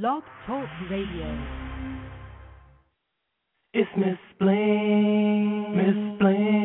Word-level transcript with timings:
Blog 0.00 0.22
Talk 0.46 0.66
Radio. 0.90 1.38
It's 3.74 3.90
Miss 3.98 4.16
Bling, 4.40 5.76
Miss 5.76 6.18
Bling, 6.18 6.61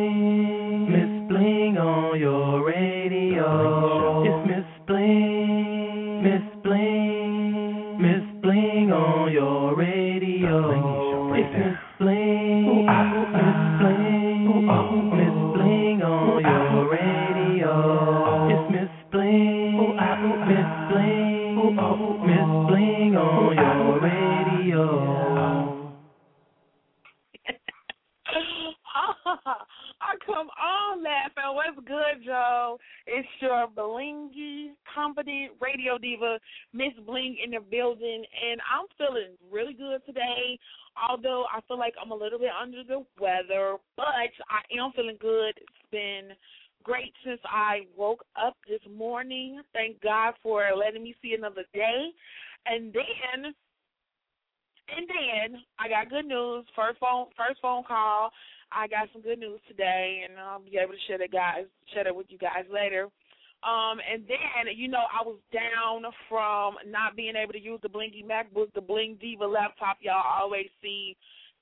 Joe? 32.38 32.77
It's 33.05 33.27
your 33.40 33.68
Blingy 33.76 34.72
company 34.94 35.50
radio 35.62 35.98
diva, 35.98 36.40
Miss 36.73 36.94
Bling 37.05 37.38
in 37.44 37.52
the 37.52 37.60
building, 37.60 38.23
and 38.50 38.62
I'm 38.62 38.86
feeling 38.98 39.38
really 39.52 39.73
good 39.73 40.05
today. 40.05 40.60
Although 41.10 41.46
I 41.54 41.62
feel 41.68 41.77
like 41.77 41.94
I'm 42.02 42.12
a 42.12 42.16
little 42.16 42.40
bit 42.40 42.50
under 42.60 42.84
the 42.84 43.05
weather, 43.20 43.77
but 43.96 44.05
I 44.08 44.80
am 44.80 44.91
feeling 44.96 45.18
good. 45.20 45.54
It's 45.58 45.91
been 45.91 46.30
great 46.84 47.13
since 47.26 47.40
I 47.46 47.82
woke 47.96 48.23
up 48.40 48.55
this 48.68 48.82
morning. 48.96 49.62
Thank 49.74 50.02
God 50.02 50.34
for 50.41 50.63
letting 50.76 51.04
me 51.04 51.16
see 51.22 51.34
another 51.34 51.63
day. 51.74 52.10
And 52.66 52.94
then 52.94 53.54
and 54.90 55.05
then 55.08 55.62
I 55.80 55.90
got 55.90 56.10
good 56.10 56.26
news. 56.26 56.66
First 56.76 56.99
phone 56.99 57.27
first 57.35 57.62
phone 57.62 57.84
call. 57.84 58.32
I 58.71 58.87
got 58.87 59.10
some 59.13 59.21
good 59.21 59.40
news 59.40 59.60
today 59.68 60.26
and 60.27 60.37
I'll 60.40 60.60
be 60.60 60.77
able 60.77 60.93
to 60.93 61.05
share 61.07 61.18
that 61.18 61.32
guys 61.32 61.65
share 61.93 62.04
that 62.04 62.15
with 62.15 62.27
you 62.29 62.37
guys 62.37 62.65
later. 62.71 63.10
Um 63.63 63.99
and 64.04 64.23
then, 64.28 64.76
you 64.76 64.88
know, 64.88 65.06
I 65.08 65.23
was 65.26 65.40
down 65.54 66.04
from 66.30 66.76
not 66.88 67.16
being 67.16 67.36
able 67.36 67.54
to 67.54 67.62
use 67.62 67.80
the 67.82 67.90
Blingy 67.90 68.26
MacBook, 68.26 68.73
the 68.73 68.82
Bling 68.82 69.18
Diva 69.22 69.45
laptop 69.45 69.98
y'all 70.02 70.23
always 70.23 70.68
see 70.82 71.16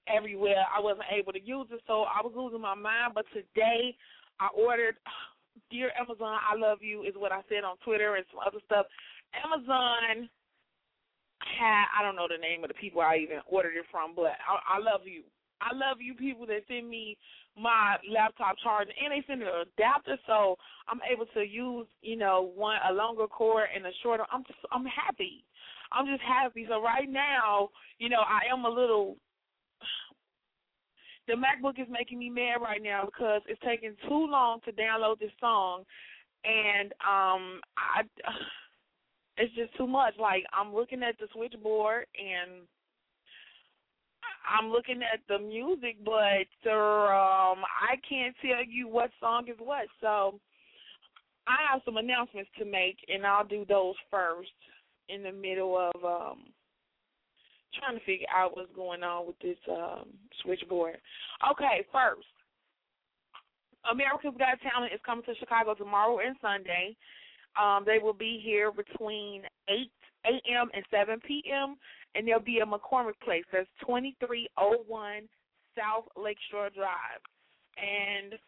everywhere. 0.07 0.65
I 0.75 0.81
wasn't 0.81 1.09
able 1.11 1.33
to 1.33 1.41
use 1.41 1.67
it, 1.71 1.81
so 1.87 2.03
I 2.03 2.21
was 2.21 2.33
losing 2.35 2.61
my 2.61 2.75
mind. 2.75 3.13
But 3.13 3.25
today 3.33 3.95
I 4.39 4.49
ordered 4.55 4.97
Dear 5.71 5.91
Amazon, 5.97 6.37
I 6.41 6.55
love 6.57 6.79
you 6.81 7.03
is 7.03 7.15
what 7.15 7.31
I 7.31 7.41
said 7.47 7.63
on 7.63 7.77
Twitter 7.85 8.15
and 8.15 8.25
some 8.29 8.41
other 8.45 8.59
stuff. 8.65 8.85
Amazon 9.43 10.27
had 11.41 11.85
I 11.97 12.03
don't 12.03 12.15
know 12.15 12.27
the 12.29 12.41
name 12.41 12.63
of 12.63 12.69
the 12.69 12.79
people 12.79 13.01
I 13.01 13.17
even 13.17 13.39
ordered 13.47 13.75
it 13.77 13.85
from, 13.91 14.13
but 14.15 14.35
I, 14.43 14.77
I 14.77 14.79
love 14.79 15.01
you. 15.05 15.23
I 15.61 15.75
love 15.75 15.97
you 15.99 16.13
people 16.13 16.45
that 16.47 16.61
send 16.67 16.89
me 16.89 17.17
my 17.57 17.95
laptop 18.11 18.55
charger 18.61 18.91
and 19.01 19.11
they 19.11 19.25
send 19.27 19.41
an 19.41 19.47
adapter 19.47 20.17
so 20.27 20.57
I'm 20.87 20.99
able 21.09 21.25
to 21.33 21.41
use, 21.41 21.87
you 22.01 22.17
know, 22.17 22.51
one 22.55 22.77
a 22.87 22.93
longer 22.93 23.27
cord 23.27 23.69
and 23.73 23.85
a 23.85 23.91
shorter 24.03 24.25
I'm 24.31 24.43
just 24.43 24.59
I'm 24.71 24.85
happy. 24.85 25.43
I'm 25.91 26.05
just 26.05 26.21
happy. 26.21 26.65
So 26.67 26.81
right 26.81 27.09
now, 27.09 27.69
you 27.99 28.09
know, 28.09 28.21
I 28.21 28.51
am 28.51 28.65
a 28.65 28.69
little 28.69 29.15
the 31.27 31.33
MacBook 31.33 31.79
is 31.79 31.87
making 31.89 32.19
me 32.19 32.29
mad 32.29 32.61
right 32.61 32.81
now 32.83 33.05
because 33.05 33.41
it's 33.47 33.61
taking 33.65 33.95
too 34.07 34.27
long 34.27 34.59
to 34.65 34.71
download 34.71 35.19
this 35.19 35.31
song 35.39 35.83
and 36.43 36.91
um 37.01 37.61
I 37.77 38.03
it's 39.37 39.53
just 39.55 39.75
too 39.77 39.87
much. 39.87 40.13
Like 40.19 40.43
I'm 40.53 40.73
looking 40.73 41.03
at 41.03 41.17
the 41.19 41.27
switchboard 41.33 42.05
and 42.19 42.67
I'm 44.47 44.69
looking 44.69 45.01
at 45.01 45.19
the 45.27 45.39
music, 45.39 45.97
but 46.03 46.47
um, 46.69 47.63
I 47.65 47.95
can't 48.07 48.35
tell 48.41 48.63
you 48.67 48.87
what 48.87 49.09
song 49.19 49.47
is 49.47 49.57
what. 49.59 49.85
So 50.01 50.39
I 51.47 51.57
have 51.71 51.81
some 51.85 51.97
announcements 51.97 52.49
to 52.59 52.65
make, 52.65 52.97
and 53.07 53.25
I'll 53.25 53.45
do 53.45 53.65
those 53.67 53.95
first 54.09 54.49
in 55.09 55.23
the 55.23 55.31
middle 55.31 55.77
of 55.77 56.03
um, 56.03 56.45
trying 57.79 57.97
to 57.99 58.05
figure 58.05 58.27
out 58.35 58.55
what's 58.55 58.73
going 58.75 59.03
on 59.03 59.27
with 59.27 59.39
this 59.39 59.57
um, 59.69 60.09
switchboard. 60.41 60.97
Okay, 61.51 61.85
first, 61.91 62.27
America's 63.91 64.33
Got 64.37 64.61
Talent 64.61 64.93
is 64.93 64.99
coming 65.05 65.25
to 65.25 65.35
Chicago 65.35 65.73
tomorrow 65.73 66.19
and 66.19 66.35
Sunday. 66.41 66.95
Um, 67.61 67.83
they 67.85 67.99
will 67.99 68.13
be 68.13 68.41
here 68.43 68.71
between 68.71 69.43
8 69.69 69.75
a.m. 70.25 70.69
and 70.73 70.83
7 70.91 71.19
p.m 71.25 71.75
and 72.15 72.27
there'll 72.27 72.41
be 72.41 72.59
a 72.59 72.65
McCormick 72.65 73.19
Place. 73.23 73.43
That's 73.51 73.67
2301 73.81 75.27
South 75.77 76.05
Lakeshore 76.15 76.69
Drive. 76.71 77.21
And 77.77 78.39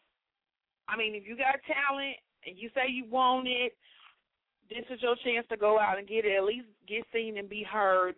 I 0.88 0.95
mean, 0.95 1.13
if 1.16 1.28
you 1.28 1.35
got 1.35 1.59
talent 1.67 2.16
and 2.45 2.57
you 2.57 2.69
say 2.73 2.89
you 2.89 3.06
want 3.09 3.47
it, 3.47 3.73
this 4.69 4.85
is 4.89 5.01
your 5.01 5.16
chance 5.23 5.45
to 5.50 5.57
go 5.57 5.79
out 5.79 5.97
and 5.97 6.07
get 6.07 6.25
it. 6.25 6.38
At 6.38 6.44
least 6.44 6.67
get 6.88 7.03
seen 7.13 7.38
and 7.38 7.50
be 7.50 7.63
heard. 7.63 8.16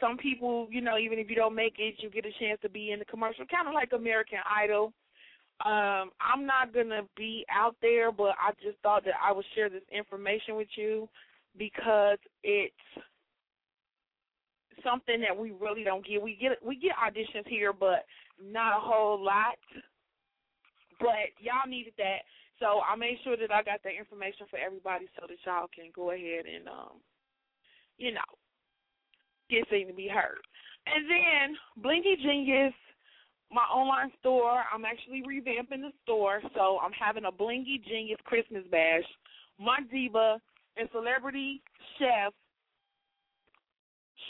Some 0.00 0.16
people, 0.16 0.68
you 0.70 0.80
know, 0.80 0.98
even 0.98 1.18
if 1.18 1.30
you 1.30 1.36
don't 1.36 1.54
make 1.54 1.76
it, 1.78 1.94
you 1.98 2.10
get 2.10 2.26
a 2.26 2.32
chance 2.38 2.60
to 2.62 2.68
be 2.68 2.92
in 2.92 2.98
the 2.98 3.04
commercial, 3.04 3.44
kind 3.46 3.68
of 3.68 3.74
like 3.74 3.90
American 3.92 4.38
Idol. 4.44 4.92
Um, 5.64 6.10
I'm 6.20 6.44
not 6.44 6.74
gonna 6.74 7.02
be 7.16 7.46
out 7.50 7.76
there, 7.80 8.12
but 8.12 8.34
I 8.38 8.52
just 8.62 8.78
thought 8.82 9.04
that 9.04 9.14
I 9.22 9.32
would 9.32 9.44
share 9.54 9.70
this 9.70 9.82
information 9.90 10.56
with 10.56 10.68
you 10.76 11.08
because 11.56 12.18
it's 12.42 12.74
something 14.84 15.20
that 15.20 15.36
we 15.36 15.52
really 15.52 15.84
don't 15.84 16.06
get. 16.06 16.22
We 16.22 16.36
get 16.36 16.58
we 16.64 16.76
get 16.76 16.92
auditions 16.96 17.46
here, 17.46 17.72
but 17.72 18.04
not 18.42 18.76
a 18.76 18.80
whole 18.80 19.22
lot. 19.22 19.58
But 20.98 21.36
y'all 21.40 21.68
needed 21.68 21.92
that, 21.98 22.24
so 22.58 22.80
I 22.80 22.96
made 22.96 23.18
sure 23.22 23.36
that 23.36 23.52
I 23.52 23.62
got 23.62 23.82
the 23.82 23.90
information 23.90 24.46
for 24.48 24.58
everybody, 24.58 25.06
so 25.14 25.26
that 25.28 25.36
y'all 25.44 25.68
can 25.74 25.92
go 25.94 26.10
ahead 26.10 26.46
and 26.46 26.68
um, 26.68 27.00
you 27.98 28.12
know, 28.12 28.30
get 29.50 29.68
seen 29.70 29.88
to 29.88 29.94
be 29.94 30.08
heard. 30.08 30.40
And 30.86 31.04
then 31.10 31.84
Blingy 31.84 32.16
Genius, 32.22 32.72
my 33.50 33.62
online 33.62 34.10
store. 34.20 34.62
I'm 34.72 34.84
actually 34.84 35.22
revamping 35.22 35.82
the 35.82 35.92
store, 36.02 36.40
so 36.54 36.78
I'm 36.82 36.92
having 36.92 37.24
a 37.24 37.32
Blingy 37.32 37.84
Genius 37.84 38.20
Christmas 38.24 38.62
bash. 38.70 39.04
My 39.58 39.78
diva 39.90 40.40
and 40.76 40.88
celebrity 40.92 41.62
chef 41.98 42.32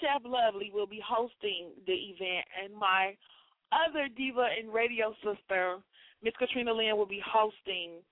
Chef 0.01 0.23
Lovely 0.25 0.71
will 0.73 0.87
be 0.87 1.03
hosting 1.05 1.71
the 1.87 1.93
event, 1.93 2.47
and 2.63 2.75
my 2.75 3.17
other 3.73 4.09
diva 4.17 4.49
and 4.59 4.73
radio 4.73 5.15
sister, 5.25 5.79
Miss 6.23 6.35
Katrina 6.39 6.73
Lynn, 6.73 6.97
will 6.97 7.07
be 7.07 7.23
hosting 7.25 8.03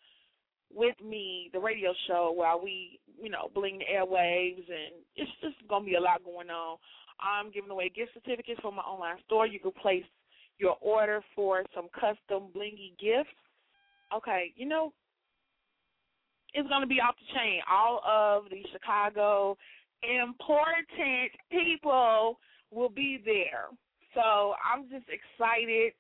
with 0.73 0.97
me 1.05 1.51
the 1.53 1.61
radio 1.61 1.93
show 2.07 2.33
while 2.35 2.61
we, 2.63 2.99
you 3.21 3.31
know, 3.31 3.51
bling 3.55 3.79
the 3.79 3.85
airwaves, 3.85 4.67
and 4.69 4.95
it's 5.17 5.31
just 5.41 5.57
gonna 5.69 5.85
be 5.85 5.95
a 5.95 6.01
lot 6.01 6.25
going 6.25 6.51
on. 6.51 6.79
I'm 7.21 7.51
giving 7.53 7.71
away 7.71 7.89
gift 7.89 8.13
certificates 8.15 8.61
from 8.61 8.75
my 8.77 8.83
online 8.83 9.19
store. 9.27 9.47
You 9.47 9.61
can 9.61 9.73
place 9.73 10.05
your 10.59 10.77
order 10.81 11.23
for 11.35 11.65
some 11.75 11.89
custom 11.93 12.49
blingy 12.55 12.99
gifts. 12.99 13.31
Okay, 14.15 14.53
you 14.57 14.67
know, 14.67 14.93
it's 16.53 16.69
gonna 16.69 16.87
be 16.87 17.01
off 17.01 17.17
the 17.17 17.39
chain. 17.39 17.61
All 17.71 18.01
of 18.07 18.51
the 18.51 18.63
Chicago 18.73 19.57
important 20.25 20.87
people 21.51 22.39
will 22.71 22.89
be 22.89 23.21
there. 23.25 23.67
So 24.15 24.55
I'm 24.65 24.89
just 24.91 25.07
excited. 25.09 25.93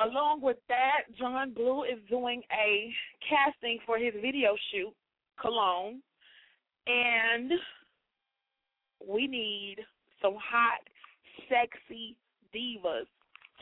Along 0.00 0.40
with 0.40 0.56
that, 0.68 1.02
John 1.18 1.52
Blue 1.52 1.84
is 1.84 1.98
doing 2.08 2.42
a 2.52 2.92
casting 3.28 3.78
for 3.84 3.98
his 3.98 4.14
video 4.22 4.56
shoot, 4.70 4.92
Cologne. 5.40 6.00
And 6.86 7.52
we 9.06 9.26
need 9.26 9.76
some 10.20 10.36
hot, 10.36 10.80
sexy 11.48 12.16
divas 12.54 13.06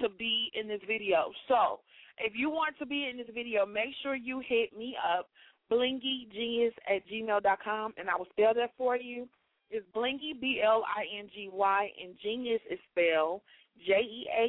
to 0.00 0.08
be 0.08 0.50
in 0.54 0.68
this 0.68 0.80
video. 0.86 1.32
So 1.48 1.80
if 2.18 2.32
you 2.36 2.50
want 2.50 2.76
to 2.78 2.86
be 2.86 3.08
in 3.10 3.16
this 3.16 3.26
video, 3.34 3.66
make 3.66 3.94
sure 4.02 4.14
you 4.14 4.42
hit 4.46 4.76
me 4.76 4.96
up 5.18 5.28
blingygenius 5.70 6.72
at 6.88 7.06
gmail.com, 7.08 7.94
and 7.96 8.10
I 8.10 8.16
will 8.16 8.26
spell 8.32 8.54
that 8.54 8.72
for 8.76 8.96
you. 8.96 9.28
It's 9.70 9.86
blingy, 9.94 10.38
B 10.40 10.60
L 10.64 10.84
I 10.84 11.04
N 11.18 11.28
G 11.32 11.48
Y, 11.52 11.90
and 12.02 12.14
genius 12.22 12.60
is 12.70 12.78
spelled 12.90 13.40
J 13.86 13.92
E 14.02 14.26
A 14.28 14.44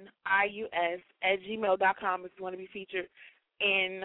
N 0.00 0.08
I 0.26 0.44
U 0.52 0.66
S 0.72 1.00
at 1.22 1.40
gmail.com 1.40 2.24
if 2.24 2.30
you 2.36 2.42
want 2.42 2.54
to 2.54 2.58
be 2.58 2.68
featured 2.72 3.08
in, 3.60 4.02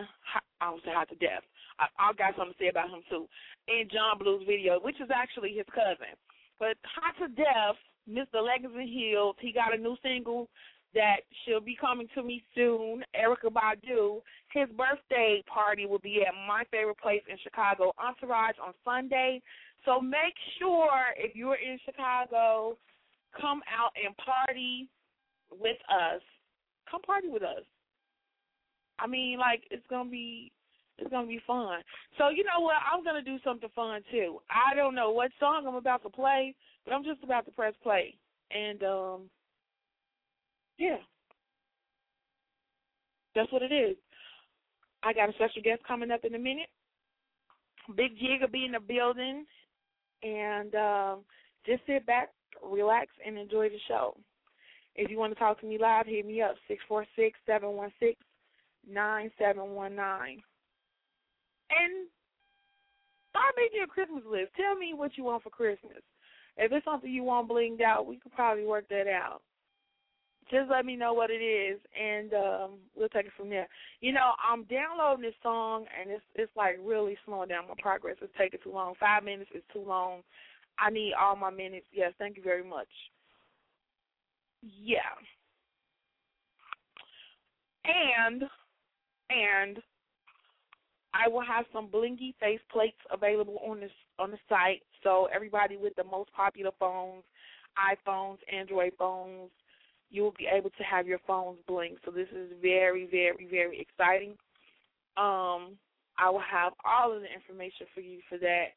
I 0.61 0.65
don't 0.65 0.83
say 0.83 0.91
Hot 0.93 1.09
to 1.09 1.15
Death. 1.15 1.43
I, 1.79 1.87
I 1.99 2.13
got 2.13 2.35
something 2.37 2.53
to 2.57 2.63
say 2.63 2.69
about 2.69 2.89
him 2.89 3.01
too. 3.09 3.27
In 3.67 3.87
John 3.91 4.17
Blue's 4.17 4.43
video, 4.47 4.79
which 4.79 5.01
is 5.01 5.09
actually 5.13 5.53
his 5.53 5.67
cousin. 5.73 6.15
But 6.59 6.77
Hot 6.95 7.15
to 7.19 7.27
Death, 7.35 7.75
Mr. 8.09 8.39
Legacy 8.39 8.87
Hills, 8.87 9.35
he 9.39 9.51
got 9.51 9.73
a 9.73 9.77
new 9.77 9.95
single 10.01 10.47
that 10.93 11.17
she'll 11.43 11.61
be 11.61 11.77
coming 11.79 12.07
to 12.15 12.23
me 12.23 12.43
soon, 12.53 13.03
Erykah 13.15 13.51
Badu. 13.51 14.21
His 14.53 14.67
birthday 14.75 15.43
party 15.51 15.85
will 15.85 15.99
be 15.99 16.23
at 16.27 16.33
my 16.47 16.63
favorite 16.71 16.97
place 16.97 17.21
in 17.29 17.37
Chicago, 17.43 17.93
Entourage, 17.97 18.55
on 18.65 18.73
Sunday. 18.83 19.41
So 19.85 19.99
make 19.99 20.35
sure 20.59 20.91
if 21.17 21.35
you're 21.35 21.55
in 21.55 21.79
Chicago, 21.85 22.77
come 23.39 23.61
out 23.71 23.91
and 23.95 24.15
party 24.17 24.89
with 25.49 25.77
us. 25.89 26.21
Come 26.89 27.01
party 27.01 27.29
with 27.29 27.43
us. 27.43 27.63
I 28.99 29.07
mean, 29.07 29.39
like 29.39 29.63
it's 29.71 29.85
gonna 29.89 30.09
be 30.09 30.51
it's 30.97 31.09
gonna 31.09 31.27
be 31.27 31.41
fun. 31.47 31.81
So 32.17 32.29
you 32.29 32.43
know 32.43 32.61
what? 32.61 32.75
I'm 32.91 33.03
gonna 33.03 33.23
do 33.23 33.37
something 33.43 33.69
fun 33.75 34.01
too. 34.11 34.39
I 34.49 34.75
don't 34.75 34.93
know 34.93 35.11
what 35.11 35.31
song 35.39 35.65
I'm 35.67 35.75
about 35.75 36.03
to 36.03 36.09
play, 36.09 36.53
but 36.85 36.93
I'm 36.93 37.03
just 37.03 37.23
about 37.23 37.45
to 37.45 37.51
press 37.51 37.73
play. 37.81 38.15
And 38.51 38.83
um 38.83 39.21
yeah. 40.81 40.97
That's 43.35 43.51
what 43.51 43.61
it 43.61 43.71
is. 43.71 43.95
I 45.03 45.13
got 45.13 45.29
a 45.29 45.33
special 45.33 45.61
guest 45.63 45.83
coming 45.87 46.11
up 46.11 46.25
in 46.25 46.33
a 46.35 46.39
minute. 46.39 46.69
Big 47.95 48.17
Jig 48.17 48.41
will 48.41 48.47
be 48.47 48.65
in 48.65 48.71
the 48.71 48.79
building 48.79 49.45
and 50.23 50.73
um 50.75 51.19
just 51.65 51.81
sit 51.85 52.05
back, 52.05 52.29
relax 52.63 53.07
and 53.25 53.37
enjoy 53.37 53.69
the 53.69 53.77
show. 53.87 54.17
If 54.95 55.09
you 55.09 55.17
want 55.17 55.33
to 55.33 55.39
talk 55.39 55.61
to 55.61 55.67
me 55.67 55.77
live, 55.79 56.07
hit 56.07 56.25
me 56.25 56.41
up 56.41 56.55
six 56.67 56.81
four 56.87 57.05
six 57.15 57.37
seven 57.45 57.73
one 57.73 57.91
six 57.99 58.19
nine 58.89 59.31
seven 59.39 59.71
one 59.71 59.95
nine. 59.95 60.41
And 61.69 62.07
start 63.29 63.53
making 63.55 63.83
a 63.83 63.87
Christmas 63.87 64.23
list. 64.29 64.51
Tell 64.57 64.75
me 64.75 64.93
what 64.95 65.11
you 65.15 65.23
want 65.23 65.43
for 65.43 65.51
Christmas. 65.51 66.01
If 66.57 66.71
it's 66.71 66.85
something 66.85 67.09
you 67.09 67.23
want 67.23 67.49
blinged 67.49 67.81
out, 67.81 68.05
we 68.05 68.17
could 68.17 68.33
probably 68.33 68.65
work 68.65 68.89
that 68.89 69.07
out. 69.07 69.41
Just 70.51 70.69
let 70.69 70.85
me 70.85 70.97
know 70.97 71.13
what 71.13 71.29
it 71.31 71.41
is, 71.41 71.79
and 71.97 72.33
um, 72.33 72.71
we'll 72.95 73.07
take 73.09 73.25
it 73.25 73.31
from 73.37 73.49
there. 73.49 73.67
You 74.01 74.11
know, 74.11 74.33
I'm 74.47 74.65
downloading 74.65 75.23
this 75.23 75.33
song, 75.41 75.85
and 75.99 76.11
it's 76.11 76.23
it's 76.35 76.51
like 76.57 76.77
really 76.83 77.17
slowing 77.25 77.47
down 77.47 77.69
my 77.69 77.75
progress. 77.81 78.17
It's 78.21 78.33
taking 78.37 78.59
too 78.61 78.73
long. 78.73 78.93
Five 78.99 79.23
minutes 79.23 79.49
is 79.55 79.63
too 79.73 79.83
long. 79.87 80.23
I 80.77 80.89
need 80.89 81.13
all 81.19 81.37
my 81.37 81.49
minutes. 81.51 81.85
Yes, 81.93 82.11
thank 82.19 82.35
you 82.35 82.43
very 82.43 82.63
much. 82.63 82.89
Yeah. 84.61 84.97
And 87.85 88.43
and 89.29 89.77
I 91.13 91.27
will 91.27 91.41
have 91.41 91.65
some 91.73 91.87
blingy 91.87 92.35
face 92.39 92.59
plates 92.71 92.97
available 93.11 93.59
on 93.65 93.79
this 93.79 93.91
on 94.19 94.31
the 94.31 94.37
site. 94.49 94.83
So 95.03 95.27
everybody 95.33 95.77
with 95.77 95.95
the 95.95 96.03
most 96.03 96.31
popular 96.33 96.71
phones, 96.79 97.23
iPhones, 97.77 98.37
Android 98.53 98.93
phones, 98.97 99.49
you 100.11 100.21
will 100.21 100.33
be 100.37 100.47
able 100.51 100.69
to 100.71 100.83
have 100.83 101.07
your 101.07 101.19
phones 101.25 101.57
bling. 101.67 101.95
So 102.05 102.11
this 102.11 102.27
is 102.35 102.51
very, 102.61 103.07
very, 103.09 103.47
very 103.49 103.79
exciting. 103.79 104.31
Um, 105.17 105.77
I 106.19 106.29
will 106.29 106.41
have 106.41 106.73
all 106.85 107.15
of 107.15 107.21
the 107.21 107.33
information 107.33 107.87
for 107.95 108.01
you 108.01 108.19
for 108.29 108.37
that 108.39 108.75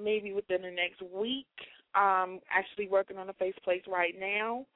maybe 0.00 0.32
within 0.32 0.62
the 0.62 0.70
next 0.70 1.02
week. 1.14 1.46
I'm 1.94 2.40
actually 2.50 2.88
working 2.88 3.16
on 3.16 3.28
the 3.28 3.32
faceplates 3.34 3.88
right 3.88 4.14
now. 4.18 4.66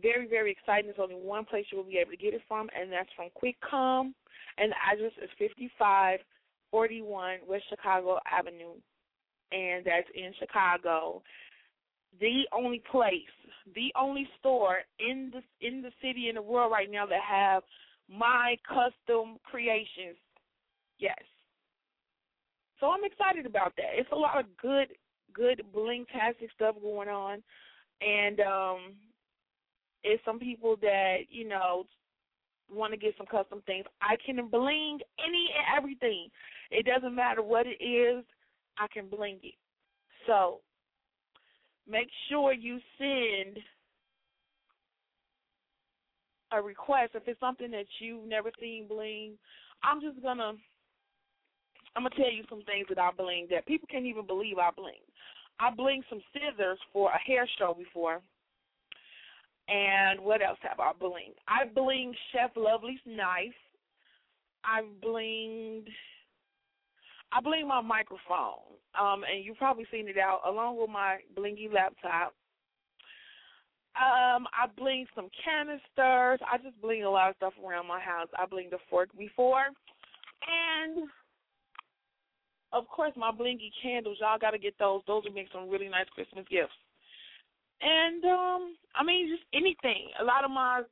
Very, 0.00 0.28
very 0.28 0.52
exciting. 0.52 0.86
There's 0.86 0.98
only 1.00 1.14
one 1.14 1.44
place 1.44 1.64
you 1.72 1.78
will 1.78 1.84
be 1.84 1.98
able 1.98 2.10
to 2.10 2.16
get 2.16 2.34
it 2.34 2.42
from, 2.46 2.68
and 2.78 2.92
that's 2.92 3.08
from 3.16 3.28
QuickCom. 3.42 4.12
And 4.58 4.72
the 4.72 4.76
address 4.92 5.12
is 5.22 5.30
5541 5.38 7.38
West 7.48 7.64
Chicago 7.70 8.18
Avenue, 8.30 8.74
and 9.52 9.84
that's 9.84 10.08
in 10.14 10.32
Chicago. 10.38 11.22
The 12.18 12.42
only 12.52 12.82
place, 12.90 13.12
the 13.74 13.92
only 13.98 14.28
store 14.38 14.78
in 14.98 15.32
the 15.32 15.66
in 15.66 15.80
the 15.80 15.92
city 16.02 16.28
in 16.28 16.34
the 16.34 16.42
world 16.42 16.72
right 16.72 16.90
now 16.90 17.06
that 17.06 17.20
have 17.26 17.62
my 18.08 18.56
custom 18.66 19.36
creations. 19.44 20.16
Yes. 20.98 21.18
So 22.80 22.90
I'm 22.90 23.04
excited 23.04 23.46
about 23.46 23.74
that. 23.76 23.92
It's 23.94 24.10
a 24.12 24.16
lot 24.16 24.40
of 24.40 24.46
good 24.60 24.88
good 25.32 25.62
bling 25.72 26.04
tastic 26.12 26.50
stuff 26.54 26.74
going 26.82 27.08
on. 27.08 27.42
And 28.00 28.40
um 28.40 28.78
it's 30.02 30.24
some 30.24 30.38
people 30.38 30.76
that, 30.80 31.18
you 31.28 31.46
know, 31.46 31.84
want 32.70 32.92
to 32.92 32.98
get 32.98 33.14
some 33.16 33.26
custom 33.26 33.62
things. 33.66 33.84
I 34.00 34.16
can 34.24 34.48
bling 34.48 34.98
any 35.24 35.50
and 35.56 35.76
everything. 35.76 36.28
It 36.70 36.86
doesn't 36.86 37.14
matter 37.14 37.42
what 37.42 37.66
it 37.66 37.82
is, 37.82 38.24
I 38.78 38.86
can 38.92 39.08
bling 39.08 39.38
it. 39.42 39.54
So 40.26 40.60
make 41.90 42.08
sure 42.28 42.52
you 42.52 42.78
send 42.98 43.58
a 46.52 46.62
request 46.62 47.12
if 47.14 47.22
it's 47.26 47.40
something 47.40 47.70
that 47.70 47.86
you've 47.98 48.26
never 48.26 48.50
seen 48.60 48.86
bling. 48.88 49.32
I'm 49.82 50.00
just 50.00 50.22
gonna 50.22 50.52
I'm 51.96 52.04
gonna 52.04 52.14
tell 52.14 52.32
you 52.32 52.44
some 52.48 52.62
things 52.62 52.86
that 52.88 52.98
I 52.98 53.10
bling 53.16 53.48
that 53.50 53.66
people 53.66 53.88
can't 53.90 54.06
even 54.06 54.26
believe 54.26 54.58
I 54.58 54.70
bling. 54.76 55.02
I 55.58 55.70
bling 55.70 56.02
some 56.08 56.20
scissors 56.32 56.78
for 56.92 57.10
a 57.10 57.18
hair 57.18 57.48
show 57.58 57.74
before. 57.76 58.20
And 59.68 60.20
what 60.20 60.42
else 60.42 60.58
have 60.62 60.80
I 60.80 60.92
bling 60.98 61.32
I 61.48 61.66
bling 61.74 62.14
Chef 62.32 62.50
Lovely's 62.56 63.00
knife. 63.06 63.54
I've 64.64 65.00
blinged 65.02 65.88
I 67.32 67.40
blinged 67.40 67.68
my 67.68 67.80
microphone. 67.80 68.78
Um, 68.98 69.22
and 69.22 69.44
you've 69.44 69.58
probably 69.58 69.86
seen 69.90 70.08
it 70.08 70.18
out 70.18 70.40
along 70.46 70.80
with 70.80 70.90
my 70.90 71.18
blingy 71.36 71.72
laptop. 71.72 72.34
Um, 73.94 74.46
I 74.54 74.66
bling 74.76 75.06
some 75.14 75.28
canisters. 75.44 76.40
I 76.46 76.58
just 76.62 76.80
bling 76.80 77.04
a 77.04 77.10
lot 77.10 77.30
of 77.30 77.36
stuff 77.36 77.52
around 77.64 77.86
my 77.86 78.00
house. 78.00 78.28
I 78.36 78.46
blinged 78.46 78.72
a 78.72 78.78
fork 78.88 79.10
before. 79.16 79.66
And 79.66 81.08
of 82.72 82.88
course, 82.88 83.12
my 83.16 83.30
blingy 83.30 83.70
candles. 83.82 84.18
Y'all 84.20 84.38
got 84.38 84.52
to 84.52 84.58
get 84.58 84.74
those. 84.78 85.02
Those 85.06 85.24
would 85.24 85.34
make 85.34 85.48
some 85.52 85.68
really 85.68 85.88
nice 85.88 86.08
Christmas 86.14 86.46
gifts. 86.50 86.72
And 87.82 88.24
um, 88.24 88.76
I 88.94 89.04
mean, 89.04 89.28
just 89.28 89.46
anything. 89.54 90.08
A 90.20 90.24
lot 90.24 90.44
of 90.44 90.50
my 90.50 90.82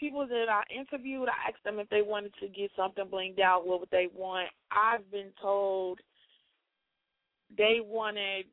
people 0.00 0.26
that 0.26 0.46
I 0.48 0.62
interviewed, 0.74 1.28
I 1.28 1.50
asked 1.50 1.62
them 1.64 1.78
if 1.78 1.88
they 1.90 2.02
wanted 2.02 2.32
to 2.40 2.48
get 2.48 2.70
something 2.76 3.04
blinged 3.04 3.40
out. 3.40 3.66
What 3.66 3.80
would 3.80 3.90
they 3.90 4.08
want? 4.12 4.48
I've 4.72 5.08
been 5.12 5.30
told 5.40 6.00
they 7.56 7.78
wanted 7.82 8.46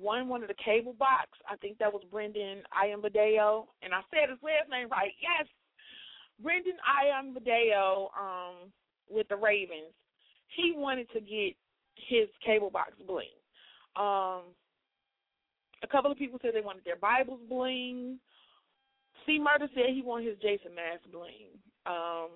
one 0.00 0.28
wanted 0.28 0.50
a 0.50 0.54
cable 0.62 0.92
box. 0.92 1.30
I 1.50 1.56
think 1.56 1.78
that 1.78 1.92
was 1.92 2.02
Brendon 2.10 2.62
Ayanbadejo, 2.72 3.64
and 3.82 3.94
I 3.94 4.00
said 4.10 4.28
his 4.28 4.38
last 4.42 4.70
name 4.70 4.88
right. 4.90 5.12
Yes, 5.20 5.48
Brendon 6.42 6.76
Ayanbadejo 6.84 8.08
um, 8.18 8.70
with 9.10 9.26
the 9.28 9.36
Ravens 9.36 9.94
he 10.48 10.74
wanted 10.76 11.10
to 11.10 11.20
get 11.20 11.54
his 11.96 12.28
cable 12.44 12.70
box 12.70 12.92
bling. 13.06 13.26
Um, 13.96 14.52
a 15.82 15.88
couple 15.90 16.10
of 16.10 16.18
people 16.18 16.38
said 16.42 16.52
they 16.54 16.60
wanted 16.60 16.84
their 16.84 16.96
Bibles 16.96 17.40
bling. 17.48 18.18
C 19.26 19.38
Murder 19.38 19.70
said 19.74 19.94
he 19.94 20.02
wanted 20.02 20.28
his 20.28 20.38
Jason 20.38 20.74
Mask 20.74 21.02
bling. 21.12 21.52
Um, 21.86 22.30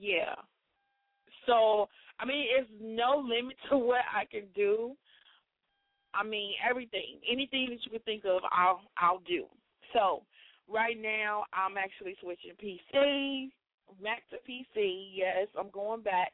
yeah. 0.00 0.34
So 1.46 1.88
I 2.20 2.24
mean, 2.24 2.46
it's 2.58 2.70
no 2.80 3.22
limit 3.26 3.56
to 3.70 3.78
what 3.78 4.02
I 4.14 4.24
can 4.24 4.44
do. 4.54 4.92
I 6.14 6.22
mean, 6.22 6.52
everything, 6.68 7.18
anything 7.30 7.68
that 7.70 7.78
you 7.84 7.90
can 7.90 8.00
think 8.00 8.24
of, 8.24 8.42
I'll 8.52 8.82
I'll 8.98 9.22
do. 9.26 9.46
So 9.92 10.22
right 10.68 10.96
now, 11.00 11.44
I'm 11.52 11.76
actually 11.76 12.16
switching 12.20 12.52
PC, 12.62 13.50
Mac 14.00 14.22
to 14.30 14.36
PC. 14.48 15.08
Yes, 15.14 15.48
I'm 15.58 15.70
going 15.70 16.02
back 16.02 16.32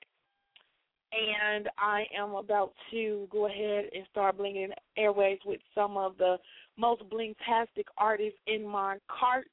and 1.13 1.69
I 1.79 2.05
am 2.17 2.35
about 2.35 2.73
to 2.91 3.29
go 3.31 3.47
ahead 3.47 3.87
and 3.95 4.05
start 4.11 4.39
blinging 4.39 4.71
airways 4.97 5.39
with 5.45 5.61
some 5.75 5.97
of 5.97 6.19
the 6.19 6.37
most 6.77 7.03
blingtastic 7.11 7.85
artists 7.97 8.39
in 8.47 8.67
my 8.67 8.99
cart. 9.09 9.47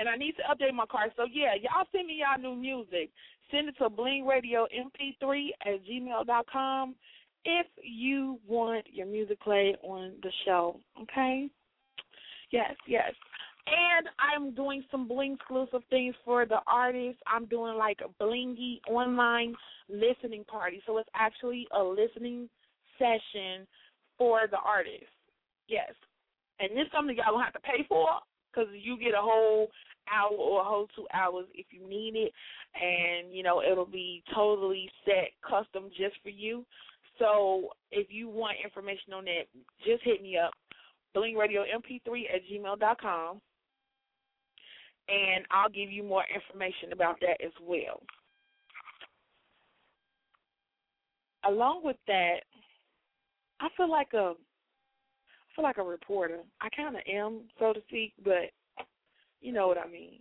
And 0.00 0.08
I 0.08 0.16
need 0.16 0.34
to 0.36 0.42
update 0.50 0.74
my 0.74 0.86
cart. 0.90 1.12
So 1.14 1.24
yeah, 1.30 1.52
y'all 1.60 1.86
send 1.92 2.06
me 2.06 2.20
y'all 2.20 2.40
new 2.40 2.58
music. 2.58 3.10
Send 3.50 3.68
it 3.68 3.76
to 3.78 3.90
blingradiomp3 3.90 5.48
at 5.66 5.84
gmail 5.84 6.26
dot 6.26 6.46
com 6.50 6.94
if 7.44 7.66
you 7.82 8.38
want 8.48 8.86
your 8.90 9.06
music 9.06 9.38
played 9.40 9.76
on 9.82 10.14
the 10.22 10.30
show. 10.46 10.80
Okay? 11.02 11.50
Yes, 12.50 12.74
yes. 12.86 13.12
And 13.66 14.08
I'm 14.18 14.54
doing 14.54 14.82
some 14.90 15.06
bling 15.06 15.34
exclusive 15.34 15.82
things 15.90 16.14
for 16.24 16.46
the 16.46 16.60
artists. 16.66 17.20
I'm 17.26 17.44
doing 17.44 17.76
like 17.76 17.98
a 18.02 18.22
blingy 18.22 18.80
online 18.88 19.54
listening 19.88 20.44
party. 20.44 20.82
So 20.86 20.96
it's 20.98 21.10
actually 21.14 21.66
a 21.76 21.82
listening 21.82 22.48
session 22.98 23.66
for 24.16 24.42
the 24.50 24.58
artists. 24.64 25.12
Yes. 25.68 25.92
And 26.58 26.70
this 26.70 26.86
is 26.86 26.92
something 26.92 27.16
y'all 27.16 27.32
don't 27.32 27.42
have 27.42 27.52
to 27.52 27.60
pay 27.60 27.84
for 27.88 28.08
because 28.50 28.68
you 28.72 28.98
get 28.98 29.14
a 29.14 29.20
whole 29.20 29.68
hour 30.14 30.32
or 30.36 30.60
a 30.60 30.64
whole 30.64 30.88
two 30.96 31.06
hours 31.12 31.46
if 31.54 31.66
you 31.70 31.86
need 31.88 32.14
it. 32.16 32.32
And, 32.74 33.34
you 33.34 33.42
know, 33.42 33.62
it'll 33.62 33.86
be 33.86 34.22
totally 34.34 34.90
set 35.04 35.30
custom 35.48 35.90
just 35.96 36.16
for 36.22 36.30
you. 36.30 36.64
So 37.18 37.70
if 37.90 38.08
you 38.10 38.28
want 38.28 38.56
information 38.64 39.12
on 39.12 39.24
that, 39.26 39.44
just 39.84 40.02
hit 40.04 40.22
me 40.22 40.38
up. 40.38 40.52
BlingRadioMP3 41.16 42.34
at 42.34 42.42
gmail 42.50 42.78
dot 42.78 43.00
com 43.00 43.40
and 45.08 45.44
I'll 45.50 45.68
give 45.68 45.90
you 45.90 46.04
more 46.04 46.24
information 46.32 46.92
about 46.92 47.18
that 47.20 47.44
as 47.44 47.52
well. 47.60 48.00
along 51.44 51.82
with 51.84 51.96
that, 52.06 52.40
I 53.60 53.68
feel 53.76 53.90
like 53.90 54.12
a 54.14 54.34
I 54.36 55.56
feel 55.56 55.64
like 55.64 55.78
a 55.78 55.82
reporter. 55.82 56.40
I 56.60 56.68
kind 56.70 56.96
of 56.96 57.02
am, 57.12 57.42
so 57.58 57.72
to 57.72 57.80
speak, 57.88 58.14
but 58.24 58.50
you 59.40 59.52
know 59.52 59.68
what 59.68 59.78
I 59.78 59.88
mean. 59.88 60.20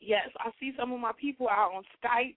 Yes, 0.00 0.28
I 0.38 0.50
see 0.60 0.72
some 0.78 0.92
of 0.92 1.00
my 1.00 1.12
people 1.20 1.48
out 1.48 1.72
on 1.74 1.82
Skype. 2.02 2.36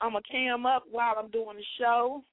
I'm 0.00 0.12
going 0.12 0.22
to 0.22 0.32
cam 0.32 0.66
up 0.66 0.84
while 0.90 1.14
I'm 1.18 1.30
doing 1.30 1.56
the 1.56 1.64
show. 1.78 2.24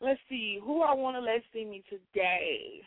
Let's 0.00 0.20
see, 0.28 0.58
who 0.62 0.82
I 0.82 0.94
want 0.94 1.16
to 1.16 1.20
let 1.20 1.42
see 1.52 1.64
me 1.64 1.82
today. 1.90 2.80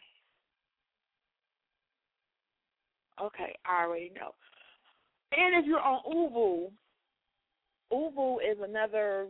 Okay, 3.21 3.55
I 3.65 3.83
already 3.83 4.11
know. 4.15 4.31
And 5.37 5.55
if 5.63 5.67
you're 5.67 5.79
on 5.79 6.01
ooVoo, 6.07 6.71
ooVoo 7.91 8.37
is 8.37 8.57
another 8.63 9.27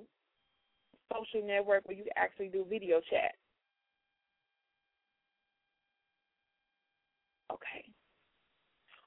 social 1.12 1.46
network 1.46 1.88
where 1.88 1.98
you 1.98 2.06
actually 2.16 2.48
do 2.48 2.66
video 2.70 3.02
chat. 3.10 3.36
Okay. 7.54 7.86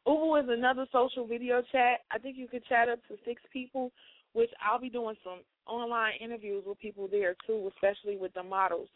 ooVoo 0.07 0.43
is 0.43 0.49
another 0.49 0.87
social 0.93 1.27
video 1.27 1.63
chat. 1.73 2.01
I 2.13 2.19
think 2.19 2.37
you 2.37 2.47
could 2.49 2.65
chat 2.67 2.89
up 2.89 3.01
to 3.09 3.17
six 3.25 3.43
people, 3.53 3.93
which 4.33 4.51
I'll 4.65 4.81
be 4.81 4.91
doing 4.91 5.17
some 5.25 5.41
online 5.67 6.15
interviews 6.21 6.65
with 6.67 6.79
people 6.79 7.09
there 7.11 7.35
too, 7.47 7.71
especially 7.75 8.17
with 8.17 8.33
the 8.35 8.43
models. 8.43 8.89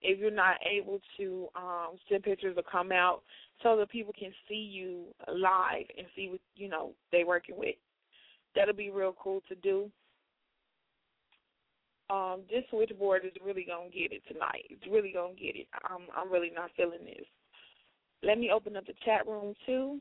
If 0.00 0.20
you're 0.20 0.30
not 0.30 0.56
able 0.64 1.00
to 1.16 1.48
um, 1.56 1.96
send 2.08 2.22
pictures 2.22 2.54
or 2.56 2.62
come 2.70 2.92
out, 2.92 3.22
so 3.62 3.76
that 3.76 3.90
people 3.90 4.14
can 4.16 4.32
see 4.48 4.54
you 4.54 5.06
live 5.26 5.86
and 5.96 6.06
see 6.14 6.28
what 6.28 6.40
you 6.54 6.68
know 6.68 6.92
they're 7.10 7.26
working 7.26 7.56
with. 7.58 7.74
That'll 8.54 8.74
be 8.74 8.90
real 8.90 9.16
cool 9.20 9.42
to 9.48 9.56
do. 9.56 9.90
Um, 12.10 12.42
this 12.48 12.64
switchboard 12.70 13.24
is 13.24 13.32
really 13.44 13.64
gonna 13.64 13.90
get 13.90 14.12
it 14.12 14.22
tonight. 14.32 14.64
It's 14.70 14.86
really 14.90 15.12
gonna 15.12 15.34
get 15.34 15.56
it. 15.56 15.66
I'm 15.90 16.02
I'm 16.16 16.32
really 16.32 16.52
not 16.54 16.70
feeling 16.76 17.04
this. 17.04 17.26
Let 18.22 18.38
me 18.38 18.50
open 18.50 18.76
up 18.76 18.86
the 18.86 18.94
chat 19.04 19.26
room 19.26 19.54
too. 19.64 20.00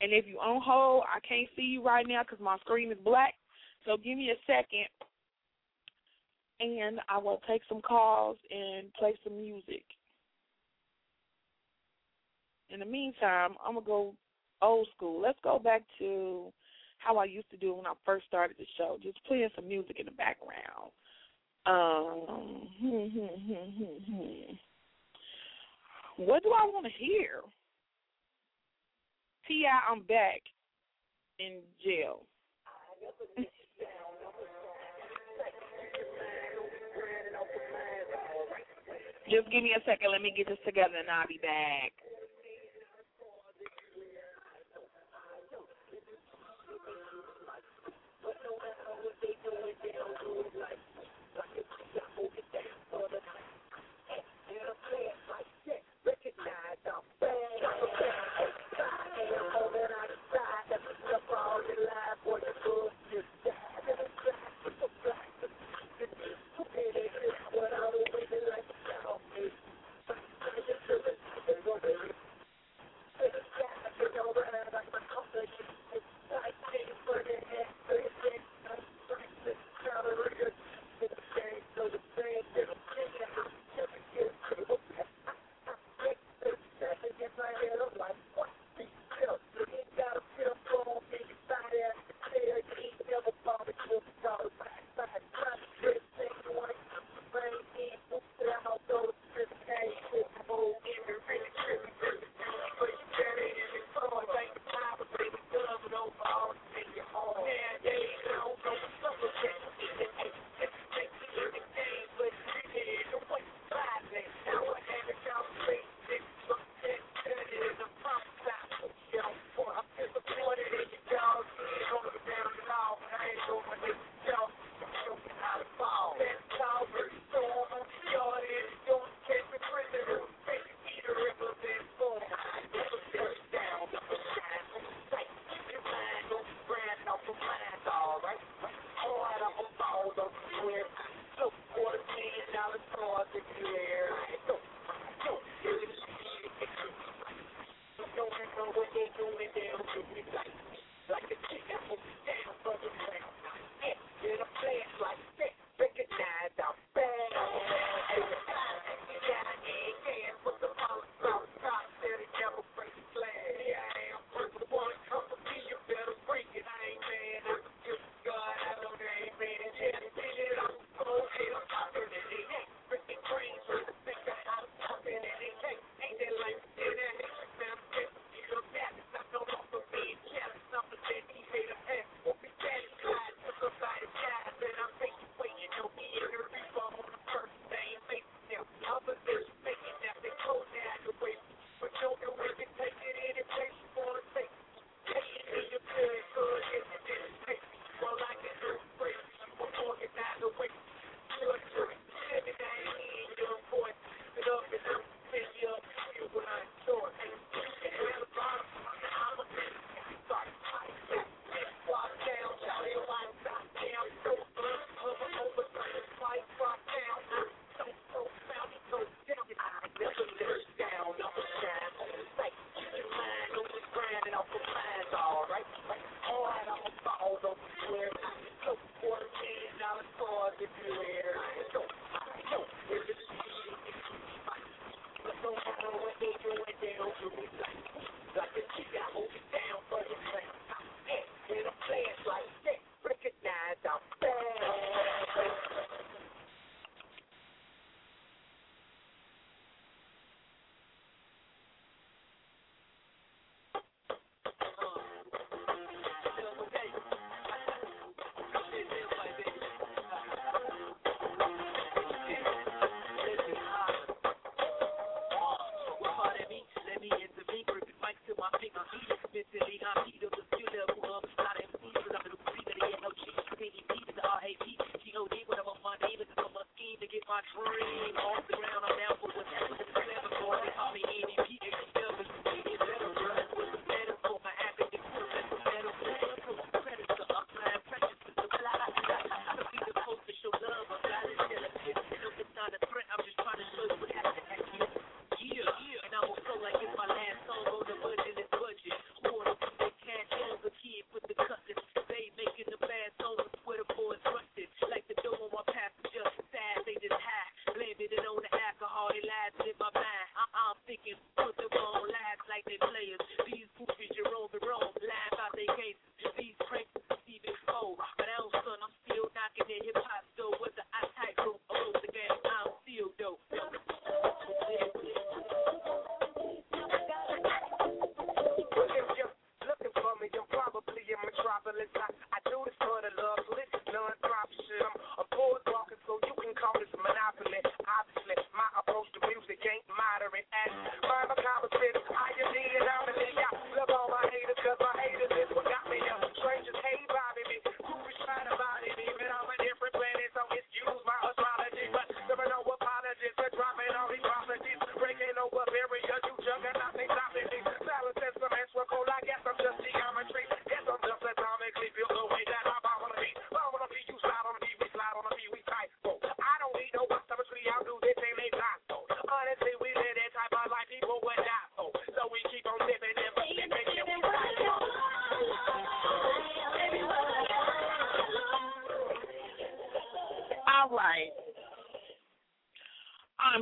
And 0.00 0.12
if 0.12 0.26
you 0.26 0.38
on 0.38 0.60
hold, 0.62 1.04
I 1.04 1.20
can't 1.26 1.48
see 1.56 1.62
you 1.62 1.82
right 1.82 2.06
now 2.06 2.22
because 2.22 2.40
my 2.40 2.58
screen 2.58 2.90
is 2.90 2.98
black. 3.04 3.34
So 3.86 3.96
give 3.96 4.16
me 4.16 4.30
a 4.30 4.38
second, 4.46 4.86
and 6.60 7.00
I 7.08 7.18
will 7.18 7.40
take 7.48 7.62
some 7.68 7.80
calls 7.80 8.36
and 8.50 8.92
play 8.94 9.14
some 9.24 9.40
music. 9.40 9.84
In 12.70 12.80
the 12.80 12.86
meantime, 12.86 13.54
I'm 13.64 13.74
gonna 13.74 13.86
go 13.86 14.14
old 14.60 14.88
school. 14.96 15.20
Let's 15.20 15.38
go 15.42 15.58
back 15.58 15.82
to 15.98 16.52
how 16.98 17.18
I 17.18 17.24
used 17.24 17.50
to 17.50 17.56
do 17.56 17.74
when 17.74 17.86
I 17.86 17.92
first 18.04 18.26
started 18.26 18.56
the 18.58 18.66
show, 18.78 18.98
just 19.02 19.22
playing 19.24 19.50
some 19.54 19.68
music 19.68 19.98
in 19.98 20.06
the 20.06 20.12
background. 20.12 20.92
Um, 21.64 22.68
hmm, 22.80 23.06
hmm, 23.06 23.98
hmm, 24.08 24.54
what 26.16 26.42
do 26.42 26.50
I 26.50 26.66
want 26.66 26.86
to 26.86 26.92
hear? 26.92 27.40
Ti, 29.46 29.64
I'm 29.90 30.02
back 30.02 30.40
in 31.38 31.60
jail. 31.84 32.22
Just 39.30 39.50
give 39.50 39.62
me 39.62 39.72
a 39.76 39.84
second. 39.86 40.10
Let 40.10 40.20
me 40.20 40.34
get 40.36 40.48
this 40.48 40.58
together, 40.66 40.98
and 40.98 41.08
I'll 41.08 41.28
be 41.28 41.38
back. 41.40 41.92
But 48.20 48.50
no 48.50 48.58
matter 48.60 48.92
what 49.00 49.16
they 49.22 49.34
do, 49.40 49.56
they 49.82 49.92
don't 49.96 50.18
do 50.20 50.44
it 50.44 50.52
like 50.60 50.91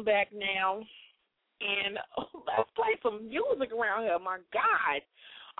I'm 0.01 0.05
back 0.07 0.29
now, 0.33 0.81
and 1.61 2.01
let's 2.49 2.71
play 2.73 2.97
some 3.03 3.29
music 3.29 3.69
around 3.69 4.05
here. 4.05 4.19
My 4.19 4.39
God! 4.49 5.05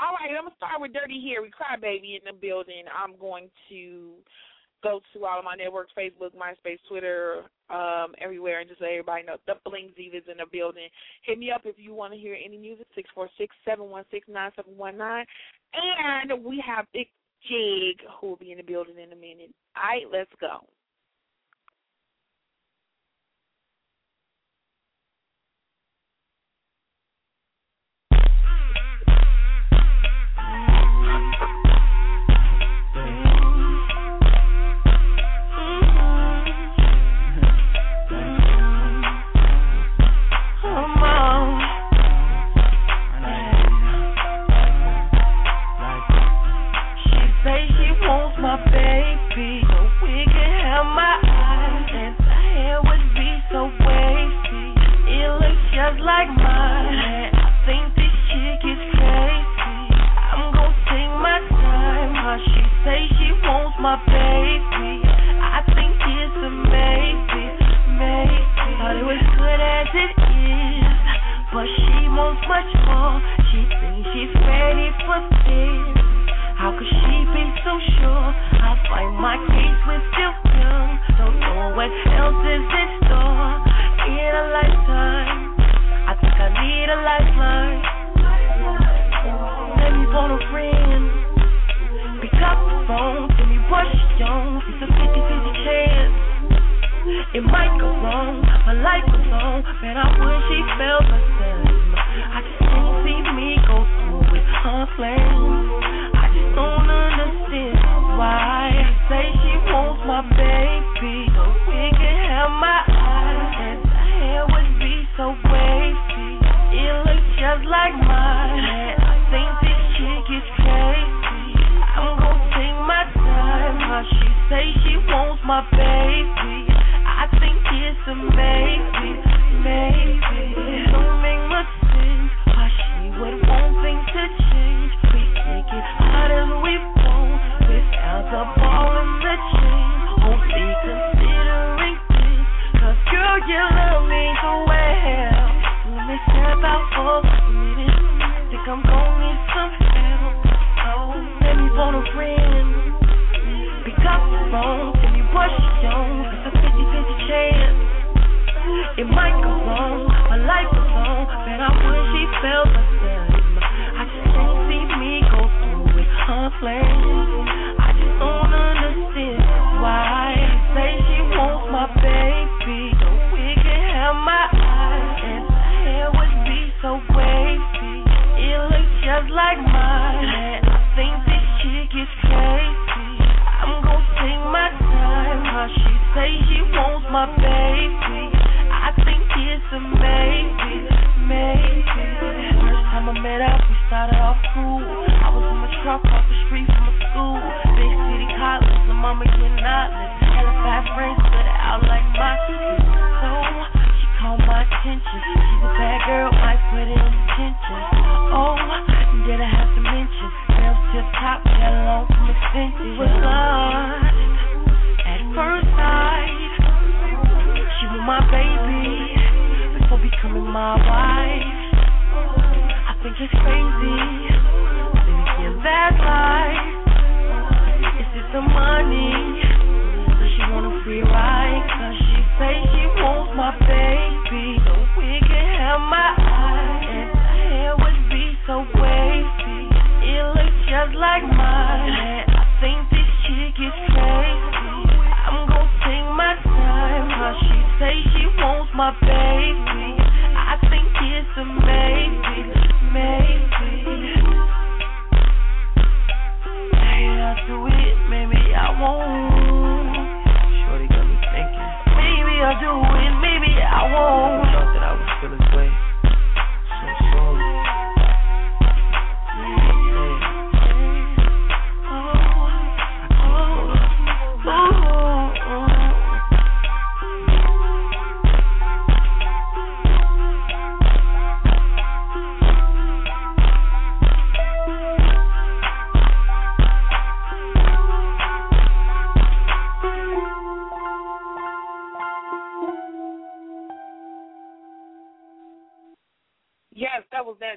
All 0.01 0.17
right, 0.17 0.33
I'm 0.33 0.49
gonna 0.49 0.57
start 0.57 0.81
with 0.81 0.95
Dirty 0.95 1.21
Harry, 1.29 1.53
Crybaby 1.53 2.17
in 2.17 2.25
the 2.25 2.33
building. 2.33 2.89
I'm 2.89 3.21
going 3.21 3.51
to 3.69 4.13
go 4.83 5.01
to 5.13 5.25
all 5.27 5.41
of 5.41 5.45
my 5.45 5.57
networks: 5.57 5.93
Facebook, 5.93 6.33
MySpace, 6.33 6.81
Twitter, 6.89 7.45
um, 7.69 8.17
everywhere, 8.17 8.61
and 8.61 8.69
just 8.71 8.81
let 8.81 8.93
everybody 8.93 9.25
know 9.25 9.37
the 9.47 9.61
Bling 9.63 9.93
is 9.99 10.25
in 10.25 10.39
the 10.39 10.49
building. 10.51 10.89
Hit 11.27 11.39
me 11.39 11.51
up 11.51 11.63
if 11.67 11.77
you 11.77 11.93
want 11.93 12.15
to 12.15 12.19
hear 12.19 12.35
any 12.35 12.57
music. 12.57 12.87
Six 12.95 13.11
four 13.15 13.29
six 13.37 13.55
seven 13.69 13.91
one 13.91 14.05
six 14.11 14.27
nine 14.27 14.53
seven 14.57 14.73
one 14.79 14.97
nine, 14.97 15.27
and 15.77 16.43
we 16.43 16.65
have 16.67 16.87
Big 16.95 17.09
Jig 17.45 18.01
who 18.19 18.29
will 18.29 18.41
be 18.41 18.53
in 18.53 18.57
the 18.57 18.65
building 18.65 18.97
in 18.97 19.13
a 19.13 19.21
minute. 19.21 19.53
All 19.77 19.85
right, 19.85 20.09
let's 20.11 20.33
go. 20.41 20.65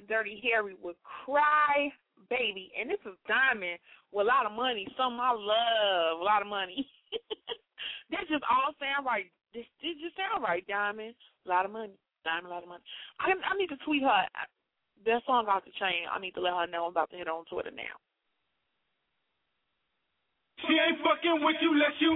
Dirty 0.07 0.41
Harry 0.43 0.75
would 0.81 0.95
cry 1.03 1.91
baby. 2.29 2.71
And 2.79 2.89
this 2.89 3.01
is 3.05 3.17
Diamond 3.27 3.79
with 4.11 4.25
a 4.25 4.29
lot 4.29 4.45
of 4.45 4.53
money, 4.53 4.87
something 4.97 5.19
I 5.19 5.33
love, 5.33 6.21
a 6.21 6.23
lot 6.23 6.41
of 6.41 6.47
money. 6.47 6.87
that 8.11 8.25
just 8.29 8.43
all 8.49 8.73
sound 8.79 9.05
right. 9.05 9.29
This, 9.53 9.65
this 9.81 9.97
just 10.01 10.17
sound 10.17 10.41
right, 10.43 10.65
Diamond. 10.67 11.15
A 11.45 11.49
lot 11.49 11.65
of 11.65 11.71
money, 11.71 11.93
Diamond, 12.25 12.47
a 12.47 12.53
lot 12.53 12.63
of 12.63 12.69
money. 12.69 12.83
I 13.19 13.29
I 13.33 13.53
need 13.57 13.69
to 13.69 13.77
tweet 13.85 14.03
her. 14.03 14.25
That 15.05 15.21
song 15.27 15.47
off 15.47 15.65
the 15.65 15.71
chain. 15.77 16.07
I 16.07 16.19
need 16.19 16.33
to 16.35 16.41
let 16.41 16.53
her 16.53 16.67
know 16.67 16.85
I'm 16.85 16.95
about 16.95 17.11
to 17.11 17.17
hit 17.17 17.27
her 17.27 17.33
on 17.33 17.45
Twitter 17.45 17.71
now. 17.71 17.97
She 20.63 20.73
ain't 20.79 21.03
fucking 21.03 21.43
with 21.43 21.59
you 21.59 21.75
unless 21.75 21.97
you. 21.99 22.15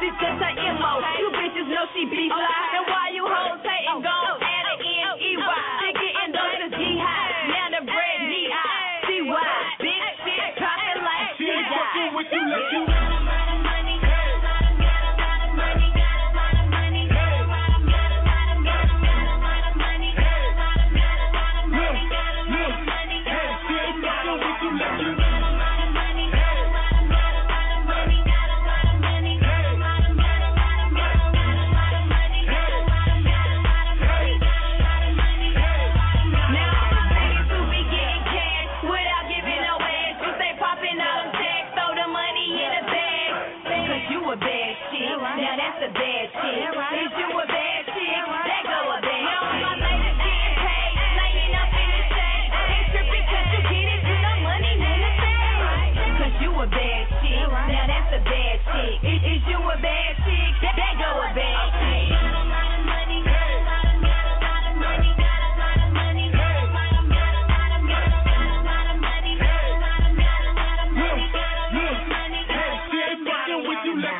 this 0.00 0.14
just 0.20 0.40
a 0.40 0.50
emo. 0.52 0.90
You 1.18 1.28
bitches 1.32 1.68
know 1.72 1.84
she 1.94 2.04
be 2.04 2.28
fly. 2.28 2.76
And 2.76 2.84
why 2.88 3.08
you 3.12 3.24
hoes 3.24 3.62
hating 3.64 4.02
Go. 4.02 4.45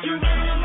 You 0.03 0.56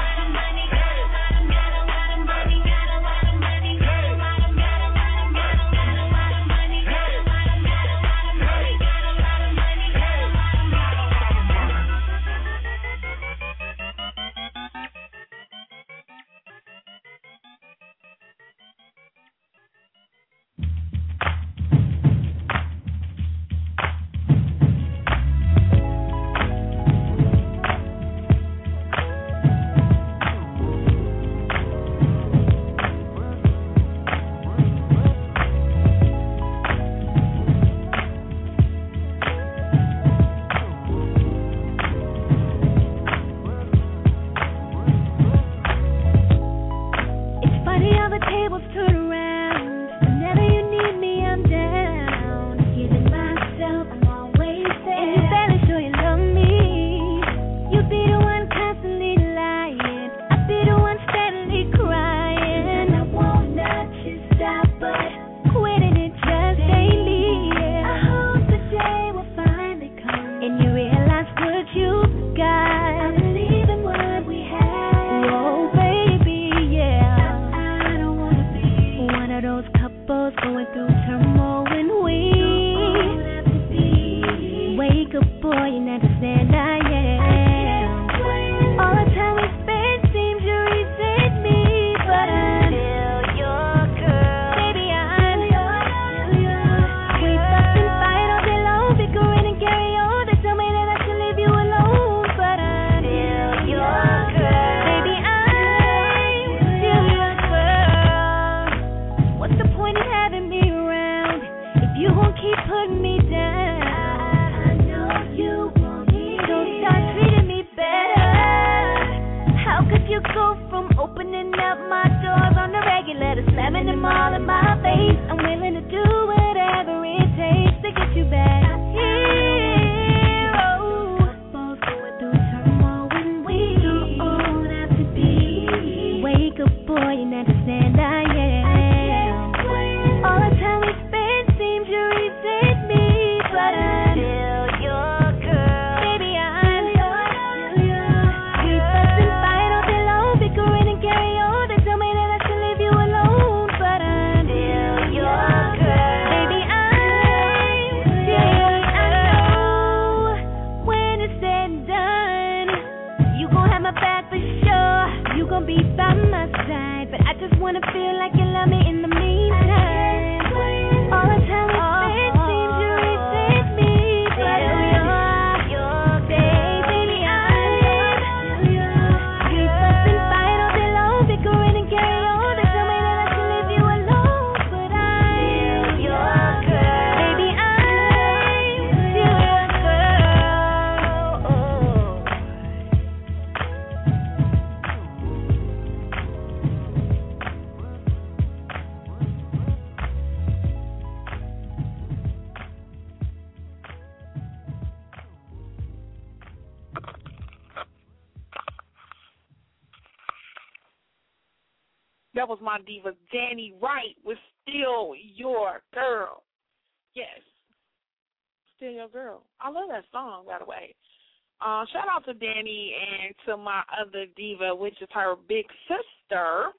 and 222.91 223.35
to 223.47 223.57
my 223.57 223.83
other 224.01 224.27
diva, 224.37 224.75
which 224.75 225.01
is 225.01 225.09
her 225.13 225.35
big 225.49 225.67
sister, 225.87 226.71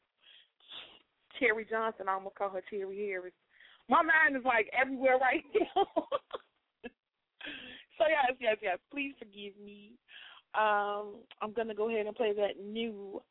Terry 1.40 1.66
Johnson. 1.70 2.08
I'm 2.10 2.20
gonna 2.20 2.30
call 2.38 2.50
her 2.50 2.64
Terry 2.70 3.08
Harris. 3.08 3.34
My 3.90 4.02
mind 4.02 4.38
is 4.38 4.46
like 4.46 4.70
everywhere 4.80 5.18
right 5.18 5.44
now. 5.54 5.88
so 7.98 8.04
yes, 8.08 8.38
yes, 8.40 8.58
yes. 8.62 8.78
Please 8.92 9.14
forgive 9.20 9.54
me. 9.64 9.92
Um, 10.56 11.16
I'm 11.42 11.54
gonna 11.56 11.76
go 11.76 11.90
ahead 11.90 12.06
and 12.06 12.16
play 12.16 12.34
that 12.34 12.64
new 12.64 13.22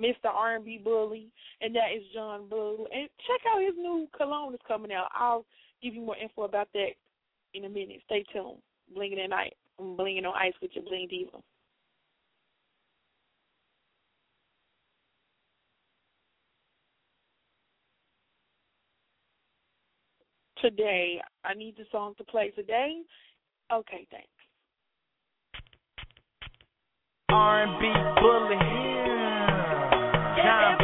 Mr. 0.00 0.26
R&B 0.32 0.80
Bully, 0.82 1.28
and 1.60 1.74
that 1.74 1.92
is 1.96 2.02
John 2.14 2.48
Bull. 2.48 2.86
And 2.92 3.08
check 3.26 3.40
out 3.52 3.62
his 3.62 3.74
new 3.76 4.06
cologne 4.16 4.54
is 4.54 4.60
coming 4.66 4.92
out. 4.92 5.08
I'll 5.12 5.44
give 5.82 5.94
you 5.94 6.02
more 6.02 6.16
info 6.16 6.42
about 6.42 6.68
that 6.74 6.90
in 7.54 7.64
a 7.64 7.68
minute. 7.68 8.00
Stay 8.06 8.24
tuned. 8.32 8.58
Bling 8.94 9.18
at 9.18 9.30
night 9.30 9.54
from 9.78 9.96
Blinging 9.96 10.26
on 10.26 10.34
Ice 10.36 10.52
with 10.60 10.72
your 10.74 10.84
Bling 10.84 11.06
Diva. 11.08 11.38
Today, 20.60 21.20
I 21.44 21.54
need 21.54 21.76
the 21.76 21.84
song 21.92 22.14
to 22.18 22.24
play 22.24 22.50
today. 22.50 22.96
Okay, 23.72 24.08
thanks. 24.10 24.26
R&B 27.28 27.86
bully, 28.20 28.56
yeah. 30.36 30.76
John 30.76 30.77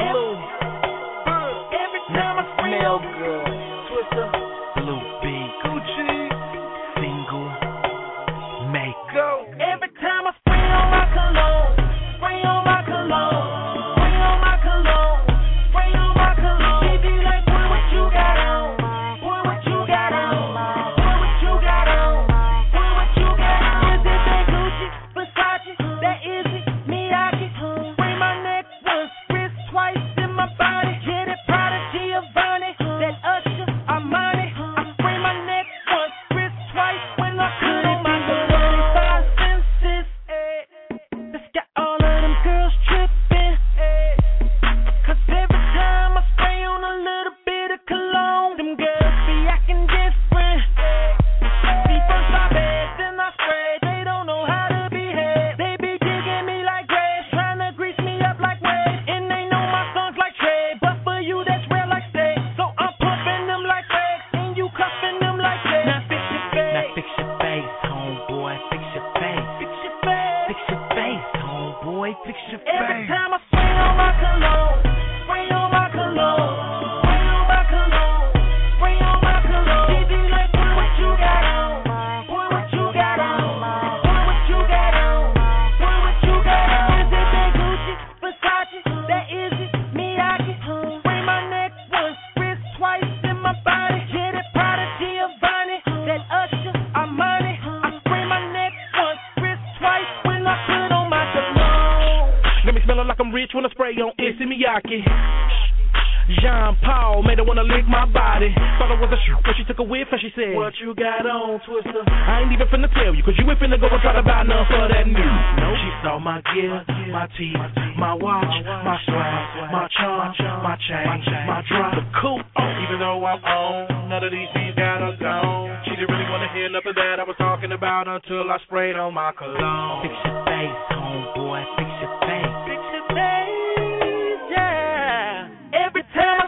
a 109.84 109.86
whiff 109.86 110.08
and 110.08 110.20
she 110.20 110.32
said, 110.32 110.56
What 110.56 110.72
you 110.80 110.96
got 110.96 111.28
on, 111.28 111.60
Twister? 111.68 112.00
I 112.08 112.40
ain't 112.40 112.52
even 112.56 112.64
finna 112.72 112.88
tell 112.96 113.12
you, 113.12 113.20
cause 113.20 113.36
you 113.36 113.44
ain't 113.44 113.60
finna 113.60 113.76
go 113.76 113.92
and 113.92 114.00
try 114.00 114.16
to 114.16 114.24
buy 114.24 114.40
none 114.42 114.64
for 114.64 114.88
that 114.88 115.04
new. 115.04 115.32
No, 115.60 115.68
she 115.76 115.90
saw 116.00 116.16
my 116.16 116.40
gear, 116.56 116.80
my 117.12 117.28
teeth, 117.36 117.60
my 118.00 118.16
watch, 118.16 118.48
my 118.64 118.96
swag, 119.04 119.68
my 119.68 119.84
charm, 120.00 120.32
my 120.64 120.76
chain, 120.88 121.04
my 121.44 121.60
drop, 121.68 121.92
the 122.00 122.04
coupe. 122.16 122.48
Even 122.88 123.00
though 123.00 123.20
I'm 123.24 123.44
on, 123.44 124.08
none 124.08 124.24
of 124.24 124.32
these 124.32 124.48
things 124.56 124.74
got 124.74 125.04
her 125.04 125.16
gone. 125.20 125.84
She 125.84 125.92
didn't 125.92 126.08
really 126.08 126.28
wanna 126.32 126.48
hear 126.56 126.68
nothing 126.72 126.96
that 126.96 127.20
I 127.20 127.24
was 127.24 127.36
talking 127.36 127.72
about 127.72 128.08
until 128.08 128.48
I 128.48 128.56
sprayed 128.64 128.96
on 128.96 129.12
my 129.12 129.32
cologne. 129.36 130.08
Fix 130.08 130.16
your 130.24 130.40
face, 130.48 130.80
homeboy, 130.96 131.60
fix 131.76 131.90
your 132.00 132.14
face. 132.24 132.56
Fix 132.64 132.80
your 132.88 133.06
face, 133.12 134.40
yeah. 134.48 135.48
Every 135.76 136.04
time 136.16 136.43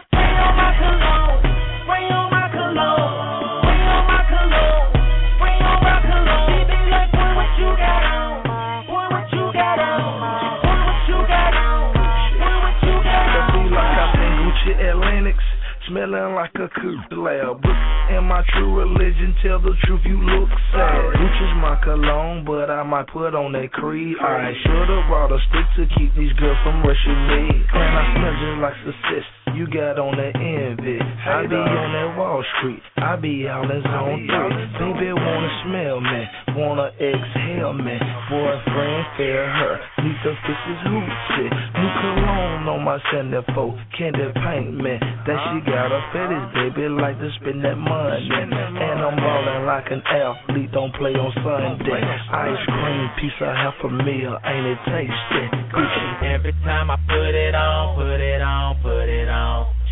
smelling 15.87 16.35
like 16.35 16.53
a 16.55 16.67
coop 16.79 16.99
lab. 17.11 17.63
And 17.63 18.25
my 18.25 18.43
true 18.55 18.79
religion, 18.79 19.35
tell 19.43 19.59
the 19.59 19.75
truth, 19.83 20.01
you 20.05 20.19
look 20.19 20.49
sad. 20.71 21.15
Gucci's 21.15 21.55
my 21.59 21.79
cologne, 21.83 22.45
but 22.45 22.69
I 22.69 22.83
might 22.83 23.07
put 23.07 23.35
on 23.35 23.51
that 23.53 23.71
creed. 23.73 24.15
I 24.21 24.53
should've 24.63 25.07
brought 25.07 25.31
a 25.31 25.39
stick 25.51 25.67
to 25.75 25.83
keep 25.99 26.15
these 26.15 26.31
girls 26.33 26.57
from 26.63 26.83
rushing 26.83 27.19
me. 27.27 27.63
And 27.73 27.91
I 27.99 28.03
smell 28.15 28.35
just 28.39 28.57
like 28.63 28.77
success. 28.85 29.36
You 29.55 29.65
got 29.67 29.97
on 29.97 30.17
that 30.17 30.35
envy. 30.35 30.99
I 30.99 31.47
be 31.47 31.55
on 31.55 31.89
that 31.93 32.17
Wall 32.17 32.43
Street. 32.59 32.81
I 32.97 33.15
be 33.15 33.47
out 33.47 33.69
in 33.69 33.81
zone 33.83 34.27
three. 34.27 34.93
Baby 34.93 35.13
wanna 35.13 35.51
smell 35.65 35.97
me, 36.01 36.21
wanna 36.55 36.89
exhale 36.99 37.73
me. 37.73 37.97
Boyfriend, 38.27 39.05
fair 39.15 39.47
her, 39.47 39.79
need 40.03 40.17
to 40.23 40.31
fix 40.43 40.59
his 40.67 40.81
hoochie. 40.87 41.49
New 41.79 41.91
cologne 42.01 42.67
on 42.67 42.83
my 42.83 42.99
centerfold, 43.07 43.79
candy 43.97 44.27
paint 44.43 44.75
me. 44.75 44.99
That 45.25 45.39
she 45.47 45.63
got 45.63 45.91
a 45.91 46.01
fetish, 46.11 46.47
baby, 46.53 46.89
like 46.89 47.17
to 47.19 47.29
spend 47.39 47.63
that 47.63 47.77
money. 47.77 48.27
And 48.27 48.53
I'm 48.53 49.15
ballin' 49.15 49.65
like 49.65 49.87
an 49.91 50.03
athlete, 50.05 50.71
don't 50.71 50.93
play 50.95 51.15
on 51.15 51.31
Sunday. 51.39 52.03
Ice 52.03 52.63
cream, 52.67 53.09
piece 53.19 53.39
of 53.41 53.53
half 53.55 53.79
a 53.83 53.89
meal, 53.89 54.37
ain't 54.43 54.65
it 54.67 54.79
tasty? 54.91 55.43
Gucci. 55.71 56.35
Every 56.35 56.53
time 56.63 56.91
I 56.91 56.97
put 57.07 57.33
it 57.33 57.55
on, 57.55 57.95
put 57.95 58.19
it 58.19 58.41
on, 58.41 58.75
put 58.83 59.07
it 59.07 59.29
on. 59.29 59.36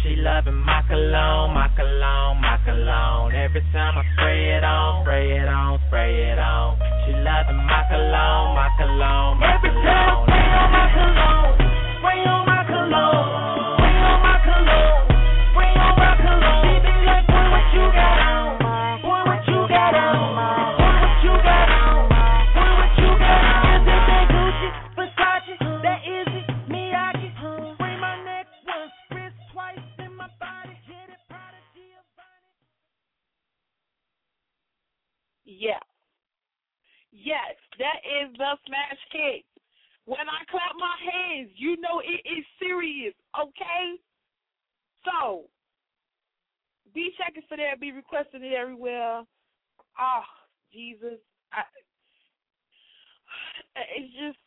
She 0.06 0.16
loving 0.18 0.62
my 0.62 0.82
cologne, 0.88 1.54
my 1.54 1.68
cologne, 1.76 2.38
my 2.40 2.58
cologne. 2.64 3.34
Every 3.34 3.62
time 3.74 3.98
I 3.98 4.04
spray 4.14 4.56
it 4.56 4.64
on, 4.64 5.04
spray 5.04 5.38
it 5.38 5.48
on, 5.48 5.80
spray 5.88 6.32
it 6.32 6.38
on. 6.38 6.78
She 7.06 7.14
loving 7.14 7.58
my 7.58 7.82
cologne, 7.90 8.54
my 8.54 8.70
cologne, 8.78 9.40
my 9.40 9.58
Every 9.62 9.75
Yes, 37.26 37.58
that 37.82 38.06
is 38.06 38.30
the 38.38 38.54
smash 38.70 39.02
hit. 39.10 39.44
When 40.06 40.30
I 40.30 40.46
clap 40.46 40.78
my 40.78 40.94
hands, 41.02 41.50
you 41.58 41.82
know 41.82 41.98
it 42.06 42.22
is 42.22 42.46
serious, 42.62 43.16
okay? 43.34 43.98
So, 45.02 45.50
be 46.94 47.10
checking 47.18 47.42
for 47.50 47.58
that, 47.58 47.82
be 47.82 47.92
requesting 47.92 48.44
it 48.44 48.54
everywhere. 48.54 49.24
Ah, 49.98 50.26
Jesus. 50.72 51.18
I, 51.52 51.66
it's 53.98 54.14
just, 54.14 54.38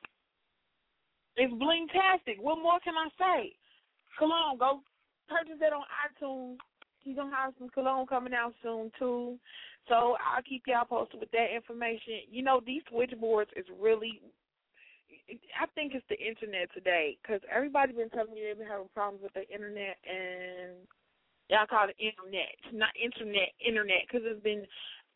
it's 1.35 1.53
blingtastic. 1.55 2.39
What 2.41 2.63
more 2.63 2.79
can 2.85 2.95
I 2.95 3.09
say? 3.19 3.57
Cologne, 4.19 4.57
go 4.57 4.83
purchase 5.29 5.59
it 5.61 5.73
on 5.73 5.83
iTunes. 6.07 6.59
He's 7.01 7.17
gonna 7.17 7.35
have 7.35 7.55
some 7.59 7.71
cologne 7.71 8.07
coming 8.07 8.35
out 8.35 8.55
soon 8.63 8.93
too. 8.99 9.39
So 9.89 10.17
I'll 10.21 10.43
keep 10.47 10.65
y'all 10.67 10.85
posted 10.85 11.21
with 11.21 11.31
that 11.33 11.55
information. 11.55 12.29
You 12.31 12.43
know, 12.43 12.61
these 12.65 12.83
switchboards 12.91 13.51
is 13.57 13.67
really. 13.81 14.21
I 15.61 15.67
think 15.75 15.93
it's 15.95 16.07
the 16.09 16.21
internet 16.21 16.73
today 16.73 17.17
because 17.21 17.41
everybody's 17.55 17.97
been 17.97 18.11
telling 18.11 18.33
me 18.33 18.45
they've 18.45 18.57
been 18.57 18.69
having 18.69 18.89
problems 18.95 19.23
with 19.23 19.33
the 19.35 19.49
internet 19.49 19.97
and 20.05 20.77
y'all 21.49 21.69
call 21.69 21.89
it 21.89 21.97
internet, 22.01 22.57
not 22.73 22.93
internet, 22.97 23.53
internet 23.61 24.05
because 24.07 24.25
it's 24.25 24.43
been 24.43 24.65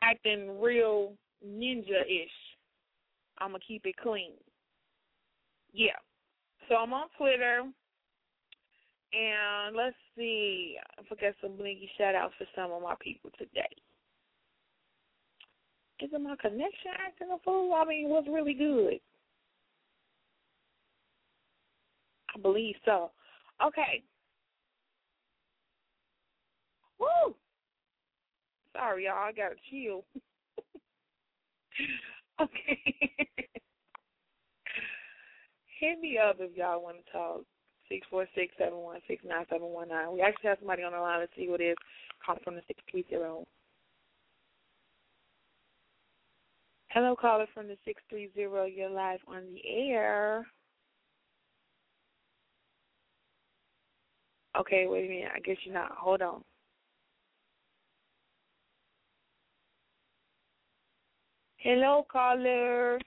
acting 0.01 0.61
real 0.61 1.13
ninja-ish. 1.45 2.37
I'm 3.39 3.49
gonna 3.51 3.63
keep 3.67 3.85
it 3.85 3.95
clean. 4.01 4.33
Yeah. 5.73 5.97
So 6.69 6.75
I'm 6.75 6.93
on 6.93 7.07
Twitter. 7.17 7.63
And 9.13 9.75
let's 9.75 9.95
see. 10.17 10.77
I 10.97 11.03
forgot 11.07 11.33
some 11.41 11.55
blinky 11.55 11.89
shout 11.97 12.15
outs 12.15 12.33
for 12.37 12.47
some 12.55 12.71
of 12.71 12.81
my 12.81 12.95
people 12.99 13.29
today. 13.37 13.69
Is 16.03 16.09
my 16.11 16.35
connection 16.35 16.91
acting 16.99 17.29
a 17.33 17.37
fool? 17.45 17.73
I 17.73 17.85
mean, 17.85 18.09
was 18.09 18.25
really 18.29 18.53
good. 18.53 18.99
I 22.35 22.39
believe 22.41 22.75
so. 22.83 23.11
Okay. 23.65 24.03
Woo! 26.99 27.33
Sorry, 28.73 29.05
y'all. 29.05 29.13
I 29.13 29.31
got 29.31 29.51
to 29.51 29.55
chill. 29.71 30.03
okay. 32.41 32.81
Hit 35.79 36.01
me 36.01 36.17
up 36.17 36.35
if 36.39 36.57
y'all 36.57 36.83
want 36.83 36.97
to 36.97 37.11
talk. 37.13 37.41
Six 37.87 38.05
four 38.09 38.27
six 38.35 38.53
seven 38.57 38.79
one 38.79 38.99
six 39.07 39.23
nine 39.25 39.45
seven 39.49 39.67
one 39.69 39.87
nine. 39.87 40.11
We 40.11 40.21
actually 40.21 40.49
have 40.49 40.57
somebody 40.59 40.83
on 40.83 40.91
the 40.91 40.99
line. 40.99 41.21
Let's 41.21 41.31
see 41.37 41.45
who 41.47 41.55
it 41.55 41.61
is. 41.61 41.77
Call 42.25 42.37
from 42.43 42.55
the 42.55 42.61
six 42.67 42.83
three 42.91 43.05
zero. 43.09 43.47
Hello, 46.93 47.15
caller 47.15 47.47
from 47.55 47.67
the 47.67 47.75
six 47.85 48.03
three 48.07 48.29
zero. 48.35 48.65
You're 48.65 48.87
live 48.87 49.19
on 49.27 49.41
the 49.51 49.61
air. 49.67 50.45
Okay, 54.55 54.85
wait 54.87 55.05
a 55.05 55.09
minute. 55.09 55.31
I 55.35 55.39
guess 55.39 55.57
you're 55.63 55.73
not. 55.73 55.91
Hold 55.93 56.21
on. 56.21 56.43
Hello, 61.57 62.05
caller. 62.11 62.99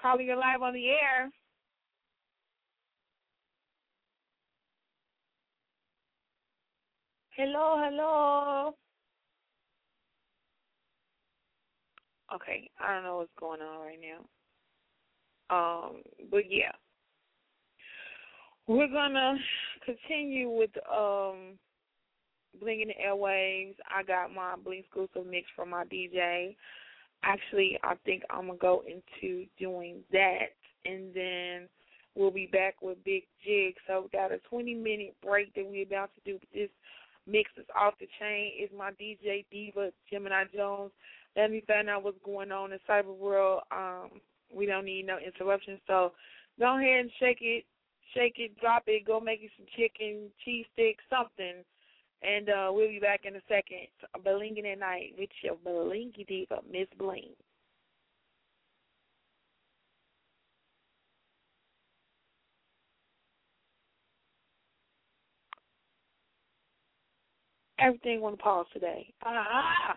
Caller, 0.00 0.22
you're 0.22 0.36
live 0.36 0.62
on 0.62 0.74
the 0.74 0.88
air. 0.88 1.30
Hello, 7.36 7.76
hello. 7.78 8.74
Okay, 12.34 12.70
I 12.78 12.94
don't 12.94 13.04
know 13.04 13.18
what's 13.18 13.30
going 13.38 13.62
on 13.62 13.80
right 13.80 13.98
now. 14.00 14.24
Um, 15.50 16.02
but 16.30 16.44
yeah, 16.50 16.72
we're 18.66 18.88
gonna 18.88 19.36
continue 19.84 20.50
with 20.50 20.70
um 20.90 21.56
blinging 22.62 22.88
the 22.88 22.94
airwaves. 23.06 23.76
I 23.88 24.02
got 24.02 24.34
my 24.34 24.56
bling 24.62 24.80
exclusive 24.80 25.26
mix 25.28 25.46
from 25.56 25.70
my 25.70 25.84
DJ. 25.84 26.54
Actually, 27.22 27.78
I 27.82 27.94
think 28.04 28.22
I'm 28.30 28.46
gonna 28.46 28.58
go 28.58 28.82
into 28.86 29.46
doing 29.58 30.00
that, 30.12 30.50
and 30.84 31.14
then 31.14 31.68
we'll 32.14 32.30
be 32.30 32.46
back 32.46 32.76
with 32.82 33.02
Big 33.04 33.24
Jig. 33.44 33.74
So 33.86 34.02
we 34.02 34.18
got 34.18 34.32
a 34.32 34.38
20 34.50 34.74
minute 34.74 35.14
break 35.22 35.54
that 35.54 35.66
we're 35.66 35.86
about 35.86 36.10
to 36.14 36.20
do. 36.30 36.38
But 36.38 36.48
this 36.52 36.70
mix 37.26 37.50
is 37.56 37.66
off 37.78 37.94
the 37.98 38.08
chain. 38.20 38.52
Is 38.62 38.70
my 38.76 38.90
DJ 38.92 39.46
Diva 39.50 39.90
Gemini 40.10 40.44
Jones 40.54 40.92
everything 41.36 41.86
that 41.86 42.02
was 42.02 42.14
going 42.24 42.52
on 42.52 42.72
in 42.72 42.78
cyber 42.88 43.16
world. 43.16 43.62
Um, 43.70 44.20
we 44.52 44.66
don't 44.66 44.84
need 44.84 45.06
no 45.06 45.18
interruptions. 45.18 45.80
So 45.86 46.12
go 46.58 46.78
ahead 46.78 47.00
and 47.00 47.10
shake 47.20 47.38
it, 47.40 47.64
shake 48.14 48.34
it, 48.38 48.58
drop 48.58 48.84
it, 48.86 49.06
go 49.06 49.20
make 49.20 49.42
you 49.42 49.48
some 49.56 49.66
chicken, 49.76 50.30
cheese 50.44 50.66
sticks, 50.72 51.04
something. 51.10 51.64
And 52.22 52.48
uh, 52.48 52.68
we'll 52.72 52.88
be 52.88 52.98
back 52.98 53.20
in 53.24 53.36
a 53.36 53.40
second. 53.48 53.86
Blinging 54.24 54.72
at 54.72 54.80
night 54.80 55.14
with 55.16 55.30
your 55.42 55.54
blinky 55.64 56.24
diva, 56.24 56.60
Miss 56.70 56.88
Bling. 56.98 57.30
Everything 67.80 68.20
went 68.20 68.36
to 68.36 68.42
pause 68.42 68.66
today. 68.72 69.14
Ah! 69.24 69.96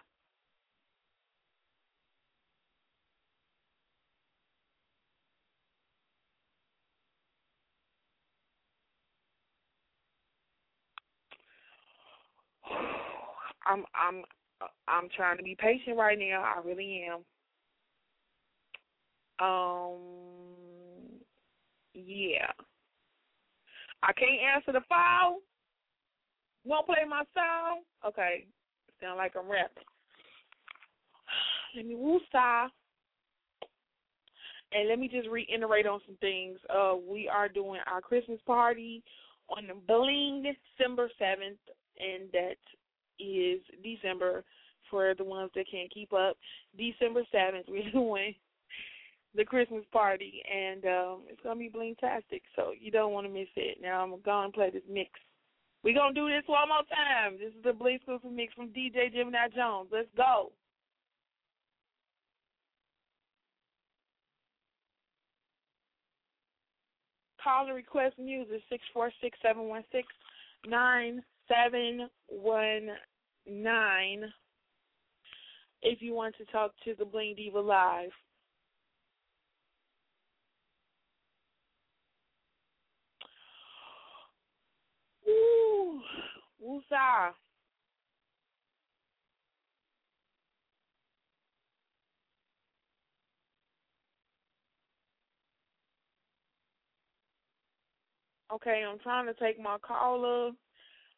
I'm 13.65 13.85
I'm 13.95 14.23
I'm 14.87 15.09
trying 15.15 15.37
to 15.37 15.43
be 15.43 15.55
patient 15.59 15.97
right 15.97 16.17
now. 16.17 16.43
I 16.43 16.65
really 16.65 17.05
am. 17.09 17.19
Um 19.45 19.97
yeah. 21.93 22.51
I 24.03 24.13
can't 24.13 24.41
answer 24.55 24.71
the 24.71 24.85
phone. 24.89 25.39
Won't 26.65 26.85
play 26.85 27.03
my 27.07 27.23
song? 27.33 27.81
Okay. 28.05 28.45
Sound 29.01 29.17
like 29.17 29.33
I'm 29.37 29.49
rapping. 29.49 29.83
Let 31.75 31.85
me 31.85 31.95
woosah. 31.95 32.67
And 34.73 34.87
let 34.87 34.99
me 34.99 35.09
just 35.09 35.27
reiterate 35.27 35.85
on 35.85 35.99
some 36.05 36.15
things. 36.21 36.57
Uh, 36.73 36.93
we 36.95 37.27
are 37.27 37.49
doing 37.49 37.81
our 37.91 37.99
Christmas 37.99 38.39
party 38.47 39.03
on 39.49 39.67
the 39.67 39.73
Bling 39.73 40.43
December 40.43 41.09
seventh, 41.19 41.59
and 41.99 42.31
that 42.31 42.55
is 43.21 43.61
December 43.83 44.43
for 44.89 45.13
the 45.15 45.23
ones 45.23 45.51
that 45.55 45.65
can't 45.71 45.91
keep 45.91 46.13
up. 46.13 46.37
December 46.77 47.21
seventh, 47.31 47.65
we're 47.69 47.89
doing 47.91 48.35
the 49.35 49.45
Christmas 49.45 49.83
party, 49.91 50.41
and 50.51 50.85
um, 50.85 51.21
it's 51.29 51.39
gonna 51.43 51.59
be 51.59 51.69
bling-tastic. 51.69 52.41
So 52.55 52.73
you 52.77 52.91
don't 52.91 53.13
want 53.13 53.25
to 53.25 53.33
miss 53.33 53.47
it. 53.55 53.77
Now 53.81 54.03
I'm 54.03 54.13
gonna 54.23 54.45
and 54.45 54.53
play 54.53 54.69
this 54.69 54.83
mix. 54.89 55.11
We're 55.83 55.95
gonna 55.95 56.13
do 56.13 56.27
this 56.27 56.43
one 56.45 56.69
more 56.69 56.83
time. 56.93 57.37
This 57.39 57.53
is 57.57 57.63
the 57.63 57.73
Bling 57.73 57.95
exclusive 57.95 58.31
mix 58.31 58.53
from 58.53 58.69
DJ 58.69 59.11
Gemini 59.13 59.47
Jones. 59.55 59.89
Let's 59.91 60.09
go. 60.15 60.51
Call 67.43 67.65
and 67.65 67.75
request 67.75 68.19
music 68.19 68.61
six 68.69 68.83
four 68.93 69.11
six 69.21 69.37
seven 69.41 69.63
one 69.63 69.83
six 69.91 70.07
nine 70.67 71.23
seven 71.47 72.07
one 72.27 72.89
nine. 73.47 74.25
If 75.81 76.01
you 76.01 76.13
want 76.13 76.35
to 76.37 76.45
talk 76.45 76.71
to 76.85 76.93
the 76.97 77.05
Bling 77.05 77.35
Diva 77.35 77.59
live. 77.59 78.11
Woosah. 86.63 87.31
Okay, 98.53 98.83
I'm 98.87 98.99
trying 98.99 99.27
to 99.27 99.33
take 99.33 99.59
my 99.59 99.77
caller. 99.81 100.51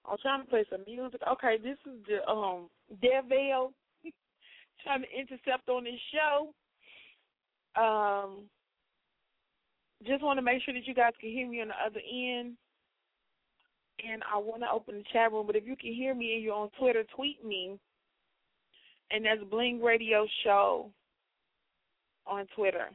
I'm 0.06 0.18
trying 0.22 0.44
to 0.44 0.50
play 0.50 0.66
some 0.70 0.84
music. 0.86 1.22
Okay, 1.32 1.58
this 1.64 1.78
is 1.86 2.00
the 2.08 2.30
um 2.30 2.70
Deville 3.02 3.72
trying 4.84 5.02
to 5.02 5.20
intercept 5.20 5.70
on 5.70 5.86
this 5.86 6.00
show. 6.12 6.54
Um, 7.82 8.44
just 10.06 10.24
want 10.24 10.38
to 10.38 10.42
make 10.42 10.62
sure 10.64 10.74
that 10.74 10.86
you 10.86 10.94
guys 10.94 11.14
can 11.20 11.30
hear 11.30 11.48
me 11.48 11.62
on 11.62 11.70
the 11.70 11.74
other 11.86 12.00
end. 12.00 12.58
And 14.06 14.22
I 14.32 14.38
want 14.38 14.62
to 14.64 14.70
open 14.70 14.98
the 14.98 15.04
chat 15.14 15.32
room, 15.32 15.48
but 15.48 15.56
if 15.56 15.66
you 15.66 15.76
can 15.76 15.94
hear 15.94 16.14
me 16.14 16.34
and 16.34 16.44
you're 16.44 16.56
on 16.56 16.70
Twitter, 16.78 17.04
tweet 17.16 17.44
me. 17.46 17.80
And 19.12 19.26
that's 19.26 19.44
Bling 19.50 19.82
Radio 19.82 20.28
Show 20.44 20.90
on 22.26 22.48
Twitter. 22.56 22.88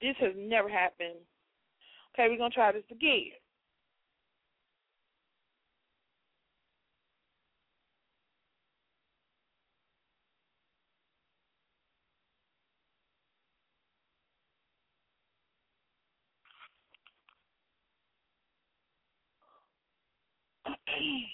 This 0.00 0.14
has 0.20 0.32
never 0.36 0.68
happened. 0.68 1.18
Okay, 2.14 2.28
we're 2.28 2.38
gonna 2.38 2.50
try 2.50 2.72
this 2.72 2.84
again. 2.90 3.32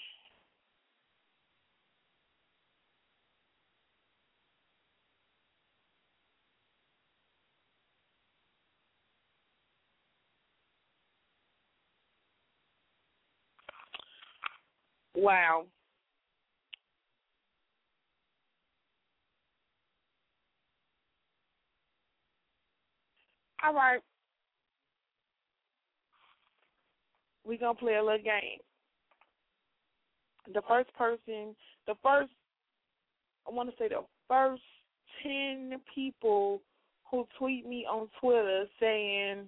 Wow. 15.15 15.65
All 23.63 23.73
right. 23.73 23.99
We're 27.43 27.57
going 27.57 27.75
to 27.75 27.79
play 27.79 27.95
a 27.95 28.03
little 28.03 28.19
game. 28.19 28.59
The 30.53 30.61
first 30.67 30.93
person, 30.93 31.55
the 31.87 31.95
first, 32.03 32.31
I 33.47 33.51
want 33.53 33.69
to 33.69 33.75
say 33.77 33.89
the 33.89 34.03
first 34.27 34.61
10 35.23 35.79
people 35.93 36.61
who 37.09 37.27
tweet 37.37 37.67
me 37.67 37.85
on 37.89 38.09
Twitter 38.19 38.65
saying 38.79 39.45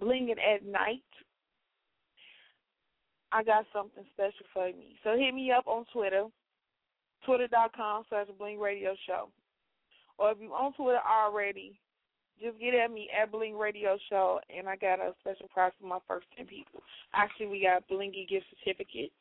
blinging 0.00 0.38
at 0.38 0.64
night 0.64 1.02
I 3.32 3.42
got 3.42 3.64
something 3.72 4.04
special 4.12 4.46
for 4.52 4.66
me. 4.66 4.96
So 5.02 5.16
hit 5.16 5.34
me 5.34 5.50
up 5.50 5.66
on 5.66 5.86
Twitter, 5.92 6.24
twitter.com 7.24 8.04
slash 8.08 8.26
Bling 8.38 8.60
Radio 8.60 8.94
Show. 9.06 9.30
Or 10.18 10.32
if 10.32 10.38
you're 10.38 10.54
on 10.54 10.74
Twitter 10.74 11.00
already, 11.00 11.80
just 12.40 12.58
get 12.58 12.74
at 12.74 12.90
me 12.90 13.08
at 13.10 13.30
Bling 13.30 13.56
Radio 13.56 13.96
Show, 14.08 14.40
and 14.54 14.68
I 14.68 14.76
got 14.76 15.00
a 15.00 15.14
special 15.20 15.48
prize 15.52 15.72
for 15.80 15.86
my 15.86 15.98
first 16.06 16.26
10 16.36 16.46
people. 16.46 16.82
Actually, 17.14 17.46
we 17.46 17.62
got 17.62 17.88
Blingy 17.88 18.28
gift 18.28 18.46
certificates, 18.58 19.12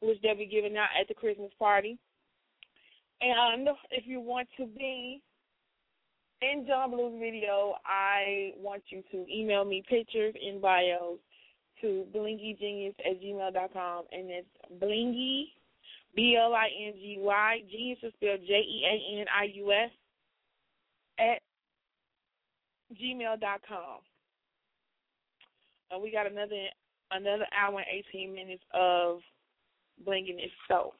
which 0.00 0.18
they'll 0.22 0.36
be 0.36 0.46
giving 0.46 0.76
out 0.76 0.88
at 1.00 1.08
the 1.08 1.14
Christmas 1.14 1.50
party. 1.58 1.98
And 3.20 3.68
if 3.90 4.06
you 4.06 4.20
want 4.20 4.48
to 4.58 4.66
be 4.66 5.22
in 6.42 6.66
John 6.66 6.90
Blue's 6.90 7.18
video, 7.18 7.76
I 7.86 8.52
want 8.58 8.82
you 8.90 9.02
to 9.10 9.26
email 9.32 9.64
me 9.64 9.82
pictures 9.88 10.34
and 10.44 10.60
bios 10.60 11.18
to 11.80 12.04
blingygenius 12.14 12.94
at 13.04 13.20
gmail 13.20 13.52
dot 13.52 13.72
com, 13.72 14.04
and 14.12 14.30
it's 14.30 14.48
blingy, 14.82 15.44
B 16.14 16.38
L 16.42 16.54
I 16.54 16.68
N 16.86 16.92
G 16.94 17.16
Y, 17.18 17.62
genius 17.70 17.98
is 18.02 18.12
spelled 18.16 18.40
J 18.46 18.54
E 18.54 18.84
A 18.84 19.20
N 19.20 19.26
I 19.34 19.44
U 19.54 19.72
S, 19.72 19.90
at 21.18 21.42
gmail 22.92 23.40
dot 23.40 23.60
com. 23.66 23.98
And 25.90 26.02
we 26.02 26.10
got 26.10 26.30
another 26.30 26.66
another 27.10 27.46
hour 27.56 27.78
and 27.78 27.86
eighteen 27.90 28.34
minutes 28.34 28.62
of 28.74 29.20
blinging 30.06 30.38
itself. 30.38 30.94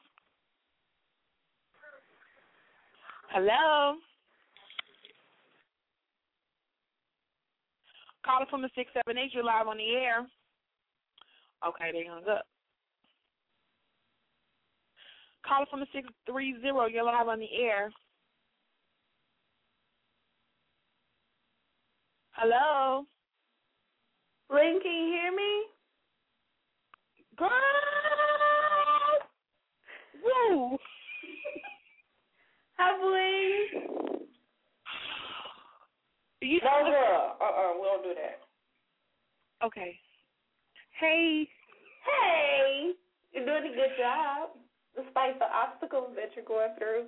Hello. 3.29 3.95
Caller 8.25 8.45
from 8.49 8.61
the 8.61 8.69
six 8.75 8.91
seven 8.93 9.17
eight. 9.17 9.31
You're 9.33 9.43
live 9.43 9.67
on 9.67 9.77
the 9.77 9.89
air. 9.89 10.25
Okay, 11.67 11.91
they 11.91 12.05
hung 12.09 12.27
up. 12.29 12.45
Caller 15.45 15.65
from 15.69 15.79
the 15.79 15.87
six 15.93 16.07
three 16.25 16.55
zero. 16.61 16.85
You're 16.87 17.03
live 17.03 17.27
on 17.27 17.39
the 17.39 17.47
air. 17.57 17.91
Hello. 22.37 23.03
Lynn, 24.53 24.79
can 24.83 24.91
you 24.91 25.07
hear 25.07 25.31
me? 25.35 25.65
Girl. 27.35 27.49
Woo. 30.23 30.77
Hi, 32.77 32.93
Bling. 33.01 34.27
You 36.41 36.59
No, 36.63 36.85
girl. 36.85 37.37
Uh-uh, 37.41 37.73
we 37.73 37.87
don't 37.87 38.03
do 38.03 38.13
that. 38.13 39.65
Okay. 39.65 39.99
Hey. 40.99 41.49
Hey, 42.05 42.91
you're 43.33 43.45
doing 43.45 43.73
a 43.73 43.75
good 43.75 43.97
job, 43.97 44.49
despite 44.95 45.39
the 45.39 45.45
obstacles 45.45 46.11
that 46.15 46.35
you're 46.35 46.45
going 46.45 46.75
through. 46.77 47.05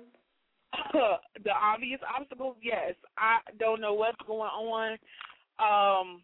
the 1.44 1.50
obvious 1.50 2.00
obstacles, 2.16 2.56
yes. 2.62 2.94
I 3.18 3.38
don't 3.58 3.80
know 3.80 3.94
what's 3.94 4.20
going 4.26 4.50
on. 4.50 4.92
Um 5.58 6.22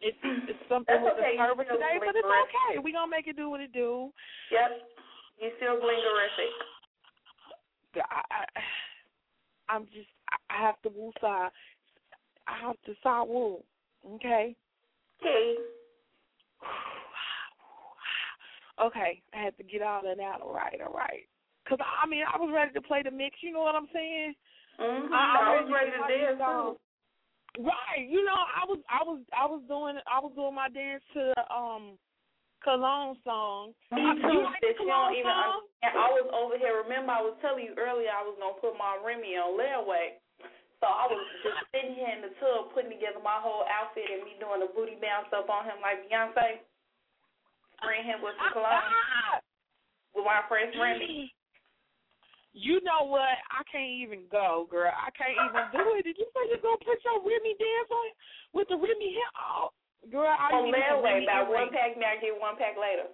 It's 0.00 0.16
it's 0.48 0.58
something 0.68 0.94
That's 0.94 1.04
with 1.04 1.14
okay, 1.24 1.36
the 1.36 1.44
server 1.44 1.64
today, 1.64 1.98
but 1.98 2.16
it's 2.16 2.24
okay. 2.24 2.78
We're 2.78 2.92
gonna 2.92 3.10
make 3.10 3.26
it 3.26 3.36
do 3.36 3.50
what 3.50 3.60
it 3.60 3.72
do. 3.72 4.12
Yep. 4.50 4.70
You 5.40 5.50
still 5.56 5.76
blingerific. 5.76 6.52
I, 8.10 8.22
I, 8.30 8.44
I'm 9.68 9.84
just 9.86 10.08
I 10.30 10.36
I 10.56 10.62
have 10.62 10.80
to 10.82 10.88
woo 10.88 11.12
side. 11.20 11.50
I 12.46 12.58
have 12.66 12.76
to 12.86 12.94
side 13.02 13.28
woo. 13.28 13.62
Okay. 14.14 14.56
Okay. 15.20 15.54
Okay, 18.82 19.20
I 19.34 19.42
had 19.42 19.54
to 19.58 19.62
get 19.62 19.82
all 19.82 20.00
that 20.02 20.18
out. 20.20 20.40
All 20.40 20.54
right, 20.54 20.80
all 20.80 20.94
right. 20.94 21.28
Cause 21.68 21.78
I 21.80 22.06
mean, 22.08 22.24
I 22.26 22.36
was 22.40 22.50
ready 22.52 22.72
to 22.72 22.82
play 22.82 23.02
the 23.04 23.10
mix. 23.10 23.36
You 23.42 23.52
know 23.52 23.60
what 23.62 23.74
I'm 23.76 23.88
saying? 23.92 24.34
Mm-hmm. 24.80 25.12
I- 25.12 25.36
I 25.38 25.60
was 25.60 25.68
ready 25.70 25.92
to 25.92 26.02
dance 26.08 26.40
too. 26.40 26.80
Right. 27.66 28.06
You 28.06 28.22
know, 28.24 28.38
I 28.38 28.62
was 28.64 28.78
I 28.86 29.02
was 29.02 29.18
I 29.34 29.44
was 29.44 29.60
doing 29.66 29.98
I 30.06 30.18
was 30.22 30.30
doing 30.38 30.54
my 30.54 30.70
dance 30.70 31.02
to 31.18 31.34
the 31.34 31.42
um 31.50 31.98
Cologne 32.62 33.16
song. 33.26 33.74
Me 33.90 34.04
too. 34.22 34.30
you 34.30 34.46
like 34.46 34.62
the 34.62 34.76
Cologne 34.78 35.10
don't 35.12 35.18
even 35.18 35.34
song? 35.34 35.66
understand. 35.82 35.94
I 35.98 36.08
was 36.14 36.26
over 36.30 36.54
here. 36.60 36.78
Remember, 36.86 37.10
I 37.10 37.22
was 37.26 37.34
telling 37.42 37.66
you 37.66 37.74
earlier 37.74 38.12
I 38.14 38.22
was 38.22 38.38
gonna 38.38 38.56
put 38.62 38.78
my 38.78 38.96
Remy 39.02 39.34
on 39.36 39.58
layaway. 39.58 40.20
So 40.78 40.86
I 40.88 41.10
was 41.10 41.20
just 41.44 41.60
sitting 41.74 41.98
here 41.98 42.08
in 42.14 42.22
the 42.24 42.32
tub 42.38 42.70
putting 42.72 42.94
together 42.94 43.18
my 43.20 43.36
whole 43.42 43.66
outfit 43.68 44.06
and 44.08 44.22
me 44.24 44.38
doing 44.38 44.62
the 44.64 44.70
booty 44.72 44.96
bounce 45.02 45.28
up 45.34 45.50
on 45.50 45.66
him 45.66 45.82
like 45.82 46.06
Beyonce, 46.06 46.62
spraying 47.82 48.06
him 48.06 48.22
with 48.22 48.38
the 48.38 48.48
cologne 48.54 49.42
with 50.14 50.24
my 50.24 50.40
friend 50.46 50.70
Remy. 50.78 51.34
You 52.52 52.82
know 52.82 53.06
what? 53.06 53.38
I 53.54 53.62
can't 53.70 53.94
even 54.02 54.26
go, 54.26 54.66
girl. 54.66 54.90
I 54.90 55.14
can't 55.14 55.38
even 55.38 55.70
do 55.70 55.94
it. 55.94 56.02
Did 56.02 56.18
you 56.18 56.26
say 56.34 56.50
you're 56.50 56.62
gonna 56.62 56.82
put 56.82 56.98
your 57.06 57.22
Remy 57.22 57.54
dance 57.54 57.90
on 57.94 58.10
with 58.50 58.66
the 58.66 58.74
Remy 58.74 59.10
hair? 59.14 59.30
Oh, 59.38 59.70
girl, 60.10 60.26
I 60.26 60.50
On 60.58 60.66
layaway, 60.66 61.22
about 61.22 61.46
one 61.46 61.70
pack 61.70 61.94
now, 61.94 62.18
get 62.18 62.34
one 62.34 62.58
pack 62.58 62.74
later. 62.74 63.06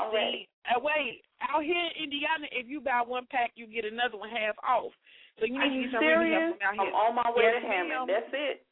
I'm 0.00 0.08
ready. 0.08 0.48
Uh, 0.64 0.80
wait, 0.80 1.22
out 1.44 1.60
here 1.60 1.76
in 1.76 2.08
Indiana, 2.08 2.48
if 2.50 2.66
you 2.66 2.80
buy 2.80 3.04
one 3.04 3.28
pack, 3.28 3.52
you 3.54 3.68
get 3.68 3.84
another 3.84 4.16
one 4.16 4.32
half 4.32 4.56
off. 4.64 4.96
So 5.38 5.44
you 5.44 5.60
Are 5.60 5.68
need 5.68 5.92
you 5.92 5.92
to 5.92 5.92
get 5.92 6.00
some 6.00 6.08
Remy 6.08 6.56
out 6.64 6.72
here. 6.72 6.88
I'm 6.88 6.96
on 6.96 7.12
my 7.20 7.28
way 7.36 7.52
Yes, 7.52 7.60
to 7.60 7.68
Hammond. 7.68 8.08
That's 8.08 8.32
it. 8.32 8.64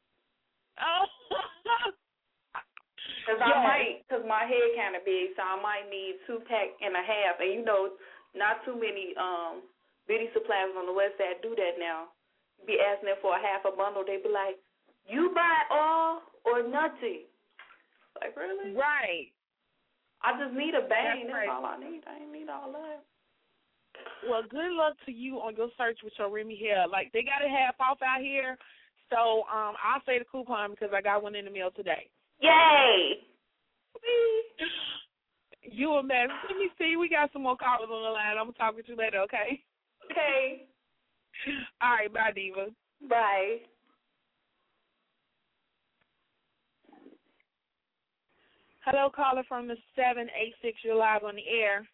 Oh. 0.80 1.04
Cause 3.26 3.42
I 3.42 3.58
might, 3.58 4.06
cause 4.06 4.22
my 4.22 4.46
head 4.46 4.70
kind 4.78 4.94
of 4.94 5.02
big, 5.02 5.34
so 5.34 5.42
I 5.42 5.58
might 5.58 5.90
need 5.90 6.22
two 6.30 6.38
pack 6.46 6.78
and 6.78 6.94
a 6.94 7.02
half. 7.02 7.42
And 7.42 7.58
you 7.58 7.66
know, 7.66 7.98
not 8.36 8.62
too 8.64 8.76
many 8.76 9.16
um 9.16 9.64
beauty 10.06 10.30
supplies 10.32 10.70
on 10.76 10.86
the 10.86 10.94
west 10.94 11.18
side 11.18 11.42
do 11.42 11.56
that 11.56 11.80
now. 11.80 12.12
Be 12.64 12.78
asking 12.80 13.12
them 13.12 13.20
for 13.20 13.36
a 13.36 13.40
half 13.40 13.66
a 13.66 13.74
bundle. 13.74 14.04
They 14.06 14.16
be 14.22 14.32
like, 14.32 14.56
"You 15.08 15.32
buy 15.34 15.66
all 15.70 16.22
or 16.44 16.62
nothing." 16.62 17.28
Like 18.20 18.36
really? 18.36 18.72
right. 18.72 19.28
I 20.24 20.32
just 20.40 20.56
need 20.56 20.74
a 20.74 20.82
bang. 20.88 21.28
That's 21.28 21.44
That's, 21.44 21.52
all 21.52 21.66
I 21.66 21.76
need. 21.76 22.02
I 22.08 22.24
ain't 22.24 22.32
need 22.32 22.48
all 22.48 22.72
that. 22.72 23.04
Well, 24.28 24.42
good 24.48 24.72
luck 24.72 24.96
to 25.06 25.12
you 25.12 25.36
on 25.40 25.56
your 25.56 25.68
search 25.76 26.00
with 26.02 26.12
your 26.18 26.30
Remy 26.30 26.56
hair. 26.56 26.88
Like 26.88 27.12
they 27.12 27.22
got 27.22 27.44
it 27.44 27.50
half 27.50 27.76
off 27.80 27.98
out 28.02 28.20
here. 28.20 28.56
So 29.10 29.44
um 29.52 29.76
I'll 29.84 30.02
say 30.06 30.18
the 30.18 30.24
coupon 30.24 30.70
because 30.72 30.90
I 30.94 31.00
got 31.00 31.22
one 31.22 31.34
in 31.34 31.44
the 31.44 31.50
mail 31.50 31.70
today. 31.70 32.08
Yay! 32.40 33.20
You 35.70 35.92
a 35.92 36.02
mess. 36.02 36.28
Let 36.48 36.58
me 36.58 36.70
see. 36.78 36.96
We 36.96 37.08
got 37.08 37.32
some 37.32 37.42
more 37.42 37.56
callers 37.56 37.88
on 37.92 38.02
the 38.02 38.10
line. 38.10 38.36
I'm 38.38 38.46
gonna 38.46 38.52
talk 38.52 38.76
with 38.76 38.88
you 38.88 38.96
later, 38.96 39.18
okay? 39.20 39.62
Okay. 40.10 40.66
All 41.82 41.90
right, 41.90 42.12
bye, 42.12 42.32
Diva. 42.34 42.68
Bye. 43.08 43.58
Hello, 48.84 49.10
caller 49.14 49.42
from 49.48 49.66
the 49.66 49.76
seven 49.96 50.28
eight 50.40 50.54
six. 50.62 50.78
You're 50.84 50.94
live 50.94 51.24
on 51.24 51.36
the 51.36 51.48
air. 51.48 51.86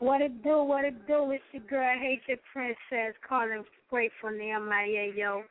What 0.00 0.20
it 0.20 0.42
do, 0.42 0.64
what 0.64 0.84
it 0.84 1.06
do, 1.06 1.30
it's 1.30 1.44
your 1.52 1.62
girl, 1.62 1.96
Haitian 1.96 2.38
Princess, 2.52 3.14
calling 3.26 3.62
straight 3.86 4.10
from 4.20 4.36
the 4.36 4.46
MIA, 4.46 5.12
yo. 5.16 5.44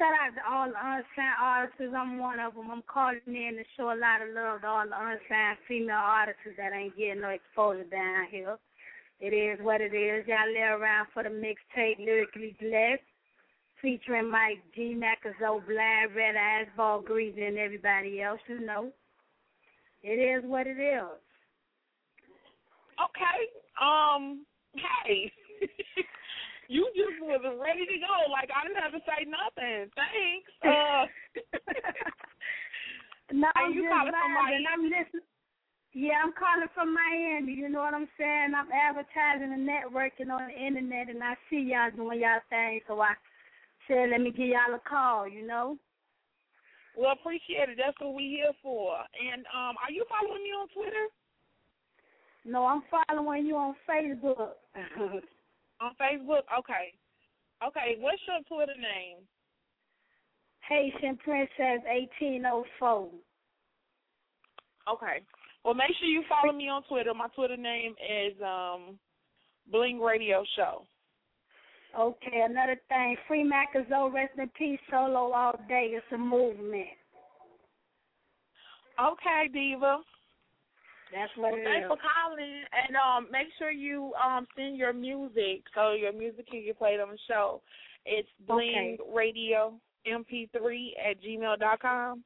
Shout 0.00 0.16
out 0.16 0.32
to 0.32 0.40
all 0.48 0.64
the 0.72 0.80
unsigned 0.80 1.36
artists. 1.38 1.92
I'm 1.94 2.16
one 2.16 2.40
of 2.40 2.54
them. 2.54 2.70
I'm 2.72 2.82
calling 2.88 3.20
in 3.26 3.60
to 3.60 3.64
show 3.76 3.92
a 3.92 4.00
lot 4.00 4.24
of 4.24 4.32
love 4.32 4.62
to 4.62 4.66
all 4.66 4.88
the 4.88 4.96
unsigned 4.96 5.60
female 5.68 6.00
artists 6.00 6.40
that 6.56 6.72
ain't 6.72 6.96
getting 6.96 7.20
no 7.20 7.28
exposure 7.28 7.84
down 7.84 8.24
here. 8.30 8.56
It 9.20 9.36
is 9.36 9.60
what 9.60 9.82
it 9.82 9.92
is. 9.92 10.26
Y'all 10.26 10.48
lay 10.48 10.72
around 10.72 11.08
for 11.12 11.22
the 11.22 11.28
mixtape, 11.28 11.98
Lyrically 11.98 12.56
Blessed, 12.58 13.04
featuring 13.82 14.30
Mike 14.30 14.64
G, 14.74 14.96
Macazo, 14.96 15.60
Blind, 15.66 16.16
Red 16.16 16.34
Eyes, 16.34 16.68
Ball 16.78 17.02
Greasy, 17.02 17.44
and 17.44 17.58
everybody 17.58 18.22
else, 18.22 18.40
you 18.48 18.64
know. 18.64 18.88
It 20.02 20.16
is 20.16 20.48
what 20.48 20.66
it 20.66 20.80
is. 20.80 21.12
Okay. 22.96 23.38
Um. 23.76 24.46
Hey. 24.72 25.30
you 26.70 26.86
just 26.94 27.18
was 27.18 27.42
ready 27.58 27.82
to 27.82 27.98
go. 27.98 28.30
Like 28.30 28.46
I 28.54 28.62
didn't 28.62 28.78
have 28.78 28.94
to 28.94 29.02
say 29.02 29.26
nothing. 29.26 29.90
Thanks. 29.98 30.50
Uh. 30.62 31.06
No, 33.32 33.46
I'm 33.54 33.72
you 33.72 33.86
calling 33.86 34.10
from 34.10 34.34
vibing. 34.34 34.66
I'm 34.66 34.82
listening. 34.82 35.26
Yeah, 35.92 36.22
I'm 36.22 36.32
calling 36.34 36.70
from 36.74 36.94
Miami. 36.94 37.52
You 37.54 37.68
know 37.68 37.80
what 37.80 37.94
I'm 37.94 38.08
saying? 38.18 38.54
I'm 38.54 38.70
advertising 38.70 39.54
and 39.54 39.66
networking 39.66 40.30
on 40.30 40.50
the 40.50 40.54
internet, 40.54 41.10
and 41.10 41.22
I 41.22 41.34
see 41.48 41.70
y'all 41.70 41.90
doing 41.94 42.20
y'all 42.20 42.42
thing, 42.50 42.80
so 42.86 43.00
I 43.00 43.14
said, 43.86 44.10
let 44.10 44.20
me 44.20 44.30
give 44.30 44.50
y'all 44.50 44.74
a 44.74 44.82
call. 44.88 45.28
You 45.28 45.46
know? 45.46 45.76
Well, 46.96 47.12
appreciate 47.12 47.68
it. 47.70 47.78
That's 47.78 47.98
what 48.00 48.14
we 48.14 48.38
here 48.38 48.52
for. 48.62 48.98
And 48.98 49.46
um, 49.54 49.74
are 49.82 49.90
you 49.90 50.04
following 50.10 50.42
me 50.42 50.50
on 50.50 50.68
Twitter? 50.74 51.06
No, 52.44 52.66
I'm 52.66 52.82
following 52.90 53.46
you 53.46 53.56
on 53.56 53.74
Facebook. 53.88 54.58
On 55.80 55.92
Facebook? 56.00 56.44
Okay. 56.58 56.92
Okay. 57.66 57.96
What's 58.00 58.20
your 58.26 58.40
Twitter 58.48 58.76
name? 58.76 59.18
Haitian 60.68 61.16
Princess 61.16 61.82
1804. 61.86 63.08
Okay. 64.92 65.22
Well, 65.64 65.74
make 65.74 65.90
sure 65.98 66.08
you 66.08 66.22
follow 66.28 66.52
me 66.52 66.68
on 66.68 66.82
Twitter. 66.84 67.12
My 67.14 67.28
Twitter 67.34 67.56
name 67.56 67.94
is 68.00 68.34
um 68.42 68.98
Bling 69.70 70.00
Radio 70.00 70.44
Show. 70.56 70.86
Okay, 71.98 72.44
another 72.48 72.80
thing, 72.88 73.16
Free 73.26 73.44
Macazo, 73.44 74.12
rest 74.12 74.38
in 74.38 74.48
peace, 74.56 74.78
solo 74.90 75.32
all 75.32 75.58
day. 75.68 75.90
It's 75.92 76.06
a 76.14 76.18
movement. 76.18 76.86
Okay, 79.00 79.48
Diva. 79.52 79.98
That's 81.12 81.32
what 81.36 81.52
Well, 81.52 81.60
thanks 81.64 81.84
is. 81.84 81.88
for 81.88 81.96
calling, 81.98 82.62
and 82.72 82.96
um, 82.96 83.28
make 83.32 83.48
sure 83.58 83.70
you 83.70 84.12
um 84.14 84.46
send 84.56 84.76
your 84.76 84.92
music 84.92 85.64
so 85.74 85.92
your 85.92 86.12
music 86.12 86.48
can 86.48 86.64
get 86.64 86.78
played 86.78 87.00
on 87.00 87.10
the 87.10 87.18
show. 87.26 87.62
It's 88.06 88.28
Bling 88.46 88.96
Okay. 89.00 89.12
Radio 89.12 89.74
MP3 90.06 90.92
at 91.04 91.20
gmail 91.22 91.58
dot 91.58 91.80
com. 91.80 92.22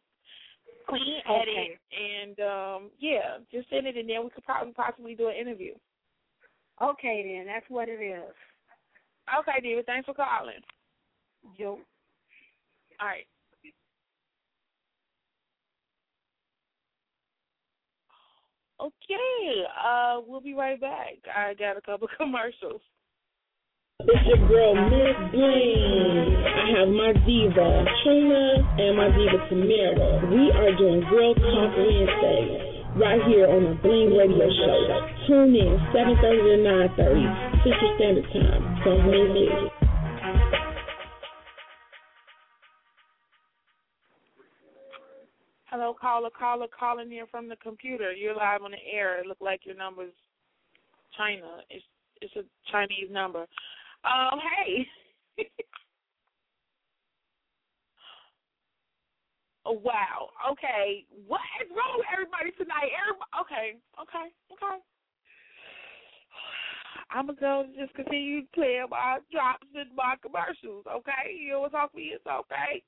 Clean 0.88 1.20
Okay. 1.28 1.40
edit, 1.40 1.78
and 1.98 2.40
um, 2.40 2.90
yeah, 2.98 3.38
just 3.50 3.70
send 3.70 3.86
it, 3.86 3.96
and 3.96 4.08
then 4.08 4.22
we 4.22 4.30
could 4.30 4.44
probably 4.44 4.72
possibly 4.74 5.14
do 5.14 5.28
an 5.28 5.36
interview. 5.36 5.74
Okay, 6.82 7.22
then. 7.24 7.46
That's 7.46 7.64
what 7.68 7.88
it 7.88 8.02
is. 8.02 8.34
Okay, 9.40 9.60
Diva. 9.62 9.82
Thanks 9.84 10.04
for 10.04 10.14
calling. 10.14 10.60
Yo. 11.56 11.78
All 13.00 13.06
right. 13.06 13.26
Okay, 18.84 19.64
uh, 19.80 20.20
we'll 20.28 20.42
be 20.42 20.52
right 20.52 20.78
back. 20.78 21.16
I 21.34 21.54
got 21.54 21.78
a 21.78 21.80
couple 21.80 22.06
commercials. 22.18 22.82
It's 24.00 24.26
your 24.28 24.44
girl 24.44 24.74
Miss 24.76 25.16
Bling. 25.32 26.36
I 26.44 26.64
have 26.76 26.88
my 26.92 27.16
diva 27.24 27.84
Trina 28.04 28.60
and 28.76 28.92
my 29.00 29.08
diva 29.08 29.40
Tamara. 29.48 30.28
We 30.28 30.52
are 30.52 30.76
doing 30.76 31.00
Girl 31.08 31.32
Talk 31.32 31.72
Wednesday 31.80 32.84
right 33.00 33.24
here 33.24 33.48
on 33.48 33.64
the 33.64 33.74
Bling 33.80 34.12
Radio 34.12 34.52
Show. 34.52 34.78
Tune 35.32 35.56
in 35.56 35.80
7:30 35.88 36.20
to 36.20 36.56
9:30 37.00 37.64
Central 37.64 37.94
Standard 37.96 38.28
Time. 38.36 38.62
Don't 38.84 39.06
miss 39.08 39.32
it. 39.48 39.73
Hello, 45.74 45.90
caller, 46.00 46.30
caller, 46.30 46.68
calling 46.70 47.10
here 47.10 47.26
from 47.32 47.48
the 47.48 47.56
computer. 47.56 48.12
You're 48.12 48.36
live 48.36 48.62
on 48.62 48.70
the 48.70 48.78
air. 48.86 49.18
It 49.18 49.26
looked 49.26 49.42
like 49.42 49.66
your 49.66 49.74
number's 49.74 50.14
China. 51.18 51.66
It's 51.68 51.84
it's 52.22 52.36
a 52.36 52.44
Chinese 52.70 53.10
number. 53.10 53.40
Um, 54.06 54.38
hey. 54.38 54.86
oh, 59.66 59.80
wow. 59.82 60.30
Okay. 60.52 61.06
What 61.26 61.40
is 61.58 61.66
wrong 61.74 61.98
with 61.98 62.06
everybody 62.06 62.54
tonight? 62.54 62.94
Everybody. 62.94 63.34
Okay. 63.42 63.74
Okay. 63.98 64.30
Okay. 64.54 64.78
I'm 67.10 67.26
gonna 67.26 67.40
go 67.40 67.66
just 67.76 67.94
continue 67.94 68.46
playing 68.54 68.86
my 68.92 69.18
drops 69.32 69.66
and 69.74 69.90
my 69.96 70.14
commercials. 70.22 70.86
Okay. 70.86 71.34
You 71.34 71.58
know 71.58 71.66
what's 71.66 71.74
off 71.74 71.90
me? 71.96 72.12
It's 72.14 72.24
okay. 72.24 72.84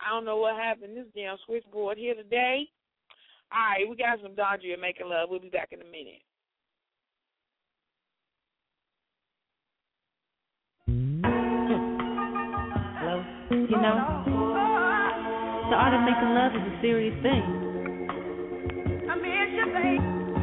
I 0.00 0.10
don't 0.10 0.24
know 0.24 0.36
what 0.36 0.56
happened. 0.56 0.96
This 0.96 1.06
damn 1.14 1.36
switchboard 1.46 1.98
here 1.98 2.14
today. 2.14 2.68
All 3.52 3.58
right, 3.58 3.88
we 3.88 3.96
got 3.96 4.20
some 4.22 4.36
Dondria 4.36 4.80
making 4.80 5.08
love. 5.08 5.28
We'll 5.28 5.40
be 5.40 5.48
back 5.48 5.70
in 5.72 5.80
a 5.80 5.84
minute. 5.84 6.22
You 13.50 13.66
know, 13.66 14.22
the 15.70 15.74
art 15.74 15.90
of 15.92 16.02
making 16.06 16.30
love 16.38 16.54
is 16.54 16.62
a 16.70 16.78
serious 16.80 17.14
thing. 17.20 17.42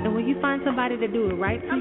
And 0.04 0.14
when 0.14 0.28
you 0.28 0.36
find 0.42 0.62
somebody 0.66 0.98
to 0.98 1.08
do 1.08 1.30
it 1.32 1.36
right 1.36 1.62
to 1.62 1.68
you, 1.68 1.72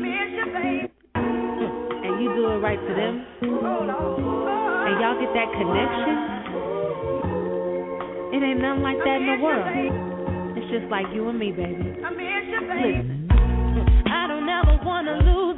and 1.16 2.22
you 2.22 2.30
do 2.30 2.46
it 2.46 2.58
right 2.62 2.78
to 2.78 2.94
them, 2.94 3.26
and 3.42 5.00
y'all 5.02 5.18
get 5.18 5.34
that 5.34 5.50
connection, 5.50 6.14
it 8.30 8.46
ain't 8.46 8.60
nothing 8.62 8.82
like 8.86 8.98
that 9.02 9.18
in 9.18 9.26
the 9.26 9.42
world. 9.42 9.66
It's 10.56 10.70
just 10.70 10.86
like 10.92 11.06
you 11.12 11.28
and 11.28 11.38
me, 11.40 11.50
baby. 11.50 11.74
Listen. 13.02 13.26
I 14.06 14.28
don't 14.28 14.48
ever 14.48 14.78
wanna 14.84 15.18
lose 15.26 15.55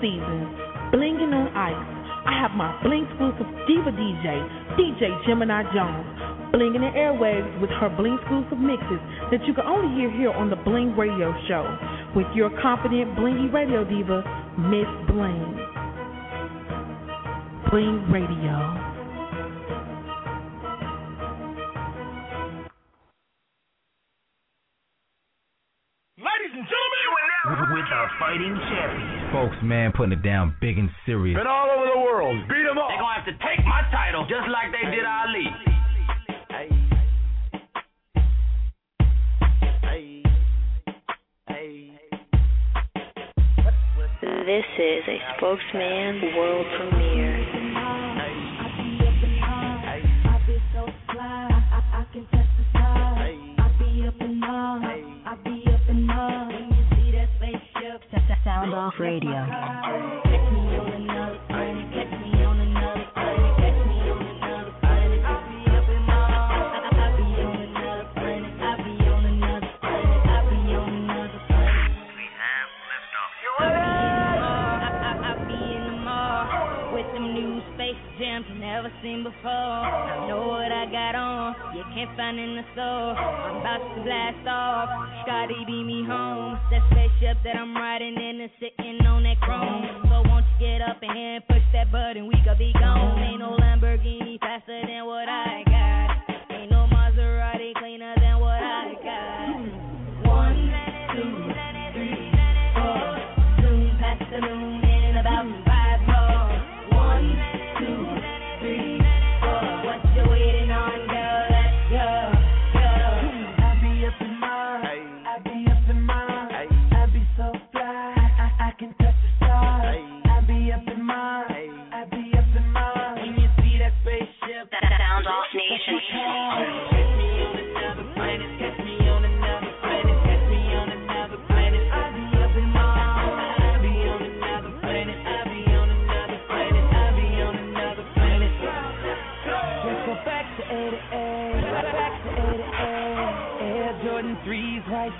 This 0.00 0.08
season, 0.08 0.48
Blinging 0.92 1.32
on 1.32 1.52
Ice, 1.52 1.86
I 2.24 2.32
have 2.40 2.52
my 2.56 2.72
Bling 2.82 3.04
exclusive 3.04 3.46
diva 3.68 3.92
DJ, 3.92 4.24
DJ 4.76 5.12
Gemini 5.26 5.62
Jones, 5.74 6.08
blinging 6.52 6.80
the 6.80 6.92
airwaves 6.96 7.60
with 7.60 7.70
her 7.80 7.90
Bling 7.96 8.16
exclusive 8.20 8.58
mixes 8.58 9.00
that 9.30 9.44
you 9.44 9.52
can 9.52 9.66
only 9.66 9.92
hear 10.00 10.10
here 10.10 10.32
on 10.32 10.48
the 10.48 10.56
Bling 10.56 10.96
Radio 10.96 11.32
Show 11.48 11.64
with 12.16 12.26
your 12.34 12.50
confident 12.62 13.12
blingy 13.16 13.52
radio 13.52 13.84
diva, 13.84 14.24
Miss 14.72 14.88
Bling. 15.08 15.52
Bling 17.68 18.00
Radio. 18.08 18.56
Ladies 26.20 26.52
and 26.56 26.64
gentlemen, 26.64 26.90
With 27.50 27.88
our 27.92 28.10
fighting 28.18 28.54
champions. 28.68 28.79
Folks, 29.32 29.56
man, 29.62 29.92
putting 29.96 30.12
it 30.12 30.22
down 30.22 30.56
big 30.60 30.76
and 30.76 30.90
serious. 31.06 31.36
Been 31.38 31.46
all 31.46 31.70
over 31.70 31.86
the 31.86 32.00
world. 32.00 32.36
Beat 32.48 32.66
'em 32.66 32.78
up. 32.78 32.88
They're 32.88 32.98
gonna 32.98 33.14
have 33.14 33.24
to 33.26 33.32
take 33.46 33.64
my 33.64 33.82
title 33.90 34.26
just 34.26 34.48
like 34.48 34.72
they 34.72 34.90
did 34.90 35.04
Ali. 35.04 35.46
This 44.50 44.64
is 44.78 45.04
a 45.06 45.18
spokesman 45.36 46.20
you 82.18 82.44
in 82.44 82.56
the 82.56 82.64
store. 82.72 83.14
I'm 83.14 83.56
about 83.60 83.78
to 83.94 84.02
blast 84.02 84.46
off, 84.46 84.88
Scotty 85.22 85.64
beat 85.66 85.84
me 85.84 86.04
home. 86.06 86.58
That 86.70 86.82
spaceship 86.90 87.38
that 87.44 87.56
I'm 87.56 87.74
riding 87.76 88.14
in 88.14 88.40
is 88.40 88.50
sitting 88.58 89.04
on 89.06 89.22
that 89.24 89.40
chrome. 89.40 89.86
So 90.04 90.22
won't 90.28 90.44
you 90.58 90.66
get 90.66 90.82
up 90.82 91.02
in 91.02 91.10
here 91.14 91.36
and 91.36 91.46
push 91.46 91.62
that 91.72 91.90
button, 91.92 92.26
we 92.26 92.34
could 92.44 92.58
be 92.58 92.72
gone. 92.74 92.89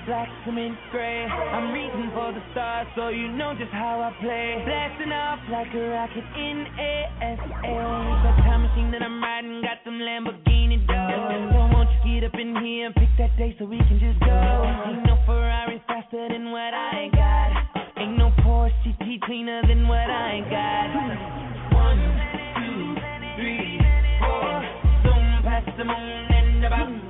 Black, 0.07 0.29
cement 0.45 0.77
gray. 0.91 1.25
I'm 1.27 1.73
reaching 1.73 2.11
for 2.15 2.33
the 2.33 2.43
stars, 2.53 2.87
so 2.97 3.09
you 3.09 3.29
know 3.33 3.55
just 3.59 3.73
how 3.73 4.01
I 4.01 4.11
play. 4.23 4.63
Blasting 4.65 5.13
off 5.13 5.41
like 5.51 5.69
a 5.75 5.85
rocket 5.91 6.25
in 6.37 6.67
ASA. 6.67 7.49
That 8.25 8.37
time 8.45 8.63
machine 8.63 8.91
that 8.93 9.03
I'm 9.03 9.23
riding 9.23 9.61
got 9.63 9.79
some 9.85 9.99
Lamborghini 9.99 10.87
doors. 10.87 11.53
So 11.53 11.59
won't 11.73 11.89
you 12.05 12.21
get 12.21 12.25
up 12.29 12.35
in 12.39 12.57
here 12.65 12.87
and 12.87 12.95
pick 12.95 13.11
that 13.19 13.37
day 13.37 13.55
so 13.59 13.65
we 13.65 13.79
can 13.79 13.99
just 14.01 14.21
go? 14.21 14.31
Ain't 14.31 15.05
no 15.07 15.19
Ferrari 15.27 15.83
faster 15.87 16.29
than 16.29 16.53
what 16.53 16.73
I 16.75 17.09
got. 17.13 18.01
Ain't 18.01 18.17
no 18.17 18.31
Porsche 18.41 18.73
GT 19.01 19.21
cleaner 19.23 19.63
than 19.67 19.89
what 19.89 20.09
I 20.09 20.41
got. 20.49 20.89
One, 21.75 22.01
two, 22.57 22.95
three, 23.37 23.81
four. 24.21 24.63
Zoom 25.05 25.43
past 25.45 25.71
the 25.77 25.85
moon 25.85 26.27
and 26.31 26.65
about 26.65 27.10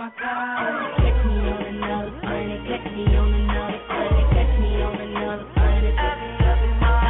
my. 0.00 0.08
Catch 0.16 1.20
me 1.28 1.36
on 1.44 1.60
another 1.60 2.12
planet. 2.24 2.60
Catch 2.64 2.88
me 2.96 3.04
on 3.20 3.34
another 3.36 3.80
planet. 3.84 4.24
Catch 4.32 4.54
me 4.60 4.70
on 4.80 4.96
another 4.96 5.48
planet. 5.52 5.94
I 6.00 6.10
be 6.16 6.30
up 6.40 6.60
in 6.64 6.74
mine. 6.80 7.04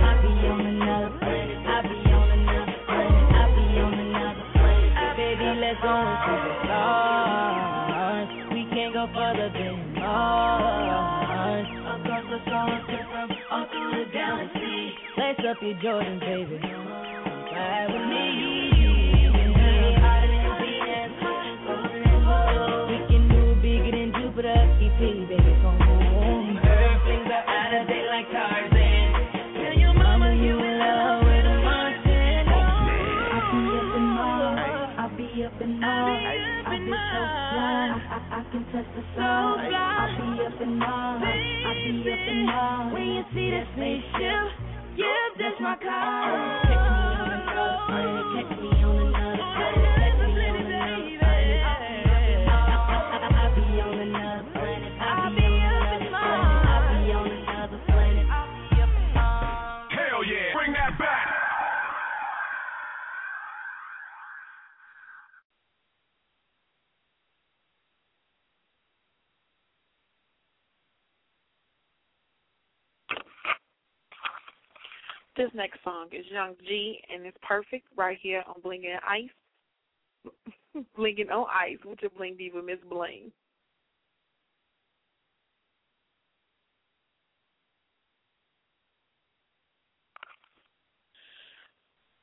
I 0.00 0.12
be 0.24 0.32
on 0.48 0.64
another 0.64 1.12
planet. 1.20 1.60
I 1.60 1.78
be 1.84 1.98
on 2.08 2.28
another 2.32 2.78
planet. 2.88 3.24
I 3.36 3.44
be 3.52 3.66
on 3.84 3.94
another 4.00 4.46
planet. 4.56 5.16
Baby, 5.20 5.48
let's 5.60 5.80
go 5.84 5.92
into 5.92 6.32
the 6.40 6.52
stars. 6.64 8.28
We 8.56 8.62
can't 8.72 8.92
go 8.96 9.04
further 9.12 9.48
than 9.52 9.76
Mars. 10.00 11.68
Across 11.68 12.24
the 12.32 12.38
stars, 12.48 12.82
from 13.12 13.28
all 13.52 13.66
through 13.68 13.92
the 13.92 14.08
galaxy. 14.08 14.96
Lace 15.20 15.44
up 15.50 15.60
your 15.60 15.76
Jordan, 15.84 16.18
baby. 16.20 16.56
Fly 16.64 17.86
with 17.92 18.06
me. 18.08 18.71
When 42.92 43.08
you 43.14 43.24
see 43.34 43.50
that 43.50 43.66
spaceship, 43.74 44.46
yeah, 44.96 45.28
that's 45.38 45.60
my 45.60 45.76
car. 45.82 46.81
this 75.42 75.50
next 75.54 75.82
song 75.82 76.06
is 76.12 76.24
Young 76.30 76.54
G, 76.66 77.00
and 77.12 77.26
it's 77.26 77.36
perfect 77.42 77.86
right 77.96 78.18
here 78.22 78.44
on 78.46 78.60
Blingin' 78.62 78.98
Ice. 79.08 79.28
Blinging 80.96 81.30
on 81.32 81.46
Ice 81.52 81.78
with 81.84 81.98
your 82.00 82.10
Bling 82.16 82.36
Diva, 82.36 82.62
Miss 82.62 82.78
Bling. 82.88 83.32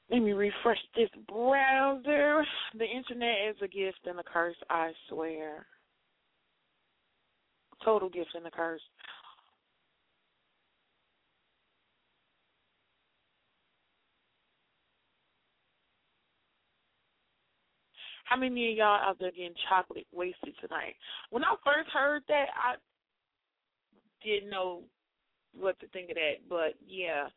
Let 0.09 0.21
me 0.21 0.31
refresh 0.31 0.77
this 0.95 1.09
browser. 1.27 2.43
The 2.77 2.85
internet 2.85 3.49
is 3.49 3.57
a 3.61 3.67
gift 3.67 3.99
and 4.05 4.19
a 4.19 4.23
curse, 4.23 4.55
I 4.69 4.91
swear. 5.09 5.67
Total 7.83 8.09
gift 8.09 8.29
and 8.33 8.47
a 8.47 8.51
curse. 8.51 8.81
How 18.29 18.35
many 18.35 18.71
of 18.71 18.77
y'all 18.77 19.01
out 19.01 19.17
there 19.19 19.31
getting 19.31 19.55
chocolate 19.67 20.05
wasted 20.13 20.53
tonight? 20.61 20.93
When 21.31 21.43
I 21.43 21.55
first 21.65 21.89
heard 21.91 22.21
that, 22.27 22.45
I 22.55 22.75
didn't 24.23 24.51
know 24.51 24.83
what 25.57 25.79
to 25.79 25.87
think 25.87 26.11
of 26.11 26.15
that. 26.15 26.47
But 26.47 26.75
yeah, 26.87 27.27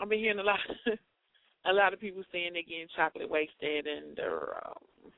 I've 0.00 0.08
been 0.08 0.18
hearing 0.18 0.38
a 0.38 0.42
lot, 0.42 0.58
a 1.66 1.72
lot 1.74 1.92
of 1.92 2.00
people 2.00 2.22
saying 2.32 2.52
they're 2.54 2.62
getting 2.62 2.86
chocolate 2.96 3.28
wasted, 3.28 3.86
and 3.86 4.16
they're. 4.16 4.56
Um, 4.66 5.12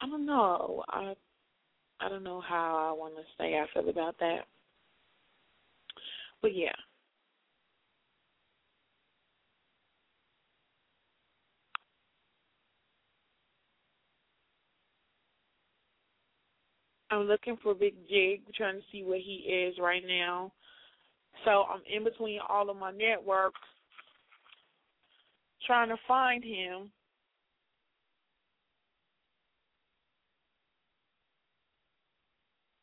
I 0.00 0.06
don't 0.06 0.24
know. 0.24 0.82
I, 0.88 1.14
I 2.00 2.08
don't 2.08 2.24
know 2.24 2.40
how 2.40 2.88
I 2.88 2.98
want 2.98 3.14
to 3.16 3.22
say 3.36 3.58
I 3.58 3.66
feel 3.74 3.90
about 3.90 4.18
that. 4.20 4.46
But 6.40 6.56
yeah. 6.56 6.72
I'm 17.10 17.22
looking 17.22 17.56
for 17.62 17.74
Big 17.74 17.94
Jig, 18.08 18.42
trying 18.54 18.76
to 18.76 18.82
see 18.90 19.02
where 19.02 19.18
he 19.18 19.44
is 19.48 19.76
right 19.80 20.02
now. 20.06 20.52
So 21.44 21.64
I'm 21.70 21.80
in 21.92 22.04
between 22.04 22.40
all 22.48 22.70
of 22.70 22.76
my 22.76 22.90
networks 22.90 23.60
trying 25.66 25.88
to 25.88 25.96
find 26.06 26.42
him. 26.42 26.90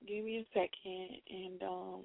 Give 0.07 0.23
me 0.23 0.37
a 0.37 0.45
second 0.53 1.09
and 1.29 1.63
um 1.63 2.01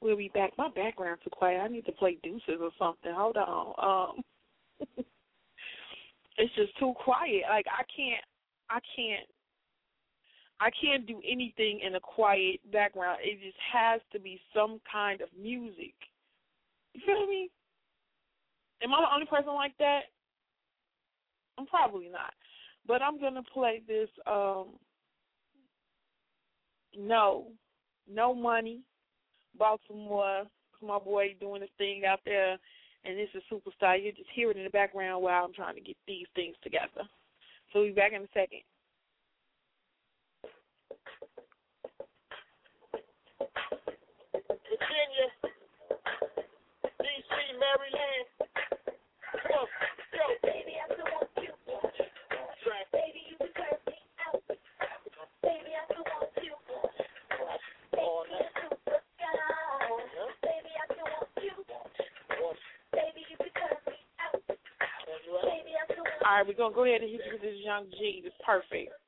we'll 0.00 0.16
be 0.16 0.30
back. 0.32 0.52
My 0.56 0.70
background's 0.74 1.22
too 1.22 1.30
quiet. 1.30 1.60
I 1.60 1.68
need 1.68 1.84
to 1.84 1.92
play 1.92 2.16
deuces 2.22 2.60
or 2.60 2.70
something. 2.78 3.12
Hold 3.14 3.36
on. 3.36 4.14
Um 4.16 4.24
it's 6.38 6.54
just 6.54 6.78
too 6.78 6.94
quiet. 7.04 7.42
Like 7.50 7.66
I 7.68 7.82
can't 7.94 8.24
I 8.70 8.78
can't 8.96 9.26
I 10.60 10.70
can't 10.70 11.06
do 11.06 11.20
anything 11.28 11.80
in 11.86 11.94
a 11.94 12.00
quiet 12.00 12.60
background. 12.70 13.18
It 13.22 13.40
just 13.42 13.56
has 13.72 14.00
to 14.12 14.20
be 14.20 14.40
some 14.54 14.80
kind 14.90 15.20
of 15.22 15.28
music. 15.40 15.94
You 16.92 17.00
feel 17.06 17.26
me? 17.26 17.50
Am 18.82 18.92
I 18.92 19.00
the 19.00 19.14
only 19.14 19.26
person 19.26 19.54
like 19.54 19.76
that? 19.78 20.02
I'm 21.58 21.66
probably 21.66 22.08
not. 22.08 22.32
But 22.86 23.02
I'm 23.02 23.20
gonna 23.20 23.42
play 23.54 23.82
this 23.86 24.08
um 24.26 24.68
No. 26.96 27.46
No 28.08 28.34
money. 28.34 28.80
Baltimore. 29.58 30.44
My 30.82 30.98
boy 30.98 31.36
doing 31.40 31.62
his 31.62 31.70
thing 31.78 32.02
out 32.06 32.20
there 32.24 32.58
and 33.04 33.18
this 33.18 33.28
is 33.34 33.42
superstar. 33.50 34.02
You 34.02 34.12
just 34.12 34.28
hear 34.34 34.50
it 34.50 34.56
in 34.56 34.64
the 34.64 34.70
background 34.70 35.22
while 35.22 35.44
I'm 35.44 35.54
trying 35.54 35.74
to 35.74 35.80
get 35.80 35.96
these 36.06 36.26
things 36.34 36.56
together. 36.62 37.08
So 37.72 37.80
we'll 37.80 37.88
be 37.88 37.94
back 37.94 38.12
in 38.12 38.22
a 38.22 38.28
second. 38.34 38.62
Virginia, 44.48 45.28
D.C., 46.98 47.34
Maryland. 47.60 48.49
All 66.30 66.36
right, 66.36 66.46
we're 66.46 66.54
gonna 66.54 66.72
go 66.72 66.84
ahead 66.84 67.02
and 67.02 67.10
hit 67.10 67.22
you 67.26 67.32
with 67.32 67.42
this 67.42 67.58
young 67.58 67.86
G. 67.90 68.22
It's 68.24 68.36
perfect. 68.46 68.70
Perfect, 68.70 68.99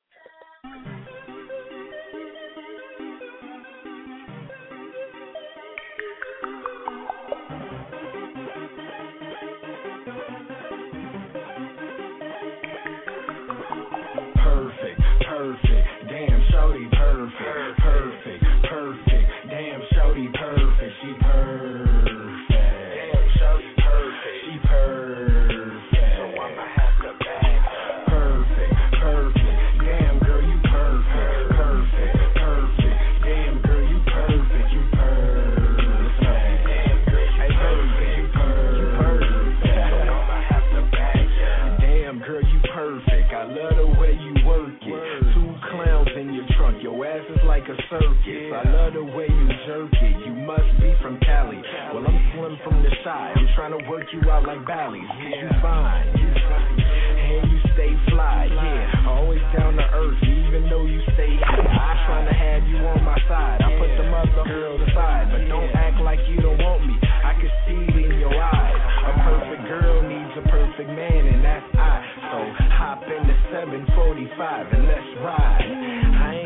circus. 47.92 48.48
I 48.56 48.64
love 48.72 48.96
the 48.96 49.04
way 49.04 49.28
you 49.28 49.48
jerk 49.68 49.92
it. 49.92 50.16
You 50.24 50.32
must 50.48 50.70
be 50.80 50.96
from 51.04 51.20
Cali. 51.20 51.60
Well, 51.92 52.08
I'm 52.08 52.20
slim 52.32 52.56
from 52.64 52.82
the 52.82 52.92
side. 53.04 53.36
I'm 53.36 53.48
trying 53.54 53.76
to 53.76 53.82
work 53.88 54.08
you 54.12 54.24
out 54.30 54.48
like 54.48 54.64
Bally's. 54.64 55.04
You 55.04 55.48
fine. 55.60 56.08
And 56.08 57.52
you 57.52 57.58
stay 57.76 57.92
fly, 58.08 58.48
yeah. 58.48 59.08
Always 59.08 59.44
down 59.52 59.76
to 59.76 59.84
earth, 59.92 60.20
even 60.24 60.70
though 60.70 60.86
you 60.86 61.00
stay 61.12 61.36
here. 61.36 61.44
I'm 61.44 61.98
trying 62.08 62.28
to 62.32 62.36
have 62.36 62.64
you 62.64 62.80
on 62.80 63.04
my 63.04 63.18
side. 63.28 63.60
I 63.60 63.76
put 63.76 63.92
them 64.00 64.14
other 64.14 64.48
girls 64.48 64.80
aside, 64.88 65.28
but 65.28 65.44
don't 65.48 65.68
act 65.76 66.00
like 66.00 66.20
you 66.28 66.40
don't 66.40 66.60
want 66.64 66.86
me. 66.86 66.96
I 67.02 67.36
can 67.36 67.52
see 67.68 67.80
it 67.92 68.08
in 68.08 68.18
your 68.18 68.32
eyes. 68.32 68.80
A 69.04 69.12
perfect 69.20 69.68
girl 69.68 70.00
needs 70.00 70.32
a 70.40 70.44
perfect 70.48 70.88
man, 70.88 71.28
and 71.28 71.44
that's 71.44 71.68
I. 71.76 72.00
So 72.32 72.38
hop 72.72 73.04
in 73.04 73.28
the 73.28 73.36
745 73.52 74.72
and 74.72 74.84
let's 74.88 75.12
ride. 75.20 75.68
I 75.68 76.41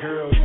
girls, 0.00 0.39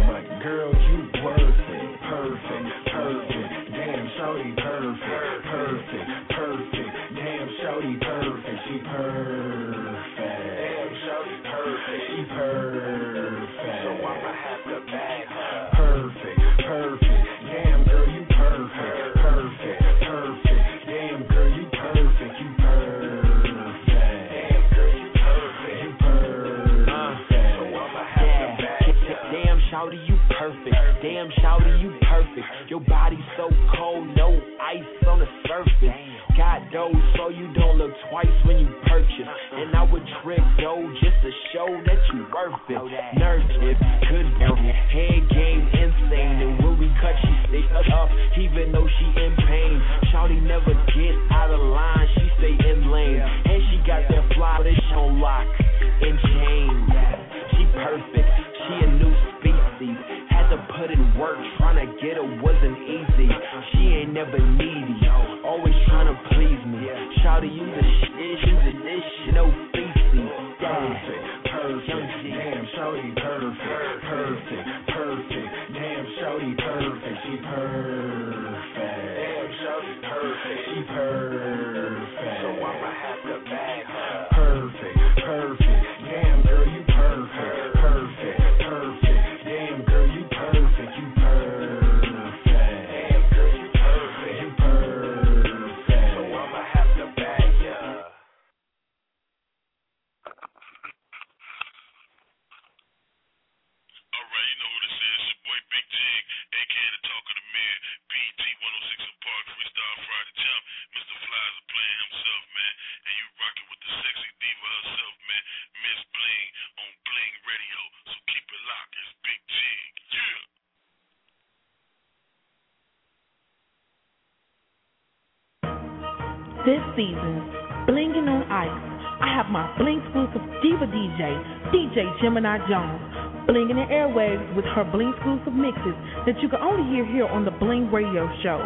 DJ 131.95 132.21
Gemini 132.21 132.57
Jones, 132.67 132.99
blinging 133.47 133.75
the 133.75 133.87
airwaves 133.93 134.55
with 134.55 134.65
her 134.65 134.83
Bling 134.83 135.13
exclusive 135.15 135.53
mixes 135.53 135.95
that 136.25 136.35
you 136.41 136.49
can 136.49 136.59
only 136.59 136.83
hear 136.93 137.05
here 137.05 137.25
on 137.25 137.45
the 137.45 137.51
Bling 137.51 137.89
Radio 137.89 138.27
Show 138.43 138.59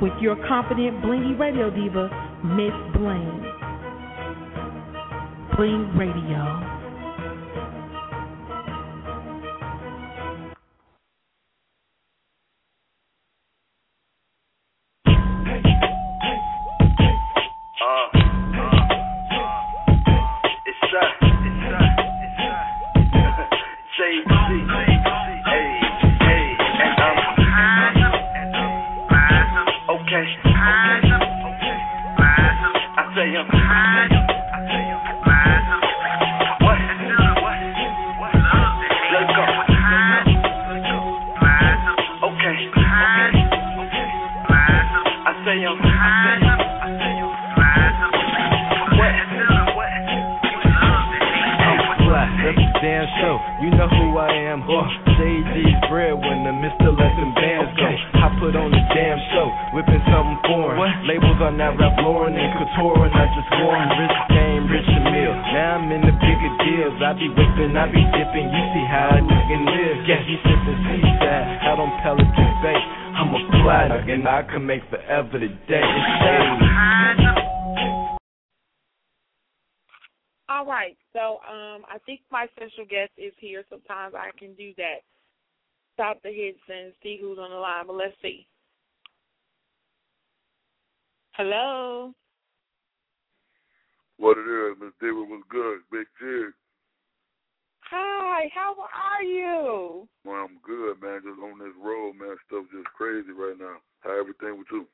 with 0.00 0.12
your 0.20 0.36
confident 0.46 1.02
blingy 1.02 1.36
radio 1.36 1.68
diva, 1.68 2.06
Miss 2.44 2.74
Bling. 2.94 3.42
Bling 5.56 5.98
Radio. 5.98 6.75
So 81.16 81.40
um 81.48 81.88
I 81.88 81.96
think 82.04 82.20
my 82.30 82.46
special 82.52 82.84
guest 82.84 83.12
is 83.16 83.32
here. 83.40 83.64
Sometimes 83.70 84.14
I 84.14 84.36
can 84.38 84.52
do 84.54 84.72
that. 84.76 85.00
Stop 85.94 86.20
the 86.22 86.28
hits 86.28 86.60
and 86.68 86.92
see 87.02 87.18
who's 87.18 87.38
on 87.38 87.48
the 87.48 87.56
line, 87.56 87.86
but 87.86 87.96
let's 87.96 88.12
see. 88.20 88.46
Hello. 91.32 92.12
What 94.18 94.36
it 94.36 94.44
is, 94.44 94.76
Miss 94.78 94.92
David 95.00 95.28
was 95.28 95.42
good. 95.48 95.78
Big 95.90 96.06
Jig. 96.20 96.52
Hi, 97.90 98.50
how 98.54 98.74
are 98.76 99.22
you? 99.22 100.08
Well, 100.24 100.36
I'm 100.36 100.58
good, 100.62 101.00
man. 101.00 101.20
Just 101.24 101.40
on 101.40 101.58
this 101.58 101.76
road, 101.82 102.14
man. 102.20 102.36
Stuff 102.46 102.64
just 102.72 102.88
crazy 102.96 103.32
right 103.32 103.56
now. 103.58 103.76
How 104.00 104.18
everything 104.20 104.58
with 104.58 104.66
you? 104.72 104.86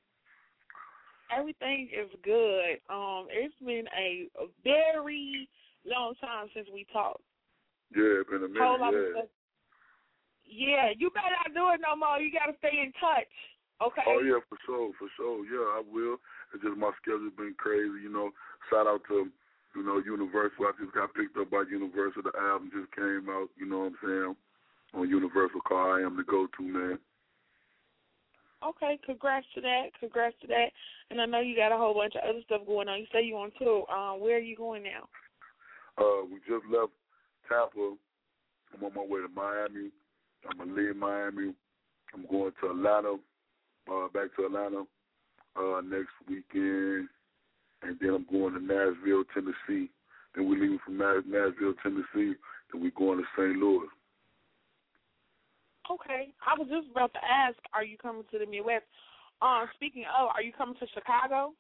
Everything 1.37 1.89
is 1.91 2.11
good. 2.23 2.79
Um, 2.91 3.27
it's 3.31 3.55
been 3.65 3.87
a, 3.97 4.29
a 4.39 4.47
very 4.63 5.49
long 5.87 6.15
time 6.21 6.49
since 6.55 6.69
we 6.73 6.87
talked. 6.93 7.23
Yeah, 7.95 8.25
it's 8.25 8.31
been 8.31 8.45
a 8.45 8.51
Whole 8.57 8.81
lot 8.81 8.95
of 8.95 9.01
minute, 9.01 9.13
yeah. 9.15 9.23
stuff. 9.23 9.31
Yeah, 10.49 10.87
you 10.97 11.11
better 11.11 11.33
not 11.33 11.55
do 11.57 11.65
it 11.73 11.81
no 11.81 11.97
more. 11.97 12.21
You 12.21 12.33
gotta 12.33 12.57
stay 12.59 12.81
in 12.81 12.93
touch. 13.01 13.31
Okay. 13.81 14.05
Oh 14.07 14.21
yeah, 14.21 14.39
for 14.49 14.59
sure, 14.65 14.93
for 14.99 15.09
sure. 15.17 15.43
Yeah, 15.49 15.79
I 15.79 15.83
will. 15.83 16.21
It's 16.55 16.63
just 16.63 16.77
my 16.77 16.93
schedule's 17.01 17.35
been 17.37 17.57
crazy, 17.57 18.05
you 18.05 18.13
know. 18.13 18.31
Shout 18.71 18.87
out 18.87 19.03
to, 19.09 19.27
you 19.75 19.83
know, 19.83 19.99
Universal. 19.99 20.69
I 20.69 20.73
just 20.79 20.95
got 20.95 21.15
picked 21.15 21.37
up 21.37 21.51
by 21.51 21.65
Universal. 21.69 22.23
The 22.23 22.37
album 22.39 22.71
just 22.71 22.93
came 22.95 23.27
out, 23.33 23.49
you 23.57 23.67
know 23.67 23.91
what 23.91 23.97
I'm 23.97 23.99
saying? 24.05 24.37
On 24.95 25.09
Universal 25.09 25.65
Car, 25.67 25.99
I 25.99 26.07
am 26.07 26.17
the 26.17 26.23
go 26.23 26.47
to 26.47 26.63
man. 26.63 26.99
Okay, 28.63 29.01
congrats 29.05 29.47
to 29.55 29.61
that. 29.63 29.91
Congrats 29.99 30.37
to 30.43 30.47
that. 30.47 30.71
And 31.11 31.21
I 31.21 31.27
know 31.27 31.41
you 31.41 31.57
got 31.57 31.73
a 31.75 31.77
whole 31.77 31.95
bunch 31.95 32.15
of 32.15 32.23
other 32.29 32.41
stuff 32.45 32.67
going 32.67 32.89
on. 32.89 33.01
You 33.01 33.07
say 33.13 33.25
you 33.25 33.37
on 33.37 33.51
tour. 33.59 33.91
Um, 33.91 34.21
where 34.21 34.37
are 34.37 34.41
you 34.41 34.57
going 34.57 34.85
now? 34.85 35.09
Uh, 35.99 36.25
we 36.31 36.39
just 36.49 36.65
left 36.73 36.93
Tampa. 37.49 37.95
I'm 38.75 38.85
on 38.85 38.95
my 38.95 39.03
way 39.03 39.21
to 39.21 39.29
Miami. 39.29 39.91
I'm 40.49 40.59
gonna 40.59 40.73
leave 40.73 40.97
Miami. 40.97 41.55
I'm 42.15 42.27
going 42.31 42.53
to 42.61 42.71
Atlanta, 42.71 43.15
uh, 43.91 44.09
back 44.13 44.35
to 44.37 44.47
Atlanta 44.47 44.85
uh, 45.57 45.81
next 45.81 46.13
weekend, 46.29 47.09
and 47.83 47.97
then 48.01 48.11
I'm 48.15 48.27
going 48.31 48.55
to 48.55 48.61
Nashville, 48.61 49.25
Tennessee. 49.33 49.91
Then 50.35 50.49
we're 50.49 50.61
leaving 50.61 50.79
from 50.85 50.99
Nash- 50.99 51.25
Nashville, 51.27 51.75
Tennessee. 51.83 52.37
Then 52.73 52.83
we're 52.83 52.91
going 52.97 53.19
to 53.19 53.25
St. 53.37 53.57
Louis. 53.57 53.89
Okay. 55.91 56.33
I 56.47 56.59
was 56.59 56.69
just 56.69 56.91
about 56.91 57.13
to 57.15 57.21
ask, 57.25 57.57
are 57.75 57.85
you 57.85 57.99
coming 57.99 58.25
to 58.31 58.39
the 58.39 58.47
Midwest? 58.47 58.85
Um, 59.43 59.67
speaking 59.75 60.05
of, 60.07 60.29
are 60.35 60.43
you 60.43 60.53
coming 60.53 60.77
to 60.79 60.87
Chicago? 60.95 61.53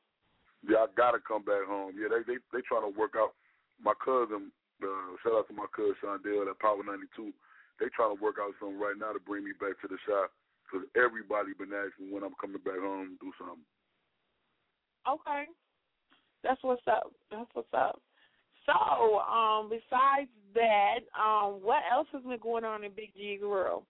Yeah, 0.62 0.78
I 0.78 0.86
gotta 0.96 1.18
come 1.18 1.42
back 1.42 1.66
home. 1.66 1.94
Yeah, 1.98 2.06
they 2.06 2.22
they 2.22 2.38
they 2.52 2.62
trying 2.62 2.86
to 2.86 2.96
work 2.96 3.14
out. 3.18 3.34
My 3.80 3.94
cousin, 3.98 4.52
uh, 4.82 5.16
shout 5.22 5.38
out 5.38 5.48
to 5.48 5.54
my 5.54 5.70
cousin 5.70 5.96
Shondell 6.02 6.50
at 6.50 6.58
Power 6.58 6.82
92. 6.84 7.32
They 7.80 7.86
trying 7.94 8.16
to 8.16 8.22
work 8.22 8.36
out 8.40 8.54
something 8.60 8.78
right 8.78 8.98
now 8.98 9.12
to 9.12 9.22
bring 9.22 9.44
me 9.44 9.56
back 9.58 9.80
to 9.82 9.88
the 9.88 9.98
shop 10.06 10.30
because 10.62 10.86
everybody 10.96 11.54
been 11.56 11.74
asking 11.74 12.12
when 12.12 12.22
I'm 12.22 12.36
coming 12.40 12.62
back 12.62 12.78
home 12.78 13.16
to 13.16 13.18
do 13.18 13.32
something. 13.38 13.66
Okay. 15.08 15.50
That's 16.42 16.62
what's 16.62 16.86
up. 16.86 17.12
That's 17.30 17.50
what's 17.54 17.72
up. 17.74 18.00
So, 18.66 19.18
um, 19.18 19.70
besides 19.70 20.30
that, 20.54 21.02
um, 21.18 21.58
what 21.62 21.82
else 21.90 22.06
has 22.12 22.22
been 22.22 22.38
going 22.38 22.64
on 22.64 22.84
in 22.84 22.92
Big 22.94 23.14
G's 23.14 23.42
world? 23.42 23.82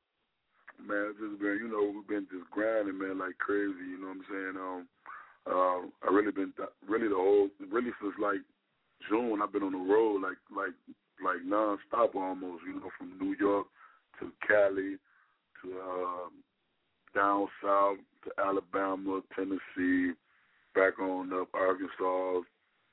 Man, 0.80 1.12
it's 1.12 1.20
just 1.20 1.40
been 1.40 1.60
you 1.60 1.68
know 1.68 1.92
we've 1.92 2.08
been 2.08 2.26
just 2.32 2.50
grinding, 2.50 2.98
man, 2.98 3.18
like 3.18 3.36
crazy. 3.38 3.84
You 3.92 4.00
know 4.00 4.08
what 4.08 4.24
I'm 4.24 4.28
saying? 4.32 4.56
Um, 4.56 4.80
uh, 5.44 5.80
I 6.06 6.10
really 6.10 6.32
been 6.32 6.52
really 6.88 7.08
the 7.08 7.14
whole 7.14 7.48
really 7.70 7.92
since 8.00 8.16
like 8.18 8.40
June 9.08 9.40
I've 9.42 9.52
been 9.52 9.62
on 9.62 9.72
the 9.72 9.92
road 9.92 10.22
like 10.22 10.38
like 10.54 10.74
like 11.22 11.42
nonstop 11.46 12.14
almost. 12.14 12.62
You 12.66 12.80
know, 12.80 12.90
from 12.98 13.18
New 13.18 13.36
York 13.38 13.66
to 14.20 14.32
Cali 14.46 14.96
to 15.62 15.68
um, 15.80 16.32
down 17.14 17.48
south 17.62 17.98
to 18.24 18.30
Alabama, 18.40 19.20
Tennessee, 19.34 20.12
back 20.74 20.98
on 20.98 21.32
up 21.32 21.48
Arkansas. 21.54 22.46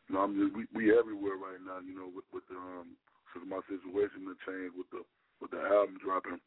You 0.07 0.15
know, 0.15 0.21
I'm 0.21 0.35
just 0.35 0.55
we 0.55 0.65
we 0.73 0.97
everywhere 0.97 1.37
right 1.37 1.61
now. 1.65 1.79
You 1.85 1.95
know, 1.95 2.09
with 2.13 2.25
with 2.33 2.43
the 2.49 2.57
um, 2.57 2.97
since 3.33 3.45
my 3.47 3.61
situation 3.69 4.25
has 4.25 4.39
changed 4.45 4.75
with 4.77 4.89
the 4.91 5.01
with 5.41 5.51
the 5.51 5.61
album 5.61 5.97
dropping 6.03 6.39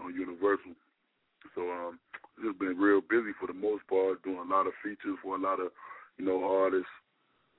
on 0.00 0.14
Universal. 0.14 0.74
So 1.54 1.62
um, 1.70 1.98
just 2.42 2.58
been 2.58 2.78
real 2.78 3.00
busy 3.00 3.32
for 3.38 3.46
the 3.46 3.56
most 3.56 3.86
part, 3.86 4.22
doing 4.22 4.42
a 4.42 4.50
lot 4.50 4.66
of 4.66 4.74
features 4.82 5.18
for 5.22 5.36
a 5.36 5.40
lot 5.40 5.60
of 5.60 5.70
you 6.18 6.24
know 6.24 6.42
artists. 6.44 6.90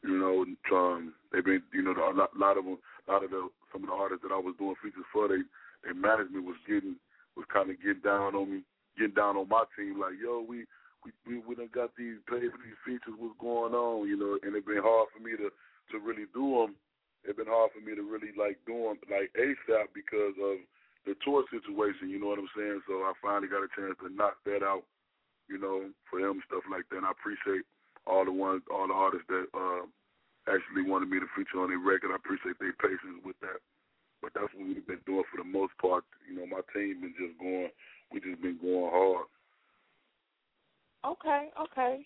You 0.04 0.18
know, 0.18 0.44
and, 0.48 0.58
um, 0.72 1.14
they've 1.32 1.44
been 1.44 1.62
you 1.74 1.84
know 1.84 1.92
a 1.92 2.16
lot, 2.16 2.32
lot 2.38 2.58
of 2.58 2.64
them, 2.64 2.78
a 3.08 3.12
lot 3.12 3.24
of 3.24 3.32
the 3.32 3.50
some 3.72 3.84
of 3.84 3.90
the 3.90 3.96
artists 3.96 4.24
that 4.24 4.34
I 4.34 4.40
was 4.40 4.56
doing 4.58 4.76
features 4.82 5.06
for, 5.12 5.28
they 5.28 5.44
their 5.84 5.94
management 5.94 6.46
was 6.46 6.60
getting 6.68 6.96
was 7.36 7.46
kind 7.52 7.70
of 7.70 7.78
getting 7.84 8.04
down 8.04 8.36
on 8.36 8.48
me. 8.52 8.60
getting 8.98 9.16
down 9.16 9.38
on 9.38 9.48
my 9.48 9.64
team 9.76 10.00
like, 10.00 10.16
yo, 10.20 10.44
we 10.44 10.64
we 11.04 11.12
we, 11.28 11.40
we 11.44 11.56
done 11.56 11.72
got 11.72 11.96
these 11.96 12.20
paid 12.28 12.52
for 12.52 12.60
these 12.64 12.80
features. 12.84 13.16
What's 13.16 13.36
going 13.40 13.76
on? 13.76 14.08
You 14.08 14.18
know, 14.20 14.40
and 14.44 14.56
it's 14.56 14.68
been 14.68 14.84
hard 14.84 15.08
for 15.12 15.24
me 15.24 15.36
to 15.36 15.52
to 15.52 15.96
really 16.00 16.28
do 16.32 16.64
them. 16.64 16.76
It's 17.28 17.36
been 17.36 17.52
hard 17.52 17.72
for 17.76 17.84
me 17.84 17.96
to 17.96 18.04
really 18.04 18.32
like 18.36 18.60
do 18.64 18.92
them 18.92 19.00
like 19.12 19.32
ASAP 19.36 19.92
because 19.96 20.36
of 20.40 20.64
the 21.08 21.16
tour 21.24 21.44
situation. 21.52 22.12
You 22.12 22.20
know 22.20 22.32
what 22.32 22.40
I'm 22.40 22.52
saying? 22.56 22.84
So 22.88 23.04
I 23.08 23.12
finally 23.20 23.52
got 23.52 23.68
a 23.68 23.72
chance 23.76 23.96
to 24.04 24.12
knock 24.12 24.40
that 24.48 24.64
out. 24.64 24.84
You 25.48 25.58
know, 25.58 25.90
for 26.08 26.22
and 26.22 26.44
stuff 26.46 26.62
like 26.70 26.86
that. 26.92 27.02
And 27.02 27.10
I 27.10 27.12
appreciate 27.12 27.66
all 28.10 28.26
the 28.26 28.34
ones, 28.34 28.66
all 28.74 28.90
the 28.90 28.98
artists 28.98 29.30
that 29.30 29.46
uh, 29.54 29.86
actually 30.50 30.90
wanted 30.90 31.10
me 31.14 31.22
to 31.22 31.30
feature 31.38 31.62
on 31.62 31.70
their 31.70 31.80
record. 31.80 32.10
I 32.10 32.18
appreciate 32.18 32.58
their 32.58 32.74
patience 32.82 33.22
with 33.22 33.38
that. 33.46 33.62
But 34.20 34.34
that's 34.34 34.52
what 34.52 34.68
we've 34.68 34.84
been 34.84 35.06
doing 35.06 35.24
for 35.32 35.38
the 35.40 35.48
most 35.48 35.72
part. 35.80 36.04
You 36.28 36.36
know, 36.36 36.48
my 36.50 36.66
team 36.74 37.00
been 37.00 37.16
just 37.16 37.38
going. 37.40 37.72
We 38.12 38.20
just 38.20 38.42
been 38.42 38.60
going 38.60 38.92
hard. 38.92 39.30
Okay, 41.06 41.54
okay. 41.56 42.04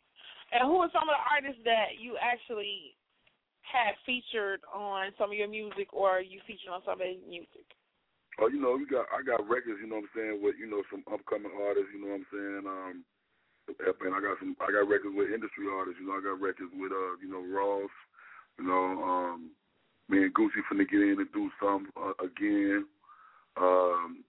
And 0.53 0.69
who 0.69 0.77
are 0.85 0.91
some 0.93 1.09
of 1.09 1.15
the 1.17 1.25
artists 1.25 1.63
that 1.65 1.97
you 1.97 2.13
actually 2.21 2.93
had 3.65 3.97
featured 4.05 4.61
on 4.69 5.09
some 5.17 5.33
of 5.33 5.37
your 5.39 5.49
music, 5.49 5.89
or 5.89 6.21
you 6.21 6.37
featured 6.45 6.69
on 6.69 6.85
some 6.85 7.01
of 7.01 7.01
their 7.01 7.17
music? 7.25 7.65
Oh, 8.37 8.49
you 8.49 8.61
know, 8.61 8.77
we 8.77 8.85
got 8.85 9.09
I 9.09 9.25
got 9.25 9.41
records, 9.49 9.81
you 9.81 9.89
know 9.89 10.01
what 10.01 10.13
I'm 10.13 10.17
saying, 10.17 10.35
with 10.45 10.61
you 10.61 10.69
know 10.69 10.85
some 10.93 11.01
upcoming 11.09 11.53
artists, 11.57 11.89
you 11.89 12.01
know 12.01 12.13
what 12.13 12.21
I'm 12.21 12.29
saying. 12.29 12.63
Um, 12.69 12.95
and 13.67 14.13
I 14.15 14.19
got 14.19 14.39
some 14.39 14.55
I 14.61 14.71
got 14.71 14.89
records 14.89 15.15
with 15.15 15.31
industry 15.33 15.65
artists, 15.71 15.99
you 15.99 16.07
know. 16.07 16.19
I 16.19 16.23
got 16.23 16.41
records 16.41 16.71
with 16.75 16.91
uh, 16.91 17.15
you 17.21 17.29
know, 17.31 17.43
Ross, 17.43 17.91
you 18.59 18.65
know, 18.67 19.03
um, 19.03 19.51
me 20.09 20.23
and 20.23 20.33
Gucci 20.33 20.61
finna 20.67 20.89
get 20.89 21.01
in 21.01 21.19
and 21.19 21.31
do 21.33 21.49
some 21.61 21.87
uh, 21.95 22.13
again. 22.23 22.85
Um, 23.57 24.23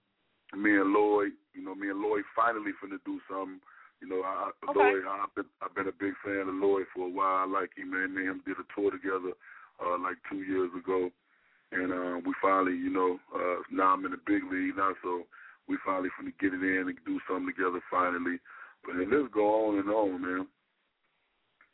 me 0.55 0.75
and 0.77 0.93
Lloyd, 0.93 1.33
you 1.53 1.63
know, 1.63 1.75
me 1.75 1.89
and 1.89 1.99
Lloyd 2.01 2.23
finally 2.35 2.71
finna 2.79 2.97
do 3.05 3.19
something. 3.29 3.59
You 4.01 4.09
know, 4.09 4.21
I, 4.23 4.51
Okay. 4.69 4.79
Lloyd, 4.79 5.03
I've 5.07 5.35
been 5.35 5.49
I've 5.61 5.75
been 5.75 5.87
a 5.87 5.99
big 5.99 6.13
fan 6.23 6.47
of 6.47 6.55
Lloyd 6.55 6.85
for 6.93 7.07
a 7.07 7.11
while. 7.11 7.43
I 7.43 7.45
like 7.45 7.71
him, 7.75 7.91
man. 7.91 8.13
Me 8.15 8.27
and 8.27 8.39
him 8.39 8.43
did 8.45 8.57
a 8.59 8.67
tour 8.75 8.91
together 8.91 9.33
uh 9.83 9.97
like 9.99 10.17
two 10.31 10.43
years 10.43 10.71
ago. 10.77 11.11
And 11.71 11.91
um 11.91 12.23
we 12.25 12.33
finally, 12.41 12.75
you 12.77 12.89
know, 12.91 13.19
uh 13.35 13.63
now 13.71 13.93
I'm 13.93 14.05
in 14.05 14.11
the 14.11 14.21
big 14.25 14.43
league 14.51 14.77
now, 14.77 14.93
so 15.03 15.23
we 15.67 15.77
finally 15.83 16.09
finna 16.15 16.31
get 16.39 16.53
it 16.53 16.63
in 16.63 16.87
and 16.87 16.97
do 17.05 17.19
something 17.27 17.51
together 17.51 17.81
finally. 17.89 18.39
But 18.85 18.97
then 18.97 19.09
let's 19.11 19.33
go 19.33 19.69
on 19.69 19.79
and 19.79 19.89
on, 19.89 20.21
man. 20.21 20.47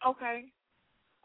Okay. 0.07 0.45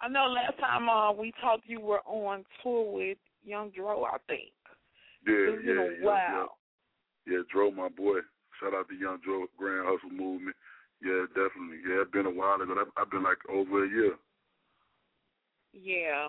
I 0.00 0.08
know 0.08 0.26
last 0.26 0.58
time 0.58 0.88
uh, 0.88 1.12
we 1.12 1.32
talked, 1.40 1.66
you 1.66 1.80
were 1.80 2.00
on 2.06 2.44
tour 2.62 2.92
with 2.92 3.18
Young 3.44 3.70
Dro, 3.70 4.04
I 4.04 4.18
think. 4.26 4.52
Yeah, 5.26 5.56
yeah, 5.64 5.72
yeah, 5.74 6.06
while. 6.06 6.16
yeah. 6.16 6.46
Yeah, 7.26 7.42
Dro, 7.52 7.70
my 7.70 7.88
boy. 7.88 8.18
Shout 8.60 8.74
out 8.74 8.88
to 8.88 8.94
Young 8.94 9.18
Dro, 9.24 9.46
Grand 9.58 9.86
Hustle 9.86 10.10
Movement. 10.10 10.56
Yeah, 11.02 11.26
definitely. 11.28 11.80
Yeah, 11.86 12.02
it's 12.02 12.10
been 12.10 12.26
a 12.26 12.30
while 12.30 12.60
ago. 12.60 12.74
I've- 12.80 12.92
I've 12.96 13.10
been 13.10 13.22
like 13.22 13.38
over 13.48 13.84
a 13.84 13.88
year. 13.88 14.18
Yeah, 15.72 16.28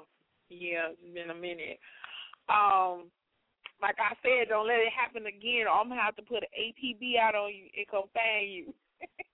yeah, 0.50 0.90
it's 0.92 1.14
been 1.14 1.30
a 1.30 1.36
minute. 1.36 1.80
Um, 2.50 3.12
like 3.82 3.96
I 4.00 4.16
said, 4.22 4.50
don't 4.50 4.68
let 4.68 4.80
it 4.80 4.92
happen 4.92 5.26
again. 5.26 5.68
Or 5.68 5.80
I'm 5.80 5.90
gonna 5.90 6.02
have 6.02 6.16
to 6.18 6.22
put 6.22 6.44
an 6.44 6.50
APB 6.58 7.18
out 7.18 7.36
on 7.36 7.54
you 7.54 7.70
and 7.78 7.88
come 7.88 8.10
find 8.14 8.52
you. 8.52 8.74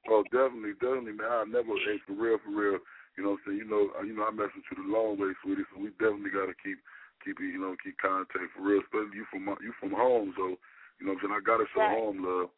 Oh, 0.09 0.23
definitely, 0.35 0.75
definitely, 0.83 1.15
man. 1.15 1.31
I 1.31 1.43
never, 1.47 1.79
hey, 1.87 1.97
for 2.03 2.13
real, 2.13 2.37
for 2.43 2.51
real. 2.51 2.79
You 3.15 3.23
know 3.23 3.37
what 3.37 3.45
I'm 3.47 3.55
saying? 3.55 3.59
You 3.63 3.69
know, 3.69 3.83
uh, 3.95 4.03
you 4.03 4.15
know, 4.15 4.27
I 4.27 4.31
mess 4.35 4.51
with 4.51 4.67
you 4.67 4.83
the 4.83 4.91
long 4.91 5.15
way, 5.15 5.31
sweetie. 5.39 5.63
So 5.71 5.79
we 5.79 5.95
definitely 6.01 6.33
got 6.33 6.51
to 6.51 6.57
keep, 6.59 6.81
keep 7.23 7.39
it, 7.39 7.53
you 7.53 7.61
know, 7.61 7.77
keep 7.79 7.95
contact 8.01 8.51
for 8.51 8.65
real. 8.65 8.83
Especially 8.83 9.15
you 9.15 9.25
from, 9.31 9.47
you 9.63 9.71
from 9.79 9.95
home, 9.95 10.33
so 10.35 10.59
you 10.99 11.07
know 11.07 11.15
what 11.15 11.23
I'm 11.23 11.31
saying. 11.31 11.37
I 11.39 11.45
got 11.45 11.63
to 11.63 11.67
show 11.71 11.85
Right. 11.85 11.95
home 11.95 12.19
love. 12.19 12.49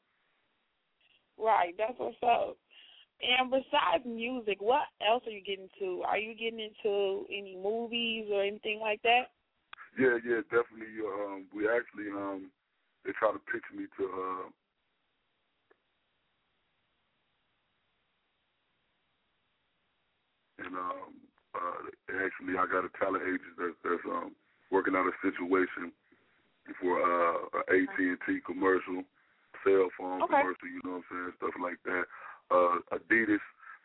Right, 1.37 1.75
that's 1.77 1.99
what's 1.99 2.17
up. 2.23 2.57
And 3.21 3.51
besides 3.51 4.03
music, 4.05 4.59
what 4.59 4.87
else 5.03 5.23
are 5.27 5.35
you 5.35 5.43
getting 5.43 5.69
to? 5.79 6.03
Are 6.07 6.17
you 6.17 6.35
getting 6.35 6.59
into 6.59 7.25
any 7.29 7.55
movies 7.55 8.27
or 8.31 8.43
anything 8.43 8.79
like 8.79 9.01
that? 9.03 9.31
Yeah, 9.99 10.19
yeah, 10.23 10.43
definitely. 10.51 10.91
Um, 11.03 11.47
we 11.55 11.67
actually, 11.67 12.11
um, 12.11 12.51
they 13.03 13.11
try 13.19 13.31
to 13.31 13.39
pitch 13.51 13.63
me 13.75 13.87
to, 13.99 14.03
uh, 14.03 14.47
and 20.65 20.75
um, 20.75 21.13
uh, 21.55 21.79
actually, 22.25 22.57
I 22.57 22.65
got 22.67 22.83
a 22.83 22.91
talent 22.99 23.23
agent 23.23 23.55
that's, 23.57 23.77
that's 23.85 24.05
um 24.09 24.35
working 24.71 24.95
out 24.97 25.07
a 25.07 25.15
situation 25.21 25.93
for 26.81 26.97
uh, 26.97 27.37
a 27.53 27.59
AT 27.69 27.97
and 27.97 28.17
T 28.25 28.41
commercial, 28.45 29.05
cell 29.63 29.87
phone 29.97 30.25
Okay. 30.25 30.41
commercial. 30.41 30.67
You 30.67 30.81
know 30.83 30.99
what 30.99 31.07
I'm 31.13 31.31
saying? 31.31 31.33
Stuff 31.37 31.55
like 31.61 31.79
that. 31.85 32.05
Uh, 32.49 32.81
Adidas. 32.97 33.43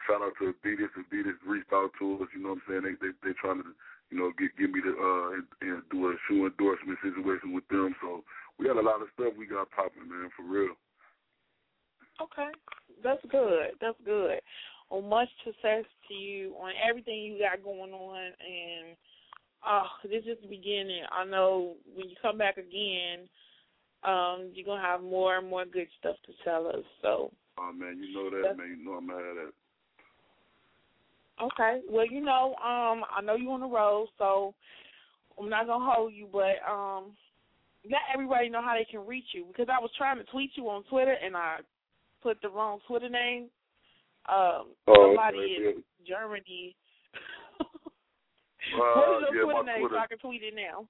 Shout 0.08 0.24
out 0.24 0.32
to 0.40 0.56
Adidas. 0.56 0.90
Adidas 0.96 1.36
reached 1.46 1.72
out 1.72 1.92
to 2.00 2.24
us. 2.24 2.28
You 2.34 2.42
know 2.42 2.56
what 2.56 2.64
I'm 2.66 2.82
saying? 2.82 2.84
They 2.88 2.96
they 2.98 3.12
they 3.22 3.34
trying 3.36 3.62
to 3.62 3.70
you 4.10 4.18
know 4.18 4.32
get 4.40 4.56
give 4.56 4.72
me 4.72 4.80
the 4.80 4.96
uh 4.96 5.38
and, 5.38 5.46
and 5.60 5.82
do 5.92 6.08
a 6.10 6.14
shoe 6.26 6.48
endorsement 6.48 6.98
situation 7.04 7.52
with 7.52 7.68
them. 7.68 7.94
So 8.00 8.24
we 8.58 8.66
got 8.66 8.80
a 8.80 8.84
lot 8.84 9.04
of 9.04 9.12
stuff 9.14 9.36
we 9.36 9.46
got 9.46 9.70
popping, 9.70 10.08
man, 10.08 10.32
for 10.34 10.48
real. 10.48 10.74
Okay, 12.20 12.52
that's 13.02 13.22
good. 13.30 13.72
That's 13.80 13.96
good. 14.04 14.40
Well, 14.90 15.02
much 15.02 15.28
success 15.44 15.84
to 16.08 16.14
you 16.14 16.54
on 16.60 16.72
everything 16.88 17.22
you 17.22 17.38
got 17.38 17.62
going 17.62 17.92
on, 17.92 18.24
and 18.24 18.96
oh, 19.66 19.86
this 20.02 20.24
is 20.24 20.36
the 20.42 20.48
beginning. 20.48 21.02
I 21.12 21.24
know 21.24 21.74
when 21.94 22.08
you 22.08 22.16
come 22.20 22.38
back 22.38 22.56
again, 22.56 23.28
um, 24.02 24.50
you're 24.52 24.66
gonna 24.66 24.82
have 24.82 25.02
more 25.02 25.36
and 25.38 25.48
more 25.48 25.64
good 25.64 25.86
stuff 25.98 26.16
to 26.26 26.32
tell 26.44 26.66
us. 26.66 26.84
So, 27.02 27.30
Oh 27.58 27.72
man, 27.72 28.02
you 28.02 28.14
know 28.14 28.30
that, 28.30 28.56
man. 28.56 28.76
You 28.78 28.84
know 28.84 28.92
I'm 28.92 29.06
mad 29.06 29.16
at 29.16 29.36
that. 29.36 29.52
okay. 31.44 31.80
Well, 31.88 32.06
you 32.06 32.20
know, 32.20 32.54
um, 32.56 33.04
I 33.16 33.20
know 33.22 33.36
you're 33.36 33.52
on 33.52 33.60
the 33.60 33.66
road, 33.66 34.08
so 34.18 34.54
I'm 35.38 35.48
not 35.48 35.66
gonna 35.66 35.84
hold 35.84 36.12
you, 36.14 36.26
but 36.32 36.56
um, 36.68 37.12
let 37.84 38.00
everybody 38.12 38.48
know 38.48 38.62
how 38.62 38.74
they 38.74 38.86
can 38.90 39.06
reach 39.06 39.26
you 39.34 39.44
because 39.46 39.68
I 39.70 39.80
was 39.80 39.90
trying 39.96 40.18
to 40.18 40.24
tweet 40.24 40.50
you 40.54 40.68
on 40.68 40.84
Twitter 40.84 41.14
and 41.22 41.36
I 41.36 41.58
put 42.22 42.40
the 42.42 42.48
wrong 42.48 42.80
Twitter 42.86 43.08
name. 43.08 43.48
Um, 44.28 44.74
Oh, 44.86 45.14
somebody 45.16 45.38
okay, 45.38 45.78
in. 45.78 45.84
Germany. 46.06 46.76
Uh, 48.76 48.76
what 48.76 49.22
is 49.24 49.28
your 49.32 49.34
yeah, 49.34 49.42
Twitter 49.42 49.62
my 49.64 49.72
name 49.72 49.80
Twitter- 49.80 49.94
so 49.96 50.04
I 50.04 50.06
can 50.06 50.18
tweet 50.18 50.42
it 50.44 50.54
now? 50.54 50.86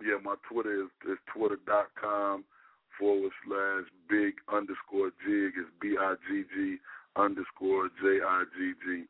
Yeah, 0.00 0.16
my 0.22 0.36
Twitter 0.48 0.84
is, 0.84 0.88
is 1.10 1.18
twitter.com 1.34 2.44
forward 2.98 3.32
slash 3.44 3.84
big 4.08 4.34
underscore 4.48 5.10
jig. 5.26 5.52
It's 5.58 5.68
B 5.82 5.96
I 6.00 6.14
G 6.30 6.44
G 6.54 6.76
underscore 7.16 7.88
J 8.00 8.22
I 8.24 8.44
G 8.56 8.72
G. 8.86 9.04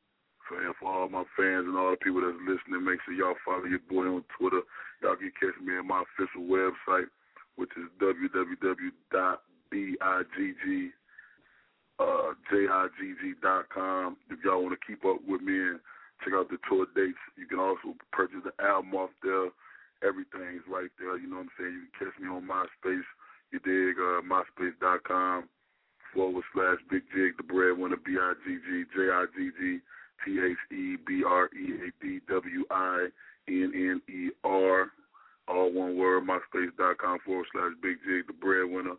So, 0.48 0.56
and 0.58 0.74
for 0.80 0.90
all 0.90 1.08
my 1.08 1.22
fans 1.36 1.68
and 1.68 1.76
all 1.76 1.92
the 1.92 1.98
people 2.02 2.22
that's 2.24 2.40
listening, 2.42 2.82
make 2.82 2.98
sure 3.04 3.14
y'all 3.14 3.36
follow 3.44 3.68
your 3.68 3.84
boy 3.86 4.08
on 4.10 4.24
Twitter. 4.34 4.62
Y'all 5.04 5.14
can 5.14 5.30
catch 5.38 5.54
me 5.62 5.76
at 5.78 5.84
my 5.84 6.02
official 6.02 6.42
website, 6.50 7.06
which 7.54 7.70
is 7.78 7.86
www.bigg 8.02 8.90
uh, 12.00 12.32
jigg.com. 12.48 14.16
If 14.30 14.38
y'all 14.44 14.62
want 14.62 14.78
to 14.78 14.86
keep 14.86 15.04
up 15.04 15.20
with 15.28 15.42
me 15.42 15.52
and 15.52 15.80
check 16.24 16.32
out 16.34 16.48
the 16.48 16.56
tour 16.68 16.86
dates, 16.96 17.20
you 17.36 17.46
can 17.46 17.60
also 17.60 17.94
purchase 18.12 18.40
the 18.44 18.56
album 18.64 18.94
off 18.94 19.10
there. 19.22 19.52
Everything's 20.02 20.64
right 20.64 20.88
there. 20.98 21.18
You 21.18 21.28
know 21.28 21.44
what 21.44 21.52
I'm 21.52 21.56
saying? 21.60 21.76
You 21.76 21.84
can 21.92 22.08
catch 22.08 22.16
me 22.16 22.28
on 22.28 22.48
MySpace. 22.48 23.08
You 23.52 23.60
dig? 23.60 24.00
Uh, 24.00 24.24
MySpace.com 24.24 25.48
forward 26.14 26.44
slash 26.54 26.78
Big 26.90 27.02
Jig, 27.14 27.36
the 27.36 27.42
breadwinner, 27.42 28.00
B 28.00 28.16
I 28.18 28.32
G 28.46 28.56
G 28.64 28.84
J 28.96 29.10
I 29.12 29.26
G 29.36 29.50
G 29.60 29.78
T 30.24 30.40
H 30.40 30.62
E 30.72 30.96
B 31.06 31.22
R 31.26 31.50
E 31.52 31.84
A 31.84 32.04
D 32.04 32.20
W 32.28 32.64
I 32.70 33.08
N 33.48 33.72
N 33.74 34.00
E 34.08 34.30
R. 34.44 34.88
All 35.48 35.72
one 35.72 35.98
word, 35.98 36.24
MySpace.com 36.24 37.18
forward 37.26 37.46
slash 37.52 37.72
Big 37.82 37.98
Jig, 38.06 38.26
the 38.26 38.32
breadwinner. 38.32 38.96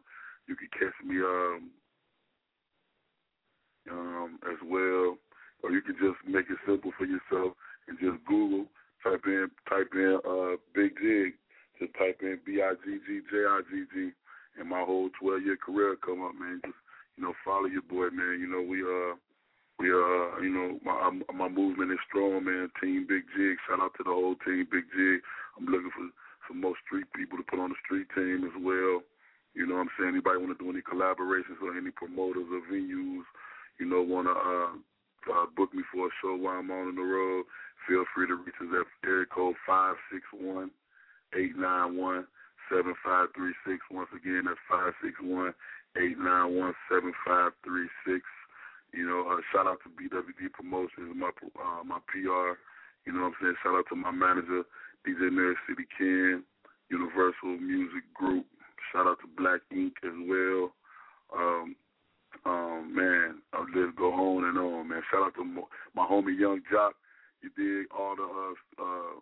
You 0.47 0.55
can 0.55 0.67
catch 0.77 0.93
me 1.05 1.17
um, 1.17 1.71
um, 3.89 4.39
as 4.45 4.57
well, 4.65 5.17
or 5.63 5.71
you 5.71 5.81
can 5.81 5.95
just 5.97 6.19
make 6.27 6.45
it 6.49 6.57
simple 6.65 6.91
for 6.97 7.05
yourself 7.05 7.53
and 7.87 7.97
just 7.99 8.23
Google, 8.25 8.65
type 9.03 9.25
in, 9.25 9.49
type 9.69 9.89
in 9.93 10.19
uh, 10.21 10.57
Big 10.75 10.93
Jig, 11.01 11.33
just 11.79 11.93
type 11.97 12.21
in 12.21 12.39
B 12.45 12.61
I 12.61 12.73
G 12.85 12.99
G 13.07 13.21
J 13.29 13.45
I 13.47 13.61
G 13.69 13.85
G, 13.93 14.11
and 14.59 14.69
my 14.69 14.81
whole 14.81 15.09
12 15.19 15.43
year 15.43 15.57
career 15.57 15.95
come 15.97 16.21
up, 16.21 16.35
man. 16.37 16.61
Just 16.65 16.77
you 17.17 17.23
know, 17.23 17.33
follow 17.43 17.65
your 17.65 17.81
boy, 17.81 18.13
man. 18.13 18.37
You 18.39 18.47
know, 18.47 18.61
we 18.61 18.81
uh, 18.85 19.17
we 19.79 19.89
uh, 19.89 20.37
you 20.41 20.53
know, 20.53 20.77
my 20.85 21.09
my 21.33 21.49
movement 21.49 21.91
is 21.91 21.99
strong, 22.07 22.45
man. 22.45 22.69
Team 22.81 23.05
Big 23.09 23.25
Jig, 23.35 23.57
shout 23.67 23.81
out 23.81 23.97
to 23.97 24.03
the 24.03 24.13
whole 24.13 24.35
team 24.45 24.67
Big 24.69 24.85
Jig. 24.93 25.21
I'm 25.57 25.65
looking 25.65 25.91
for 25.91 26.05
some 26.47 26.61
more 26.61 26.77
street 26.85 27.09
people 27.15 27.37
to 27.37 27.43
put 27.43 27.59
on 27.59 27.69
the 27.69 27.79
street 27.83 28.07
team 28.13 28.45
as 28.45 28.55
well. 28.61 29.01
You 29.53 29.67
know 29.67 29.75
what 29.75 29.91
I'm 29.91 29.95
saying? 29.99 30.15
Anybody 30.15 30.39
want 30.39 30.55
to 30.55 30.63
do 30.63 30.71
any 30.71 30.79
collaborations 30.79 31.59
or 31.59 31.75
any 31.75 31.91
promoters 31.91 32.47
or 32.47 32.63
venues, 32.71 33.27
you 33.81 33.89
know, 33.89 34.05
want 34.05 34.29
to 34.29 34.37
uh, 34.37 34.77
uh, 35.33 35.45
book 35.57 35.73
me 35.73 35.81
for 35.89 36.05
a 36.05 36.13
show 36.21 36.37
while 36.37 36.61
I'm 36.61 36.69
on 36.69 36.93
the 36.93 37.01
road, 37.01 37.49
feel 37.89 38.05
free 38.13 38.29
to 38.29 38.37
reach 38.37 38.61
us 38.61 38.69
at 38.69 39.09
area 39.09 39.25
code 39.25 39.57
561 39.65 40.69
891 41.33 42.29
7536. 42.69 43.81
Once 43.89 44.13
again, 44.13 44.45
that's 44.45 44.61
561 44.69 45.57
eight 45.97 46.17
nine 46.17 46.55
one 46.55 46.73
seven 46.87 47.11
five 47.25 47.51
three 47.63 47.89
six. 48.05 48.23
You 48.93 49.07
know, 49.07 49.27
uh, 49.27 49.39
shout 49.51 49.67
out 49.67 49.79
to 49.83 49.89
BWD 49.89 50.51
Promotions, 50.53 51.15
my 51.15 51.31
uh, 51.31 51.83
my 51.83 51.99
PR. 52.07 52.59
You 53.05 53.13
know 53.15 53.31
what 53.31 53.33
I'm 53.33 53.39
saying? 53.41 53.55
Shout 53.63 53.75
out 53.75 53.85
to 53.89 53.95
my 53.95 54.11
manager, 54.11 54.63
DJ 55.07 55.31
Mary 55.31 55.55
City 55.67 55.87
Ken, 55.97 56.43
Universal 56.89 57.57
Music 57.59 58.03
Group. 58.13 58.45
Shout 58.91 59.07
out 59.07 59.17
to 59.23 59.27
Black 59.35 59.61
Ink 59.71 59.95
as 60.03 60.15
well. 60.27 60.71
Um, 61.31 61.75
um, 62.45 62.93
man, 62.95 63.41
I'll 63.53 63.67
just 63.67 63.95
go 63.97 64.13
on 64.13 64.45
and 64.45 64.57
on, 64.57 64.89
man. 64.89 65.01
Shout 65.11 65.23
out 65.23 65.35
to 65.35 65.45
my 65.45 66.05
homie 66.05 66.37
Yung 66.37 66.61
Joc. 66.71 66.93
You 67.41 67.49
did 67.57 67.91
all 67.91 68.15
the 68.15 68.23
uh, 68.23 68.83
uh, 68.83 69.13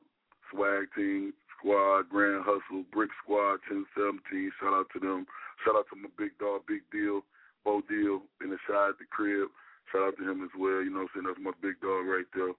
swag 0.52 0.88
team, 0.95 1.34
squad, 1.57 2.10
Grand 2.10 2.44
Hustle, 2.44 2.84
Brick 2.91 3.11
Squad, 3.23 3.64
1017. 3.68 4.52
Shout 4.60 4.73
out 4.73 4.88
to 4.94 4.99
them. 4.99 5.26
Shout 5.64 5.76
out 5.76 5.88
to 5.91 5.95
my 5.99 6.11
big 6.18 6.36
dog, 6.40 6.64
Big 6.68 6.84
Deal, 6.91 7.23
Bo 7.64 7.81
Deal 7.88 8.23
in 8.44 8.52
the 8.52 8.60
side 8.68 8.95
the 8.99 9.07
crib. 9.11 9.52
Shout 9.91 10.14
out 10.14 10.15
to 10.19 10.23
him 10.23 10.44
as 10.44 10.53
well. 10.56 10.84
You 10.84 10.91
know 10.91 11.07
what 11.07 11.15
I'm 11.15 11.23
saying? 11.23 11.27
That's 11.27 11.44
my 11.44 11.56
big 11.60 11.80
dog 11.84 12.07
right 12.07 12.27
there. 12.31 12.56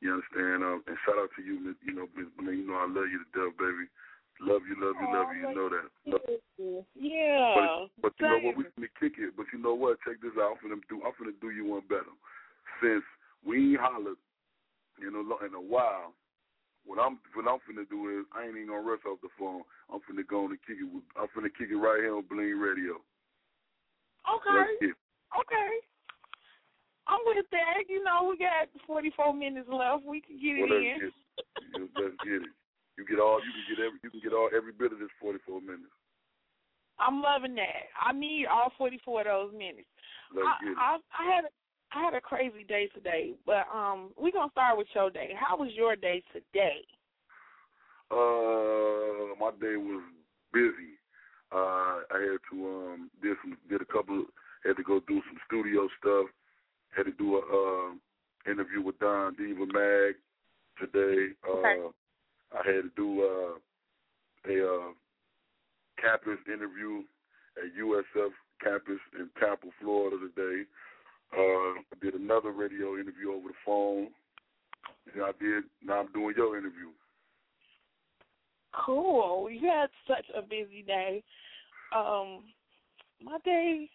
You 0.00 0.16
understand? 0.16 0.64
Um, 0.64 0.80
and 0.88 0.96
shout 1.04 1.20
out 1.20 1.30
to 1.36 1.42
you, 1.44 1.76
you 1.84 1.92
know. 1.92 2.08
You 2.16 2.66
know 2.66 2.78
I 2.80 2.88
love 2.88 3.06
you 3.12 3.20
to 3.20 3.30
death, 3.36 3.54
baby. 3.60 3.86
Love 4.40 4.62
you, 4.64 4.76
love 4.80 4.96
you, 4.96 5.08
love 5.12 5.28
you. 5.36 5.40
You 5.44 5.48
oh, 5.48 5.52
know 5.52 5.68
that. 5.68 5.88
Love- 6.08 6.84
Yeah. 6.96 7.88
but, 8.00 8.02
but 8.02 8.12
you 8.18 8.26
know 8.26 8.40
what? 8.40 8.56
We 8.56 8.64
finna 8.72 8.88
kick 8.98 9.20
it. 9.20 9.36
But 9.36 9.46
you 9.52 9.60
know 9.60 9.74
what? 9.74 10.00
Check 10.00 10.20
this 10.24 10.32
out. 10.40 10.56
I'm 10.56 10.60
finna 10.64 10.80
do. 10.88 11.02
I'm 11.04 11.12
finna 11.20 11.36
do 11.40 11.50
you 11.50 11.66
one 11.68 11.84
better. 11.88 12.08
Since 12.80 13.04
we 13.44 13.76
ain't 13.76 13.80
hollered 13.80 14.16
in 15.00 15.12
a 15.12 15.20
in 15.44 15.52
a 15.52 15.60
while, 15.60 16.16
what 16.88 16.96
I'm 16.96 17.20
what 17.36 17.44
I'm 17.44 17.60
finna 17.68 17.84
do 17.88 18.08
is 18.20 18.24
I 18.32 18.48
ain't 18.48 18.56
even 18.56 18.72
gonna 18.72 18.80
rush 18.80 19.04
off 19.04 19.20
the 19.20 19.28
phone. 19.38 19.62
I'm 19.92 20.00
finna 20.08 20.24
go 20.26 20.44
on 20.48 20.56
and 20.56 20.62
kick 20.64 20.80
it. 20.80 20.88
With, 20.88 21.04
I'm 21.20 21.28
finna 21.36 21.52
kick 21.52 21.68
it 21.68 21.76
right 21.76 22.00
here 22.00 22.16
on 22.16 22.24
Bling 22.24 22.56
Radio. 22.56 22.96
Okay. 24.24 24.88
It. 24.88 24.96
Okay. 25.36 25.70
I'm 27.08 27.20
with 27.26 27.44
that. 27.52 27.84
You 27.88 28.04
know, 28.04 28.28
we 28.30 28.38
got 28.38 28.68
44 28.86 29.34
minutes 29.34 29.68
left. 29.68 30.04
We 30.04 30.20
can 30.20 30.36
get 30.40 30.56
it 30.56 30.64
Well, 30.64 30.72
let's 30.72 30.86
in. 30.86 30.98
get 31.00 31.12
it. 31.12 31.90
Let's 31.98 32.16
get 32.24 32.40
it. 32.48 32.54
You 33.00 33.06
get 33.08 33.22
all. 33.22 33.40
You 33.40 33.48
can 33.48 33.64
get 33.72 33.80
every. 33.80 33.98
You 34.04 34.10
can 34.10 34.20
get 34.20 34.36
all 34.36 34.50
every 34.54 34.72
bit 34.76 34.92
of 34.92 34.98
this 35.00 35.08
44 35.24 35.62
minutes. 35.62 35.96
I'm 37.00 37.22
loving 37.22 37.54
that. 37.54 37.88
I 37.96 38.12
need 38.12 38.44
all 38.44 38.72
44 38.76 39.20
of 39.22 39.26
those 39.26 39.52
minutes. 39.56 39.88
I. 40.36 40.52
I, 40.76 40.98
I 41.16 41.34
had 41.34 41.44
I 41.96 42.04
had 42.04 42.14
a 42.14 42.20
crazy 42.20 42.62
day 42.68 42.88
today, 42.94 43.32
but 43.46 43.64
um, 43.72 44.10
we're 44.20 44.32
gonna 44.32 44.52
start 44.52 44.76
with 44.76 44.86
your 44.94 45.08
day. 45.08 45.32
How 45.34 45.56
was 45.56 45.70
your 45.72 45.96
day 45.96 46.22
today? 46.30 46.84
Uh, 48.10 49.34
my 49.40 49.50
day 49.60 49.80
was 49.80 50.04
busy. 50.52 51.00
Uh, 51.50 52.04
I 52.12 52.20
had 52.20 52.38
to 52.52 52.68
um 52.68 53.10
did 53.22 53.36
some 53.42 53.56
did 53.70 53.80
a 53.80 53.86
couple 53.86 54.24
had 54.62 54.76
to 54.76 54.82
go 54.82 55.00
do 55.08 55.22
some 55.26 55.38
studio 55.46 55.88
stuff. 55.98 56.26
Had 56.94 57.06
to 57.06 57.12
do 57.12 57.36
a 57.36 57.40
uh, 57.40 58.52
interview 58.52 58.82
with 58.82 58.98
Don 58.98 59.34
Diva 59.36 59.64
Mag 59.72 60.16
today. 60.78 61.32
Uh, 61.48 61.56
Okay. 61.56 61.96
I 62.52 62.66
had 62.66 62.82
to 62.82 62.90
do 62.96 63.22
uh, 63.22 64.50
a 64.50 64.66
uh, 64.66 64.88
campus 66.00 66.38
interview 66.46 67.02
at 67.56 67.78
USF 67.78 68.30
campus 68.62 69.00
in 69.18 69.28
Tampa, 69.38 69.66
Florida 69.80 70.16
today. 70.18 70.62
Uh, 71.32 71.78
I 71.78 71.96
did 72.02 72.14
another 72.14 72.50
radio 72.50 72.94
interview 72.94 73.32
over 73.32 73.48
the 73.48 73.54
phone. 73.64 74.08
And 75.12 75.22
I 75.22 75.30
did. 75.40 75.64
Now 75.84 76.00
I'm 76.00 76.12
doing 76.12 76.34
your 76.36 76.58
interview. 76.58 76.88
Cool. 78.84 79.50
You 79.50 79.68
had 79.68 79.90
such 80.06 80.26
a 80.36 80.42
busy 80.42 80.82
day. 80.86 81.22
Um, 81.96 82.44
my 83.22 83.38
day, 83.44 83.88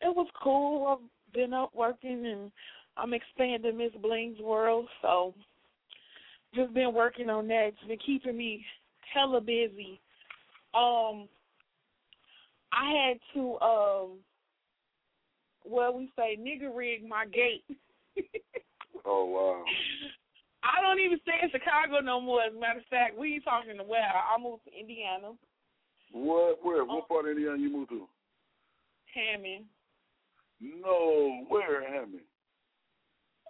it 0.00 0.14
was 0.14 0.28
cool. 0.42 0.86
I've 0.86 1.34
been 1.34 1.52
up 1.52 1.72
working 1.74 2.26
and 2.26 2.50
I'm 2.96 3.12
expanding 3.12 3.76
Miss 3.76 3.92
Bling's 4.00 4.38
world, 4.40 4.86
so 5.02 5.34
just 6.54 6.74
been 6.74 6.94
working 6.94 7.30
on 7.30 7.48
that. 7.48 7.68
It's 7.68 7.88
been 7.88 7.98
keeping 7.98 8.36
me 8.36 8.64
hella 9.12 9.40
busy. 9.40 10.00
Um, 10.74 11.28
I 12.72 12.90
had 12.90 13.18
to 13.34 13.58
um, 13.60 14.10
well, 15.64 15.96
we 15.96 16.10
say 16.16 16.36
nigga 16.38 16.74
rig 16.74 17.06
my 17.08 17.26
gate. 17.26 17.64
Oh 19.04 19.26
wow. 19.26 19.64
I 20.62 20.80
don't 20.80 20.98
even 20.98 21.18
stay 21.20 21.34
in 21.42 21.50
Chicago 21.50 22.00
no 22.00 22.20
more. 22.20 22.42
As 22.42 22.54
a 22.56 22.58
matter 22.58 22.78
of 22.78 22.86
fact, 22.86 23.18
we 23.18 23.34
ain't 23.34 23.44
talking 23.44 23.76
to 23.76 23.84
where 23.84 24.00
I 24.00 24.40
moved 24.40 24.64
to 24.64 24.72
Indiana, 24.72 25.32
What? 26.12 26.64
Where? 26.64 26.84
What 26.84 27.06
part 27.08 27.26
of 27.26 27.32
Indiana 27.32 27.58
you 27.58 27.70
moved 27.70 27.90
to? 27.90 28.08
Hammond. 29.14 29.66
No, 30.60 31.44
where, 31.48 31.82
Hammond? 31.86 32.22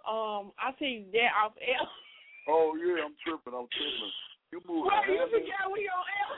Um, 0.07 0.51
I 0.59 0.71
see 0.77 1.05
that 1.13 1.29
off 1.41 1.53
L. 1.61 1.89
Oh 2.47 2.77
yeah, 2.77 3.05
I'm 3.05 3.15
tripping. 3.23 3.57
I'm 3.57 3.67
tripping. 3.73 4.13
You 4.53 4.61
Well, 4.67 4.85
to 4.85 5.11
you 5.11 5.25
forgot 5.31 5.71
we 5.73 5.89
on 5.89 6.05
L. 6.21 6.37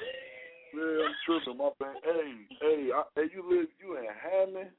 Yeah, 0.73 1.07
I'm 1.07 1.15
tripping. 1.25 1.57
My 1.57 1.69
bad. 1.79 1.95
Hey, 2.03 2.33
hey, 2.61 2.89
I, 2.95 3.03
hey, 3.15 3.27
you 3.33 3.43
live? 3.43 3.67
You 3.79 3.97
in 3.97 4.07
Hammond? 4.07 4.71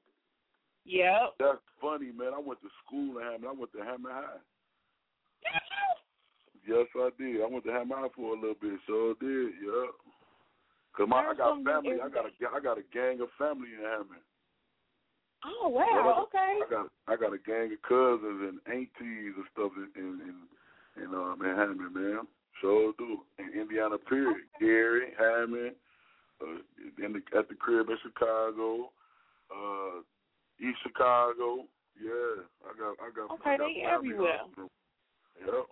Yep. 0.84 1.36
That's 1.38 1.64
funny, 1.80 2.12
man. 2.16 2.32
I 2.34 2.40
went 2.40 2.60
to 2.62 2.72
school 2.84 3.18
in 3.18 3.24
Hammond. 3.24 3.44
I 3.44 3.52
went 3.52 3.72
to 3.72 3.84
Hammond 3.84 4.14
High. 4.14 4.40
Yes, 6.66 6.86
I 6.96 7.10
did. 7.16 7.40
I 7.40 7.46
went 7.46 7.64
to 7.64 7.72
Hammond 7.72 8.00
High 8.00 8.12
for 8.16 8.32
a 8.32 8.40
little 8.40 8.56
bit. 8.60 8.80
So 8.86 9.12
I 9.12 9.14
did. 9.20 9.52
Yeah. 9.60 9.92
Cause 10.96 11.06
my 11.06 11.30
I 11.30 11.34
got 11.36 11.62
family. 11.62 12.02
I 12.02 12.08
got 12.08 12.26
a 12.26 12.32
I 12.50 12.58
got 12.58 12.78
a 12.78 12.82
gang 12.92 13.20
of 13.20 13.28
family 13.38 13.70
in 13.70 13.84
Hammond. 13.84 14.24
Oh 15.46 15.68
wow. 15.68 16.26
Okay. 16.26 16.58
I 16.58 16.66
got 16.68 16.90
I 17.06 17.14
got 17.14 17.32
a 17.32 17.38
gang 17.38 17.70
of 17.70 17.80
cousins 17.86 18.42
and 18.42 18.58
aunties 18.66 19.38
and 19.38 19.46
stuff 19.54 19.70
in 19.78 19.86
in 19.94 20.18
in, 20.26 20.36
in 21.02 21.14
um 21.14 21.38
in 21.42 21.56
Hammond, 21.56 21.94
man. 21.94 22.20
Sure 22.60 22.92
do. 22.98 23.18
In 23.38 23.60
Indiana, 23.60 23.98
period. 23.98 24.36
Gary, 24.60 25.12
Hammond, 25.18 25.74
uh, 26.42 27.04
in 27.04 27.12
the, 27.12 27.38
at 27.38 27.48
the 27.48 27.54
crib 27.54 27.88
in 27.88 27.96
Chicago, 28.02 28.90
uh, 29.50 30.00
East 30.60 30.78
Chicago. 30.82 31.64
Yeah, 32.02 32.42
I 32.66 32.78
got 32.78 32.96
I 33.00 33.10
got. 33.14 33.34
Okay, 33.34 33.50
I 33.50 33.56
got 33.56 33.66
they 33.66 33.82
everywhere. 33.88 34.40
Yep. 35.44 35.66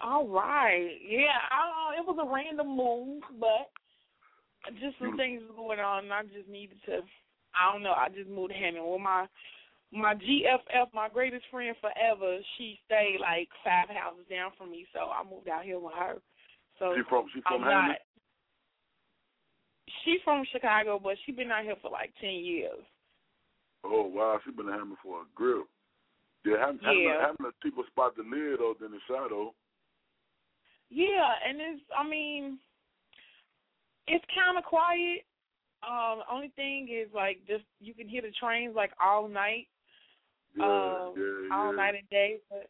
All 0.00 0.28
right. 0.28 0.90
Yeah. 1.08 1.40
I, 1.50 1.98
it 1.98 2.06
was 2.06 2.18
a 2.20 2.32
random 2.32 2.76
move, 2.76 3.22
but 3.40 3.70
just 4.80 4.98
some 5.00 5.16
things 5.16 5.42
going 5.56 5.80
on. 5.80 6.04
and 6.04 6.12
I 6.12 6.22
just 6.22 6.48
needed 6.50 6.78
to. 6.86 7.00
I 7.54 7.72
don't 7.72 7.82
know. 7.82 7.92
I 7.92 8.08
just 8.08 8.28
moved 8.28 8.52
to 8.52 8.58
Hammond. 8.58 8.84
Well, 8.84 8.98
my 8.98 9.26
my 9.96 10.14
GFF, 10.14 10.92
my 10.94 11.08
greatest 11.08 11.44
friend 11.50 11.74
forever, 11.80 12.38
she 12.56 12.78
stayed 12.86 13.18
like 13.20 13.48
five 13.64 13.88
houses 13.88 14.24
down 14.30 14.50
from 14.58 14.70
me, 14.70 14.86
so 14.92 15.00
I 15.10 15.22
moved 15.28 15.48
out 15.48 15.64
here 15.64 15.78
with 15.78 15.94
her. 15.98 16.16
So 16.78 16.92
She 16.96 17.02
from 17.08 17.26
she 17.34 17.40
from 17.42 17.64
I'm 17.64 17.70
Hammond. 17.70 17.88
not. 17.88 17.98
She's 20.04 20.20
from 20.24 20.44
Chicago, 20.52 21.00
but 21.02 21.16
she's 21.24 21.34
been 21.36 21.50
out 21.50 21.64
here 21.64 21.76
for 21.80 21.90
like 21.90 22.12
ten 22.20 22.34
years. 22.44 22.84
Oh 23.84 24.06
wow, 24.06 24.38
she 24.44 24.50
been 24.52 24.66
in 24.68 24.72
Hammond 24.72 24.98
for 25.02 25.22
a 25.22 25.24
grip. 25.34 25.66
Yeah, 26.44 26.58
Hammond, 26.58 26.80
Yeah. 26.82 26.90
Hammond, 26.90 27.38
Hammond 27.38 27.54
a 27.54 27.62
cheaper 27.62 27.82
spot 27.90 28.14
to 28.16 28.22
live 28.22 28.58
though 28.58 28.74
than 28.80 28.92
the 28.92 29.00
shadow. 29.08 29.54
Yeah, 30.90 31.32
and 31.48 31.60
it's 31.60 31.82
I 31.96 32.06
mean 32.06 32.58
it's 34.06 34.24
kinda 34.34 34.62
quiet. 34.62 35.24
Um, 35.82 36.18
the 36.18 36.32
only 36.32 36.48
thing 36.56 36.88
is 36.90 37.08
like 37.14 37.38
just 37.46 37.64
you 37.80 37.94
can 37.94 38.08
hear 38.08 38.22
the 38.22 38.32
trains 38.38 38.74
like 38.76 38.92
all 39.02 39.28
night. 39.28 39.68
Yeah, 40.56 40.64
um 40.64 41.14
yeah, 41.16 41.54
all 41.54 41.72
night 41.72 41.94
and 41.94 42.08
day. 42.10 42.38
But 42.50 42.68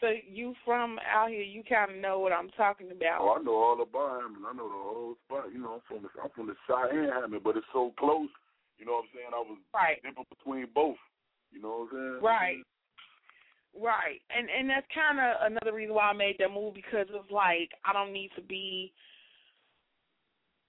so 0.00 0.12
you 0.26 0.54
from 0.64 0.98
out 1.04 1.28
here, 1.30 1.42
you 1.42 1.62
kinda 1.62 1.96
know 1.96 2.18
what 2.18 2.32
I'm 2.32 2.50
talking 2.50 2.90
about. 2.90 3.20
Oh, 3.20 3.36
I 3.38 3.42
know 3.42 3.54
all 3.54 3.80
about 3.80 4.22
Hammond. 4.22 4.44
I 4.46 4.52
know 4.52 4.68
the 4.68 4.74
whole 4.74 5.16
spot. 5.24 5.52
You 5.52 5.60
know, 5.60 5.74
I'm 5.74 5.80
from 5.86 6.02
the 6.02 6.08
I'm 6.22 6.30
from 6.30 6.46
the 6.46 6.56
Cheyenne 6.66 7.10
Hammond, 7.12 7.42
but 7.44 7.56
it's 7.56 7.66
so 7.72 7.92
close. 7.98 8.30
You 8.78 8.86
know 8.86 8.92
what 8.92 9.04
I'm 9.04 9.10
saying? 9.14 9.32
I 9.34 9.38
was 9.38 9.58
Right. 9.74 10.00
in 10.04 10.14
between 10.30 10.66
both. 10.74 10.96
You 11.52 11.60
know 11.60 11.84
what 11.84 11.92
I'm 11.92 12.12
saying? 12.12 12.22
Right. 12.22 12.64
Right. 13.74 14.22
And 14.30 14.48
and 14.50 14.68
that's 14.68 14.86
kinda 14.88 15.44
another 15.44 15.72
reason 15.72 15.94
why 15.94 16.08
I 16.08 16.12
made 16.12 16.38
that 16.38 16.50
move 16.50 16.74
because 16.74 17.06
it's 17.10 17.30
like 17.30 17.72
I 17.84 17.92
don't 17.92 18.12
need 18.12 18.32
to 18.36 18.40
be 18.42 18.92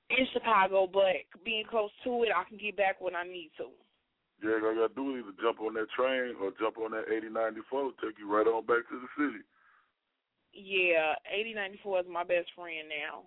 in 0.09 0.27
Chicago 0.33 0.87
but 0.87 1.15
being 1.43 1.65
close 1.65 1.91
to 2.03 2.23
it 2.23 2.31
I 2.35 2.43
can 2.43 2.57
get 2.57 2.75
back 2.75 2.99
when 2.99 3.15
I 3.15 3.23
need 3.23 3.51
to. 3.57 3.71
Yeah, 4.41 4.57
all 4.65 4.73
you 4.73 4.81
gotta 4.81 4.97
do 4.97 5.15
is 5.15 5.23
either 5.23 5.37
jump 5.37 5.61
on 5.61 5.73
that 5.77 5.89
train 5.93 6.33
or 6.41 6.49
jump 6.57 6.77
on 6.81 6.91
that 6.97 7.05
8094, 7.13 7.93
take 8.01 8.17
you 8.17 8.25
right 8.25 8.49
on 8.49 8.65
back 8.65 8.89
to 8.89 8.97
the 8.97 9.09
city. 9.13 9.45
Yeah, 10.53 11.13
eighty 11.31 11.53
ninety 11.53 11.79
four 11.81 11.99
is 11.99 12.05
my 12.09 12.23
best 12.23 12.51
friend 12.55 12.89
now. 12.89 13.23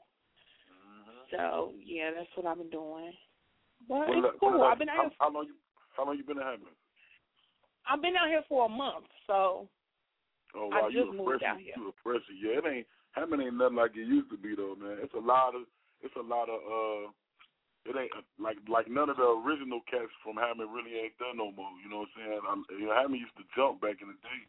Mm-hmm. 0.69 1.24
So 1.32 1.73
yeah, 1.81 2.11
that's 2.12 2.28
what 2.35 2.47
I've 2.47 2.59
been 2.59 2.69
doing. 2.69 3.12
But 3.89 4.09
Well, 4.09 4.24
it's 4.27 4.36
cool. 4.41 4.61
well, 4.61 4.69
I've 4.69 4.78
been 4.78 4.91
out 4.91 4.97
how, 4.97 5.03
here. 5.03 5.20
how 5.20 5.32
long 5.32 5.47
you 5.47 5.55
how 5.97 6.05
long 6.05 6.16
you 6.19 6.24
been 6.24 6.36
in 6.36 6.43
Hammond? 6.43 6.77
I've 7.89 8.03
been 8.03 8.16
out 8.16 8.28
here 8.28 8.43
for 8.49 8.66
a 8.66 8.69
month. 8.69 9.07
So 9.27 9.69
Oh 10.55 10.70
I 10.73 10.82
wow, 10.82 10.89
just 10.89 10.97
you 10.97 11.11
a 11.11 11.15
moved 11.15 11.43
out 11.43 11.59
here. 11.59 11.74
You 11.77 11.89
a 11.89 11.93
freshie. 12.03 12.36
Yeah, 12.43 12.59
it 12.59 12.65
ain't 12.69 12.86
Hammond 13.12 13.43
ain't 13.43 13.57
nothing 13.57 13.77
like 13.77 13.97
it 13.97 14.07
used 14.07 14.31
to 14.31 14.36
be 14.36 14.55
though, 14.55 14.77
man. 14.77 14.99
It's 15.01 15.15
a 15.15 15.19
lot 15.19 15.55
of 15.55 15.62
it's 16.03 16.15
a 16.16 16.23
lot 16.23 16.49
of 16.51 16.61
uh 16.61 17.11
it 17.85 17.94
ain't 17.97 18.12
like 18.40 18.56
like 18.69 18.89
none 18.89 19.12
of 19.12 19.20
the 19.20 19.28
original 19.44 19.81
cats 19.85 20.12
from 20.24 20.40
Hammond 20.40 20.73
really 20.73 20.97
ain't 20.97 21.16
there 21.20 21.36
no 21.36 21.52
more. 21.52 21.73
You 21.85 21.89
know 21.93 22.09
what 22.09 22.12
I'm 22.16 22.20
saying? 22.20 22.43
I'm, 22.48 22.61
you 22.81 22.89
know, 22.89 22.97
Hammond 22.97 23.20
used 23.20 23.36
to 23.36 23.44
jump 23.52 23.81
back 23.85 24.01
in 24.01 24.09
the 24.09 24.19
day. 24.24 24.40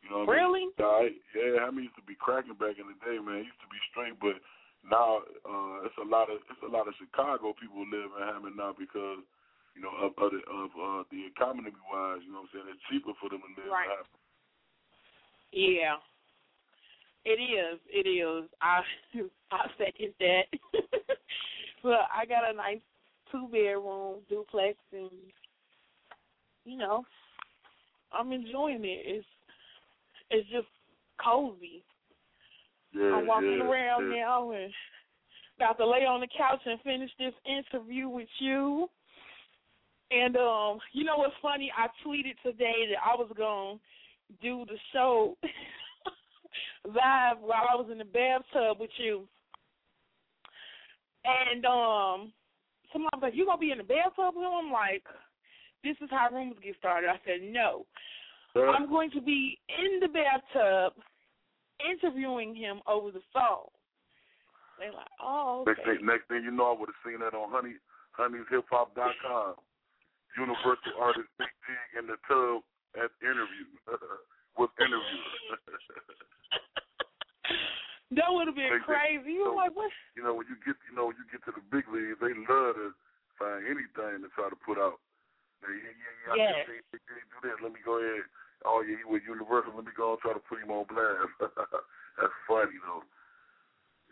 You 0.00 0.08
know 0.08 0.24
what 0.24 0.32
Really? 0.32 0.64
I 0.78 1.10
mean? 1.10 1.18
Yeah, 1.34 1.66
Hammond 1.66 1.84
used 1.90 1.98
to 2.00 2.06
be 2.06 2.16
cracking 2.16 2.56
back 2.56 2.78
in 2.80 2.86
the 2.88 2.96
day, 3.04 3.18
man. 3.20 3.42
It 3.44 3.50
used 3.50 3.60
to 3.60 3.68
be 3.74 3.80
straight, 3.90 4.16
but 4.22 4.38
now 4.86 5.20
uh 5.44 5.84
it's 5.84 5.98
a 6.00 6.06
lot 6.08 6.30
of 6.32 6.40
it's 6.48 6.64
a 6.64 6.70
lot 6.72 6.88
of 6.88 6.96
Chicago 6.96 7.52
people 7.52 7.84
live 7.84 8.14
in 8.16 8.22
Hammond 8.24 8.56
now 8.56 8.72
because 8.72 9.20
you 9.76 9.82
know 9.84 9.92
of 10.00 10.14
of, 10.16 10.30
the, 10.32 10.40
of 10.48 10.70
uh, 10.78 11.02
the 11.12 11.26
economy 11.26 11.74
wise. 11.90 12.22
You 12.24 12.32
know 12.32 12.46
what 12.46 12.54
I'm 12.54 12.64
saying? 12.64 12.70
It's 12.72 12.86
cheaper 12.88 13.12
for 13.20 13.28
them 13.28 13.42
to 13.44 13.50
live 13.60 13.68
Right. 13.68 13.90
in 13.90 13.98
Hammond. 13.98 14.22
Yeah. 15.52 15.98
It 17.26 17.36
is. 17.36 17.76
It 17.92 18.08
is. 18.08 18.48
I 18.62 18.80
I 19.52 19.66
second 19.76 20.14
that. 20.22 20.46
but 21.82 22.08
I 22.14 22.26
got 22.26 22.50
a 22.50 22.56
nice 22.56 22.80
two 23.30 23.48
bedroom 23.50 24.16
duplex 24.28 24.76
and 24.92 25.10
you 26.64 26.76
know, 26.76 27.04
I'm 28.12 28.32
enjoying 28.32 28.84
it. 28.84 29.02
It's 29.06 29.26
it's 30.30 30.48
just 30.50 30.68
cozy. 31.22 31.82
Yeah, 32.92 33.14
I'm 33.14 33.26
walking 33.26 33.58
yeah, 33.58 33.68
around 33.68 34.10
yeah. 34.10 34.22
now 34.22 34.50
and 34.52 34.72
about 35.56 35.78
to 35.78 35.86
lay 35.86 36.06
on 36.06 36.20
the 36.20 36.28
couch 36.36 36.60
and 36.64 36.80
finish 36.80 37.10
this 37.18 37.34
interview 37.44 38.08
with 38.08 38.28
you. 38.38 38.88
And 40.10 40.36
um, 40.36 40.78
you 40.92 41.04
know 41.04 41.16
what's 41.16 41.34
funny? 41.40 41.70
I 41.76 41.86
tweeted 42.06 42.34
today 42.42 42.88
that 42.90 43.00
I 43.04 43.14
was 43.14 43.30
gonna 43.36 43.78
do 44.42 44.64
the 44.66 44.78
show 44.92 45.36
live 46.84 47.38
while 47.40 47.66
I 47.70 47.76
was 47.76 47.88
in 47.92 47.98
the 47.98 48.04
bathtub 48.04 48.80
with 48.80 48.90
you. 48.96 49.28
And 51.24 51.64
um 51.66 52.32
somebody 52.92 53.16
like, 53.20 53.34
You 53.34 53.46
gonna 53.46 53.58
be 53.58 53.72
in 53.72 53.78
the 53.78 53.84
bathtub 53.84 54.34
with 54.34 54.44
him? 54.44 54.52
I'm 54.52 54.72
like, 54.72 55.04
This 55.84 55.96
is 56.00 56.08
how 56.10 56.28
rumors 56.32 56.58
get 56.62 56.76
started. 56.78 57.10
I 57.10 57.20
said, 57.24 57.40
No. 57.42 57.86
I'm 58.56 58.90
going 58.90 59.10
to 59.12 59.20
be 59.20 59.58
in 59.68 60.00
the 60.00 60.08
bathtub 60.08 60.94
interviewing 61.86 62.54
him 62.54 62.80
over 62.86 63.10
the 63.10 63.22
phone. 63.32 63.70
They're 64.78 64.92
like, 64.92 65.12
Oh, 65.22 65.64
Next 65.66 65.80
okay. 65.80 65.96
thing, 65.98 66.06
next 66.06 66.28
thing 66.28 66.42
you 66.44 66.50
know, 66.50 66.74
I 66.74 66.78
would 66.78 66.88
have 66.88 67.02
seen 67.04 67.20
that 67.20 67.36
on 67.36 67.50
Honey 67.50 67.76
Honey'sHipHop.com. 68.18 69.54
Universal 70.38 70.94
artist 71.00 71.28
Big 71.38 71.50
T 71.66 71.98
in 71.98 72.06
the 72.06 72.14
tub 72.28 72.62
at 72.94 73.10
interview 73.22 73.66
with 74.58 74.70
interview. 74.78 75.20
That 78.10 78.26
would 78.30 78.46
have 78.50 78.56
been 78.56 78.70
They- 78.70 78.78
they- 78.78 78.84
crazy. 78.84 79.32
You 79.38 79.50
were 79.50 79.54
like, 79.56 79.74
What 79.76 79.92
You 80.16 80.22
know, 80.22 80.34
when 80.34 80.46
you 80.48 80.56
get 80.66 80.76
you 80.88 80.96
know 80.96 81.06
when 81.06 81.16
you 81.16 81.24
get 81.30 81.44
to 81.44 81.52
the 81.52 81.62
big 81.70 81.86
leagues, 81.88 82.18
they 82.18 82.34
love 82.34 82.74
to 82.74 82.94
find 83.38 83.66
anything 83.66 84.22
to 84.22 84.28
try 84.34 84.50
to 84.50 84.56
put 84.56 84.78
out. 84.78 84.98
They, 85.62 85.74
yeah, 85.74 85.94
yeah, 85.94 86.16
yeah. 86.26 86.34
Yes. 86.36 86.54
just 86.56 86.68
seen 86.68 86.82
Big 86.92 87.00
T 87.06 87.14
do 87.30 87.48
this. 87.48 87.60
Let 87.62 87.72
me 87.72 87.80
go 87.84 87.98
ahead. 88.00 88.24
Oh 88.64 88.82
yeah, 88.82 88.96
he 88.96 89.04
with 89.04 89.22
Universal. 89.24 89.72
Let 89.76 89.84
me 89.86 89.92
go 89.96 90.12
and 90.12 90.20
try 90.20 90.32
to 90.32 90.40
put 90.40 90.58
him 90.60 90.70
on 90.70 90.84
blast. 90.86 91.30
That's 92.18 92.32
funny 92.48 92.76
though. 92.84 93.04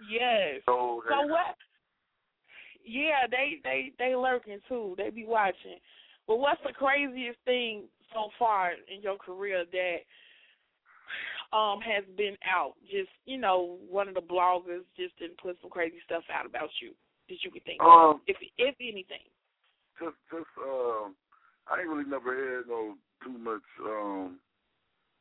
Yes. 0.08 0.62
So, 0.66 1.02
So 1.08 1.26
what? 1.26 1.56
Yeah, 2.84 3.26
they 3.30 3.60
they 3.64 3.92
they 3.98 4.14
lurking 4.14 4.60
too. 4.68 4.94
They 4.96 5.10
be 5.10 5.26
watching. 5.26 5.80
But 6.26 6.38
what's 6.38 6.60
the 6.64 6.72
craziest 6.72 7.38
thing 7.44 7.88
so 8.14 8.30
far 8.38 8.72
in 8.72 9.02
your 9.02 9.16
career 9.18 9.64
that 9.70 9.96
um 11.52 11.80
has 11.80 12.04
been 12.16 12.36
out? 12.44 12.74
Just 12.90 13.10
you 13.24 13.38
know, 13.38 13.78
one 13.88 14.08
of 14.08 14.14
the 14.14 14.20
bloggers 14.20 14.84
just 14.96 15.18
didn't 15.18 15.38
put 15.38 15.56
some 15.60 15.70
crazy 15.70 15.98
stuff 16.04 16.24
out 16.32 16.46
about 16.46 16.70
you 16.82 16.92
that 17.28 17.38
you 17.44 17.50
could 17.50 17.64
think 17.64 17.80
of, 17.82 17.88
Um, 17.88 18.20
if 18.26 18.36
if 18.58 18.74
anything. 18.80 19.28
just 20.00 20.16
just 20.30 20.52
um 20.60 21.16
I 21.68 21.80
ain't 21.80 21.88
really 21.88 22.08
never 22.08 22.32
had 22.32 22.68
no 22.68 22.96
too 23.24 23.36
much 23.36 23.66
um 23.84 24.38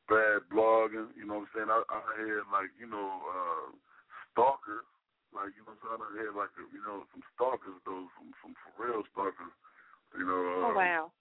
bad 0.07 0.47
blogging, 0.51 1.11
you 1.19 1.27
know 1.27 1.43
what 1.43 1.51
I'm 1.51 1.67
saying? 1.67 1.71
I 1.71 1.79
I 1.91 2.01
had 2.19 2.47
like, 2.51 2.71
you 2.79 2.87
know, 2.87 3.07
uh 3.27 3.71
stalkers, 4.31 4.87
like 5.35 5.51
you 5.55 5.63
know 5.67 5.75
what 5.75 5.83
I'm 5.83 5.99
saying? 5.99 6.03
I 6.03 6.11
had 6.23 6.33
like 6.35 6.53
a, 6.59 6.63
you 6.71 6.81
know, 6.83 7.03
some 7.11 7.23
stalkers 7.35 7.79
though, 7.83 8.07
some 8.15 8.31
some 8.43 8.55
for 8.63 8.71
real 8.79 9.03
stalkers. 9.11 9.55
You 10.15 10.23
know, 10.23 10.39
uh, 10.39 10.65
oh 10.71 10.73
wow. 10.75 11.11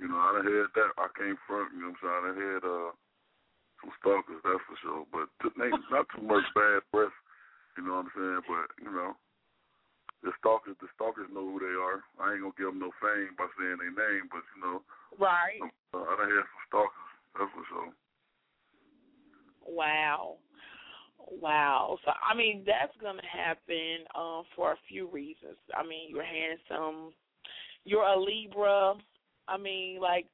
you 0.00 0.08
know, 0.08 0.16
I 0.16 0.40
done 0.40 0.48
had 0.48 0.72
that 0.76 0.90
I 0.96 1.08
came 1.16 1.36
from, 1.44 1.68
you 1.76 1.80
know 1.84 1.92
what 1.92 2.00
I'm 2.00 2.00
saying? 2.00 2.16
I 2.16 2.26
done 2.28 2.40
had 2.40 2.64
uh 2.64 2.90
stalkers, 4.08 4.40
that's 4.40 4.64
for 4.64 4.76
sure. 4.80 5.04
But 5.12 5.28
not 5.92 6.08
too 6.16 6.24
much 6.24 6.44
bad 6.56 6.80
press, 6.88 7.12
you 7.76 7.84
know 7.84 8.00
what 8.00 8.08
I'm 8.08 8.16
saying? 8.16 8.42
But, 8.48 8.66
you 8.80 8.90
know, 8.90 9.12
the 10.22 10.32
stalkers 10.40 10.76
the 10.80 10.88
stalkers 10.94 11.30
know 11.32 11.46
who 11.46 11.60
they 11.60 11.76
are. 11.78 12.02
I 12.18 12.34
ain't 12.34 12.42
gonna 12.42 12.58
give 12.58 12.66
them 12.66 12.82
no 12.82 12.90
fame 12.98 13.38
by 13.38 13.46
saying 13.54 13.78
their 13.78 13.94
name, 13.94 14.26
but 14.30 14.42
you 14.56 14.60
know, 14.62 14.82
Right. 15.18 15.62
uh, 15.94 16.02
I 16.02 16.16
done 16.16 16.30
had 16.30 16.42
some 16.42 16.66
stalkers. 16.66 17.10
That's 17.38 17.52
for 17.52 17.64
sure. 17.68 17.92
Wow. 19.62 20.38
Wow. 21.30 21.98
So 22.04 22.12
I 22.22 22.34
mean 22.34 22.64
that's 22.66 22.96
gonna 23.00 23.24
happen 23.24 24.06
um 24.14 24.44
for 24.56 24.72
a 24.72 24.78
few 24.88 25.06
reasons. 25.06 25.58
I 25.74 25.86
mean 25.86 26.10
you're 26.10 26.24
handsome, 26.24 27.14
you're 27.84 28.06
a 28.06 28.18
Libra. 28.18 28.94
I 29.46 29.56
mean 29.56 30.00
like 30.00 30.26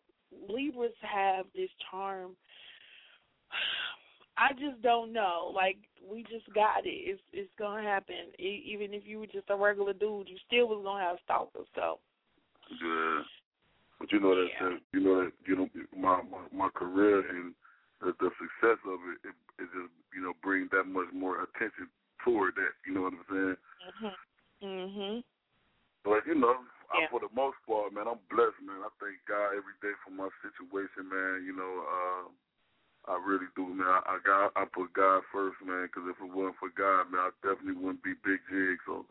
Libras 0.48 0.96
have 1.02 1.46
this 1.54 1.70
charm. 1.90 2.36
I 4.36 4.52
just 4.52 4.82
don't 4.82 5.12
know. 5.12 5.52
Like 5.54 5.78
we 6.02 6.22
just 6.24 6.52
got 6.54 6.86
it. 6.86 6.90
It's 6.90 7.22
it's 7.32 7.52
gonna 7.58 7.82
happen. 7.82 8.34
E- 8.38 8.64
even 8.66 8.92
if 8.94 9.06
you 9.06 9.20
were 9.20 9.26
just 9.26 9.50
a 9.50 9.56
regular 9.56 9.92
dude, 9.92 10.28
you 10.28 10.36
still 10.46 10.68
was 10.68 10.82
gonna 10.84 11.04
have 11.04 11.18
stalkers. 11.24 11.68
So 11.74 11.98
Yeah. 12.82 13.22
But 13.98 14.10
you 14.12 14.20
know 14.20 14.34
that, 14.34 14.48
that 14.60 14.78
you 14.92 15.00
know 15.00 15.24
that 15.24 15.32
you 15.46 15.56
know 15.56 15.68
my 15.96 16.20
my, 16.22 16.42
my 16.52 16.68
career 16.74 17.20
and 17.30 17.54
the, 18.00 18.12
the 18.18 18.30
success 18.36 18.78
of 18.86 18.98
it, 19.14 19.28
it 19.28 19.36
it 19.62 19.68
just 19.70 19.92
you 20.14 20.22
know 20.22 20.32
brings 20.42 20.70
that 20.70 20.84
much 20.84 21.08
more 21.14 21.42
attention 21.42 21.88
toward 22.24 22.54
that. 22.56 22.74
You 22.86 22.94
know 22.94 23.02
what 23.02 23.14
I'm 23.14 23.26
saying? 23.30 23.56
mhm. 24.02 24.14
Mhm. 24.62 25.24
But 26.04 26.26
you 26.26 26.34
know, 26.34 26.58
Yeah. 26.92 27.06
I, 27.06 27.10
for 27.10 27.20
the 27.20 27.32
most 27.34 27.56
part, 27.66 27.94
man, 27.94 28.06
I'm 28.08 28.20
blessed, 28.28 28.60
man. 28.60 28.82
I 28.82 28.90
thank 29.00 29.22
God 29.26 29.56
every 29.56 29.78
day 29.80 29.94
for 30.04 30.10
my 30.10 30.28
situation, 30.44 31.08
man. 31.08 31.46
You 31.46 31.56
know, 31.56 31.72
uh, 31.86 32.28
I 33.04 33.20
really 33.20 33.50
do, 33.52 33.68
man. 33.68 33.86
I, 33.86 34.16
I 34.16 34.16
got 34.24 34.56
I 34.56 34.64
put 34.64 34.92
God 34.96 35.22
first, 35.28 35.60
man. 35.60 35.88
Because 35.88 36.08
if 36.08 36.16
it 36.20 36.32
wasn't 36.32 36.56
for 36.56 36.72
God, 36.72 37.12
man, 37.12 37.28
I 37.28 37.32
definitely 37.44 37.76
wouldn't 37.76 38.04
be 38.04 38.16
Big 38.24 38.40
Jig. 38.48 38.80
So 38.88 39.04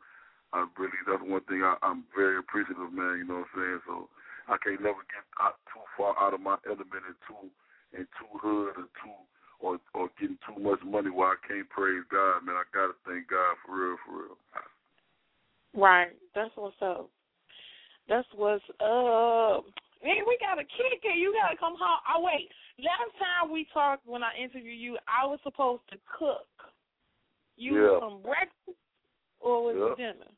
I 0.53 0.65
really 0.77 0.97
that's 1.05 1.21
one 1.21 1.45
thing 1.45 1.61
I, 1.61 1.77
I'm 1.85 2.03
very 2.15 2.37
appreciative, 2.41 2.93
man. 2.93 3.21
You 3.21 3.25
know 3.29 3.45
what 3.45 3.53
I'm 3.53 3.57
saying? 3.57 3.81
So 3.85 3.95
I 4.49 4.57
can't 4.59 4.81
never 4.81 5.05
get 5.07 5.25
out 5.37 5.61
too 5.69 5.85
far 5.93 6.17
out 6.17 6.33
of 6.33 6.41
my 6.41 6.57
element 6.65 7.05
and 7.05 7.19
too 7.29 7.45
and 7.93 8.07
too 8.17 8.33
hood 8.41 8.81
or 8.81 8.89
too 8.97 9.19
or 9.61 9.77
or 9.93 10.09
getting 10.19 10.41
too 10.41 10.57
much 10.57 10.81
money 10.81 11.13
where 11.13 11.37
I 11.37 11.39
can't 11.45 11.69
praise 11.69 12.03
God, 12.09 12.43
man. 12.45 12.57
I 12.57 12.65
gotta 12.73 12.97
thank 13.05 13.29
God 13.29 13.55
for 13.61 13.77
real, 13.77 13.97
for 14.05 14.13
real. 14.25 14.37
Right. 15.75 16.11
That's 16.35 16.51
what's 16.55 16.75
up. 16.81 17.09
That's 18.07 18.27
what's 18.35 18.63
up. 18.81 19.65
Hey, 20.03 20.19
we 20.27 20.37
got 20.39 20.59
a 20.59 20.67
kicker. 20.67 21.15
You 21.15 21.31
gotta 21.31 21.55
come 21.55 21.79
home. 21.79 22.03
Oh 22.11 22.21
wait. 22.21 22.51
Last 22.77 23.15
time 23.15 23.51
we 23.51 23.65
talked 23.73 24.05
when 24.05 24.21
I 24.21 24.35
interviewed 24.35 24.79
you, 24.79 24.97
I 25.07 25.25
was 25.25 25.39
supposed 25.43 25.83
to 25.91 25.97
cook. 26.19 26.47
You 27.55 27.79
Yeah. 27.79 27.99
some 27.99 28.21
breakfast 28.21 28.77
or 29.39 29.63
was 29.63 29.75
Yeah. 29.79 29.91
it 29.93 29.97
dinner? 29.97 30.31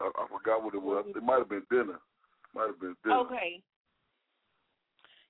I, 0.00 0.10
I 0.16 0.26
forgot 0.28 0.62
what 0.62 0.74
it 0.74 0.82
was. 0.82 1.04
It 1.08 1.22
might 1.22 1.38
have 1.38 1.48
been 1.48 1.66
dinner. 1.70 2.00
Might 2.54 2.68
have 2.68 2.80
been 2.80 2.96
dinner. 3.04 3.16
Okay. 3.20 3.62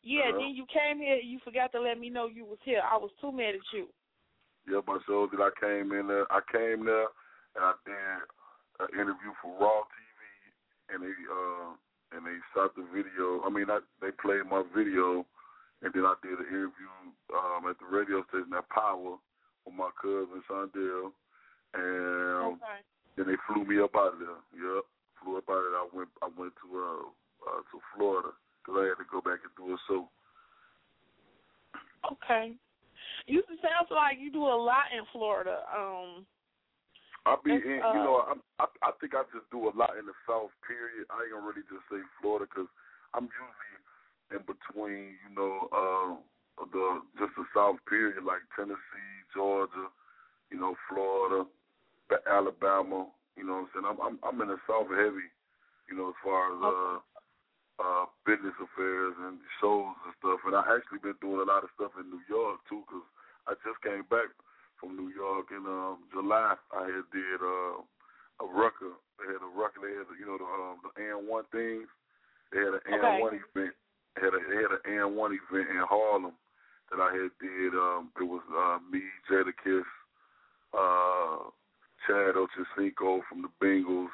Yeah, 0.03 0.31
Uh-huh. 0.31 0.39
then 0.39 0.55
you 0.55 0.67
came 0.67 0.99
here, 0.99 1.17
you 1.17 1.41
forgot 1.41 1.73
to 1.73 1.81
let 1.81 1.99
me 1.99 2.09
know 2.11 2.27
you 2.27 2.45
was 2.45 2.59
here. 2.63 2.83
I 2.89 2.97
was 2.97 3.11
too 3.21 3.33
mad 3.33 3.57
at 3.57 3.73
you. 3.73 3.89
Yep, 4.71 4.85
I 4.89 4.99
showed 5.07 5.33
that 5.33 5.41
I 5.41 5.51
came 5.59 5.91
in 5.93 6.07
there. 6.07 6.31
I 6.31 6.41
came 6.53 6.85
there 6.85 7.09
and 7.55 7.65
I 7.65 7.73
did 7.85 8.23
an 8.87 8.89
interview 8.95 9.33
for 9.43 9.59
Raw 9.59 9.83
TV, 9.91 10.95
and 10.95 11.03
they 11.03 11.15
uh 11.27 11.75
and 12.13 12.27
they 12.27 12.39
shot 12.55 12.75
the 12.77 12.87
video. 12.95 13.43
I 13.43 13.51
mean, 13.51 13.71
I, 13.71 13.81
they 14.01 14.11
played 14.15 14.47
my 14.49 14.63
video, 14.75 15.27
and 15.83 15.91
then 15.93 16.05
I 16.07 16.15
did 16.23 16.39
an 16.39 16.47
interview 16.49 16.91
um 17.35 17.67
at 17.69 17.79
the 17.79 17.91
radio 17.91 18.23
station 18.31 18.55
at 18.55 18.69
Power 18.71 19.19
with 19.67 19.75
my 19.75 19.91
cousin 20.01 20.43
Shondell, 20.47 21.11
and 21.75 22.59
Okay. 22.59 22.81
then 23.17 23.27
they 23.27 23.39
flew 23.47 23.65
me 23.65 23.83
up 23.83 23.95
out 23.97 24.15
of 24.15 24.21
there. 24.21 24.41
Yep, 24.55 24.85
flew 25.23 25.39
up 25.39 25.51
out 25.51 25.67
of 25.67 25.71
there. 25.73 25.83
I 25.83 25.89
went 25.93 26.11
I 26.23 26.29
went 26.39 26.55
to 26.63 26.67
uh, 26.79 27.07
uh 27.51 27.61
to 27.71 27.77
Florida 27.97 28.31
because 28.63 28.75
I 28.79 28.85
had 28.95 29.03
to 29.03 29.09
go 29.11 29.21
back 29.21 29.43
and 29.43 29.55
do 29.59 29.75
a 29.75 29.79
show. 29.89 30.09
Okay. 32.13 32.55
You 33.27 33.43
sounds 33.63 33.91
like 33.91 34.19
you 34.21 34.31
do 34.31 34.47
a 34.47 34.55
lot 34.55 34.95
in 34.97 35.03
Florida. 35.13 35.67
Um 35.75 36.27
I 37.27 37.35
be 37.43 37.59
in, 37.59 37.83
uh, 37.83 37.91
you 37.91 38.03
know, 38.07 38.23
I, 38.23 38.39
I 38.63 38.67
I 38.87 38.91
think 39.03 39.19
I 39.19 39.27
just 39.35 39.51
do 39.51 39.67
a 39.67 39.75
lot 39.75 39.99
in 39.99 40.07
the 40.07 40.15
South. 40.25 40.55
Period. 40.63 41.11
I 41.11 41.27
ain't 41.27 41.35
gonna 41.35 41.43
really 41.43 41.67
just 41.67 41.83
say 41.91 41.99
Florida 42.23 42.47
because 42.47 42.71
I'm 43.13 43.27
usually 43.27 43.75
in 44.39 44.43
between, 44.47 45.19
you 45.27 45.33
know, 45.35 45.67
uh, 45.75 46.11
the 46.71 47.03
just 47.19 47.35
the 47.35 47.45
South. 47.51 47.83
Period, 47.91 48.23
like 48.23 48.47
Tennessee, 48.55 49.13
Georgia, 49.35 49.91
you 50.55 50.59
know, 50.63 50.79
Florida, 50.87 51.51
Alabama. 52.31 53.11
You 53.35 53.45
know 53.45 53.67
what 53.67 53.69
I'm 53.69 53.71
saying? 53.75 53.89
I'm 53.91 53.99
I'm, 53.99 54.17
I'm 54.23 54.41
in 54.47 54.55
the 54.55 54.63
South 54.71 54.89
heavy. 54.89 55.27
you 55.89 55.97
know, 55.97 56.11
as 56.11 56.21
far 56.23 56.51
as 56.51 56.59
uh 56.63 56.99
uh 57.77 58.05
business 58.25 58.55
affairs 58.59 59.15
and 59.27 59.39
shows 59.61 59.95
and 60.07 60.15
stuff. 60.19 60.41
And 60.47 60.55
I 60.57 60.63
actually 60.67 61.03
been 61.03 61.19
doing 61.23 61.43
a 61.43 61.49
lot 61.49 61.63
of 61.65 61.71
stuff 61.75 61.95
in 61.99 62.11
New 62.11 62.23
York 62.27 62.63
too, 62.69 62.83
because 62.87 63.07
I 63.47 63.55
just 63.63 63.79
came 63.83 64.07
back 64.11 64.31
from 64.81 64.97
New 64.97 65.13
York 65.15 65.49
in 65.51 65.65
um 65.67 66.05
July. 66.13 66.55
I 66.73 66.85
had 66.85 67.07
did 67.13 67.41
uh 67.41 67.81
a 68.43 68.47
rucker. 68.47 68.97
They 69.19 69.33
had 69.33 69.41
a 69.41 69.53
rucker. 69.57 69.81
They 69.81 69.97
had 69.97 70.07
the, 70.09 70.17
you 70.19 70.27
know 70.27 70.39
the 70.39 70.49
um 70.49 70.77
the 70.85 70.93
AND1 71.01 71.45
things. 71.53 71.89
They 72.53 72.59
had 72.61 72.75
an 72.75 72.85
and 72.87 73.03
Okay. 73.03 73.21
one 73.21 73.35
event. 73.35 73.75
They 74.15 74.23
had 74.23 74.35
a 74.35 74.41
they 74.49 74.57
had 74.57 74.73
an 74.73 74.85
AND1 74.87 75.31
event 75.37 75.69
in 75.71 75.83
Harlem 75.89 76.33
that 76.91 77.01
I 77.01 77.11
had 77.13 77.31
did. 77.41 77.75
Um, 77.75 78.11
it 78.21 78.25
was 78.25 78.43
uh, 78.55 78.79
me, 78.91 79.03
Jada 79.31 79.53
Kiss, 79.65 79.87
uh, 80.73 81.51
Chad 82.07 82.37
Ochocinco 82.37 83.21
from 83.29 83.43
the 83.43 83.51
Bengals, 83.61 84.13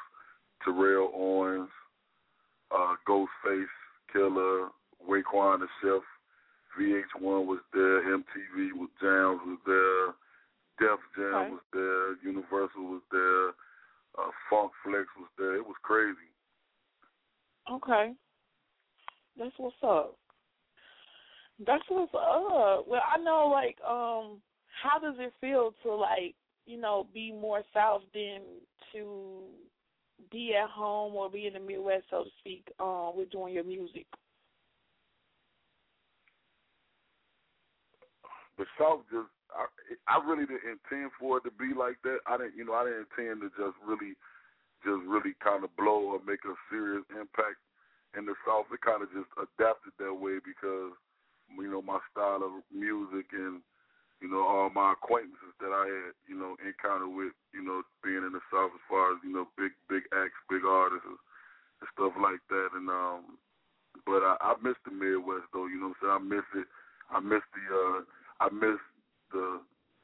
Terrell 0.65 1.13
Owens, 1.15 1.69
uh, 2.71 2.95
Ghostface, 3.07 3.67
Killah, 4.15 4.71
Raekwon 5.09 5.61
the 5.61 5.67
Chef, 5.83 6.03
VH1 6.79 7.47
was 7.47 7.61
there, 7.75 8.03
MTV 8.17 8.73
was 8.75 8.89
Jams 9.01 9.41
was 9.45 9.59
there, 9.67 10.15
Def 10.83 11.01
Jam 11.17 11.35
Okay. 11.35 11.51
was 11.51 11.63
there, 11.73 12.17
Universal 12.23 12.83
was 12.83 13.03
there, 13.11 13.49
uh, 14.19 14.31
Funk 14.51 14.73
Flex 14.83 15.07
was 15.17 15.31
there. 15.39 15.55
It 15.57 15.65
was 15.67 15.77
crazy. 15.83 16.31
Okay. 17.71 18.13
That's 19.39 19.55
what's 19.57 19.77
up. 19.83 20.19
That's 21.65 21.85
what's 21.89 22.13
up. 22.15 22.87
Well, 22.89 23.03
I 23.07 23.19
know 23.19 23.49
like 23.51 23.79
um 23.89 24.43
how 24.83 24.99
does 25.01 25.15
it 25.19 25.33
feel 25.41 25.73
to 25.83 25.95
like, 25.95 26.35
you 26.67 26.81
know, 26.81 27.07
be 27.15 27.33
more 27.33 27.63
south 27.73 28.03
than 28.13 28.41
to 28.93 29.45
be 30.31 30.55
at 30.61 30.71
home 30.71 31.15
or 31.15 31.31
be 31.31 31.47
in 31.47 31.55
the 31.55 31.61
Midwest 31.61 32.05
so 32.11 32.25
to 32.25 32.31
speak, 32.41 32.67
um, 32.81 33.13
with 33.15 33.31
doing 33.31 33.55
your 33.55 33.65
music? 33.65 34.07
The 38.59 38.67
South 38.79 39.05
just 39.09 39.31
I 39.53 39.69
I 40.09 40.17
really 40.25 40.49
didn't 40.49 40.81
intend 40.81 41.13
for 41.21 41.39
it 41.39 41.45
to 41.49 41.53
be 41.53 41.77
like 41.77 42.01
that. 42.05 42.25
I 42.27 42.37
didn't 42.37 42.57
you 42.57 42.65
know, 42.65 42.77
I 42.77 42.85
didn't 42.85 43.09
intend 43.13 43.45
to 43.45 43.49
just 43.57 43.77
really 43.85 44.17
just 44.85 45.03
really 45.07 45.35
kind 45.39 45.63
of 45.63 45.71
blow 45.79 46.17
or 46.17 46.21
make 46.27 46.43
a 46.45 46.55
serious 46.69 47.07
impact 47.15 47.61
in 48.19 48.27
the 48.27 48.37
South. 48.45 48.69
It 48.73 48.83
kind 48.83 49.01
of 49.01 49.09
just 49.15 49.31
adapted 49.39 49.95
that 49.99 50.13
way 50.13 50.43
because 50.43 50.97
you 51.55 51.71
know 51.71 51.83
my 51.83 52.01
style 52.11 52.43
of 52.43 52.65
music 52.73 53.31
and 53.33 53.61
you 54.21 54.29
know 54.29 54.45
all 54.45 54.71
my 54.71 54.93
acquaintances 54.97 55.55
that 55.61 55.73
I 55.73 55.85
had 55.89 56.13
you 56.29 56.37
know 56.37 56.57
encounter 56.61 57.09
with 57.09 57.37
you 57.55 57.63
know 57.63 57.85
being 58.05 58.25
in 58.25 58.33
the 58.33 58.45
South 58.53 58.73
as 58.75 58.85
far 58.89 59.17
as 59.17 59.19
you 59.25 59.33
know 59.33 59.49
big 59.57 59.73
big 59.89 60.05
acts, 60.13 60.39
big 60.49 60.65
artists 60.65 61.09
and 61.09 61.89
stuff 61.95 62.13
like 62.21 62.43
that. 62.53 62.71
And 62.77 62.89
um, 62.89 63.39
but 64.05 64.25
I, 64.25 64.37
I 64.41 64.53
miss 64.61 64.79
the 64.85 64.93
Midwest 64.93 65.49
though. 65.53 65.69
You 65.69 65.79
know 65.81 65.93
what 65.95 66.03
I'm 66.09 66.27
saying? 66.29 66.37
I 66.37 66.37
miss 66.37 66.49
it. 66.59 66.69
I 67.13 67.19
miss 67.21 67.45
the 67.53 67.65
uh, 67.69 68.01
I 68.41 68.49
miss 68.53 68.81
the 69.33 69.61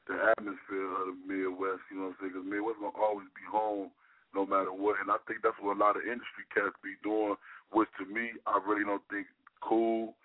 the 0.09 0.17
atmosphere 0.17 0.89
of 0.99 1.13
the 1.13 1.17
Midwest. 1.21 1.85
You 1.93 2.01
know 2.01 2.09
what 2.11 2.17
I'm 2.17 2.33
saying? 2.33 2.33
Because 2.33 2.49
Midwest 2.49 2.81
gonna 2.81 2.97
always 2.97 3.29
be 3.37 3.45
home 3.45 3.93
no 4.33 4.45
matter 4.45 4.73
what. 4.73 4.97
And 5.01 5.13
I 5.13 5.21
think 5.29 5.45
that's 5.45 5.57
what 5.61 5.77
a 5.77 5.79
lot 5.79 5.97
of 5.97 6.05
industry 6.05 6.49
cats 6.49 6.73
be 6.81 6.97
doing, 7.05 7.37
which 7.73 7.89
to 8.01 8.05
me 8.09 8.33
I 8.49 8.57
really 8.65 8.85
don't 8.85 9.05
think 9.13 9.29
cool. 9.61 10.17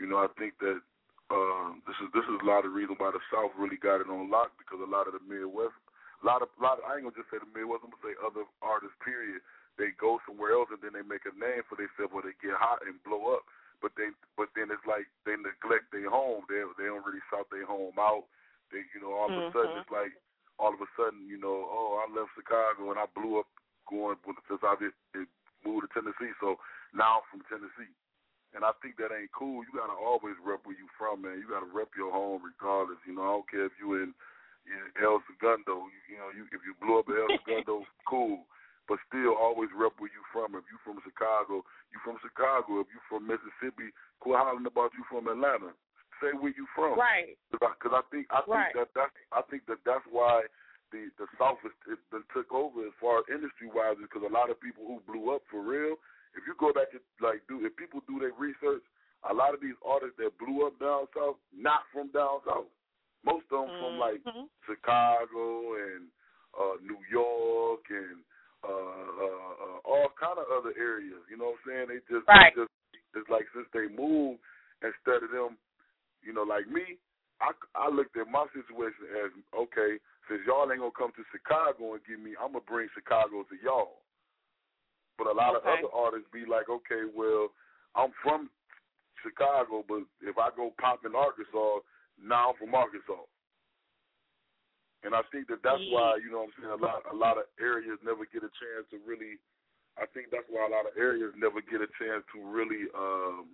You 0.00 0.08
know, 0.08 0.20
I 0.20 0.32
think 0.40 0.56
that 0.64 0.80
um, 1.28 1.84
this 1.84 1.96
is 2.00 2.08
this 2.16 2.24
is 2.24 2.40
a 2.40 2.48
lot 2.48 2.64
of 2.64 2.72
reason 2.72 2.96
why 2.96 3.12
the 3.12 3.20
South 3.28 3.52
really 3.60 3.76
got 3.76 4.00
it 4.00 4.08
on 4.08 4.32
lock 4.32 4.56
because 4.56 4.80
a 4.80 4.88
lot 4.88 5.04
of 5.04 5.12
the 5.12 5.24
Midwest, 5.24 5.76
a 6.20 6.24
lot 6.24 6.40
of 6.40 6.48
lot 6.56 6.80
of, 6.80 6.88
I 6.88 6.96
ain't 6.96 7.04
gonna 7.04 7.16
just 7.16 7.28
say 7.28 7.36
the 7.36 7.52
Midwest, 7.52 7.84
I'm 7.84 7.92
gonna 7.92 8.08
say 8.08 8.16
other 8.24 8.48
artists. 8.64 8.96
Period. 9.04 9.44
They 9.76 9.94
go 9.94 10.18
somewhere 10.26 10.58
else 10.58 10.74
and 10.74 10.82
then 10.82 10.96
they 10.96 11.06
make 11.06 11.22
a 11.22 11.34
name 11.38 11.62
for 11.70 11.78
themselves 11.78 12.10
where 12.10 12.26
they 12.26 12.34
get 12.42 12.58
hot 12.58 12.82
and 12.82 12.98
blow 13.06 13.38
up. 13.38 13.46
But 13.80 13.94
they 13.96 14.10
but 14.36 14.50
then 14.58 14.70
it's 14.74 14.84
like 14.86 15.06
they 15.22 15.38
neglect 15.38 15.90
their 15.94 16.10
home. 16.10 16.44
They 16.50 16.62
they 16.76 16.90
don't 16.90 17.06
really 17.06 17.22
shout 17.30 17.46
their 17.50 17.66
home 17.66 17.94
out. 17.98 18.26
They 18.70 18.82
you 18.94 19.00
know 19.00 19.14
all 19.14 19.30
of 19.30 19.38
a 19.38 19.52
sudden 19.52 19.76
Mhm. 19.76 19.80
it's 19.82 19.90
like 19.94 20.12
all 20.58 20.74
of 20.74 20.80
a 20.82 20.90
sudden 20.98 21.28
you 21.30 21.38
know 21.38 21.68
oh 21.70 22.02
I 22.02 22.10
left 22.10 22.34
Chicago 22.34 22.90
and 22.90 22.98
I 22.98 23.06
blew 23.14 23.38
up 23.38 23.46
going 23.88 24.18
since 24.48 24.60
I 24.62 24.76
did, 24.76 24.92
did 25.14 25.28
moved 25.64 25.88
to 25.88 25.90
Tennessee. 25.94 26.34
So 26.40 26.58
now 26.92 27.22
I'm 27.22 27.26
from 27.30 27.42
Tennessee. 27.48 27.90
And 28.56 28.64
I 28.64 28.72
think 28.80 28.96
that 28.96 29.12
ain't 29.12 29.32
cool. 29.36 29.60
You 29.60 29.76
gotta 29.76 29.92
always 29.92 30.36
rep 30.40 30.64
where 30.64 30.76
you 30.76 30.88
from, 30.96 31.22
man. 31.22 31.36
You 31.36 31.48
gotta 31.48 31.68
rep 31.68 31.92
your 31.96 32.10
home 32.10 32.40
regardless. 32.40 33.00
You 33.04 33.14
know, 33.14 33.24
I 33.28 33.32
don't 33.36 33.50
care 33.50 33.68
if 33.68 33.76
you 33.76 34.00
in, 34.00 34.16
in 34.64 34.82
El 35.04 35.20
Segundo. 35.28 35.84
You, 35.92 36.00
you 36.08 36.16
know, 36.16 36.32
you 36.32 36.48
if 36.48 36.64
you 36.64 36.72
blew 36.80 36.98
up 36.98 37.08
in 37.12 37.20
El 37.20 37.28
Segundo, 37.44 37.84
cool. 38.08 38.48
But 38.88 38.98
still, 39.06 39.36
always 39.36 39.68
rep 39.76 39.92
where 40.00 40.08
you 40.08 40.24
from. 40.32 40.56
If 40.56 40.64
you 40.72 40.80
from 40.80 40.96
Chicago, 41.04 41.60
you 41.92 42.00
from 42.00 42.16
Chicago. 42.24 42.80
If 42.80 42.88
you 42.88 43.00
from 43.04 43.28
Mississippi, 43.28 43.92
quit 44.18 44.40
hollering 44.40 44.64
about 44.64 44.96
you 44.96 45.04
from 45.12 45.28
Atlanta. 45.28 45.76
Say 46.24 46.32
where 46.32 46.56
you 46.56 46.64
from. 46.74 46.96
Right. 46.98 47.36
Because 47.52 47.92
I 47.92 48.00
think 48.10 48.26
I 48.32 48.40
think 48.42 48.48
Right. 48.48 48.74
that 48.74 48.88
that's 48.96 49.12
I 49.30 49.42
think 49.52 49.66
that 49.68 49.84
that's 49.84 50.04
why 50.08 50.48
the 50.90 51.12
the 51.20 51.28
South 51.36 51.60
has 51.62 51.76
it 51.92 52.00
been 52.10 52.24
took 52.32 52.48
over 52.50 52.80
as 52.88 52.96
far 52.96 53.20
as 53.20 53.28
industry 53.28 53.68
wise 53.68 54.00
because 54.00 54.24
a 54.24 54.32
lot 54.32 54.48
of 54.48 54.56
people 54.58 54.88
who 54.88 55.04
blew 55.04 55.30
up 55.36 55.44
for 55.52 55.60
real. 55.60 56.00
If 56.34 56.48
you 56.48 56.56
go 56.56 56.72
back 56.72 56.88
to 56.96 57.00
like 57.20 57.44
do 57.46 57.60
if 57.64 57.76
people 57.76 58.00
do 58.08 58.18
their 58.18 58.32
research, 58.32 58.82
a 59.28 59.34
lot 59.36 59.52
of 59.52 59.60
these 59.60 59.76
artists 59.84 60.16
that 60.16 60.32
blew 60.40 60.64
up 60.66 60.80
down 60.80 61.06
south 61.14 61.36
not 61.52 61.84
from 61.92 62.08
down 62.16 62.40
south. 62.48 62.72
Most 63.22 63.44
of 63.52 63.68
them 63.68 63.78
from 63.78 63.98
like 64.00 64.24
Mhm. 64.24 64.48
Chicago 64.66 65.76
and 65.76 66.08
uh 66.58 66.76
New 66.82 66.98
York 67.12 67.84
and 67.90 68.24
uh, 68.64 68.68
uh, 68.68 69.52
uh 69.62 69.78
all 69.84 70.10
kind 70.18 70.38
of 70.38 70.46
other 70.50 70.74
areas. 70.78 71.22
You 71.30 71.36
know 71.38 71.54
what 71.54 71.62
I'm 71.62 71.66
saying? 71.66 71.86
They 71.88 72.00
just 72.10 72.26
Right. 72.26 72.54
they 72.54 72.62
just 72.62 72.72
it's 73.14 73.30
like 73.30 73.46
since 73.54 73.68
they 73.72 73.88
moved 73.88 74.40
instead 74.82 75.22
of 75.22 75.30
them, 75.30 75.58
you 76.22 76.32
know, 76.32 76.42
like 76.42 76.66
me, 76.68 76.98
I 77.40 77.52
I 77.74 77.88
looked 77.88 78.16
at 78.16 78.28
my 78.28 78.46
situation 78.52 79.06
as 79.24 79.30
okay, 79.54 79.98
since 80.28 80.42
y'all 80.46 80.70
ain't 80.70 80.80
gonna 80.80 80.92
come 80.96 81.12
to 81.14 81.24
Chicago 81.32 81.94
and 81.94 82.04
get 82.04 82.18
me, 82.20 82.34
I'm 82.36 82.52
gonna 82.52 82.66
bring 82.66 82.88
Chicago 82.94 83.44
to 83.46 83.56
y'all. 83.62 84.02
But 85.16 85.26
a 85.26 85.34
lot 85.34 85.56
Okay. 85.56 85.66
of 85.66 85.78
other 85.78 85.92
artists 85.94 86.30
be 86.30 86.46
like, 86.46 86.68
okay, 86.68 87.04
well, 87.14 87.50
I'm 87.94 88.12
from 88.22 88.50
Chicago, 89.22 89.82
but 89.86 90.02
if 90.22 90.38
I 90.38 90.50
go 90.54 90.70
pop 90.78 91.04
in 91.04 91.14
Arkansas, 91.14 91.82
now 92.22 92.50
I'm 92.50 92.56
from 92.56 92.74
Arkansas. 92.74 93.26
And 95.06 95.14
I 95.14 95.22
think 95.30 95.46
that 95.48 95.62
that's 95.62 95.82
why 95.94 96.18
you 96.18 96.30
know 96.30 96.42
what 96.42 96.50
I'm 96.50 96.56
saying 96.58 96.74
a 96.74 96.82
lot 96.82 97.00
a 97.06 97.16
lot 97.16 97.36
of 97.38 97.46
areas 97.62 98.02
never 98.02 98.26
get 98.26 98.42
a 98.42 98.50
chance 98.50 98.86
to 98.90 98.98
really. 99.06 99.38
I 99.98 100.06
think 100.14 100.30
that's 100.30 100.46
why 100.46 100.62
a 100.62 100.70
lot 100.70 100.86
of 100.86 100.94
areas 100.94 101.34
never 101.34 101.58
get 101.58 101.82
a 101.82 101.90
chance 101.98 102.22
to 102.30 102.38
really 102.38 102.86
um, 102.94 103.50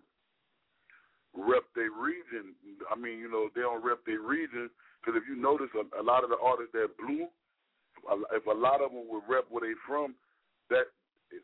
rep 1.32 1.64
their 1.72 1.88
region. 1.88 2.52
I 2.92 2.96
mean, 3.00 3.16
you 3.16 3.32
know, 3.32 3.48
they 3.56 3.64
don't 3.64 3.80
rep 3.80 4.04
their 4.04 4.20
region 4.20 4.68
because 5.00 5.16
if 5.16 5.24
you 5.24 5.40
notice, 5.40 5.72
a, 5.72 5.84
a 6.00 6.04
lot 6.04 6.24
of 6.24 6.28
the 6.28 6.36
artists 6.40 6.76
that 6.76 6.92
blew, 7.00 7.28
if 8.32 8.44
a 8.44 8.56
lot 8.56 8.84
of 8.84 8.92
them 8.92 9.08
would 9.08 9.24
rep 9.24 9.48
where 9.48 9.64
they 9.64 9.76
from, 9.88 10.14
that 10.68 10.92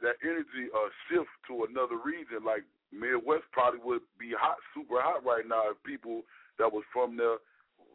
that 0.01 0.17
energy 0.23 0.71
uh 0.71 0.91
shift 1.09 1.33
to 1.49 1.67
another 1.69 1.99
region. 1.99 2.45
Like 2.45 2.63
Midwest 2.93 3.49
probably 3.53 3.81
would 3.83 4.05
be 4.19 4.33
hot, 4.37 4.57
super 4.75 5.03
hot 5.03 5.25
right 5.25 5.45
now 5.47 5.71
if 5.71 5.79
people 5.83 6.23
that 6.59 6.71
was 6.71 6.85
from 6.93 7.17
there 7.17 7.43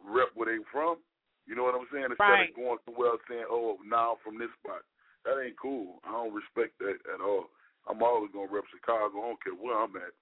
rep 0.04 0.30
where 0.34 0.52
they 0.52 0.62
from. 0.70 0.98
You 1.46 1.54
know 1.54 1.62
what 1.64 1.74
I'm 1.74 1.86
saying? 1.92 2.10
Instead 2.10 2.26
Right. 2.26 2.50
of 2.50 2.56
going 2.56 2.78
somewhere 2.84 3.10
else 3.10 3.22
saying, 3.28 3.46
"Oh, 3.48 3.78
now 3.84 4.12
I'm 4.12 4.18
from 4.18 4.38
this 4.38 4.52
spot." 4.54 4.82
That 5.24 5.40
ain't 5.42 5.58
cool. 5.58 6.00
I 6.04 6.12
don't 6.12 6.34
respect 6.34 6.78
that 6.78 6.98
at 7.12 7.20
all. 7.20 7.50
I'm 7.86 8.02
always 8.02 8.30
gonna 8.32 8.50
rep 8.50 8.66
Chicago. 8.68 9.22
I 9.22 9.26
don't 9.30 9.42
care 9.42 9.54
where 9.54 9.78
I'm 9.78 9.96
at. 9.96 10.14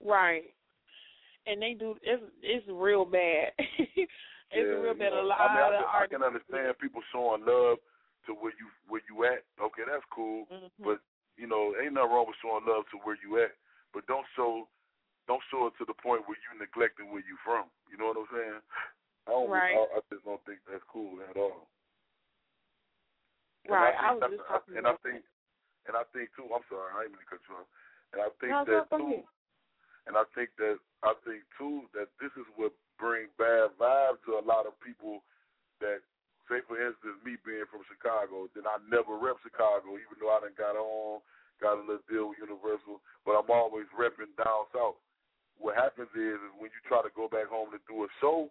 Right. 0.00 0.52
And 1.46 1.62
they 1.62 1.74
do 1.74 1.96
it's 2.02 2.22
it's 2.42 2.66
real 2.68 3.04
bad. 3.04 3.52
it's 3.58 4.10
yeah, 4.50 4.62
real 4.62 4.94
bad. 4.94 5.12
you 5.12 5.20
A 5.20 5.22
lot 5.22 5.40
I 5.40 5.54
mean, 5.54 5.62
I 5.62 5.68
of 5.68 5.72
can, 5.74 6.02
I 6.02 6.06
can 6.06 6.22
understand 6.22 6.78
people 6.78 7.02
showing 7.12 7.44
love 7.44 7.78
to 8.26 8.34
where 8.34 8.52
you 8.58 8.68
where 8.86 9.02
you 9.08 9.24
at. 9.24 9.44
Okay, 9.62 9.82
that's 9.86 10.04
cool. 10.10 10.46
Mhm. 10.50 10.70
But 10.78 11.00
you 11.36 11.46
know, 11.46 11.74
ain't 11.78 11.94
nothing 11.94 12.10
wrong 12.10 12.26
with 12.26 12.36
showing 12.42 12.66
love 12.66 12.84
to 12.90 12.98
where 12.98 13.16
you 13.22 13.38
at. 13.42 13.54
But 13.94 14.06
don't 14.06 14.26
show 14.34 14.68
don't 15.26 15.42
show 15.50 15.66
it 15.68 15.74
to 15.78 15.84
the 15.84 15.94
point 15.94 16.26
where 16.26 16.36
you 16.40 16.58
neglecting 16.58 17.10
where 17.12 17.22
you 17.22 17.36
from. 17.44 17.70
You 17.90 17.96
know 17.96 18.08
what 18.12 18.18
I'm 18.18 18.28
saying? 18.32 18.60
I 19.28 19.36
don't. 19.36 19.52
Right. 19.52 19.76
I, 19.76 19.84
I 19.92 20.00
just 20.08 20.24
don't 20.24 20.40
think 20.48 20.64
that's 20.64 20.84
cool 20.88 21.20
at 21.20 21.36
all. 21.36 21.68
And 23.68 23.76
Right. 23.76 23.92
I, 23.92 24.08
I 24.08 24.16
was 24.16 24.24
just 24.32 24.48
talking 24.48 24.80
and 24.80 24.88
I 24.88 24.96
think, 25.04 25.20
and 25.84 25.92
I 25.92 26.04
think 26.16 26.32
too. 26.32 26.48
I'm 26.48 26.64
sorry, 26.72 26.88
I 26.96 27.04
didn't 27.04 27.20
mean 27.20 27.24
to 27.24 27.28
cut 27.28 27.44
you 27.44 27.60
off. 27.60 27.68
And 28.16 28.24
I 28.24 28.28
think 28.40 28.50
No, 28.56 28.64
that 28.64 28.88
go 28.88 28.96
too. 28.96 29.20
And 30.08 30.16
I 30.16 30.24
think 30.32 30.48
that 30.56 30.80
I 31.04 31.12
think 31.28 31.44
too 31.60 31.84
that 31.92 32.08
this 32.16 32.32
is 32.40 32.48
what 32.56 32.72
bring 32.96 33.28
bad 33.36 33.76
vibes 33.76 34.24
to 34.24 34.40
a 34.40 34.44
lot 34.44 34.64
of 34.64 34.72
people. 34.80 35.20
That 35.84 36.00
say, 36.48 36.64
for 36.64 36.80
instance, 36.80 37.20
me 37.22 37.36
being 37.44 37.68
from 37.68 37.84
Chicago, 37.86 38.48
then 38.56 38.64
I 38.64 38.80
never 38.88 39.20
rep 39.20 39.36
Chicago, 39.44 40.00
even 40.00 40.16
though 40.16 40.32
I 40.32 40.40
done 40.40 40.56
got 40.56 40.74
on, 40.74 41.20
got 41.60 41.76
a 41.78 41.84
little 41.84 42.08
deal 42.08 42.32
with 42.32 42.40
Universal, 42.40 43.04
but 43.22 43.36
I'm 43.36 43.52
always 43.52 43.86
repping 43.92 44.32
down 44.40 44.66
south. 44.72 44.98
What 45.60 45.76
happens 45.76 46.10
is, 46.16 46.40
is 46.40 46.52
when 46.56 46.72
you 46.72 46.80
try 46.88 47.04
to 47.04 47.12
go 47.12 47.28
back 47.28 47.52
home 47.52 47.68
to 47.76 47.80
do 47.84 48.02
a 48.06 48.10
show, 48.18 48.48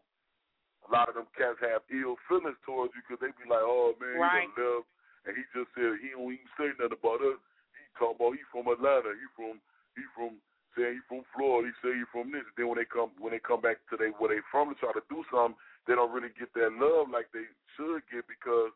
a 0.87 0.89
lot 0.91 1.11
of 1.11 1.15
them 1.19 1.27
cats 1.35 1.59
have 1.59 1.83
ill 1.91 2.15
feelings 2.31 2.57
towards 2.63 2.95
you 2.95 3.03
because 3.03 3.19
they 3.19 3.31
be 3.35 3.49
like, 3.49 3.63
"Oh 3.63 3.93
man, 3.99 4.15
Right. 4.17 4.47
he 4.47 4.55
done 4.55 4.83
left, 4.83 4.87
and 5.27 5.33
he 5.35 5.43
just 5.51 5.69
said 5.75 5.99
he 5.99 6.15
don't 6.15 6.31
even 6.31 6.49
say 6.55 6.71
nothing 6.79 6.95
about 6.95 7.19
us. 7.21 7.39
He 7.75 7.83
talking 7.99 8.15
about 8.15 8.35
he 8.39 8.43
from 8.51 8.71
Atlanta, 8.71 9.11
he 9.15 9.27
from 9.35 9.59
he 9.99 10.03
from 10.15 10.39
saying 10.75 10.99
he 10.99 11.03
from 11.11 11.25
Florida, 11.35 11.67
he 11.67 11.73
say 11.83 11.91
he 11.97 12.05
from 12.13 12.31
this. 12.31 12.47
Then 12.55 12.71
when 12.71 12.79
they 12.79 12.87
come 12.87 13.11
when 13.19 13.35
they 13.35 13.43
come 13.43 13.59
back 13.59 13.83
to 13.91 13.99
they 13.99 14.15
where 14.15 14.31
they 14.31 14.41
from 14.47 14.71
to 14.71 14.75
try 14.79 14.95
to 14.95 15.03
do 15.11 15.27
something, 15.27 15.59
they 15.85 15.95
don't 15.95 16.13
really 16.15 16.31
get 16.39 16.53
that 16.55 16.71
love 16.79 17.11
like 17.11 17.27
they 17.35 17.47
should 17.75 18.03
get 18.07 18.27
because 18.31 18.71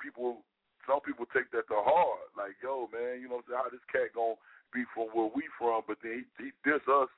people 0.00 0.44
some 0.84 1.00
people 1.00 1.24
take 1.32 1.48
that 1.56 1.64
to 1.72 1.80
heart. 1.80 2.28
Like, 2.36 2.60
yo, 2.60 2.92
man, 2.92 3.16
you 3.24 3.28
know 3.32 3.40
what 3.40 3.48
I'm 3.56 3.56
saying? 3.56 3.62
How 3.64 3.72
this 3.72 3.88
cat 3.88 4.12
gonna 4.12 4.36
be 4.68 4.84
from 4.92 5.08
where 5.16 5.32
we 5.32 5.48
from, 5.56 5.80
but 5.88 5.96
then 6.04 6.28
he, 6.36 6.48
he 6.48 6.48
diss 6.60 6.84
us 6.84 7.08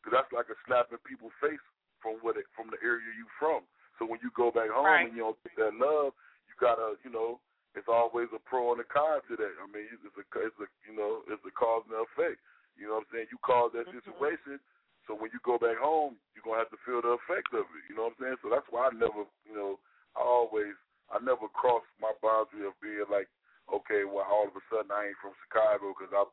because 0.00 0.16
that's 0.16 0.32
like 0.32 0.48
a 0.48 0.56
slap 0.64 0.88
in 0.88 0.96
people's 1.04 1.36
face 1.44 1.60
from 2.00 2.16
what 2.24 2.40
it, 2.40 2.48
from 2.56 2.72
the 2.72 2.80
area 2.80 3.12
you 3.12 3.28
from. 3.36 3.60
So 4.00 4.08
when 4.08 4.16
you 4.24 4.32
go 4.32 4.48
back 4.48 4.72
home 4.72 4.88
Right. 4.88 5.04
and 5.04 5.12
you 5.12 5.28
don't 5.28 5.36
get 5.44 5.54
that 5.60 5.76
love, 5.76 6.16
you 6.48 6.56
gotta, 6.56 6.96
you 7.04 7.12
know, 7.12 7.36
it's 7.76 7.86
always 7.86 8.32
a 8.32 8.40
pro 8.40 8.72
and 8.72 8.80
a 8.80 8.88
con 8.88 9.20
to 9.28 9.36
that. 9.36 9.54
I 9.60 9.68
mean, 9.68 9.86
it's 9.92 10.02
a, 10.16 10.24
it's 10.40 10.58
a, 10.58 10.66
you 10.88 10.96
know, 10.96 11.20
it's 11.28 11.44
a 11.44 11.52
cause 11.52 11.84
and 11.84 12.00
effect. 12.00 12.40
You 12.80 12.88
know 12.88 12.96
what 12.98 13.04
I'm 13.06 13.12
saying? 13.12 13.28
You 13.28 13.36
cause 13.44 13.76
that 13.76 13.84
mm-hmm. 13.84 14.00
situation, 14.00 14.56
so 15.04 15.12
when 15.12 15.28
you 15.36 15.38
go 15.44 15.60
back 15.60 15.76
home, 15.76 16.16
you're 16.32 16.42
gonna 16.42 16.64
have 16.64 16.72
to 16.72 16.80
feel 16.82 17.04
the 17.04 17.20
effect 17.20 17.52
of 17.52 17.68
it. 17.76 17.84
You 17.92 17.94
know 17.94 18.08
what 18.08 18.16
I'm 18.16 18.20
saying? 18.24 18.40
So 18.40 18.48
that's 18.48 18.66
why 18.72 18.88
I 18.88 18.92
never, 18.96 19.28
you 19.44 19.52
know, 19.52 19.76
I 20.16 20.24
always, 20.24 20.74
I 21.12 21.20
never 21.20 21.46
crossed 21.52 21.92
my 22.00 22.16
boundary 22.24 22.64
of 22.64 22.74
being 22.80 23.04
like, 23.12 23.28
okay, 23.68 24.08
well, 24.08 24.24
all 24.26 24.48
of 24.48 24.56
a 24.56 24.64
sudden 24.72 24.90
I 24.90 25.12
ain't 25.12 25.20
from 25.20 25.36
Chicago 25.44 25.92
because 25.92 26.10
I, 26.10 26.24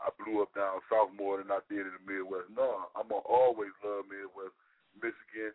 I 0.00 0.08
blew 0.16 0.40
up 0.40 0.50
down 0.56 0.80
south 0.88 1.12
more 1.12 1.38
than 1.38 1.52
I 1.52 1.60
did 1.68 1.84
in 1.84 1.94
the 1.94 2.02
Midwest. 2.02 2.48
No, 2.50 2.88
I'm 2.96 3.06
gonna 3.12 3.28
always 3.28 3.76
love 3.84 4.08
Midwest, 4.08 4.56
Michigan, 4.98 5.52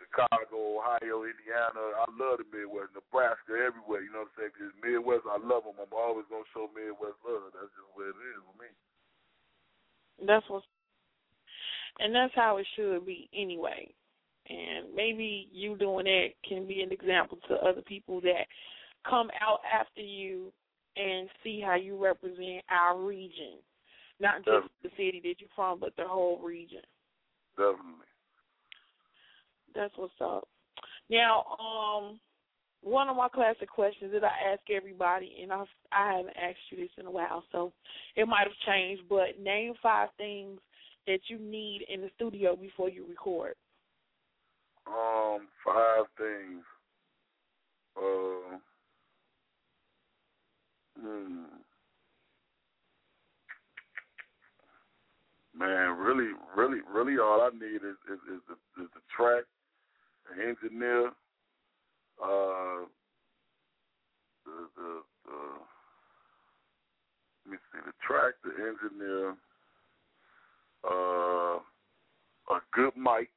Chicago, 0.00 0.80
Ohio, 0.80 1.28
Indiana. 1.28 2.00
I 2.00 2.08
love 2.16 2.40
the 2.40 2.48
Midwest, 2.48 2.96
Nebraska, 2.96 3.52
everywhere. 3.60 4.00
You 4.00 4.10
know 4.16 4.24
what 4.24 4.32
I'm 4.40 4.48
saying? 4.48 4.54
Because 4.56 4.74
Midwest, 4.80 5.28
I 5.28 5.36
love 5.36 5.68
them. 5.68 5.76
I'm 5.76 5.92
always 5.92 6.24
gonna 6.32 6.48
show 6.56 6.72
Midwest 6.72 7.20
love. 7.20 7.52
That's 7.52 7.68
just 7.76 7.92
what 7.92 8.08
it 8.08 8.16
is 8.16 8.40
with 8.40 8.58
me. 8.58 8.70
That's 10.24 10.48
what, 10.48 10.64
and 12.00 12.16
that's 12.16 12.34
how 12.34 12.56
it 12.56 12.66
should 12.74 13.04
be 13.04 13.28
anyway. 13.36 13.92
And 14.48 14.90
maybe 14.96 15.48
you 15.52 15.76
doing 15.76 16.08
that 16.08 16.34
can 16.48 16.66
be 16.66 16.80
an 16.80 16.90
example 16.90 17.38
to 17.48 17.54
other 17.60 17.82
people 17.82 18.20
that 18.22 18.48
come 19.08 19.30
out 19.40 19.60
after 19.68 20.00
you 20.00 20.52
and 20.96 21.28
see 21.44 21.62
how 21.64 21.76
you 21.76 21.96
represent 22.02 22.64
our 22.68 22.98
region, 22.98 23.62
not 24.18 24.44
just 24.44 24.66
the 24.82 24.90
city 24.96 25.20
that 25.22 25.34
you're 25.38 25.54
from, 25.54 25.78
but 25.78 25.94
the 25.96 26.04
whole 26.04 26.40
region. 26.42 26.82
Definitely. 27.56 28.09
That's 29.74 29.92
what's 29.96 30.12
up. 30.20 30.48
Now, 31.08 31.44
um, 31.58 32.20
one 32.82 33.08
of 33.08 33.16
my 33.16 33.28
classic 33.28 33.68
questions 33.68 34.12
that 34.12 34.24
I 34.24 34.52
ask 34.52 34.60
everybody, 34.70 35.36
and 35.42 35.52
I 35.52 35.64
I 35.92 36.16
haven't 36.16 36.36
asked 36.36 36.58
you 36.70 36.78
this 36.78 36.90
in 36.98 37.06
a 37.06 37.10
while, 37.10 37.44
so 37.52 37.72
it 38.16 38.26
might 38.26 38.44
have 38.44 38.66
changed. 38.66 39.02
But 39.08 39.40
name 39.40 39.74
five 39.82 40.08
things 40.16 40.60
that 41.06 41.20
you 41.28 41.38
need 41.38 41.84
in 41.92 42.00
the 42.00 42.10
studio 42.16 42.56
before 42.56 42.88
you 42.88 43.04
record. 43.08 43.54
Um, 44.86 45.48
five 45.64 46.06
things. 46.16 46.64
Uh, 47.96 48.56
hmm. 51.00 51.44
Man, 55.56 55.98
really, 55.98 56.30
really, 56.56 56.78
really, 56.90 57.18
all 57.18 57.42
I 57.42 57.50
need 57.52 57.76
is 57.76 57.96
is, 58.10 58.20
is 58.32 58.40
the 58.48 58.82
is 58.82 58.88
the 58.94 59.00
track, 59.14 59.44
the 60.36 60.42
engineer, 60.42 61.08
uh, 62.22 62.84
the 64.44 64.68
the, 64.76 65.02
the 65.24 65.38
let 67.46 67.52
me 67.52 67.58
see, 67.72 67.78
the 67.84 67.92
track, 68.06 68.34
the 68.44 68.50
engineer, 68.50 69.34
uh, 70.88 71.58
a 72.54 72.60
good 72.72 72.96
mic, 72.96 73.30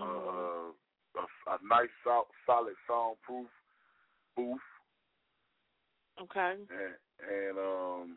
uh, 0.00 0.70
a, 1.16 1.24
a 1.48 1.58
nice 1.68 1.88
sol- 2.04 2.28
solid 2.46 2.74
soundproof 2.88 3.48
booth, 4.36 4.58
Okay. 6.22 6.54
and 6.70 6.94
and 7.28 7.58
um 7.58 8.16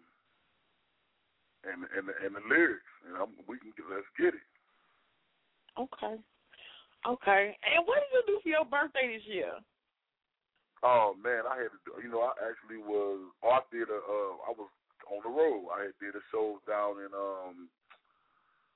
and 1.64 1.84
and 1.98 2.08
the, 2.08 2.14
and 2.26 2.36
the 2.36 2.42
lyrics, 2.50 2.84
and 3.08 3.18
I'm, 3.18 3.30
we 3.48 3.58
can 3.60 3.72
let's 3.90 4.06
get 4.18 4.34
it. 4.34 4.42
Okay. 5.80 6.18
Okay. 7.08 7.58
And 7.64 7.84
what 7.86 8.00
did 8.00 8.12
you 8.16 8.24
do 8.28 8.40
for 8.44 8.50
your 8.50 8.66
birthday 8.66 9.16
this 9.16 9.28
year? 9.28 9.52
Oh 10.84 11.16
man, 11.16 11.48
I 11.48 11.64
had 11.64 11.72
to. 11.72 11.80
do 11.88 11.92
You 12.04 12.12
know, 12.12 12.28
I 12.28 12.36
actually 12.44 12.84
was. 12.84 13.24
Oh, 13.40 13.56
I 13.56 13.64
did 13.72 13.88
a. 13.88 14.00
Uh, 14.04 14.34
I 14.48 14.52
was 14.52 14.68
on 15.08 15.24
the 15.24 15.32
road. 15.32 15.72
I 15.72 15.88
had 15.88 15.96
did 16.04 16.16
a 16.16 16.24
show 16.32 16.60
down 16.68 17.00
in 17.00 17.12
um. 17.16 17.72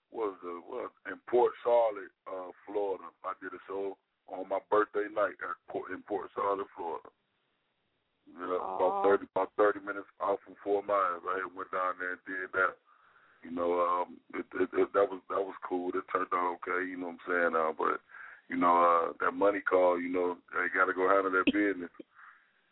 What 0.07 0.31
was 0.31 0.39
the 0.39 0.55
what 0.63 0.95
in 1.11 1.19
Port 1.27 1.51
Charlotte, 1.67 2.15
uh, 2.31 2.55
Florida. 2.63 3.11
I 3.27 3.35
did 3.43 3.51
a 3.51 3.61
show 3.67 3.99
on 4.31 4.47
my 4.47 4.63
birthday 4.71 5.11
night 5.11 5.35
at 5.43 5.59
Port, 5.67 5.91
in 5.91 5.99
Port 6.07 6.31
Charlotte, 6.31 6.71
Florida. 6.79 7.11
Yeah, 8.31 8.55
about 8.55 9.03
thirty 9.03 9.27
about 9.35 9.51
thirty 9.59 9.83
minutes 9.83 10.07
off 10.23 10.39
from 10.47 10.55
Fort 10.63 10.87
Myers. 10.87 11.27
I 11.27 11.43
had 11.43 11.51
went 11.51 11.75
down 11.75 11.99
there 11.99 12.15
and 12.15 12.23
did 12.23 12.51
that. 12.55 12.79
You 13.43 13.51
know, 13.51 13.83
um, 13.83 14.17
it, 14.33 14.47
it, 14.55 14.71
it, 14.79 14.89
that 14.95 15.11
was 15.11 15.19
that 15.27 15.43
was 15.43 15.59
cool. 15.67 15.91
It 15.91 16.07
turned 16.07 16.31
out 16.31 16.55
okay. 16.63 16.87
You 16.87 16.95
know 16.95 17.11
what 17.11 17.19
I'm 17.27 17.27
saying? 17.27 17.53
Uh, 17.55 17.75
but 17.75 17.99
you 18.49 18.57
know, 18.57 18.75
uh, 18.75 19.13
that 19.19 19.31
money 19.31 19.59
call. 19.59 19.99
You 19.99 20.09
know, 20.09 20.37
they 20.53 20.67
got 20.73 20.85
to 20.85 20.93
go 20.93 21.09
handle 21.09 21.31
their 21.31 21.45
business. 21.45 21.91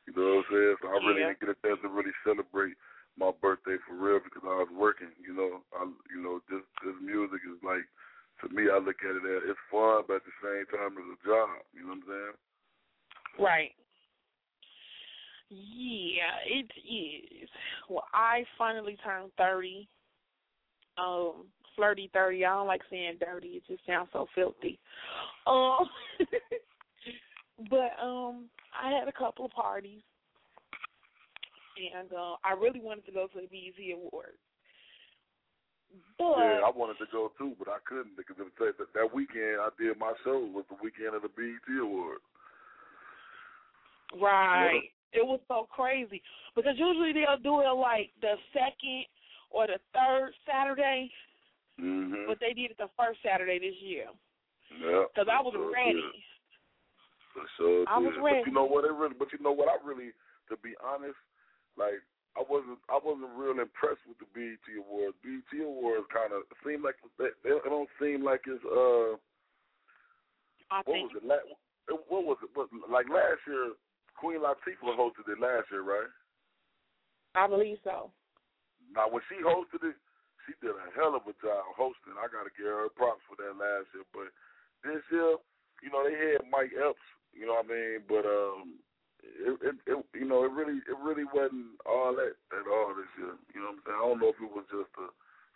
You 0.08 0.14
know 0.14 0.42
what 0.42 0.46
I'm 0.46 0.52
saying? 0.52 0.76
So 0.82 0.88
I 0.88 0.98
really 1.02 1.22
Yeah. 1.22 1.34
didn't 1.34 1.40
get 1.42 1.50
a 1.50 1.62
chance 1.66 1.82
to 1.82 1.90
really 1.90 2.14
celebrate 2.24 2.78
my 3.18 3.32
birthday 3.42 3.78
for 3.88 3.96
real 3.96 4.20
because 4.20 4.44
I 4.44 4.56
was 4.56 4.70
working. 4.72 5.12
You 5.20 5.34
know, 5.34 5.64
I 5.74 5.86
you 6.12 6.22
know 6.22 6.42
this 6.50 6.64
this 6.84 6.96
music 7.02 7.42
is 7.46 7.62
like 7.64 7.84
to 8.42 8.50
me. 8.50 8.70
I 8.70 8.78
look 8.78 9.02
at 9.04 9.16
it 9.16 9.26
as 9.26 9.50
it's 9.50 9.60
fun, 9.72 10.04
but 10.08 10.22
at 10.22 10.26
the 10.26 10.36
same 10.44 10.66
time 10.68 10.98
it's 10.98 11.22
a 11.22 11.28
job. 11.28 11.50
You 11.74 11.84
know 11.84 11.96
what 11.96 12.06
I'm 12.06 12.08
saying? 12.08 12.36
Right. 13.40 13.76
Yeah, 15.50 16.38
it 16.46 16.72
is. 16.88 17.50
Well, 17.90 18.06
I 18.14 18.46
finally 18.58 18.98
turned 19.04 19.32
thirty. 19.38 19.88
Um, 20.98 21.48
flirty 21.76 22.10
thirty. 22.14 22.46
I 22.46 22.54
don't 22.54 22.68
like 22.68 22.82
saying 22.90 23.18
dirty. 23.20 23.48
It 23.50 23.64
just 23.68 23.86
sounds 23.86 24.10
so 24.14 24.28
filthy. 24.36 24.80
Um, 25.48 25.86
but 27.70 27.92
um, 28.02 28.46
I 28.74 28.92
had 28.92 29.08
a 29.08 29.18
couple 29.18 29.46
of 29.46 29.52
parties, 29.52 30.02
and 31.96 32.12
uh, 32.12 32.36
I 32.44 32.54
really 32.60 32.82
wanted 32.82 33.06
to 33.06 33.12
go 33.12 33.28
to 33.28 33.42
the 33.42 33.48
BET 33.48 33.94
Awards. 33.94 34.38
But 36.18 36.38
Yeah, 36.38 36.60
I 36.66 36.72
wanted 36.76 36.98
to 37.00 37.12
go 37.12 37.32
too, 37.38 37.54
but 37.58 37.68
I 37.70 37.78
couldn't 37.88 38.18
because 38.18 38.36
it 38.40 38.44
was 38.44 38.56
that 38.60 38.94
that 38.94 39.14
weekend 39.14 39.62
I 39.62 39.70
did 39.80 39.98
my 39.98 40.14
show 40.24 40.40
was 40.40 40.66
the 40.70 40.78
weekend 40.82 41.16
of 41.16 41.22
the 41.22 41.30
BET 41.30 41.68
Awards. 41.82 42.24
Right. 44.14 44.92
It 45.14 45.26
was 45.26 45.40
so 45.48 45.68
crazy 45.72 46.22
because 46.56 46.76
usually 46.78 47.14
they'll 47.14 47.40
do 47.42 47.62
it 47.62 47.72
like 47.72 48.12
the 48.22 48.36
second 48.52 49.06
or 49.50 49.68
the 49.68 49.80
third 49.94 50.32
Saturday, 50.46 51.10
Mm-hmm. 51.76 52.32
but 52.32 52.40
they 52.40 52.56
did 52.56 52.72
it 52.72 52.80
the 52.80 52.88
first 52.96 53.20
Saturday 53.20 53.60
this 53.60 53.76
year. 53.84 54.08
Yeah. 54.80 55.12
Because 55.12 55.28
I 55.28 55.44
was 55.44 55.52
sure 55.52 55.72
ready. 55.72 56.00
sure 57.60 57.84
I 57.88 58.00
was 58.00 58.16
ready. 58.16 58.42
But 58.42 58.48
you 58.48 58.56
know 58.56 58.64
what? 58.64 58.88
It 58.88 58.96
really, 58.96 59.16
but 59.20 59.28
you 59.36 59.44
know 59.44 59.52
what? 59.52 59.68
I 59.68 59.76
really, 59.84 60.16
to 60.48 60.56
be 60.64 60.72
honest, 60.80 61.20
like 61.76 62.00
I 62.40 62.44
wasn't, 62.48 62.80
I 62.88 62.96
wasn't 62.96 63.36
real 63.36 63.60
impressed 63.60 64.08
with 64.08 64.20
the 64.24 64.28
BET 64.32 64.64
Awards. 64.80 65.20
BET 65.20 65.52
Awards 65.60 66.08
kind 66.12 66.32
of 66.32 66.48
seem 66.64 66.80
like 66.80 66.96
they, 67.20 67.36
they 67.44 67.56
don't 67.68 67.92
seem 68.00 68.24
like 68.24 68.48
it's 68.48 68.64
uh. 68.64 69.20
I 70.72 70.82
what 70.88 70.96
think 70.96 71.12
was 71.12 71.22
it? 71.22 71.28
It- 71.28 72.08
what 72.10 72.26
was 72.26 72.40
it? 72.42 72.50
What, 72.56 72.72
like 72.90 73.06
last 73.12 73.46
year, 73.46 73.78
Queen 74.18 74.42
Latifah 74.42 74.98
hosted 74.98 75.30
it 75.30 75.38
last 75.38 75.70
year, 75.70 75.84
right? 75.84 76.10
I 77.36 77.46
believe 77.48 77.78
so. 77.84 78.10
Now, 78.96 79.06
when 79.12 79.22
she 79.30 79.38
hosted 79.44 79.86
it, 79.86 79.96
she 80.46 80.54
did 80.62 80.78
a 80.78 80.88
hell 80.94 81.18
of 81.18 81.26
a 81.26 81.36
job 81.42 81.74
hosting. 81.74 82.18
I 82.18 82.30
got 82.30 82.46
to 82.46 82.54
give 82.54 82.70
her 82.70 82.90
props 82.94 83.26
for 83.26 83.38
that 83.42 83.58
last 83.58 83.90
year. 83.94 84.06
But 84.14 84.30
this 84.86 85.02
year, 85.10 85.42
you 85.82 85.90
know, 85.90 86.06
they 86.06 86.14
had 86.14 86.46
Mike 86.48 86.74
Epps. 86.78 87.02
You 87.34 87.50
know 87.50 87.60
what 87.60 87.68
I 87.68 87.74
mean? 87.74 87.98
But 88.08 88.24
um, 88.24 88.80
it, 89.20 89.54
it, 89.60 89.76
it 89.90 90.00
you 90.16 90.28
know, 90.30 90.46
it 90.46 90.54
really, 90.54 90.80
it 90.86 90.98
really 91.02 91.28
wasn't 91.28 91.76
all 91.84 92.16
that 92.16 92.38
at 92.54 92.70
all 92.70 92.96
this 92.96 93.12
year. 93.20 93.36
You 93.52 93.66
know 93.66 93.76
what 93.76 93.82
I'm 93.82 93.84
saying? 93.84 94.00
I 94.00 94.06
don't 94.06 94.22
know 94.22 94.32
if 94.32 94.40
it 94.40 94.54
was 94.54 94.68
just 94.72 94.94
the, 94.96 95.10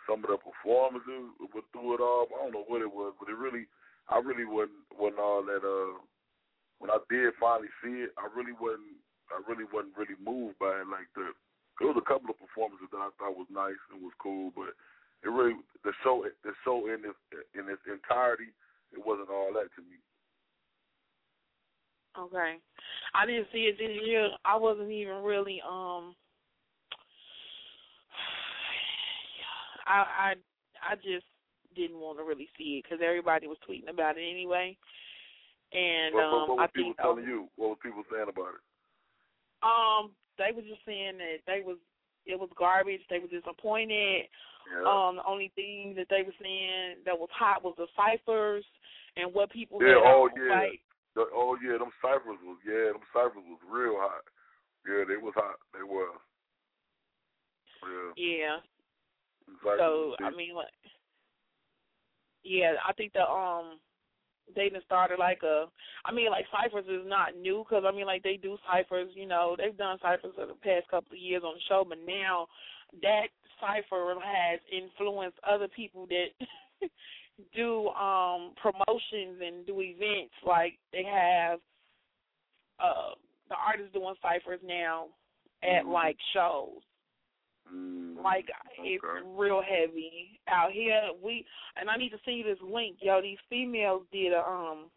some 0.10 0.26
of 0.26 0.34
the 0.34 0.42
performances 0.42 1.38
would 1.40 1.68
through 1.72 1.96
it 1.96 2.04
all. 2.04 2.28
I 2.34 2.50
don't 2.50 2.58
know 2.58 2.68
what 2.68 2.84
it 2.84 2.92
was, 2.92 3.14
but 3.22 3.30
it 3.30 3.38
really, 3.38 3.70
I 4.10 4.20
really 4.20 4.46
wasn't 4.46 4.84
wasn't 4.98 5.22
all 5.22 5.46
that. 5.46 5.62
Uh, 5.62 6.02
when 6.82 6.90
I 6.90 7.00
did 7.12 7.36
finally 7.40 7.70
see 7.84 8.10
it, 8.10 8.12
I 8.18 8.28
really 8.34 8.56
wasn't. 8.58 8.98
I 9.30 9.38
really 9.46 9.70
wasn't 9.70 9.94
really 9.94 10.18
moved 10.18 10.58
by 10.58 10.82
it 10.82 10.90
like 10.90 11.08
that. 11.14 11.38
There 11.80 11.88
was 11.88 11.98
a 11.98 12.08
couple 12.08 12.30
of 12.30 12.38
performances 12.40 12.92
that 12.92 13.00
I 13.00 13.10
thought 13.16 13.40
was 13.40 13.48
nice 13.48 13.80
and 13.92 14.04
was 14.04 14.14
cool, 14.20 14.52
but 14.56 14.76
it 15.24 15.32
really 15.32 15.56
the 15.84 15.94
show 16.04 16.26
the 16.44 16.52
show 16.64 16.88
in 16.88 17.08
its 17.08 17.20
in 17.56 17.72
its 17.72 17.82
entirety 17.88 18.52
it 18.92 19.00
wasn't 19.06 19.30
all 19.30 19.54
that 19.54 19.72
to 19.76 19.82
me. 19.82 19.98
Okay. 22.18 22.58
I 23.14 23.26
didn't 23.26 23.48
see 23.54 23.70
it 23.72 23.78
this 23.78 23.96
year. 24.06 24.30
I 24.44 24.56
wasn't 24.58 24.92
even 24.92 25.24
really 25.24 25.62
um 25.64 26.16
I 29.88 30.04
I 30.04 30.34
I 30.92 30.96
just 30.96 31.26
didn't 31.76 32.00
want 32.00 32.18
to 32.18 32.24
really 32.24 32.50
see 32.58 32.80
it 32.80 32.84
because 32.84 33.00
everybody 33.04 33.48
was 33.48 33.58
tweeting 33.68 33.90
about 33.90 34.18
it 34.18 34.28
anyway. 34.30 34.76
And 35.72 36.16
what, 36.16 36.24
um, 36.24 36.32
what, 36.32 36.50
what 36.50 36.60
I 36.60 36.62
was 36.64 36.72
people 36.74 36.90
think 36.90 36.98
telling 36.98 37.26
you? 37.26 37.48
What 37.56 37.70
was 37.70 37.78
people 37.84 38.04
saying 38.12 38.28
about 38.28 38.56
it? 38.56 38.64
um 39.64 40.12
they 40.40 40.56
was 40.56 40.64
just 40.64 40.82
saying 40.88 41.20
that 41.20 41.44
they 41.46 41.60
was 41.60 41.78
it 42.26 42.40
was 42.40 42.50
garbage. 42.58 43.04
They 43.10 43.20
were 43.20 43.28
disappointed. 43.28 44.32
Yeah. 44.72 44.88
Um, 44.88 45.18
the 45.18 45.28
only 45.28 45.52
thing 45.56 45.94
that 45.98 46.08
they 46.10 46.24
were 46.24 46.36
saying 46.42 47.04
that 47.06 47.18
was 47.18 47.30
hot 47.34 47.64
was 47.64 47.76
the 47.78 47.88
ciphers 47.98 48.64
and 49.18 49.34
what 49.34 49.52
people 49.52 49.82
yeah, 49.82 50.00
oh 50.00 50.30
yeah. 50.38 50.56
like 50.56 50.82
The, 51.16 51.26
oh 51.34 51.58
yeah, 51.60 51.78
them 51.78 51.92
ciphers 52.02 52.40
was 52.44 52.58
yeah, 52.66 52.94
them 52.94 53.04
ciphers 53.12 53.44
was 53.44 53.60
real 53.68 53.98
hot. 53.98 54.24
Yeah, 54.88 55.04
they 55.08 55.18
was 55.18 55.34
hot. 55.36 55.60
They 55.74 55.84
were. 55.84 56.16
Yeah. 57.84 58.12
yeah. 58.16 58.58
ciphers 59.64 59.80
So 59.80 60.16
I 60.24 60.32
mean, 60.32 60.56
like, 60.56 60.72
yeah, 62.44 62.74
I 62.88 62.94
think 62.94 63.14
the 63.14 63.26
um 63.26 63.80
they 64.56 64.70
done 64.70 64.82
started 64.86 65.20
like 65.20 65.42
a. 65.44 65.66
I 66.06 66.12
mean, 66.12 66.30
like 66.32 66.46
ciphers 66.52 66.86
is 66.86 67.06
not 67.06 67.36
new 67.38 67.66
because 67.68 67.84
I 67.88 67.92
mean, 67.96 68.06
like 68.06 68.24
they 68.24 68.38
do 68.38 68.58
ciphers. 68.70 69.10
You 69.16 69.28
know, 69.28 69.56
they've 69.58 69.78
done 69.78 69.98
ciphers 70.02 70.34
for 70.36 70.46
the 70.46 70.54
past 70.54 70.88
couple 70.90 71.14
of 71.14 71.20
years 71.20 71.44
on 71.46 71.56
the 71.56 71.62
show, 71.68 71.86
but 71.88 72.00
now 72.06 72.48
that 73.02 73.28
cipher 73.62 74.16
has 74.24 74.60
influenced 74.72 75.38
other 75.48 75.68
people 75.68 76.08
that 76.08 76.28
do 77.56 77.90
um 77.90 78.54
promotions 78.62 79.42
and 79.46 79.66
do 79.66 79.82
events. 79.82 80.34
Like 80.46 80.78
they 80.92 81.04
have 81.04 81.60
uh 82.80 83.16
the 83.50 83.56
artists 83.56 83.94
doing 83.94 84.16
ciphers 84.22 84.60
now 84.64 85.08
at 85.64 85.84
Mhm. 85.84 85.92
like 85.92 86.18
shows. 86.34 86.82
Mm, 87.74 88.24
Like 88.24 88.48
it's 88.80 89.04
real 89.38 89.62
heavy 89.62 90.40
out 90.48 90.72
here. 90.72 91.02
We 91.24 91.46
and 91.76 91.90
I 91.90 91.98
need 91.98 92.10
to 92.10 92.18
send 92.26 92.38
you 92.38 92.44
this 92.44 92.62
link, 92.62 92.98
yo. 93.02 93.22
These 93.22 93.38
females 93.50 94.04
did 94.12 94.34
a 94.34 94.40
um 94.46 94.90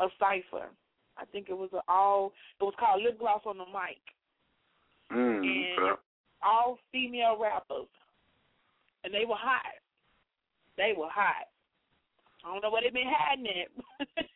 a 0.00 0.06
cipher. 0.18 0.68
I 1.16 1.24
think 1.26 1.48
it 1.48 1.56
was 1.56 1.70
a 1.72 1.80
all. 1.88 2.32
It 2.60 2.64
was 2.64 2.74
called 2.78 3.02
Lip 3.02 3.18
Gloss 3.18 3.42
on 3.46 3.58
the 3.58 3.66
Mic, 3.66 4.02
Mm, 5.12 5.44
and 5.44 5.82
okay. 5.82 6.00
all 6.42 6.78
female 6.90 7.38
rappers, 7.40 7.88
and 9.04 9.14
they 9.14 9.24
were 9.24 9.36
hot. 9.38 9.62
They 10.76 10.92
were 10.96 11.08
hot. 11.10 11.46
I 12.44 12.52
don't 12.52 12.62
know 12.62 12.70
where 12.70 12.82
they've 12.82 12.92
been 12.92 13.08
hiding 13.08 13.46
it, 13.46 13.70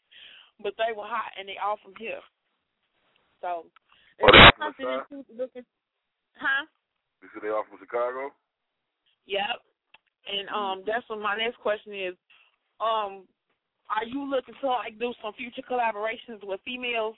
but 0.62 0.74
they 0.78 0.94
were 0.96 1.04
hot, 1.04 1.32
and 1.38 1.48
they 1.48 1.56
all 1.62 1.78
from 1.82 1.94
here. 1.98 2.20
So 3.40 3.66
Oh, 4.22 4.28
it's 4.28 4.32
they 4.32 4.38
all 4.38 4.52
from 4.56 4.74
something 4.76 4.86
the 4.86 4.96
that 4.98 5.06
you 5.10 5.38
looking, 5.38 5.64
huh? 6.36 6.66
You 7.22 7.28
said 7.32 7.42
they 7.42 7.48
all 7.48 7.64
from 7.68 7.78
Chicago? 7.80 8.30
Yep. 9.26 9.62
And 10.28 10.48
um 10.50 10.82
that's 10.86 11.08
what 11.08 11.20
my 11.20 11.36
next 11.36 11.58
question 11.58 11.94
is. 11.94 12.14
Um 12.80 13.26
are 13.88 14.04
you 14.04 14.28
looking 14.28 14.54
to 14.60 14.66
like 14.68 14.98
do 14.98 15.12
some 15.22 15.32
future 15.34 15.62
collaborations 15.64 16.44
with 16.44 16.60
females? 16.64 17.16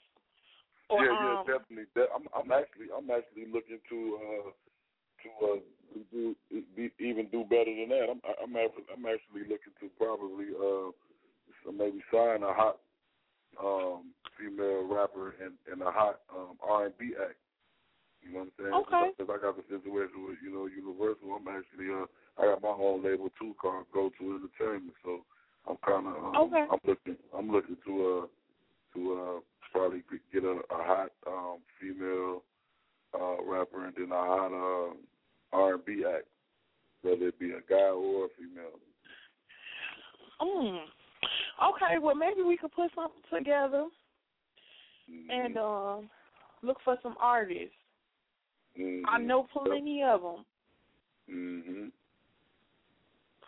Or 0.89 1.03
yeah, 1.03 1.11
um 1.11 1.43
yeah, 1.47 1.53
definitely. 1.53 1.85
De- 1.95 2.11
I'm, 2.13 2.27
I'm 2.35 2.51
actually, 2.51 2.87
I'm 2.95 3.09
actually 3.11 3.47
looking 3.51 3.79
to, 3.89 3.99
uh, 4.19 4.49
to 5.23 5.29
uh, 5.45 5.59
do 6.11 6.35
be, 6.75 6.91
even 6.99 7.27
do 7.31 7.43
better 7.43 7.71
than 7.71 7.89
that. 7.89 8.07
I'm, 8.11 8.21
I'm, 8.43 8.55
actually, 8.55 8.87
I'm 8.91 9.05
actually 9.05 9.47
looking 9.47 9.75
to 9.79 9.87
probably, 9.97 10.51
uh, 10.55 10.91
maybe 11.71 12.03
sign 12.11 12.43
a 12.43 12.53
hot, 12.53 12.79
um, 13.61 14.11
female 14.39 14.87
rapper 14.87 15.35
and, 15.43 15.53
and 15.71 15.81
a 15.81 15.91
hot 15.91 16.21
um 16.35 16.57
R&B 16.67 17.13
act. 17.21 17.35
You 18.23 18.33
know 18.33 18.39
what 18.39 18.47
I'm 18.47 18.51
saying? 18.59 18.73
Okay. 18.73 19.11
Because 19.17 19.33
I 19.33 19.41
got 19.41 19.57
the 19.57 19.63
situation 19.63 20.25
with, 20.27 20.37
you 20.43 20.51
know, 20.53 20.67
Universal. 20.67 21.35
I'm 21.35 21.47
actually, 21.47 21.89
uh, 21.91 22.05
I 22.41 22.53
got 22.53 22.61
my 22.61 22.69
own 22.69 23.03
label 23.03 23.29
too 23.39 23.55
called 23.61 23.85
Go 23.93 24.11
To 24.19 24.23
Entertainment. 24.39 24.95
So 25.03 25.21
I'm 25.67 25.77
kind 25.85 26.07
of, 26.07 26.15
um, 26.15 26.35
Okay. 26.35 26.65
I'm 26.71 26.79
looking, 26.85 27.17
I'm 27.37 27.51
looking 27.51 27.77
to, 27.85 27.93
uh, 28.07 28.27
to 28.93 28.99
uh, 29.13 29.39
probably 29.71 30.03
get 30.33 30.43
a, 30.43 30.51
a 30.51 30.79
hot 30.83 31.11
um, 31.27 31.59
female 31.79 32.43
uh, 33.13 33.43
rapper 33.43 33.85
and 33.85 33.95
then 33.97 34.11
a 34.11 34.15
hot 34.15 34.51
um, 34.53 34.97
R&B 35.53 36.05
act, 36.05 36.27
whether 37.01 37.27
it 37.27 37.39
be 37.39 37.51
a 37.51 37.61
guy 37.69 37.89
or 37.89 38.25
a 38.25 38.29
female. 38.37 38.79
mm, 40.41 40.79
Okay, 41.61 41.99
well 41.99 42.15
maybe 42.15 42.41
we 42.41 42.57
could 42.57 42.71
put 42.71 42.91
something 42.95 43.21
together 43.31 43.87
and 45.29 45.57
um 45.57 46.09
look 46.63 46.77
for 46.83 46.97
some 47.03 47.15
artists. 47.19 47.75
Mm-hmm. 48.79 49.05
I 49.07 49.17
know 49.17 49.47
plenty 49.51 50.03
of 50.03 50.21
them. 50.21 50.45
hmm 51.29 51.87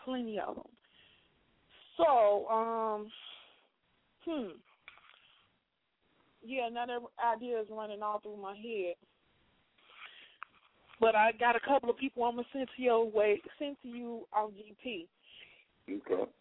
Plenty 0.03 0.39
of 0.39 0.55
them. 0.55 0.65
So, 1.97 2.47
um, 2.47 3.07
hmm. 4.25 4.57
Yeah, 6.45 6.67
another 6.67 6.99
idea 7.23 7.61
is 7.61 7.67
running 7.71 8.01
all 8.01 8.19
through 8.19 8.41
my 8.41 8.55
head. 8.55 8.95
But 10.99 11.15
I 11.15 11.31
got 11.33 11.55
a 11.55 11.59
couple 11.59 11.89
of 11.89 11.97
people 11.97 12.23
I'm 12.23 12.35
gonna 12.35 12.47
send 12.51 12.67
to 12.75 12.81
your 12.81 13.09
way, 13.09 13.41
send 13.59 13.77
to 13.81 13.87
you 13.87 14.27
on 14.33 14.51
GP. 14.51 15.07
Okay. 15.89 16.31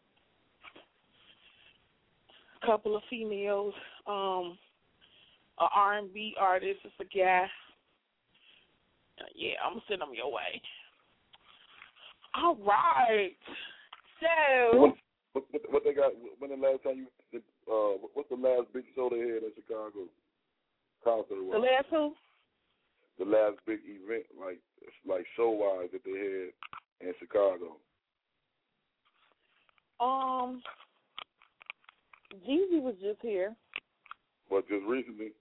A 2.62 2.66
couple 2.66 2.96
of 2.96 3.02
females, 3.10 3.74
um, 4.06 4.58
a 5.58 5.66
R 5.74 5.98
and 5.98 6.12
B 6.12 6.34
artist, 6.38 6.80
it's 6.84 6.94
a 7.00 7.04
guy. 7.16 7.46
Yeah, 9.34 9.54
I'm 9.64 9.74
gonna 9.74 9.84
send 9.88 10.00
them 10.00 10.14
your 10.14 10.32
way. 10.32 10.60
All 12.34 12.56
right. 12.56 13.36
So 14.20 14.78
What, 14.78 14.94
what, 15.32 15.44
what, 15.50 15.62
what 15.70 15.84
they 15.84 15.94
got? 15.94 16.12
When 16.38 16.50
the 16.50 16.56
last 16.56 16.82
time 16.84 17.06
you? 17.06 17.40
Uh, 17.70 17.96
what's 18.14 18.28
the 18.28 18.36
last 18.36 18.72
big 18.74 18.84
show 18.94 19.08
they 19.10 19.20
had 19.20 19.44
in 19.44 19.52
Chicago? 19.54 20.10
Concert 21.04 21.36
the 21.50 21.58
last 21.58 21.86
who? 21.90 22.14
the 23.18 23.24
last 23.24 23.58
big 23.66 23.80
event, 23.86 24.24
like 24.38 24.58
like 25.06 25.24
show 25.36 25.50
wise 25.50 25.88
that 25.92 26.02
they 26.04 26.10
had 26.12 27.08
in 27.08 27.14
Chicago. 27.18 27.76
Um, 30.00 30.62
Jeezy 32.48 32.82
was 32.82 32.94
just 33.00 33.20
here. 33.22 33.54
But 34.50 34.68
just 34.68 34.84
recently. 34.86 35.32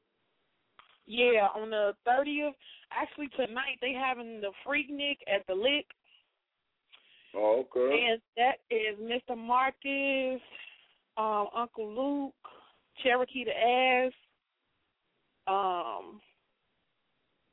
Yeah, 1.11 1.47
on 1.53 1.71
the 1.71 1.91
thirtieth. 2.05 2.53
Actually, 2.89 3.27
tonight 3.35 3.77
they 3.81 3.91
having 3.91 4.39
the 4.39 4.51
Freaknik 4.65 5.17
at 5.27 5.45
the 5.45 5.53
Lick, 5.53 5.85
Oh, 7.35 7.65
okay. 7.75 8.11
and 8.11 8.21
that 8.37 8.59
is 8.73 8.97
Mr. 8.97 9.37
Marcus, 9.37 10.41
um, 11.17 11.47
Uncle 11.53 11.93
Luke, 11.93 12.33
Cherokee 13.03 13.43
d'Ass. 13.43 14.13
Um, 15.47 16.21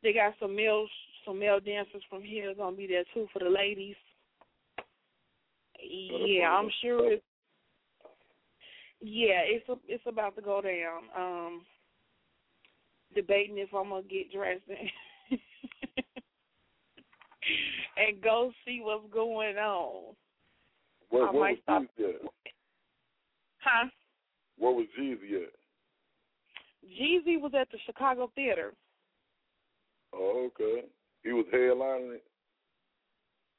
they 0.05 0.13
got 0.13 0.35
some 0.39 0.55
male 0.55 0.87
some 1.27 1.41
male 1.41 1.59
dancers 1.59 2.03
from 2.09 2.23
here 2.23 2.55
gonna 2.55 2.77
be 2.77 2.87
there 2.87 3.03
too 3.13 3.27
for 3.33 3.41
the 3.41 3.51
ladies. 3.51 3.97
Yeah, 5.83 6.49
I'm 6.51 6.71
sure 6.81 7.13
it's 7.13 7.25
yeah, 9.01 9.41
it's 9.43 9.69
a, 9.69 9.75
it's 9.89 10.05
about 10.07 10.37
to 10.37 10.43
go 10.43 10.61
down. 10.61 11.03
Um, 11.17 11.63
debating 13.15 13.59
if 13.59 13.73
I'm 13.75 13.91
gonna 13.91 14.03
get 14.03 14.33
dressed 14.33 14.63
and, 14.69 15.39
and 17.97 18.23
go 18.23 18.53
see 18.67 18.81
what's 18.83 19.13
going 19.13 19.57
on. 19.57 20.15
Where, 21.11 21.29
I 21.29 21.31
where 21.31 21.41
might 21.41 21.51
was 21.51 21.59
stop. 21.63 21.83
Jeezy 21.99 22.15
at? 22.15 22.21
Huh? 23.61 23.89
Where 24.59 24.73
was 24.73 24.87
Jeezy 24.99 25.43
at? 25.43 25.53
Jeezy 27.01 27.41
was 27.41 27.53
at 27.59 27.71
the 27.71 27.79
Chicago 27.87 28.31
Theater. 28.35 28.73
Oh, 30.15 30.49
okay. 30.49 30.85
He 31.23 31.33
was 31.33 31.47
headlining 31.53 32.15
it. 32.15 32.25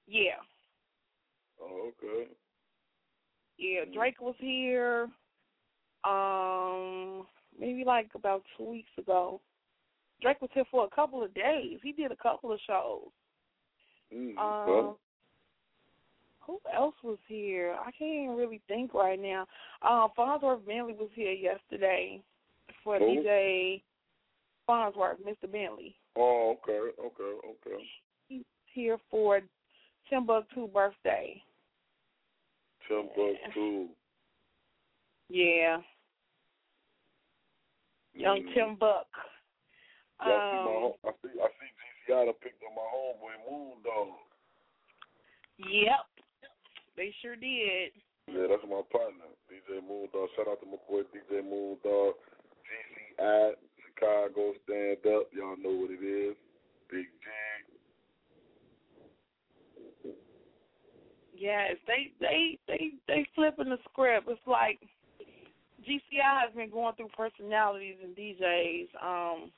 Yeah, 0.07 0.41
Oh, 1.61 1.91
okay. 2.03 2.27
yeah. 3.57 3.81
Drake 3.93 4.19
was 4.21 4.35
here. 4.39 5.07
Um, 6.03 7.27
maybe 7.59 7.83
like 7.85 8.09
about 8.15 8.43
two 8.57 8.63
weeks 8.69 8.89
ago. 8.97 9.41
Drake 10.21 10.41
was 10.41 10.49
here 10.53 10.65
for 10.69 10.85
a 10.85 10.89
couple 10.95 11.23
of 11.23 11.33
days. 11.33 11.79
He 11.81 11.91
did 11.93 12.11
a 12.11 12.15
couple 12.15 12.51
of 12.51 12.59
shows. 12.67 13.07
Mm, 14.13 14.37
Um, 14.37 14.69
okay. 14.69 14.97
who 16.41 16.59
else 16.73 16.95
was 17.03 17.17
here? 17.27 17.75
I 17.79 17.91
can't 17.91 18.23
even 18.23 18.35
really 18.35 18.61
think 18.67 18.93
right 18.93 19.19
now. 19.19 19.47
Um, 19.81 20.09
Fonzworth 20.17 20.65
Bentley 20.65 20.93
was 20.93 21.09
here 21.13 21.31
yesterday 21.31 22.21
for 22.83 22.97
Who? 22.97 23.05
DJ 23.05 23.81
Farnsworth, 24.67 25.19
Mr. 25.25 25.49
Bentley. 25.51 25.95
Oh, 26.15 26.57
okay, 26.61 26.91
okay, 26.99 27.47
okay. 27.47 27.83
He's 28.27 28.43
here 28.73 28.97
for 29.09 29.41
Timbuktu 30.09 30.67
birthday. 30.67 31.41
Timbuktu. 32.87 33.87
Yeah. 35.29 35.77
Young. 38.19 38.43
Tim 38.53 38.75
Buck. 38.75 39.07
Yeah, 40.19 40.35
I 40.35 40.51
see 40.51 40.59
my 40.59 40.75
Um, 40.75 40.93
I 41.07 41.11
see 41.23 41.33
I 41.39 41.47
see 41.55 41.71
GCI 42.11 42.33
picked 42.43 42.59
up 42.59 42.75
my 42.75 42.83
homeboy 42.91 43.35
Moondog. 43.47 44.19
Yep, 45.59 46.05
They 46.97 47.15
sure 47.21 47.35
did. 47.35 47.95
Yeah, 48.27 48.47
that's 48.51 48.63
my 48.67 48.83
partner, 48.91 49.31
DJ 49.47 49.79
Moondog. 49.79 50.27
Shout 50.35 50.51
out 50.51 50.59
to 50.59 50.67
my 50.67 50.79
boy 50.89 51.07
DJ 51.15 51.39
Moondog. 51.47 52.19
GCI, 52.67 53.51
Chicago 53.87 54.53
Stand 54.63 54.99
Up. 55.07 55.31
Y'all 55.31 55.55
know 55.55 55.79
what 55.79 55.91
it 55.91 56.03
is. 56.03 56.35
Big 56.91 57.07
G. 57.23 57.27
Yes, 61.33 61.77
they 61.87 62.11
they 62.19 62.59
they 62.67 62.91
they 63.07 63.25
flipping 63.33 63.69
the 63.69 63.77
script. 63.89 64.27
It's 64.27 64.41
like 64.45 64.79
GCI 65.89 66.41
has 66.45 66.53
been 66.55 66.69
going 66.69 66.95
through 66.95 67.09
personalities 67.17 67.95
and 68.03 68.15
DJs, 68.15 68.87
um, 69.03 69.51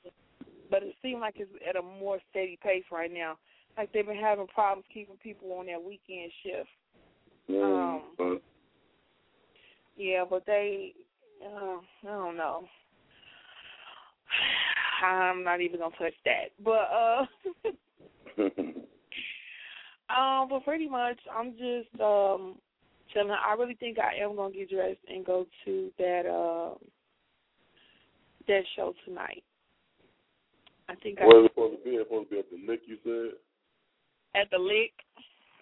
but 0.70 0.82
it 0.82 0.94
seems 1.02 1.20
like 1.20 1.34
it's 1.36 1.50
at 1.68 1.76
a 1.76 1.82
more 1.82 2.18
steady 2.30 2.58
pace 2.62 2.84
right 2.90 3.12
now. 3.12 3.36
Like 3.76 3.92
they've 3.92 4.06
been 4.06 4.16
having 4.16 4.46
problems 4.46 4.86
keeping 4.92 5.16
people 5.22 5.52
on 5.52 5.66
their 5.66 5.80
weekend 5.80 6.32
shift. 6.42 6.68
Um, 7.50 8.02
Mm, 8.18 8.40
Yeah, 9.96 10.24
but 10.28 10.46
they, 10.46 10.94
uh, 11.44 11.78
I 12.04 12.06
don't 12.06 12.36
know. 12.36 12.64
I'm 15.04 15.44
not 15.44 15.60
even 15.60 15.80
gonna 15.80 15.94
touch 15.98 16.14
that. 16.24 16.52
But 16.62 16.88
uh, 16.92 17.26
um, 20.18 20.48
but 20.48 20.64
pretty 20.64 20.88
much, 20.88 21.18
I'm 21.34 21.52
just 21.52 22.00
um 22.00 22.56
chilling. 23.12 23.30
I 23.30 23.54
really 23.54 23.74
think 23.74 23.98
I 23.98 24.22
am 24.22 24.36
gonna 24.36 24.54
get 24.54 24.70
dressed 24.70 25.00
and 25.08 25.24
go 25.24 25.46
to 25.64 25.90
that 25.98 26.26
um 26.26 26.78
that 28.48 28.62
show 28.76 28.94
tonight. 29.04 29.44
I 30.88 30.94
think 30.96 31.20
I 31.20 31.26
Where's 31.26 31.46
it 31.46 31.52
supposed 31.52 31.78
to 31.78 31.84
be? 31.84 31.96
It's 31.96 32.08
supposed 32.08 32.28
to 32.28 32.34
be 32.34 32.38
at 32.40 32.50
the 32.50 32.58
lick, 32.66 32.80
you 32.86 32.98
said? 33.04 33.38
at 34.34 34.50
the 34.50 34.58
lick 34.58 34.92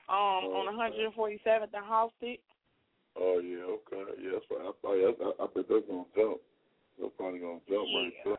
um 0.08 0.46
on 0.46 0.74
147th 0.74 1.74
and 1.74 1.86
Halsted. 1.86 2.38
Oh, 3.18 3.42
yeah, 3.42 3.66
okay. 3.82 4.06
Yeah, 4.22 4.38
that's 4.38 4.46
right. 4.50 4.70
I, 4.70 4.72
thought, 4.78 4.94
I, 4.94 5.42
I 5.42 5.46
bet 5.50 5.66
that's 5.66 5.86
going 5.90 6.06
to 6.06 6.14
jump. 6.14 6.38
That's 6.98 7.14
probably 7.18 7.42
going 7.42 7.58
to 7.58 7.66
jump 7.66 7.86
right 7.90 8.14
there. 8.24 8.38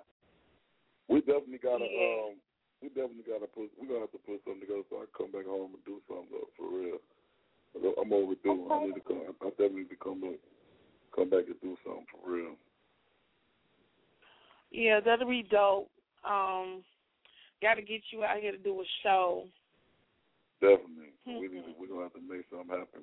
We 1.12 1.20
definitely 1.28 1.60
got 1.60 1.84
to, 1.84 1.88
Yeah. 1.92 2.32
um, 2.32 2.40
we 2.80 2.88
definitely 2.88 3.28
got 3.28 3.44
to 3.44 3.52
put, 3.52 3.68
we're 3.76 4.00
to 4.00 4.08
have 4.08 4.16
to 4.16 4.22
put 4.24 4.40
something 4.48 4.64
together 4.64 4.88
so 4.88 5.04
I 5.04 5.12
can 5.12 5.16
come 5.28 5.32
back 5.36 5.44
home 5.44 5.76
and 5.76 5.84
do 5.84 6.00
something, 6.08 6.32
though, 6.32 6.48
for 6.56 6.72
real. 6.72 7.04
I'm 7.76 8.14
overdue. 8.14 8.68
I 8.72 8.85
need 8.85 8.95
to 8.95 9.02
come, 9.02 9.22
I 9.41 9.49
definitely 9.49 9.81
need 9.81 9.89
to 9.89 9.95
come 9.95 10.22
back, 10.22 10.39
come 11.15 11.30
back 11.30 11.45
and 11.48 11.60
do 11.61 11.77
something 11.84 12.06
for 12.11 12.31
real. 12.31 12.56
Yeah, 14.72 14.99
that'll 14.99 15.30
be 15.30 15.43
dope. 15.49 15.89
Um, 16.23 16.84
got 17.61 17.76
to 17.76 17.81
get 17.81 18.02
you 18.11 18.23
out 18.23 18.38
here 18.39 18.52
to 18.52 18.57
do 18.57 18.81
a 18.81 18.84
show. 19.03 19.45
Definitely. 20.61 21.14
We 21.26 21.48
need 21.48 21.65
to, 21.65 21.73
we're 21.80 21.88
going 21.88 21.99
to 21.99 22.03
have 22.03 22.14
to 22.14 22.22
make 22.22 22.45
something 22.49 22.69
happen. 22.69 23.02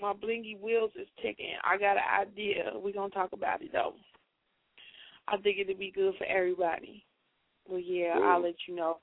My 0.00 0.12
blingy 0.12 0.60
wheels 0.60 0.90
is 1.00 1.08
ticking. 1.22 1.54
I 1.64 1.78
got 1.78 1.96
an 1.96 2.02
idea. 2.20 2.72
We're 2.74 2.92
gonna 2.92 3.08
talk 3.08 3.32
about 3.32 3.62
it 3.62 3.72
though. 3.72 3.94
I 5.26 5.38
think 5.38 5.58
it'd 5.58 5.78
be 5.78 5.90
good 5.90 6.14
for 6.18 6.26
everybody. 6.26 7.02
Well, 7.66 7.80
yeah. 7.80 8.18
I'll 8.22 8.42
let 8.42 8.56
you 8.68 8.76
know. 8.76 8.98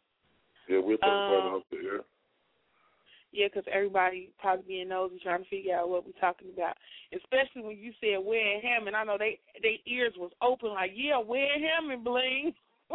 Yeah, 0.70 0.80
we'll 0.84 0.98
talk 0.98 1.08
about 1.08 1.34
it 1.34 1.48
Um, 1.48 1.56
out 1.56 1.66
there. 1.72 2.02
Yeah, 3.34 3.50
'cause 3.50 3.64
everybody 3.68 4.30
probably 4.38 4.64
being 4.68 4.90
nosy 4.90 5.20
trying 5.20 5.44
to 5.44 5.50
figure 5.50 5.76
out 5.76 5.90
what 5.90 6.06
we're 6.06 6.12
talking 6.22 6.50
about. 6.54 6.78
Especially 7.12 7.64
when 7.64 7.78
you 7.78 7.92
said 8.00 8.20
and 8.20 8.62
Hammond. 8.62 8.96
I 8.96 9.04
know 9.04 9.18
they 9.18 9.40
they 9.62 9.82
ears 9.88 10.14
was 10.16 10.32
open 10.40 10.70
like, 10.70 10.92
yeah, 10.94 11.18
and 11.18 11.64
Hammond 11.64 12.04
bling. 12.04 12.54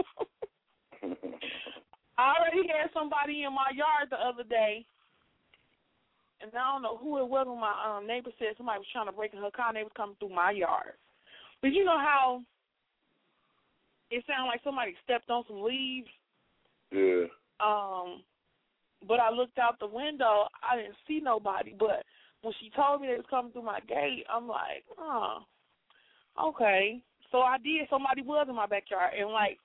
I 2.18 2.34
already 2.38 2.68
had 2.68 2.92
somebody 2.92 3.42
in 3.42 3.52
my 3.52 3.70
yard 3.74 4.10
the 4.10 4.16
other 4.16 4.44
day, 4.44 4.86
and 6.40 6.54
I 6.54 6.72
don't 6.72 6.82
know 6.82 6.96
who 6.96 7.18
it 7.18 7.28
was. 7.28 7.46
When 7.48 7.60
my 7.60 7.98
um, 7.98 8.06
neighbor 8.06 8.30
said 8.38 8.56
somebody 8.56 8.78
was 8.78 8.88
trying 8.92 9.06
to 9.06 9.12
break 9.12 9.34
in 9.34 9.40
her 9.40 9.50
car, 9.50 9.68
and 9.68 9.76
they 9.76 9.82
was 9.82 9.92
coming 9.96 10.16
through 10.20 10.30
my 10.30 10.52
yard. 10.52 10.94
But 11.62 11.72
you 11.72 11.84
know 11.84 11.98
how 11.98 12.42
it 14.10 14.24
sounded 14.26 14.48
like 14.48 14.62
somebody 14.62 14.96
stepped 15.02 15.30
on 15.30 15.44
some 15.48 15.62
leaves. 15.62 16.08
Yeah. 16.90 17.26
Um, 17.60 18.22
but 19.06 19.20
I 19.20 19.30
looked 19.30 19.58
out 19.58 19.78
the 19.78 19.86
window. 19.86 20.46
I 20.62 20.76
didn't 20.76 20.96
see 21.06 21.20
nobody. 21.22 21.74
But 21.78 22.04
when 22.42 22.54
she 22.60 22.70
told 22.70 23.00
me 23.00 23.08
they 23.08 23.14
was 23.14 23.24
coming 23.30 23.52
through 23.52 23.62
my 23.64 23.80
gate, 23.80 24.24
I'm 24.32 24.48
like, 24.48 24.84
oh, 24.98 25.40
okay. 26.42 27.02
So 27.30 27.38
I 27.38 27.58
did. 27.58 27.88
Somebody 27.90 28.22
was 28.22 28.46
in 28.48 28.56
my 28.56 28.66
backyard, 28.66 29.12
and 29.18 29.30
like 29.30 29.58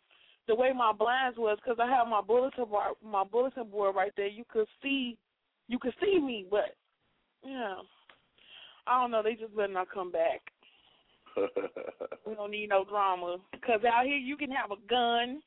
the 0.47 0.55
way 0.55 0.71
my 0.75 0.91
blinds 0.91 1.37
was, 1.37 1.57
because 1.63 1.79
I 1.81 1.89
have 1.89 2.07
my 2.07 2.21
bulletin 2.21 2.65
board, 2.65 2.95
my 3.03 3.23
bulletin 3.23 3.69
board 3.69 3.95
right 3.95 4.11
there. 4.17 4.27
You 4.27 4.43
could 4.51 4.67
see, 4.81 5.17
you 5.67 5.79
could 5.79 5.93
see 6.01 6.19
me, 6.19 6.45
but 6.49 6.75
yeah, 7.45 7.75
I 8.85 9.01
don't 9.01 9.11
know. 9.11 9.23
They 9.23 9.35
just 9.35 9.55
better 9.55 9.71
not 9.71 9.89
come 9.91 10.11
back. 10.11 10.41
We 12.25 12.35
don't 12.35 12.51
need 12.51 12.69
no 12.69 12.85
drama. 12.85 13.37
Because 13.51 13.81
out 13.83 14.05
here 14.05 14.15
you 14.15 14.37
can 14.37 14.51
have 14.51 14.71
a 14.71 14.87
gun. 14.89 15.41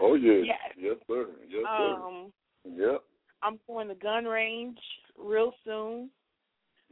Oh, 0.00 0.14
yeah. 0.14 0.42
Yes. 0.44 0.58
Yes, 0.76 0.96
sir. 1.06 1.26
Yes, 1.48 1.62
sir. 1.64 1.94
Um, 1.94 2.32
yep. 2.64 3.02
I'm 3.42 3.58
going 3.66 3.88
to 3.88 3.94
gun 3.94 4.24
range 4.24 4.78
real 5.16 5.52
soon. 5.64 6.10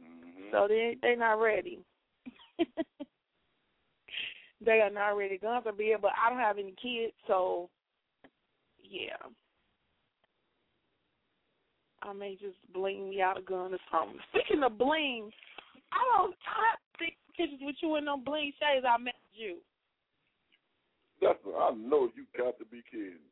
Mm-hmm. 0.01 0.51
So 0.51 0.67
they 0.67 0.95
they're 1.01 1.17
not 1.17 1.41
ready. 1.41 1.79
they 4.65 4.79
are 4.79 4.89
not 4.89 5.17
ready. 5.17 5.37
Guns 5.37 5.65
are 5.65 5.71
big, 5.71 6.01
but 6.01 6.11
I 6.23 6.29
don't 6.29 6.39
have 6.39 6.57
any 6.57 6.73
kids, 6.81 7.13
so 7.27 7.69
yeah. 8.81 9.17
I 12.03 12.13
may 12.13 12.35
just 12.35 12.57
bling 12.73 13.09
me 13.09 13.21
out 13.21 13.39
a 13.39 13.41
gun 13.41 13.73
or 13.73 13.79
something. 13.91 14.19
Speaking 14.29 14.63
of 14.63 14.77
bling, 14.77 15.31
I 15.91 16.17
don't 16.17 16.35
I 16.47 16.75
think 16.99 17.15
pictures 17.35 17.59
with 17.61 17.75
you 17.81 17.95
in 17.97 18.05
them 18.05 18.23
bling 18.23 18.51
shades. 18.59 18.85
I 18.87 18.97
met 19.01 19.15
you. 19.33 19.57
That's 21.21 21.41
I 21.45 21.73
know 21.73 22.09
you 22.13 22.29
got 22.37 22.57
to 22.61 22.65
be 22.69 22.85
kidding. 22.85 23.25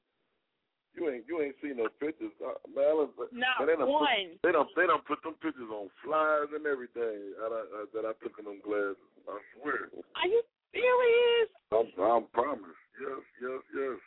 You 0.95 1.11
ain't 1.11 1.27
you 1.27 1.43
ain't 1.43 1.59
seen 1.59 1.77
no 1.77 1.91
pictures, 1.99 2.31
uh, 2.39 2.55
man. 2.71 3.11
Not 3.35 3.59
man, 3.59 3.67
they 3.67 3.75
done 3.75 3.91
one. 3.91 4.39
Put, 4.39 4.47
they 4.47 4.53
don't 4.55 4.71
they 4.79 4.87
don't 4.87 5.03
put 5.03 5.19
them 5.21 5.35
pictures 5.43 5.67
on 5.67 5.91
flyers 5.99 6.49
and 6.55 6.63
everything 6.63 7.35
that 7.35 7.51
I, 7.51 7.61
uh, 7.67 7.85
that 7.91 8.07
I 8.07 8.15
took 8.23 8.39
in 8.39 8.47
them 8.47 8.63
glasses. 8.63 8.97
I 9.27 9.37
swear. 9.59 9.91
Are 9.91 10.29
you 10.31 10.39
serious? 10.71 11.49
I'm 11.75 11.91
I'm 11.99 12.25
promise. 12.31 12.79
Yes, 12.95 13.21
yes, 13.43 13.61
yes. 13.75 13.99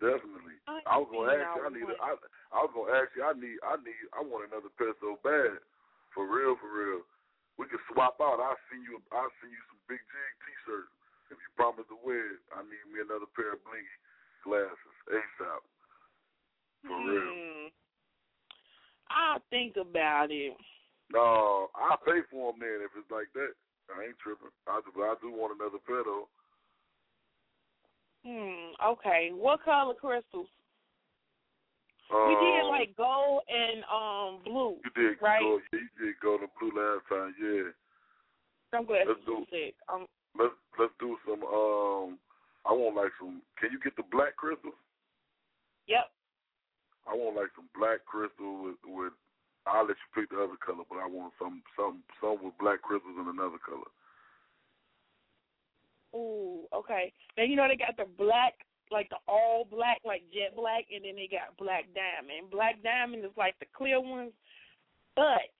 Definitely. 0.00 0.56
I 0.64 0.80
I 0.88 0.96
was 0.96 1.12
gonna 1.12 1.28
ask 1.28 1.52
you. 1.54 1.62
I 1.62 1.70
need. 1.76 1.88
A, 1.92 1.96
I 2.00 2.10
I 2.56 2.58
was 2.64 2.72
gonna 2.72 2.96
ask 2.96 3.12
you. 3.12 3.22
I 3.22 3.36
need. 3.36 3.60
I 3.60 3.76
need. 3.84 4.00
I 4.16 4.20
want 4.24 4.48
another 4.48 4.72
pair 4.80 4.96
so 5.04 5.20
bad. 5.20 5.60
For 6.16 6.24
real. 6.24 6.56
For 6.56 6.72
real. 6.72 7.04
We 7.60 7.68
can 7.68 7.78
swap 7.92 8.16
out. 8.16 8.40
I'll 8.40 8.56
send 8.72 8.88
you. 8.88 8.96
I'll 9.12 9.28
send 9.44 9.52
you 9.52 9.60
some 9.68 9.80
Bigg 9.92 10.00
Jigg 10.00 10.34
T-shirts 10.40 10.96
if 11.30 11.38
you 11.38 11.50
promise 11.56 11.86
to 11.88 11.98
wear 12.04 12.34
it. 12.36 12.42
I 12.52 12.62
need 12.66 12.84
me 12.90 13.00
another 13.00 13.30
pair 13.34 13.54
of 13.54 13.62
blingy 13.66 13.96
glasses 14.44 14.96
ASAP. 15.10 15.62
For 16.86 16.98
real. 16.98 17.32
Hmm. 17.32 17.66
I'll 19.10 19.42
think 19.50 19.76
about 19.76 20.30
it. 20.30 20.54
No, 21.12 21.68
I'll 21.74 21.98
pay 22.06 22.22
for 22.30 22.52
them 22.52 22.60
then 22.62 22.86
if 22.86 22.92
it's 22.98 23.10
like 23.10 23.26
that. 23.34 23.52
I 23.90 24.06
ain't 24.06 24.18
tripping. 24.22 24.54
I 24.70 24.80
do. 24.86 25.02
I 25.02 25.14
do 25.20 25.30
want 25.32 25.58
another 25.58 25.82
pair 25.82 26.04
though. 26.06 26.28
Hmm. 28.24 28.74
Okay. 28.94 29.30
What 29.34 29.64
color 29.64 29.94
crystals? 29.94 30.46
we 32.10 32.34
did 32.42 32.64
Um, 32.66 32.70
like 32.70 32.96
gold 32.96 33.42
and 33.48 33.84
um 33.86 34.42
blue. 34.44 34.76
You 34.84 34.90
did 34.94 35.22
right? 35.22 35.40
go. 35.40 35.58
Yeah, 35.72 35.80
you 35.98 36.06
did 36.06 36.14
go 36.22 36.38
to 36.38 36.46
blue 36.58 36.70
last 36.74 37.06
time. 37.08 37.34
Yeah. 37.40 37.70
I'm 38.72 38.84
glad 38.86 39.08
Let's 39.08 39.20
you 39.26 39.44
do- 39.44 39.46
sick. 39.50 39.74
Um. 39.92 40.06
Let's 40.38 40.54
let's 40.78 40.92
do 41.00 41.16
some. 41.26 41.42
Um, 41.42 42.18
I 42.66 42.72
want 42.72 42.96
like 42.96 43.12
some. 43.18 43.42
Can 43.58 43.72
you 43.72 43.80
get 43.82 43.96
the 43.96 44.06
black 44.10 44.36
crystals? 44.36 44.78
Yep. 45.88 46.06
I 47.08 47.14
want 47.14 47.36
like 47.36 47.50
some 47.56 47.68
black 47.74 48.04
crystal 48.06 48.62
with 48.62 48.80
with. 48.86 49.12
I'll 49.66 49.86
let 49.86 49.98
you 50.00 50.10
pick 50.14 50.30
the 50.30 50.40
other 50.40 50.56
color, 50.64 50.84
but 50.88 51.02
I 51.02 51.06
want 51.06 51.34
some 51.38 51.62
some 51.76 52.02
some 52.20 52.38
with 52.42 52.56
black 52.58 52.82
crystals 52.82 53.16
and 53.18 53.28
another 53.28 53.60
color. 53.60 53.90
Ooh. 56.14 56.66
Okay. 56.74 57.12
Now 57.36 57.44
you 57.44 57.56
know 57.56 57.68
they 57.68 57.76
got 57.76 57.96
the 57.96 58.08
black, 58.18 58.54
like 58.90 59.08
the 59.10 59.20
all 59.28 59.66
black, 59.66 59.98
like 60.04 60.22
jet 60.32 60.56
black, 60.56 60.86
and 60.94 61.04
then 61.04 61.16
they 61.16 61.28
got 61.28 61.56
black 61.58 61.86
diamond. 61.94 62.50
Black 62.50 62.82
diamond 62.82 63.24
is 63.24 63.36
like 63.36 63.58
the 63.58 63.66
clear 63.76 64.00
ones, 64.00 64.32
but 65.16 65.50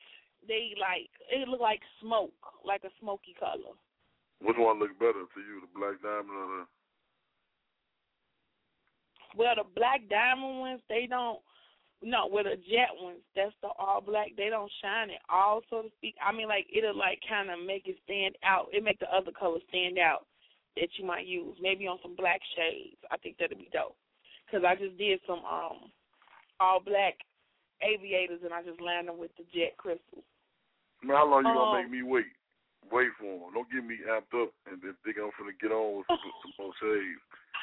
they 0.46 0.74
like 0.80 1.10
it 1.30 1.48
look 1.48 1.60
like 1.60 1.80
smoke, 2.00 2.40
like 2.64 2.84
a 2.84 2.94
smoky 3.00 3.34
color. 3.38 3.76
Which 4.40 4.56
one 4.58 4.78
look 4.78 4.98
better 4.98 5.24
to 5.24 5.40
you, 5.40 5.60
the 5.60 5.78
black 5.78 6.00
diamond 6.02 6.32
or 6.36 6.46
the? 6.46 6.64
Well, 9.36 9.54
the 9.56 9.64
black 9.76 10.00
diamond 10.08 10.60
ones, 10.60 10.80
they 10.88 11.06
don't. 11.08 11.40
No, 12.02 12.26
with 12.32 12.46
the 12.48 12.56
jet 12.56 12.96
ones, 12.96 13.20
that's 13.36 13.52
the 13.60 13.68
all 13.78 14.00
black. 14.00 14.28
They 14.36 14.48
don't 14.48 14.72
shine 14.80 15.10
at 15.10 15.20
all, 15.28 15.60
so 15.68 15.82
to 15.82 15.88
speak. 15.98 16.14
I 16.24 16.32
mean, 16.32 16.48
like 16.48 16.66
it'll 16.72 16.96
like 16.96 17.20
kind 17.28 17.50
of 17.50 17.60
make 17.60 17.86
it 17.86 17.96
stand 18.04 18.36
out. 18.42 18.68
It 18.72 18.82
make 18.82 18.98
the 18.98 19.14
other 19.14 19.30
colors 19.32 19.62
stand 19.68 19.98
out 19.98 20.24
that 20.76 20.88
you 20.96 21.04
might 21.04 21.26
use, 21.26 21.56
maybe 21.60 21.86
on 21.86 21.98
some 22.00 22.16
black 22.16 22.40
shades. 22.56 22.96
I 23.10 23.18
think 23.18 23.36
that'd 23.36 23.58
be 23.58 23.68
dope. 23.72 23.96
Cause 24.50 24.62
I 24.66 24.74
just 24.74 24.96
did 24.96 25.20
some 25.26 25.44
um 25.44 25.92
all 26.58 26.80
black 26.80 27.14
aviators 27.82 28.40
and 28.44 28.52
I 28.52 28.62
just 28.62 28.80
land 28.80 29.08
them 29.08 29.18
with 29.18 29.30
the 29.36 29.44
jet 29.52 29.76
crystals. 29.76 30.24
Man, 31.02 31.16
how 31.16 31.28
long 31.28 31.44
you 31.44 31.52
gonna 31.52 31.76
Um, 31.76 31.82
make 31.82 31.90
me 31.90 32.02
wait? 32.02 32.26
Wait 32.88 33.12
for 33.18 33.28
them. 33.28 33.52
Don't 33.54 33.70
get 33.70 33.84
me 33.84 33.98
amped 34.08 34.32
up 34.40 34.50
and 34.70 34.80
then 34.82 34.96
think 35.04 35.16
I'm 35.18 35.30
finna 35.36 35.54
get 35.60 35.70
on 35.70 35.98
with 35.98 36.06
some, 36.08 36.72
shades. 36.80 37.20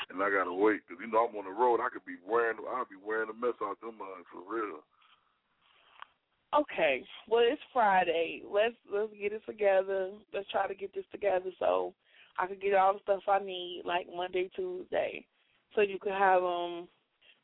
And 0.09 0.21
I 0.21 0.29
gotta 0.29 0.53
wait. 0.53 0.85
'Cause 0.87 0.97
you 1.01 1.07
know 1.07 1.27
I'm 1.27 1.35
on 1.35 1.45
the 1.45 1.51
road. 1.51 1.81
I 1.81 1.89
could 1.89 2.05
be 2.05 2.17
wearing. 2.25 2.57
I'll 2.69 2.85
be 2.85 2.95
wearing 2.95 3.29
a 3.29 3.33
mess 3.33 3.55
out 3.61 3.79
them 3.81 3.99
uh, 4.01 4.23
for 4.31 4.41
real. 4.47 4.83
Okay, 6.53 7.03
well 7.27 7.43
it's 7.43 7.61
Friday. 7.73 8.41
Let's 8.45 8.75
let's 8.89 9.11
get 9.19 9.33
it 9.33 9.45
together. 9.45 10.11
Let's 10.33 10.49
try 10.49 10.67
to 10.67 10.75
get 10.75 10.93
this 10.93 11.03
together 11.11 11.51
so 11.59 11.93
I 12.39 12.47
can 12.47 12.57
get 12.59 12.73
all 12.73 12.93
the 12.93 12.99
stuff 13.03 13.23
I 13.27 13.39
need 13.39 13.81
like 13.85 14.07
Monday, 14.15 14.49
Tuesday, 14.55 15.25
so 15.75 15.81
you 15.81 15.99
could 15.99 16.13
have 16.13 16.41
them 16.41 16.87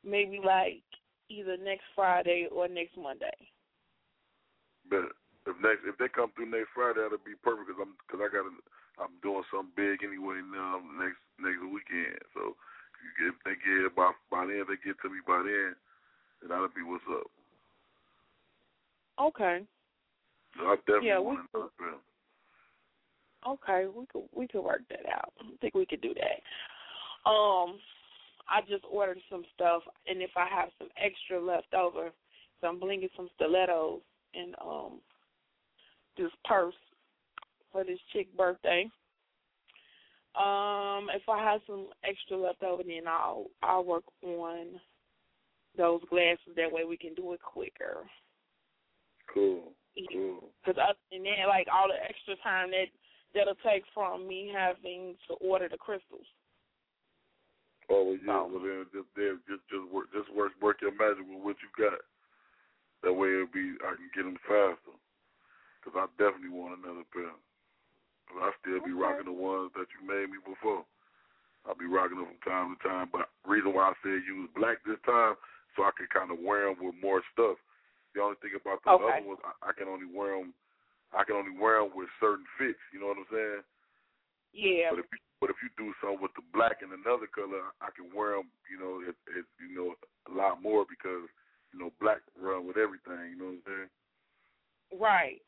maybe 0.06 0.40
like 0.44 0.84
either 1.30 1.58
next 1.58 1.84
Friday 1.96 2.48
or 2.52 2.68
next 2.68 2.96
Monday. 2.98 3.36
But 4.90 5.12
if 5.48 5.56
next 5.60 5.84
if 5.86 5.96
they 6.00 6.08
come 6.10 6.32
through 6.34 6.52
next 6.52 6.72
Friday, 6.76 7.04
that'll 7.04 7.22
be 7.22 7.38
perfect. 7.44 7.68
Cause 7.72 7.82
I'm 7.82 7.94
cause 8.08 8.22
I 8.24 8.30
got 8.32 8.48
I'm 9.02 9.14
doing 9.26 9.44
something 9.50 9.74
big 9.76 10.04
anyway 10.06 10.40
now 10.44 10.80
next 10.96 11.20
next 11.42 11.62
weekend. 11.66 12.22
So 12.36 12.54
if, 12.56 13.00
you 13.04 13.12
get, 13.18 13.28
if 13.36 13.40
they 13.44 13.56
get 13.60 13.96
by 13.96 14.14
by 14.32 14.46
then, 14.48 14.64
if 14.64 14.70
they 14.70 14.80
get 14.80 15.00
to 15.02 15.10
me 15.10 15.20
by 15.26 15.42
then, 15.44 15.76
then 16.42 16.48
that'll 16.50 16.72
be 16.72 16.86
what's 16.86 17.04
up. 17.10 17.28
Okay. 19.20 19.66
So 20.58 20.70
I 20.70 20.76
definitely 20.86 21.10
Yeah, 21.10 21.20
want 21.20 21.46
to 21.52 21.60
know. 21.60 22.00
Okay, 23.44 23.88
we 23.88 24.06
could 24.08 24.24
we 24.32 24.48
could 24.48 24.64
work 24.64 24.82
that 24.90 25.06
out. 25.12 25.34
I 25.40 25.46
think 25.60 25.76
we 25.76 25.86
could 25.86 26.02
do 26.02 26.14
that. 26.16 26.40
Um, 27.30 27.80
I 28.48 28.62
just 28.68 28.84
ordered 28.90 29.20
some 29.30 29.44
stuff, 29.56 29.84
and 30.08 30.22
if 30.22 30.32
I 30.36 30.48
have 30.48 30.70
some 30.78 30.90
extra 30.98 31.44
left 31.44 31.74
over, 31.74 32.12
so 32.62 32.68
I'm 32.68 32.80
bringing 32.80 33.10
some 33.16 33.30
stilettos 33.36 34.02
and 34.34 34.56
um 34.64 35.00
this 36.18 36.32
purse 36.46 36.76
for 37.72 37.84
this 37.84 38.00
chick 38.12 38.36
birthday. 38.38 38.90
Um, 40.36 41.10
if 41.14 41.28
I 41.30 41.44
have 41.44 41.62
some 41.68 41.88
extra 42.04 42.38
left 42.38 42.64
over, 42.64 42.84
then 42.84 43.08
I'll 43.08 43.48
I'll 43.62 43.84
work 43.84 44.04
on 44.24 44.80
those 45.78 46.02
glasses. 46.10 46.56
That 46.56 46.72
way 46.72 46.86
we 46.86 46.98
can 46.98 47.14
do 47.14 47.34
it 47.34 47.42
quicker. 47.42 47.98
Cool. 49.32 49.74
Cool. 50.12 50.50
Because 50.66 50.82
other 50.82 50.98
than 51.12 51.24
that, 51.24 51.48
like 51.48 51.68
all 51.72 51.88
the 51.88 52.02
extra 52.02 52.36
time 52.42 52.72
that 52.72 52.90
that'll 53.36 53.54
take 53.66 53.84
from 53.94 54.28
me 54.28 54.52
having 54.54 55.16
to 55.28 55.36
order 55.36 55.70
the 55.70 55.78
crystals. 55.78 56.26
Oh 57.90 58.04
well, 58.06 58.18
yeah. 58.18 58.42
Well 58.42 58.64
then, 58.64 58.86
just 58.94 59.10
then, 59.16 59.40
just 59.48 59.62
just 59.70 59.86
work 59.94 60.10
just 60.14 60.34
work 60.34 60.54
work 60.62 60.82
your 60.82 60.98
magic 60.98 61.30
with 61.30 61.44
what 61.44 61.58
you 61.62 61.70
got. 61.78 62.00
That 63.04 63.14
way 63.14 63.30
it'll 63.30 63.54
be 63.54 63.78
I 63.86 63.94
can 63.94 64.10
get 64.16 64.24
them 64.26 64.38
faster. 64.48 64.98
Cause 65.84 66.00
I 66.00 66.08
definitely 66.16 66.56
want 66.56 66.80
another 66.80 67.04
pair. 67.12 67.36
Cause 68.32 68.40
I 68.40 68.50
still 68.64 68.80
be 68.80 68.96
rocking 68.96 69.28
the 69.28 69.36
ones 69.36 69.76
that 69.76 69.92
you 69.92 70.00
made 70.08 70.32
me 70.32 70.40
before. 70.40 70.88
I'll 71.68 71.80
be 71.80 71.88
rocking 71.88 72.20
them 72.20 72.32
from 72.32 72.44
time 72.44 72.68
to 72.72 72.80
time. 72.80 73.08
But 73.12 73.32
reason 73.44 73.76
why 73.76 73.92
I 73.92 73.96
said 74.04 74.24
use 74.24 74.52
black 74.56 74.84
this 74.84 75.00
time, 75.04 75.36
so 75.76 75.84
I 75.84 75.92
can 75.96 76.08
kind 76.12 76.32
of 76.32 76.40
wear 76.40 76.68
them 76.68 76.80
with 76.80 76.96
more 77.00 77.24
stuff. 77.32 77.60
The 78.16 78.22
only 78.22 78.40
thing 78.40 78.56
about 78.56 78.84
the 78.84 78.96
Okay. 78.96 79.20
other 79.20 79.28
ones, 79.28 79.42
I, 79.44 79.52
I 79.70 79.72
can 79.74 79.88
only 79.88 80.08
wear 80.08 80.40
them. 80.40 80.54
I 81.12 81.24
can 81.24 81.36
only 81.36 81.56
wear 81.56 81.82
them 81.82 81.92
with 81.96 82.10
certain 82.20 82.46
fits. 82.58 82.80
You 82.92 83.00
know 83.00 83.12
what 83.12 83.22
I'm 83.22 83.32
saying? 83.32 83.64
Yeah. 84.54 84.92
But 84.92 85.00
if 85.04 85.10
you, 85.12 85.20
but 85.42 85.50
if 85.50 85.58
you 85.64 85.70
do 85.76 85.92
something 86.00 86.22
with 86.22 86.36
the 86.36 86.46
black 86.54 86.80
and 86.86 86.94
another 86.94 87.28
color, 87.28 87.74
I 87.82 87.92
can 87.96 88.12
wear 88.14 88.38
them. 88.38 88.48
You 88.70 88.78
know, 88.80 88.94
it, 89.04 89.16
it 89.34 89.46
you 89.60 89.74
know 89.74 89.96
a 90.28 90.32
lot 90.32 90.62
more 90.62 90.86
because 90.88 91.28
you 91.74 91.80
know 91.80 91.92
black 92.00 92.22
run 92.38 92.68
with 92.68 92.78
everything. 92.78 93.34
You 93.34 93.38
know 93.40 93.50
what 93.56 93.64
I'm 93.64 93.68
saying? 93.68 93.92
Right. 94.94 95.42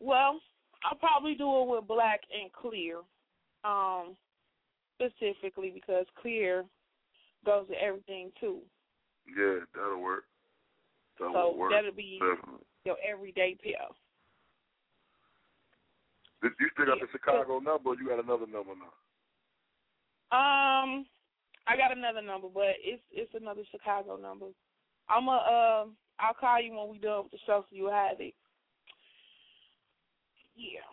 Well, 0.00 0.40
I'll 0.84 0.98
probably 0.98 1.34
do 1.34 1.60
it 1.60 1.68
with 1.68 1.86
black 1.86 2.20
and 2.32 2.50
clear, 2.52 3.00
um, 3.64 4.16
specifically 4.96 5.70
because 5.74 6.06
clear 6.20 6.64
goes 7.44 7.66
with 7.68 7.78
everything 7.78 8.30
too. 8.40 8.60
Yeah, 9.26 9.60
that'll 9.74 10.02
work. 10.02 10.24
That 11.18 11.30
so 11.32 11.54
work. 11.54 11.72
that'll 11.72 11.92
be 11.92 12.18
Definitely. 12.18 12.64
your 12.84 12.96
everyday 13.06 13.56
pair. 13.62 13.86
Did 16.42 16.52
you 16.58 16.68
still 16.72 16.86
got 16.86 17.00
the 17.00 17.06
Chicago 17.12 17.58
number? 17.58 17.90
or 17.90 17.94
You 17.96 18.08
got 18.08 18.24
another 18.24 18.46
number 18.46 18.72
now. 18.72 18.92
Um, 20.32 21.04
I 21.66 21.76
got 21.76 21.96
another 21.96 22.22
number, 22.22 22.48
but 22.52 22.80
it's 22.82 23.02
it's 23.12 23.34
another 23.34 23.62
Chicago 23.70 24.16
number. 24.16 24.46
I'm 25.08 25.28
a 25.28 25.32
uh, 25.32 25.84
I'll 26.18 26.34
call 26.38 26.60
you 26.62 26.74
when 26.74 26.90
we 26.90 26.98
done 26.98 27.24
with 27.24 27.32
the 27.32 27.38
show 27.46 27.64
so 27.68 27.76
you 27.76 27.86
have 27.88 28.20
it. 28.20 28.34
Yeah. 30.60 30.84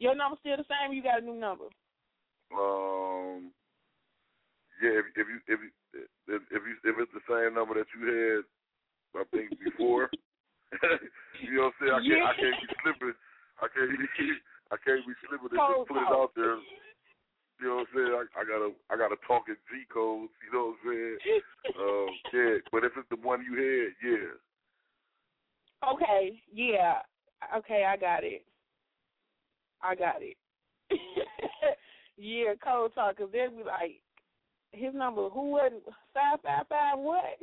Your 0.00 0.16
number 0.16 0.40
still 0.40 0.56
the 0.56 0.64
same? 0.64 0.96
You 0.96 1.04
got 1.04 1.20
a 1.20 1.24
new 1.24 1.36
number? 1.36 1.68
Um, 2.48 3.52
yeah, 4.80 5.04
if, 5.04 5.06
if 5.12 5.26
you 5.28 5.38
if 5.44 5.60
you 5.60 5.70
if, 6.32 6.40
if 6.48 6.62
you 6.64 6.74
if 6.84 6.94
it's 6.96 7.12
the 7.12 7.24
same 7.28 7.52
number 7.52 7.76
that 7.76 7.88
you 7.92 8.00
had, 8.08 8.44
I 9.20 9.24
think 9.32 9.52
before. 9.60 10.08
you 11.44 11.60
know 11.60 11.72
what 11.72 11.76
I'm 11.84 12.08
saying? 12.08 12.24
I 12.24 12.32
can't 12.32 12.32
I 12.32 12.34
can't 12.40 12.56
be 12.60 12.68
slipping. 12.80 13.16
I 13.60 13.66
can't 13.68 13.92
I 14.72 14.76
can't 14.80 15.04
be 15.04 15.14
slipping 15.28 15.52
and 15.52 15.60
just 15.60 15.88
put 15.88 16.00
it 16.00 16.12
out 16.12 16.32
there. 16.36 16.56
You 17.60 17.68
know 17.68 17.84
what 17.84 17.88
I'm 17.88 17.96
saying? 17.96 18.12
I, 18.12 18.24
I 18.36 18.42
gotta 18.44 18.70
I 18.92 18.94
gotta 18.96 19.20
talk 19.28 19.48
in 19.48 19.56
G 19.68 19.84
codes. 19.92 20.32
You 20.44 20.50
know 20.52 20.72
what 20.72 20.80
I'm 20.80 20.88
saying? 20.88 21.18
um, 21.80 22.08
yeah, 22.32 22.56
but 22.72 22.84
if 22.84 22.92
it's 22.96 23.08
the 23.12 23.20
one 23.20 23.44
you 23.44 23.56
had, 23.56 23.92
yeah. 24.00 24.32
Okay, 25.92 26.40
yeah. 26.52 27.00
Okay, 27.56 27.84
I 27.88 27.96
got 27.96 28.24
it. 28.24 28.44
I 29.82 29.94
got 29.94 30.16
it. 30.20 30.36
yeah, 32.16 32.54
code 32.62 32.94
talk, 32.94 33.16
because 33.16 33.32
they'll 33.32 33.50
be 33.50 33.64
like, 33.64 34.00
his 34.72 34.94
number, 34.94 35.28
who 35.28 35.50
wasn't, 35.50 35.84
555 36.14 36.98
what? 36.98 37.38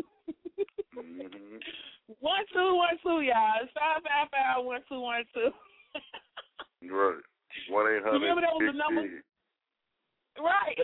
Mm-hmm. 0.98 1.57
One 2.20 2.44
two 2.53 2.76
one 2.76 2.99
two, 3.02 3.22
y'all. 3.24 3.64
It's 3.64 3.72
five 3.74 4.03
five 4.03 4.28
five 4.30 4.65
one 4.65 4.82
two 4.90 4.99
one 4.99 5.24
two. 5.34 5.49
Right. 6.84 7.15
One 7.70 7.88
eight 7.88 8.03
hundred. 8.03 8.20
Remember 8.20 8.41
that 8.41 8.52
was 8.52 8.74
the 8.74 8.78
number? 8.78 9.07
Right. 10.38 10.78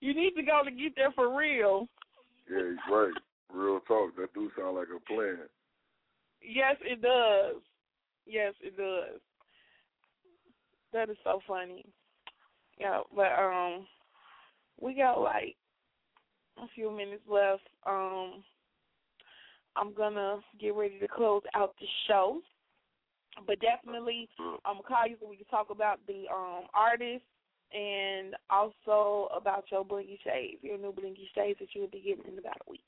you 0.00 0.14
need 0.14 0.32
to 0.34 0.42
go 0.42 0.62
to 0.64 0.70
get 0.70 0.96
there 0.96 1.12
for 1.12 1.36
real. 1.36 1.88
Yeah, 2.50 2.70
he's 2.70 2.78
right. 2.90 3.12
Real 3.52 3.80
talk. 3.80 4.16
That 4.16 4.32
do 4.32 4.50
sound 4.56 4.76
like 4.76 4.88
a 4.88 5.12
plan. 5.12 5.40
Yes, 6.44 6.76
it 6.82 7.00
does. 7.02 7.62
Yes, 8.26 8.54
it 8.60 8.76
does. 8.76 9.20
That 10.92 11.10
is 11.10 11.16
so 11.24 11.40
funny. 11.46 11.84
Yeah, 12.78 13.00
but 13.14 13.32
um, 13.38 13.86
we 14.80 14.94
got 14.94 15.20
like 15.20 15.56
a 16.58 16.66
few 16.74 16.90
minutes 16.90 17.22
left. 17.28 17.62
Um, 17.86 18.42
I'm 19.76 19.94
gonna 19.94 20.38
get 20.60 20.74
ready 20.74 20.98
to 20.98 21.08
close 21.08 21.42
out 21.54 21.74
the 21.80 21.86
show, 22.08 22.40
but 23.46 23.60
definitely 23.60 24.28
I'm 24.38 24.76
gonna 24.76 24.82
call 24.86 25.06
you 25.08 25.16
so 25.20 25.28
we 25.28 25.36
can 25.36 25.46
talk 25.46 25.70
about 25.70 26.00
the 26.06 26.24
um 26.32 26.64
artist 26.74 27.24
and 27.72 28.34
also 28.50 29.28
about 29.34 29.64
your 29.70 29.84
blingy 29.84 30.18
shades, 30.22 30.58
your 30.62 30.76
new 30.76 30.92
blingy 30.92 31.26
shades 31.34 31.58
that 31.60 31.68
you'll 31.74 31.88
be 31.88 32.00
getting 32.00 32.30
in 32.30 32.38
about 32.38 32.58
a 32.66 32.70
week. 32.70 32.80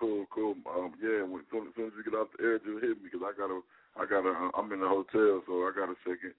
Cool, 0.00 0.24
cool. 0.32 0.56
Um, 0.64 0.96
yeah. 0.96 1.20
When, 1.20 1.44
soon, 1.52 1.68
as 1.68 1.74
soon 1.76 1.92
as 1.92 1.96
you 2.00 2.02
get 2.08 2.16
off 2.16 2.32
the 2.32 2.42
air, 2.42 2.56
just 2.56 2.80
hit 2.80 2.96
me 3.04 3.12
because 3.12 3.20
I 3.20 3.36
gotta, 3.36 3.60
I 4.00 4.08
gotta. 4.08 4.32
uh, 4.32 4.50
I'm 4.56 4.72
in 4.72 4.80
the 4.80 4.88
hotel, 4.88 5.44
so 5.44 5.68
I 5.68 5.76
got 5.76 5.92
a 5.92 5.98
second 6.08 6.32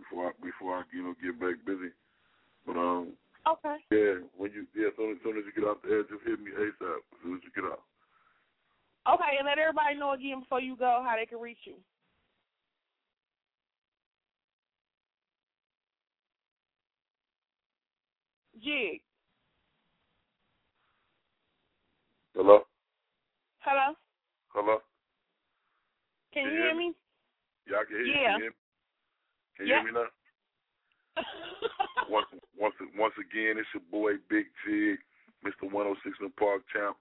before 0.00 0.28
I 0.28 0.32
before 0.40 0.72
I 0.80 0.82
you 0.88 1.04
know 1.04 1.14
get 1.20 1.36
back 1.36 1.60
busy. 1.68 1.92
But 2.64 2.80
um, 2.80 3.12
Okay. 3.44 3.76
yeah. 3.92 4.24
When 4.40 4.56
you 4.56 4.64
yeah, 4.72 4.88
soon 4.96 5.12
as 5.12 5.20
soon 5.22 5.36
as 5.36 5.44
you 5.44 5.52
get 5.52 5.68
out 5.68 5.84
the 5.84 5.92
air, 5.92 6.02
just 6.08 6.24
hit 6.24 6.40
me 6.40 6.48
ASAP. 6.56 6.80
As 6.80 7.20
soon 7.22 7.36
as 7.36 7.44
you 7.44 7.52
get 7.52 7.68
off. 7.68 7.84
Okay, 9.04 9.36
and 9.36 9.44
let 9.44 9.58
everybody 9.60 10.00
know 10.00 10.12
again 10.16 10.40
before 10.40 10.64
you 10.64 10.74
go 10.74 11.04
how 11.04 11.14
they 11.14 11.26
can 11.26 11.38
reach 11.38 11.60
you. 11.68 11.76
Jig. 18.64 19.02
Hello. 22.34 22.64
Hello? 23.64 23.96
Hello. 24.52 24.76
Can 26.36 26.44
Can 26.44 26.52
you 26.52 26.58
you 26.58 26.64
hear 26.68 26.76
me? 26.76 26.92
Yeah, 27.64 27.80
I 27.80 27.84
can 27.88 27.96
hear 27.96 28.04
you. 28.04 28.12
Yeah. 28.12 28.36
Can 28.36 28.36
you 28.36 28.44
hear 28.44 28.52
me, 28.52 28.60
can 29.56 29.64
you 29.64 29.72
hear 29.72 29.84
me 29.88 29.92
now? 29.96 30.10
once 32.12 32.28
once 32.60 32.76
once 32.92 33.16
again, 33.16 33.56
it's 33.56 33.72
your 33.72 33.86
boy 33.88 34.20
Bigg 34.28 34.52
Jigg, 34.66 35.00
Mr. 35.40 35.64
106 35.72 35.96
& 36.28 36.36
Park 36.36 36.60
Champ. 36.76 36.98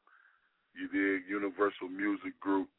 You 0.71 0.87
dig 0.87 1.27
Universal 1.27 1.89
Music 1.91 2.31
Group, 2.39 2.69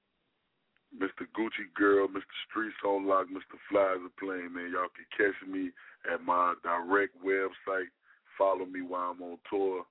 Mr. 0.97 1.29
Gucci 1.37 1.69
Girl, 1.77 2.09
Mr. 2.09 2.25
Streets 2.49 2.81
on 2.87 3.07
Lock, 3.07 3.27
Mr. 3.29 3.61
Flies 3.69 4.01
are 4.01 4.17
playing. 4.17 4.55
Man, 4.55 4.73
y'all 4.73 4.89
can 4.97 5.05
catch 5.13 5.37
me 5.45 5.71
at 6.09 6.25
my 6.25 6.55
direct 6.65 7.13
website. 7.21 7.93
Follow 8.39 8.65
me 8.65 8.81
while 8.81 9.13
I'm 9.13 9.23
on 9.23 9.39
tour. 9.51 9.85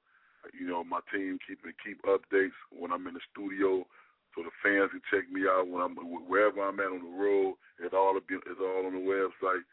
You 0.51 0.67
know, 0.67 0.83
my 0.83 0.99
team 1.13 1.39
keep 1.47 1.63
keep 1.83 2.01
updates 2.03 2.51
when 2.71 2.91
I'm 2.91 3.07
in 3.07 3.13
the 3.15 3.21
studio, 3.31 3.87
so 4.35 4.43
the 4.43 4.51
fans 4.59 4.91
can 4.91 5.01
check 5.07 5.31
me 5.31 5.47
out 5.47 5.67
when 5.67 5.81
I'm 5.81 5.95
wherever 6.27 6.61
I'm 6.61 6.79
at 6.79 6.91
on 6.91 7.03
the 7.03 7.09
road. 7.15 7.55
It's 7.79 7.93
all 7.93 8.17
it's 8.17 8.59
all 8.59 8.85
on 8.85 8.93
the 8.93 8.99
website. 8.99 9.63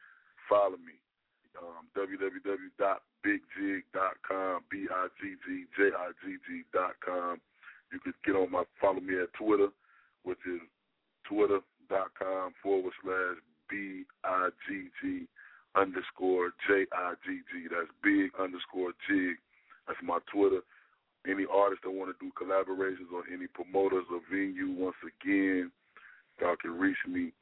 Follow 0.48 0.78
me. 0.78 0.94
Um, 1.58 1.90
www.biggjigg.com, 1.98 4.64
b 4.70 4.86
i 4.88 5.08
g 5.20 5.34
g 5.44 5.66
j 5.76 5.90
i 5.90 6.12
g 6.22 6.38
g 6.46 6.62
dot 6.72 6.94
com. 7.04 7.40
You 7.92 7.98
can 7.98 8.14
get 8.24 8.36
on 8.36 8.52
my 8.52 8.62
follow 8.80 9.00
me 9.00 9.18
at 9.20 9.32
Twitter, 9.34 9.72
which 10.22 10.46
is 10.46 10.60
twitter.com 11.28 12.54
forward 12.62 12.94
slash 13.02 13.38
b 13.68 14.04
i 14.24 14.50
g 14.68 14.90
g 15.02 15.26
underscore 15.74 16.52
j 16.66 16.86
i 16.92 17.14
g 17.26 17.40
g. 17.52 17.66
That's 17.68 17.90
big 18.02 18.34
underscore 18.38 18.92
jig. 19.08 19.36
That's 19.86 19.98
my 20.02 20.18
Twitter. 20.32 20.60
Any 21.28 21.44
artists 21.52 21.84
that 21.84 21.90
want 21.90 22.10
to 22.10 22.24
do 22.24 22.32
collaborations 22.32 23.12
or 23.12 23.24
any 23.32 23.46
promoters 23.46 24.06
or 24.10 24.20
venue, 24.30 24.70
once 24.72 24.96
again, 25.04 25.70
y'all 26.40 26.56
can 26.60 26.78
reach 26.78 26.96
me 27.06 27.32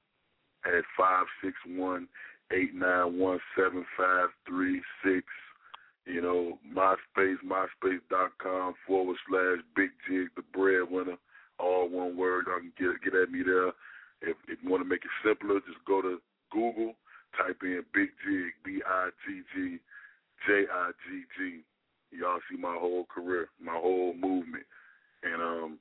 at 0.65 0.82
five 0.98 1.27
six 1.43 1.55
one 1.66 2.09
eight 2.52 2.74
nine 2.74 3.19
one 3.19 3.39
seven 3.56 3.85
five 3.97 4.28
three 4.47 4.82
six. 5.05 5.24
You 6.06 6.23
know, 6.23 6.59
MySpace, 6.74 7.36
MySpace.com 7.44 8.74
forward 8.86 9.16
slash 9.28 9.59
Bigg 9.77 9.90
Jigg 10.09 10.28
the 10.36 10.43
breadwinner. 10.55 11.19
All 11.59 11.89
one 11.89 12.16
word. 12.16 12.47
Y'all 12.47 12.59
can 12.59 12.73
get 12.78 13.02
get 13.05 13.20
at 13.20 13.31
me 13.31 13.43
there. 13.44 13.69
If 14.23 14.36
if 14.48 14.59
you 14.62 14.70
want 14.70 14.82
to 14.82 14.89
make 14.89 15.05
it 15.05 15.10
simpler, 15.24 15.60
just 15.60 15.85
go 15.86 16.01
to 16.01 16.19
Google, 16.51 16.94
type 17.36 17.59
in 17.62 17.85
Bigg 17.93 18.10
Jigg, 18.24 18.52
B 18.65 18.81
I 18.85 19.10
G 19.27 19.43
G 19.55 19.78
J 20.47 20.65
I 20.73 20.90
G 21.06 21.23
G. 21.36 21.60
Y'all 22.10 22.40
see 22.51 22.56
my 22.56 22.76
whole 22.78 23.06
career, 23.06 23.48
my 23.60 23.76
whole 23.76 24.14
movement. 24.14 24.64
And 25.22 25.43
um 25.43 25.78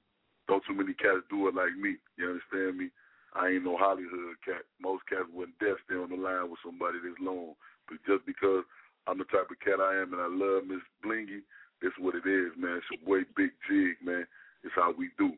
don't 0.48 0.64
too 0.66 0.74
many 0.74 0.94
cats 0.94 1.28
do 1.30 1.48
it 1.48 1.56
like 1.56 1.76
me. 1.76 1.98
You 2.18 2.40
understand 2.40 2.78
me? 2.78 2.90
I 3.36 3.50
ain't 3.50 3.66
no 3.66 3.78
Hollywood 3.78 4.40
cat. 4.44 4.64
Most 4.82 5.04
cats 5.10 5.28
wouldn't 5.34 5.60
dare 5.60 5.76
stay 5.86 5.96
on 5.96 6.10
the 6.10 6.16
line 6.16 6.50
with 6.50 6.64
somebody 6.64 6.98
this 7.04 7.20
long. 7.20 7.54
But 7.88 8.00
just 8.08 8.26
because 8.26 8.64
I'm 9.06 9.20
the 9.20 9.28
type 9.28 9.52
of 9.52 9.60
cat 9.60 9.80
I 9.84 10.00
am 10.02 10.16
and 10.16 10.22
I 10.24 10.32
love 10.32 10.66
Miss 10.66 10.84
Blingy, 11.04 11.44
that's 11.82 11.96
what 12.00 12.16
it 12.16 12.26
is, 12.26 12.56
man. 12.58 12.80
It's 12.80 12.90
your 12.90 13.04
boy 13.04 13.28
Bigg 13.36 13.52
Jigg, 13.68 14.00
man. 14.04 14.26
It's 14.64 14.74
how 14.76 14.94
we 14.98 15.12
do. 15.20 15.36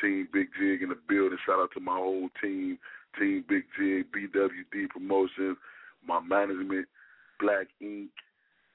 Team 0.00 0.28
Bigg 0.32 0.48
Jigg 0.58 0.82
in 0.82 0.88
the 0.88 0.98
building. 1.08 1.38
Shout 1.44 1.60
out 1.60 1.70
to 1.74 1.80
my 1.80 1.96
whole 1.96 2.30
team. 2.40 2.78
Team 3.18 3.44
Bigg 3.48 3.64
Jigg, 3.78 4.06
BWD 4.10 4.88
Promotions, 4.88 5.58
my 6.06 6.20
management, 6.20 6.88
Black 7.38 7.68
Ink, 7.80 8.10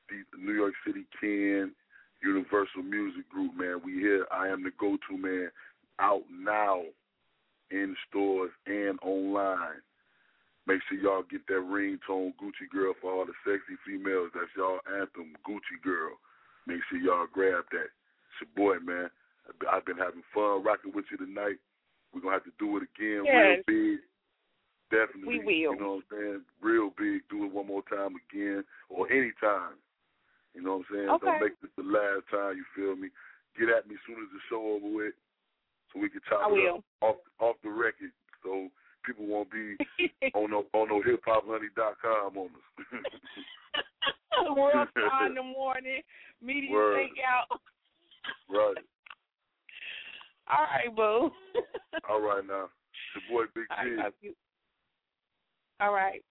the 0.10 0.38
New 0.38 0.54
York 0.54 0.74
City 0.86 1.06
Ken, 1.20 1.72
Universal 2.24 2.84
Music 2.84 3.28
Group, 3.30 3.56
man. 3.56 3.82
We 3.84 3.94
here. 3.94 4.26
I 4.32 4.48
am 4.48 4.64
the 4.64 4.72
go-to 4.80 5.18
man. 5.18 5.50
Out 6.00 6.24
now 6.32 6.84
in 7.72 7.96
stores 8.08 8.52
and 8.66 9.00
online. 9.02 9.82
Make 10.68 10.82
sure 10.90 11.00
y'all 11.00 11.24
get 11.30 11.48
that 11.48 11.64
ringtone 11.64 12.34
Gucci 12.36 12.68
Girl 12.72 12.94
for 13.02 13.12
all 13.12 13.26
the 13.26 13.34
sexy 13.46 13.80
females. 13.86 14.32
That's 14.34 14.52
y'all 14.58 14.80
anthem, 15.00 15.34
Gucci 15.48 15.82
Girl. 15.84 16.20
Make 16.68 16.80
sure 16.90 17.00
y'all 17.00 17.28
grab 17.32 17.64
that. 17.72 17.88
It's 17.88 18.44
your 18.44 18.52
boy, 18.56 18.84
man. 18.84 19.10
I've 19.72 19.86
been 19.86 19.98
having 19.98 20.24
fun 20.34 20.64
rocking 20.64 20.92
with 20.94 21.06
you 21.10 21.18
tonight. 21.18 21.56
We're 22.14 22.22
going 22.22 22.36
to 22.36 22.44
have 22.44 22.44
to 22.44 22.60
do 22.60 22.78
it 22.78 22.84
again 22.84 23.24
Yes. 23.26 23.64
real 23.68 23.96
big. 23.96 24.00
Definitely. 24.92 25.40
We 25.40 25.46
will. 25.46 25.74
You 25.74 25.80
know 25.80 26.00
what 26.00 26.18
I'm 26.18 26.18
saying? 26.20 26.42
Real 26.62 26.90
big. 26.98 27.22
Do 27.30 27.46
it 27.46 27.52
one 27.52 27.68
more 27.68 27.84
time 27.90 28.16
again 28.30 28.64
or 28.90 29.12
anytime. 29.12 29.76
You 30.58 30.64
know 30.66 30.82
what 30.82 30.90
I'm 30.90 30.96
saying? 30.98 31.10
Okay. 31.22 31.26
Don't 31.30 31.42
make 31.42 31.62
this 31.62 31.70
the 31.78 31.86
last 31.86 32.26
time, 32.34 32.58
you 32.58 32.66
feel 32.74 32.96
me? 32.98 33.10
Get 33.54 33.70
at 33.70 33.86
me 33.86 33.94
as 33.94 34.02
soon 34.10 34.18
as 34.26 34.30
the 34.34 34.42
show 34.50 34.58
over 34.74 34.90
with 34.90 35.14
so 35.94 36.02
we 36.02 36.10
can 36.10 36.22
talk 36.26 36.42
I 36.46 36.48
will. 36.50 36.82
off 37.02 37.22
off 37.40 37.56
the 37.64 37.70
record 37.70 38.10
so 38.42 38.70
people 39.06 39.26
won't 39.28 39.52
be 39.54 39.78
on 40.34 40.50
no 40.50 40.66
on 40.74 40.90
no 40.90 41.02
hip 41.06 41.22
hop 41.26 41.46
dot 41.78 41.94
com 42.02 42.38
on 42.38 42.50
us. 42.50 43.06
World 44.58 44.88
Star 44.98 45.28
in 45.28 45.36
the 45.36 45.44
morning, 45.58 46.02
media 46.42 46.72
Word. 46.72 46.98
takeout. 47.06 47.58
right. 48.50 48.78
All 50.50 50.66
right, 50.66 50.96
boo. 50.96 51.32
All 52.10 52.22
right 52.22 52.46
now. 52.46 52.70
The 53.14 53.22
boy 53.32 53.44
Big 53.54 53.66
I 53.70 53.84
G. 53.84 53.90
love 53.96 54.14
you. 54.22 54.34
All 55.82 55.94
right. 55.94 56.24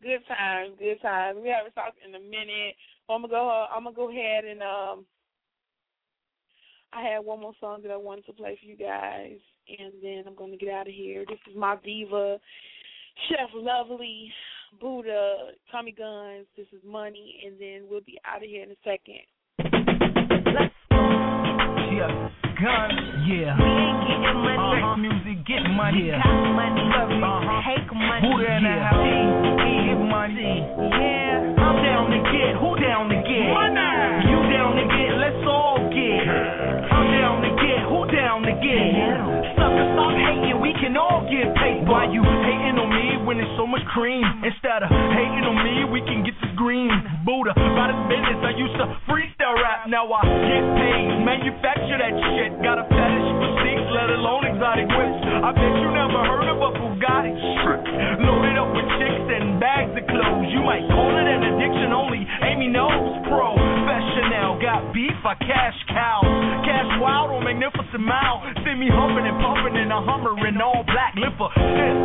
Good 0.00 0.20
times, 0.28 0.76
good 0.78 1.00
times. 1.02 1.38
We 1.42 1.48
haven't 1.48 1.74
talked 1.74 1.98
in 2.06 2.14
a 2.14 2.20
minute. 2.20 2.76
I'm 3.10 3.22
gonna 3.22 3.28
go. 3.28 3.66
I'm 3.74 3.84
gonna 3.84 3.96
go 3.96 4.10
ahead 4.10 4.44
and 4.44 4.62
um. 4.62 5.04
I 6.92 7.02
had 7.02 7.18
one 7.24 7.40
more 7.40 7.52
song 7.60 7.82
that 7.82 7.90
I 7.90 7.96
wanted 7.96 8.24
to 8.26 8.32
play 8.32 8.56
for 8.58 8.66
you 8.66 8.76
guys, 8.76 9.38
and 9.68 9.92
then 10.02 10.24
I'm 10.26 10.34
gonna 10.34 10.56
get 10.56 10.70
out 10.70 10.88
of 10.88 10.94
here. 10.94 11.24
This 11.28 11.38
is 11.50 11.56
my 11.56 11.76
diva, 11.84 12.38
Chef 13.28 13.50
Lovely, 13.54 14.32
Buddha, 14.80 15.50
Tommy 15.70 15.92
Guns. 15.92 16.46
This 16.56 16.66
is 16.72 16.80
Money, 16.86 17.42
and 17.44 17.60
then 17.60 17.88
we'll 17.90 18.00
be 18.00 18.18
out 18.24 18.42
of 18.42 18.48
here 18.48 18.62
in 18.62 18.70
a 18.70 18.76
second. 18.84 19.26
Yeah, 21.92 22.30
gun, 22.58 22.90
yeah. 23.26 23.54
We 23.54 23.70
ain't 23.70 24.00
getting 24.08 24.42
money. 24.42 24.58
Uh-huh. 24.58 24.96
Music, 24.98 25.38
get 25.46 25.62
money. 25.78 26.10
Yeah. 26.10 26.22
Got 26.22 26.54
money. 26.58 26.82
Uh-huh. 27.22 27.62
Take 27.64 27.88
money. 27.94 28.22
Who 28.26 28.32
in 28.42 28.62
the 28.66 28.74
Yeah. 28.74 28.90
house? 28.90 29.06
Get 29.86 30.00
money. 30.02 30.54
Yeah. 30.66 31.62
I'm 31.62 31.76
down 31.82 32.10
to 32.10 32.18
get. 32.34 32.50
Who 32.58 32.70
down 32.82 33.08
to 33.14 33.18
get? 33.22 33.46
Money. 33.54 34.30
You 34.30 34.38
down 34.50 34.70
to 34.74 34.84
get. 34.90 35.10
Let's 35.22 35.42
all 35.46 35.78
get. 35.94 36.22
I'm 36.90 37.06
down 37.14 37.36
to 37.46 37.50
get. 37.62 37.78
Who 37.86 37.98
down 38.10 38.42
to 38.42 38.52
get? 38.58 39.54
Sucker, 39.54 39.86
stop 39.94 40.12
hating. 40.18 40.58
We 40.60 40.72
can 40.74 40.96
all 40.96 41.22
get 41.30 41.54
paid. 41.54 41.86
Why 41.86 42.10
you 42.10 42.22
there's 43.36 43.56
so 43.60 43.68
much 43.68 43.84
cream? 43.92 44.24
Instead 44.40 44.80
of 44.80 44.88
hating 44.88 45.44
on 45.44 45.60
me, 45.60 45.84
we 45.92 46.00
can 46.08 46.24
get 46.24 46.32
this 46.40 46.52
green. 46.56 46.88
Buddha, 47.28 47.52
by 47.52 47.92
this 47.92 48.00
business, 48.08 48.40
I 48.40 48.56
used 48.56 48.76
to 48.80 48.88
freestyle 49.04 49.60
rap. 49.60 49.84
Now 49.84 50.08
I 50.08 50.24
get 50.24 50.64
paid. 50.80 51.20
Manufacture 51.20 52.00
that 52.00 52.14
shit. 52.16 52.56
Got 52.64 52.80
a 52.80 52.88
fetish 52.88 53.28
for 53.36 53.50
seats, 53.60 53.88
let 53.92 54.08
alone 54.16 54.48
exotic 54.48 54.88
whips. 54.88 55.27
I 55.38 55.54
bet 55.54 55.72
you 55.78 55.88
never 55.94 56.20
heard 56.26 56.50
of 56.50 56.58
a 56.58 56.70
Bugatti. 56.74 57.32
Loaded 58.26 58.58
up 58.58 58.74
with 58.74 58.88
chicks 58.98 59.26
and 59.30 59.62
bags 59.62 59.94
of 59.94 60.02
clothes. 60.10 60.50
You 60.50 60.66
might 60.66 60.82
call 60.90 61.14
it 61.14 61.26
an 61.30 61.42
addiction 61.54 61.94
only. 61.94 62.26
Amy 62.42 62.66
knows. 62.66 63.22
Professional. 63.22 64.58
Got 64.58 64.90
beef, 64.90 65.14
I 65.22 65.38
cash 65.38 65.78
cows. 65.86 66.26
Cash 66.66 66.90
wild 66.98 67.30
on 67.30 67.46
magnificent 67.46 68.02
mile. 68.02 68.42
See 68.66 68.74
me 68.74 68.90
humping 68.90 69.30
and 69.30 69.38
pumping 69.38 69.78
in 69.78 69.94
a 69.94 70.00
Hummer 70.02 70.34
in 70.42 70.58
all 70.58 70.82
black. 70.90 71.14
There's 71.14 71.30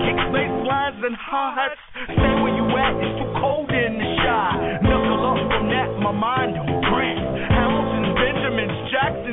kicks, 0.06 0.26
bass 0.30 0.54
lines, 0.70 1.02
and 1.02 1.18
hi-hats. 1.18 1.82
Stay 2.14 2.34
where 2.38 2.54
you 2.54 2.66
at. 2.78 2.94
It's 3.02 3.18
too 3.18 3.34
cold 3.42 3.74
in 3.74 3.98
the 3.98 4.10
Chi. 4.22 4.86
Knuckle 4.86 5.26
up 5.26 5.42
from 5.50 5.74
that. 5.74 5.90
My 5.98 6.14
mind 6.14 6.54
on 6.54 6.70
grant. 6.86 7.18
Hamilton's, 7.50 8.14
Benjamins, 8.14 8.78
Jacksons, 8.94 9.33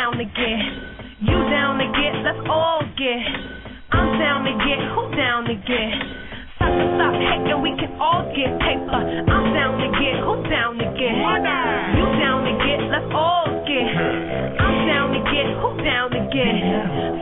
down 0.00 0.16
to 0.16 0.24
get? 0.24 0.60
You 1.20 1.36
down 1.52 1.76
to 1.76 1.84
get, 1.92 2.24
let's 2.24 2.40
all 2.48 2.80
get. 2.96 3.20
I'm 3.92 4.16
down 4.16 4.48
to 4.48 4.54
get, 4.64 4.80
who 4.96 5.12
down 5.12 5.44
to 5.44 5.52
get? 5.60 5.92
Sucker, 6.56 6.88
stop 6.96 7.12
hating, 7.20 7.60
we 7.60 7.76
can 7.76 7.92
all 8.00 8.24
get 8.32 8.48
paper. 8.64 8.96
I'm 8.96 9.52
down 9.52 9.76
to 9.76 9.88
get, 10.00 10.16
who 10.24 10.40
down 10.48 10.80
to 10.80 10.88
get? 10.96 11.12
You 11.12 12.06
down 12.16 12.48
to 12.48 12.54
get, 12.64 12.80
let's 12.88 13.12
all 13.12 13.44
get. 13.68 13.92
I'm 14.56 14.88
down 14.88 15.12
to 15.12 15.20
get, 15.20 15.46
who 15.60 15.68
down 15.84 16.08
to 16.16 16.20
get? 16.32 16.56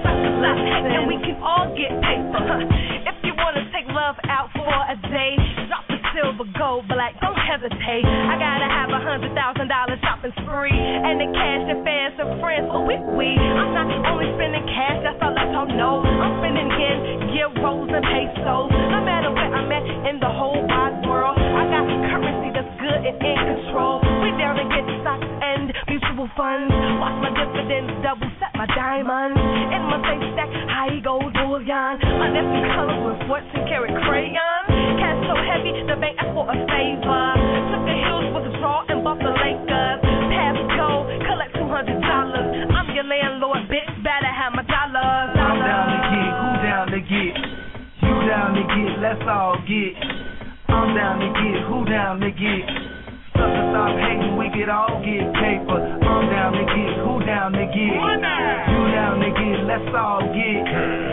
Sucker, 0.06 0.32
stop 0.38 0.58
hating, 0.62 1.02
we 1.10 1.18
can 1.18 1.34
all 1.42 1.74
get 1.74 1.90
paper. 1.98 2.62
If 3.10 3.16
you 3.26 3.34
wanna 3.42 3.66
take 3.74 3.90
love 3.90 4.22
out 4.30 4.54
for 4.54 4.70
a 4.70 4.94
day, 5.10 5.34
drop 5.66 5.82
silver, 6.18 6.50
gold, 6.58 6.82
black, 6.90 7.14
don't 7.22 7.38
hesitate. 7.38 8.02
I 8.02 8.34
gotta 8.34 8.66
have 8.66 8.90
a 8.90 8.98
hundred 8.98 9.30
thousand 9.38 9.70
dollar 9.70 9.94
shopping 10.02 10.34
spree, 10.42 10.74
and 10.74 11.22
the 11.22 11.30
cash 11.30 11.64
and 11.70 11.80
fans 11.86 12.18
and 12.18 12.42
friends. 12.42 12.66
Oh, 12.74 12.82
we 12.82 12.98
we. 13.14 13.38
I'm 13.38 13.70
not 13.70 13.86
only 13.86 14.26
spending 14.34 14.66
cash, 14.66 14.98
that's 15.06 15.18
all 15.22 15.30
let 15.30 15.46
y'all 15.54 15.70
know. 15.70 16.02
I'm 16.02 16.42
spending 16.42 16.68
yen, 16.74 16.98
euros, 17.38 17.90
and 17.94 18.02
pesos. 18.02 18.66
No 18.90 18.98
matter 19.06 19.30
where 19.30 19.52
I'm 19.54 19.70
at 19.70 19.86
in 20.10 20.18
the 20.18 20.30
whole 20.30 20.58
wide 20.66 20.98
world, 21.06 21.38
I 21.38 21.62
got 21.70 21.86
currency 21.86 22.50
that's 22.50 22.72
good 22.82 23.00
and 23.06 23.18
in 23.22 23.38
control. 23.38 24.02
We 24.26 24.34
down 24.34 24.58
to 24.58 24.66
get 24.74 24.86
stocks 25.06 25.22
and 25.22 25.70
mutual 25.86 26.26
funds. 26.34 26.74
Watch 26.98 27.18
my 27.22 27.30
dividends 27.30 27.94
double, 28.02 28.30
set 28.42 28.50
my 28.58 28.66
diamonds 28.74 29.38
in 29.38 29.82
my 29.86 29.98
safe 30.02 30.26
stack. 30.34 30.50
High 30.66 30.98
gold 30.98 31.30
bullion, 31.30 32.02
my 32.18 32.26
nephew 32.34 32.64
colors 32.74 33.06
with 33.06 33.22
14 33.30 33.70
karat 33.70 33.94
crayons. 34.02 34.77
Heavy, 35.46 35.72
the 35.86 35.96
bank 36.00 36.16
asked 36.18 36.34
for 36.34 36.46
a 36.48 36.56
favor. 36.66 37.24
Took 37.70 37.82
the 37.86 37.96
hills 37.98 38.26
with 38.34 38.50
a 38.50 38.52
draw 38.58 38.82
and 38.88 39.04
bought 39.04 39.20
the 39.22 39.30
Lakers. 39.30 39.98
Pass 40.02 40.58
go, 40.74 41.06
collect 41.26 41.52
two 41.54 41.68
hundred 41.68 42.00
dollars. 42.02 42.48
I'm 42.72 42.88
your 42.94 43.04
landlord, 43.04 43.68
bitch. 43.70 43.90
Better 44.02 44.32
have 44.32 44.56
my 44.56 44.64
dollars. 44.66 45.36
I'm 45.36 45.58
down 45.62 45.86
to 45.94 45.98
get. 46.10 46.32
Who 46.38 46.50
down 46.64 46.86
to 46.90 47.00
get? 47.00 47.34
You 48.02 48.14
down 48.26 48.54
to 48.54 48.64
get, 48.64 48.92
let's 49.00 49.24
all 49.28 49.56
get. 49.66 49.94
I'm 50.68 50.94
down 50.94 51.18
to 51.20 51.28
get, 51.32 51.64
who 51.66 51.84
down 51.84 52.20
to 52.20 52.30
get? 52.30 52.64
Sucker 53.32 53.64
stop 53.72 53.96
hating, 53.96 54.36
we 54.36 54.50
could 54.52 54.68
all 54.68 55.00
get 55.00 55.24
paper. 55.32 55.80
I'm 55.80 56.28
down 56.28 56.52
to 56.52 56.64
get, 56.64 56.92
who 57.04 57.24
down 57.24 57.52
to 57.52 57.64
get? 57.72 57.94
You 57.96 58.82
down 58.92 59.20
to 59.20 59.30
get, 59.32 59.64
let's 59.64 59.94
all 59.96 60.20
get. 60.28 61.07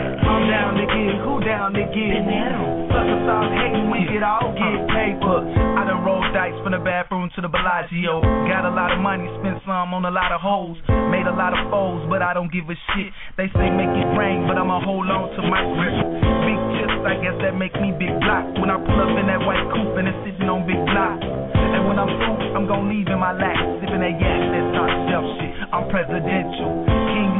Down 0.46 0.78
to 0.78 0.86
get, 0.86 1.14
who 1.26 1.42
down 1.42 1.74
to 1.74 1.84
get? 1.90 2.22
Sucker 2.22 3.18
stop 3.26 3.50
hating, 3.50 3.90
we 3.90 4.06
could 4.06 4.22
all 4.22 4.54
get 4.54 4.78
paper. 4.94 5.42
I 5.74 5.82
done 5.82 6.06
rolled 6.06 6.30
dice 6.30 6.54
from 6.62 6.70
the 6.70 6.78
bathroom 6.78 7.28
to 7.34 7.40
the 7.42 7.50
Bellagio. 7.50 8.22
Got 8.46 8.62
a 8.62 8.70
lot 8.70 8.94
of 8.94 9.02
money, 9.02 9.26
spent 9.42 9.58
some 9.66 9.90
on 9.90 10.06
a 10.06 10.12
lot 10.14 10.30
of 10.30 10.38
hoes. 10.38 10.78
Made 11.10 11.26
a 11.26 11.34
lot 11.34 11.50
of 11.50 11.66
foes, 11.66 12.06
but 12.06 12.22
I 12.22 12.30
don't 12.30 12.50
give 12.54 12.70
a 12.70 12.78
shit. 12.94 13.10
They 13.34 13.50
say 13.58 13.74
make 13.74 13.90
it 13.90 14.08
rain, 14.14 14.46
but 14.46 14.54
I'ma 14.54 14.78
hold 14.86 15.10
on 15.10 15.34
to 15.34 15.40
my 15.42 15.62
grip. 15.76 15.98
Big 16.46 16.60
chips, 16.78 16.98
I 17.02 17.14
guess 17.18 17.36
that 17.42 17.58
make 17.58 17.74
me 17.82 17.90
big 17.98 18.14
block. 18.22 18.46
When 18.62 18.70
I 18.70 18.78
pull 18.78 19.02
up 19.02 19.18
in 19.18 19.26
that 19.26 19.42
white 19.42 19.66
coupe 19.74 19.98
and 19.98 20.06
it's 20.06 20.20
sitting 20.22 20.46
on 20.46 20.62
big 20.62 20.78
block. 20.86 21.18
And 21.20 21.90
when 21.90 21.98
I'm 21.98 22.08
through, 22.22 22.54
I'm 22.54 22.70
gon' 22.70 22.86
leave 22.86 23.10
in 23.10 23.18
my 23.18 23.34
lap. 23.34 23.58
Sipping 23.82 23.98
that 23.98 24.14
gas, 24.22 24.42
that 24.54 24.64
top 24.78 24.90
shelf 25.10 25.26
shit. 25.42 25.54
I'm 25.74 25.90
presidential. 25.90 26.86
King 26.86 27.35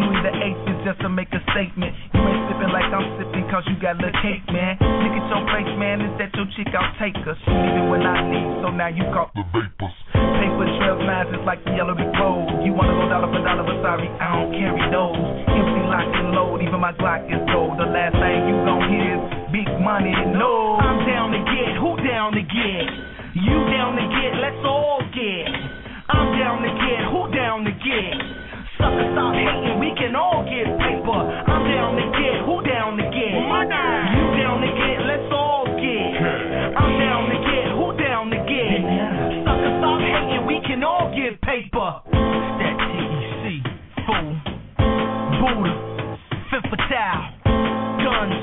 just 0.87 1.03
to 1.03 1.11
make 1.11 1.27
a 1.35 1.43
statement. 1.51 1.91
You 2.15 2.23
ain't 2.23 2.47
sipping 2.47 2.71
like 2.71 2.87
I'm 2.95 3.19
sipping 3.19 3.43
cause 3.51 3.67
you 3.67 3.75
got 3.83 3.99
little 3.99 4.15
cake, 4.23 4.47
man. 4.55 4.79
Look 4.79 5.19
at 5.19 5.27
your 5.27 5.43
face, 5.51 5.75
man. 5.83 5.99
Is 5.99 6.15
that 6.23 6.31
your 6.39 6.47
chick? 6.55 6.71
I'll 6.71 6.95
take 7.03 7.19
her. 7.27 7.35
She 7.43 7.51
leaving 7.51 7.91
when 7.91 8.07
I 8.07 8.23
leave, 8.31 8.63
so 8.63 8.71
now 8.71 8.87
you 8.87 9.03
caught 9.11 9.35
the 9.35 9.43
vapors. 9.51 9.97
Paper 10.15 10.67
trail 10.79 11.03
lines 11.03 11.35
is 11.35 11.43
like 11.43 11.59
the 11.67 11.75
yellow 11.75 11.99
brick 11.99 12.15
road. 12.15 12.63
You 12.63 12.71
wanna 12.71 12.95
go 12.95 13.11
dollar 13.11 13.27
for 13.35 13.43
dollar, 13.43 13.67
but 13.67 13.83
sorry, 13.83 14.07
I 14.23 14.31
don't 14.39 14.55
carry 14.55 14.87
those. 14.95 15.19
Empty 15.51 15.83
lock 15.91 16.07
and 16.07 16.31
load, 16.31 16.63
even 16.63 16.79
my 16.79 16.95
Glock 16.95 17.27
is 17.35 17.43
gold. 17.51 17.83
The 17.83 17.91
last 17.91 18.15
thing 18.23 18.47
you 18.47 18.55
gon' 18.63 18.87
hear 18.87 19.19
is 19.19 19.23
big 19.51 19.67
money, 19.83 20.15
no. 20.39 20.79
I'm 20.79 21.03
down 21.03 21.35
to 21.35 21.43
get, 21.51 21.83
who 21.83 21.99
down 21.99 22.31
to 22.39 22.47
get? 22.47 22.87
You 23.35 23.59
down 23.75 23.99
to 23.99 24.07
get, 24.07 24.39
let's 24.39 24.63
all 24.63 25.03
get. 25.11 25.51
I'm 26.15 26.31
down 26.39 26.63
to 26.63 26.71
get, 26.79 27.11
who 27.11 27.27
down 27.35 27.67
to 27.67 27.75
get? 27.75 28.36
Sucker 28.79 29.09
stop 29.13 29.35
hating, 29.35 29.79
we 29.81 29.91
can 29.97 30.15
all 30.17 30.45
get 30.45 30.69
paper. 30.79 31.21
I'm 31.21 31.65
down 31.65 31.97
to 31.97 32.07
get, 32.13 32.45
who 32.45 32.61
down 32.63 32.97
to 32.97 33.07
get? 33.09 33.33
You 33.33 34.27
down 34.37 34.61
to 34.61 34.69
get, 34.69 34.97
let's 35.09 35.33
all 35.33 35.65
get. 35.81 36.13
I'm 36.77 36.93
down 37.01 37.29
to 37.33 37.39
get, 37.41 37.73
who 37.73 37.97
down 37.97 38.31
to 38.31 38.41
get? 38.45 38.81
Sucker 39.49 39.73
stop 39.81 40.01
hating, 40.01 40.47
we 40.47 40.61
can 40.67 40.85
all 40.85 41.09
get 41.15 41.41
paper. 41.41 42.01
That 42.13 42.77
TEC, 42.77 43.65
fool. 44.05 44.57
Buddha, 45.41 45.73
Fifth 46.51 46.73
Fatal, 46.89 47.23
guns, 48.03 48.41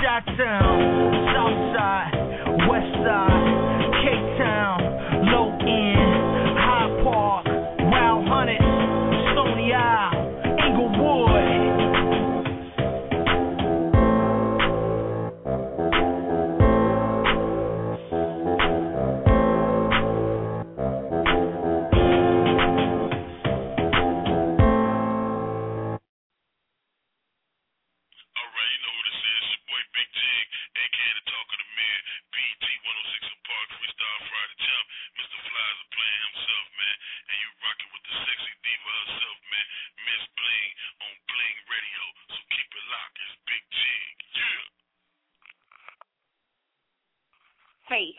Shot 0.00 0.24
Town, 0.36 0.76
South 1.32 1.60
Side, 1.76 2.13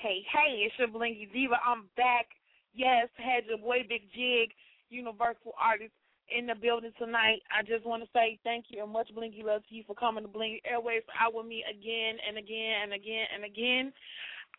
Hey, 0.06 0.22
hey, 0.30 0.61
it's 0.61 0.77
your 0.77 0.88
Blingy 0.88 1.26
Diva. 1.34 1.57
I'm 1.65 1.90
back. 1.98 2.30
Yes, 2.76 3.10
had 3.18 3.49
your 3.49 3.57
boy 3.57 3.82
Bigg 3.90 4.06
Jigg, 4.14 4.53
Universal 4.94 5.57
Artist, 5.57 5.98
in 6.30 6.45
the 6.45 6.53
building 6.53 6.94
tonight. 7.02 7.41
I 7.49 7.65
just 7.65 7.90
want 7.90 8.03
to 8.03 8.10
say 8.14 8.38
thank 8.44 8.65
you 8.69 8.84
and 8.84 8.94
much 8.94 9.10
Blingy 9.18 9.44
love 9.44 9.65
to 9.65 9.73
you 9.73 9.82
for 9.88 9.95
coming 9.98 10.22
to 10.23 10.30
Blingy 10.30 10.61
Airways 10.61 11.02
out 11.19 11.34
with 11.34 11.48
me 11.48 11.65
again 11.65 12.22
and 12.22 12.38
again 12.38 12.86
and 12.86 12.94
again 12.94 13.26
and 13.34 13.44
again. 13.49 13.86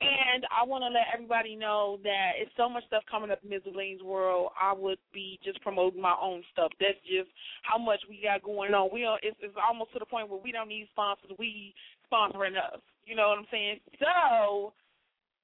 And 0.03 0.43
I 0.51 0.67
want 0.67 0.83
to 0.83 0.91
let 0.91 1.15
everybody 1.15 1.55
know 1.55 2.01
that 2.03 2.43
it's 2.43 2.51
so 2.57 2.69
much 2.69 2.83
stuff 2.91 3.05
coming 3.09 3.31
up 3.31 3.39
in 3.45 3.51
Ms. 3.51 3.71
Bling's 3.73 4.03
world. 4.03 4.51
I 4.61 4.75
would 4.75 4.99
be 5.15 5.39
just 5.45 5.63
promoting 5.63 6.03
my 6.03 6.17
own 6.21 6.43
stuff. 6.51 6.73
That's 6.81 6.99
just 7.07 7.31
how 7.63 7.79
much 7.79 8.01
we 8.11 8.19
got 8.19 8.43
going 8.43 8.75
on. 8.75 8.91
We 8.93 9.05
are, 9.05 9.21
it's, 9.23 9.39
it's 9.39 9.55
almost 9.55 9.93
to 9.93 10.01
the 10.01 10.11
point 10.11 10.29
where 10.29 10.43
we 10.43 10.51
don't 10.51 10.67
need 10.67 10.89
sponsors. 10.91 11.31
We 11.39 11.73
sponsoring 12.11 12.59
us. 12.59 12.83
You 13.07 13.15
know 13.15 13.29
what 13.29 13.39
I'm 13.39 13.47
saying? 13.53 13.79
So 14.03 14.75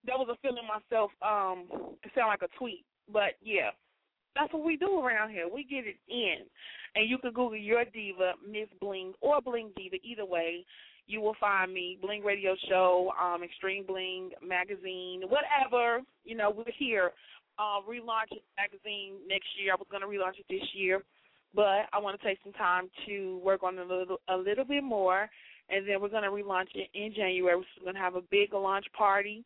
that 0.07 0.19
was 0.19 0.29
a 0.31 0.39
feeling 0.43 0.67
myself. 0.67 1.11
Um, 1.23 1.67
it 2.03 2.11
sounded 2.15 2.29
like 2.29 2.43
a 2.43 2.59
tweet, 2.59 2.85
but 3.13 3.39
yeah, 3.43 3.71
that's 4.35 4.53
what 4.53 4.65
we 4.65 4.77
do 4.77 5.01
around 5.01 5.31
here. 5.31 5.47
We 5.53 5.65
get 5.65 5.87
it 5.87 5.97
in, 6.09 6.47
and 6.95 7.09
you 7.09 7.19
can 7.19 7.33
Google 7.33 7.57
your 7.57 7.85
diva, 7.85 8.33
Miss 8.47 8.69
Bling, 8.81 9.13
or 9.21 9.41
Bling 9.41 9.71
Diva. 9.77 9.97
Either 10.03 10.25
way, 10.25 10.65
you 11.07 11.21
will 11.21 11.37
find 11.39 11.73
me. 11.73 11.99
Bling 12.01 12.23
Radio 12.23 12.55
Show, 12.69 13.13
um, 13.21 13.43
Extreme 13.43 13.87
Bling 13.87 14.31
Magazine, 14.47 15.23
whatever. 15.29 16.01
You 16.25 16.37
know, 16.37 16.51
we're 16.51 16.65
here. 16.79 17.13
Uh, 17.59 17.85
relaunch 17.87 18.33
magazine 18.57 19.17
next 19.29 19.47
year. 19.61 19.73
I 19.73 19.77
was 19.77 19.87
going 19.91 20.01
to 20.01 20.09
relaunch 20.09 20.41
it 20.41 20.47
this 20.49 20.67
year, 20.73 21.03
but 21.55 21.85
I 21.93 21.99
want 21.99 22.19
to 22.19 22.27
take 22.27 22.39
some 22.43 22.55
time 22.55 22.89
to 23.07 23.41
work 23.45 23.63
on 23.63 23.79
it 23.79 23.83
a 23.83 23.95
little, 23.95 24.17
a 24.29 24.37
little 24.37 24.65
bit 24.65 24.83
more, 24.83 25.29
and 25.69 25.87
then 25.87 26.01
we're 26.01 26.09
going 26.09 26.23
to 26.23 26.31
relaunch 26.31 26.69
it 26.75 26.89
in 26.95 27.13
January. 27.15 27.57
We're 27.57 27.85
going 27.85 27.95
to 27.95 28.01
have 28.01 28.15
a 28.15 28.23
big 28.31 28.55
launch 28.55 28.87
party 28.97 29.45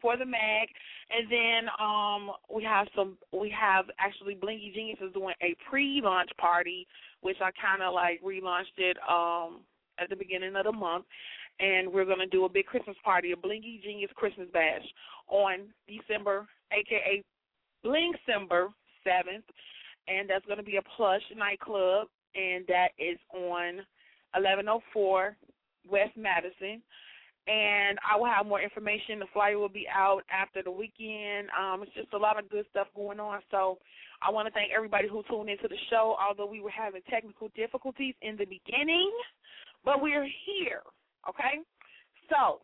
for 0.00 0.16
the 0.16 0.24
mag, 0.24 0.68
and 1.10 1.30
then 1.30 1.68
um 1.80 2.30
we 2.54 2.62
have 2.64 2.86
some 2.94 3.16
we 3.32 3.50
have 3.50 3.86
actually 3.98 4.34
Blingy 4.34 4.74
Jeanius 4.76 5.06
is 5.06 5.12
doing 5.12 5.34
a 5.42 5.54
pre-launch 5.68 6.30
party, 6.38 6.86
which 7.20 7.36
I 7.40 7.50
kind 7.60 7.82
of 7.82 7.94
like 7.94 8.22
relaunched 8.22 8.78
it 8.78 8.96
um 9.08 9.60
at 10.00 10.08
the 10.08 10.16
beginning 10.16 10.54
of 10.56 10.64
the 10.64 10.72
month, 10.72 11.04
and 11.60 11.92
we're 11.92 12.04
gonna 12.04 12.26
do 12.26 12.44
a 12.44 12.48
big 12.48 12.66
Christmas 12.66 12.96
party, 13.04 13.32
a 13.32 13.36
Blingy 13.36 13.82
Jeanius 13.84 14.14
Christmas 14.14 14.48
bash 14.52 14.86
on 15.28 15.68
December, 15.88 16.46
aka 16.72 17.22
Blingcember 17.84 18.68
seventh, 19.04 19.44
and 20.08 20.28
that's 20.28 20.46
gonna 20.46 20.62
be 20.62 20.76
a 20.76 20.82
plush 20.96 21.22
nightclub, 21.36 22.08
and 22.34 22.66
that 22.66 22.88
is 22.98 23.18
on 23.34 23.80
eleven 24.36 24.68
oh 24.68 24.82
four 24.92 25.36
West 25.90 26.16
Madison 26.16 26.82
and 27.48 27.98
I 28.04 28.16
will 28.16 28.26
have 28.26 28.46
more 28.46 28.60
information. 28.60 29.18
The 29.18 29.26
flyer 29.32 29.58
will 29.58 29.68
be 29.68 29.86
out 29.92 30.22
after 30.30 30.62
the 30.62 30.70
weekend. 30.70 31.48
Um, 31.58 31.82
it's 31.82 31.94
just 31.94 32.12
a 32.12 32.18
lot 32.18 32.38
of 32.38 32.50
good 32.50 32.66
stuff 32.70 32.88
going 32.94 33.18
on. 33.18 33.40
So 33.50 33.78
I 34.20 34.30
want 34.30 34.46
to 34.46 34.52
thank 34.52 34.70
everybody 34.74 35.08
who 35.08 35.22
tuned 35.30 35.48
into 35.48 35.68
the 35.68 35.78
show, 35.90 36.16
although 36.20 36.46
we 36.46 36.60
were 36.60 36.70
having 36.70 37.00
technical 37.08 37.48
difficulties 37.56 38.14
in 38.20 38.36
the 38.36 38.44
beginning, 38.44 39.10
but 39.84 40.02
we're 40.02 40.28
here. 40.44 40.82
Okay? 41.28 41.64
So 42.28 42.60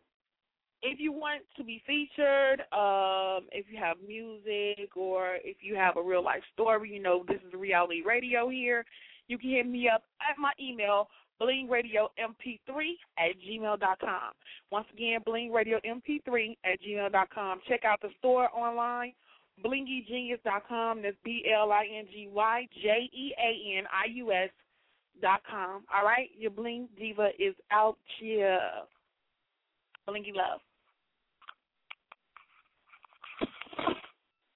if 0.83 0.99
you 0.99 1.11
want 1.11 1.41
to 1.57 1.63
be 1.63 1.81
featured, 1.87 2.61
um, 2.71 3.47
if 3.51 3.65
you 3.71 3.79
have 3.79 3.97
music 4.05 4.95
or 4.95 5.37
if 5.43 5.57
you 5.61 5.75
have 5.75 5.97
a 5.97 6.03
real 6.03 6.23
life 6.23 6.43
story, 6.53 6.91
you 6.93 7.01
know, 7.01 7.25
this 7.27 7.39
is 7.47 7.53
reality 7.53 8.03
radio 8.05 8.49
here, 8.49 8.85
you 9.27 9.39
can 9.39 9.49
hit 9.49 9.67
me 9.67 9.89
up 9.89 10.03
at 10.21 10.37
my 10.39 10.51
email, 10.61 11.07
blingradiomp3 11.41 12.91
at 13.17 13.35
gmail.com. 13.47 14.31
Once 14.71 14.87
again, 14.93 15.19
blingradiomp3 15.27 16.57
at 16.63 16.79
gmail.com. 16.81 17.59
Check 17.67 17.85
out 17.85 18.01
the 18.01 18.09
store 18.19 18.49
online, 18.53 19.13
blingyjeanius.com. 19.63 21.01
That's 21.01 21.15
B 21.23 21.45
L 21.53 21.71
I 21.71 21.85
N 21.97 22.05
G 22.11 22.29
Y 22.31 22.67
J 22.81 23.09
E 23.13 23.33
A 23.37 23.77
N 23.77 23.85
I 23.91 24.11
U 24.15 24.31
S 24.31 24.49
dot 25.21 25.41
com. 25.49 25.83
All 25.93 26.05
right? 26.05 26.29
Your 26.37 26.51
Bling 26.51 26.87
Diva 26.97 27.29
is 27.39 27.55
out 27.71 27.97
here. 28.19 28.59
Blingy 30.07 30.35
love. 30.35 30.59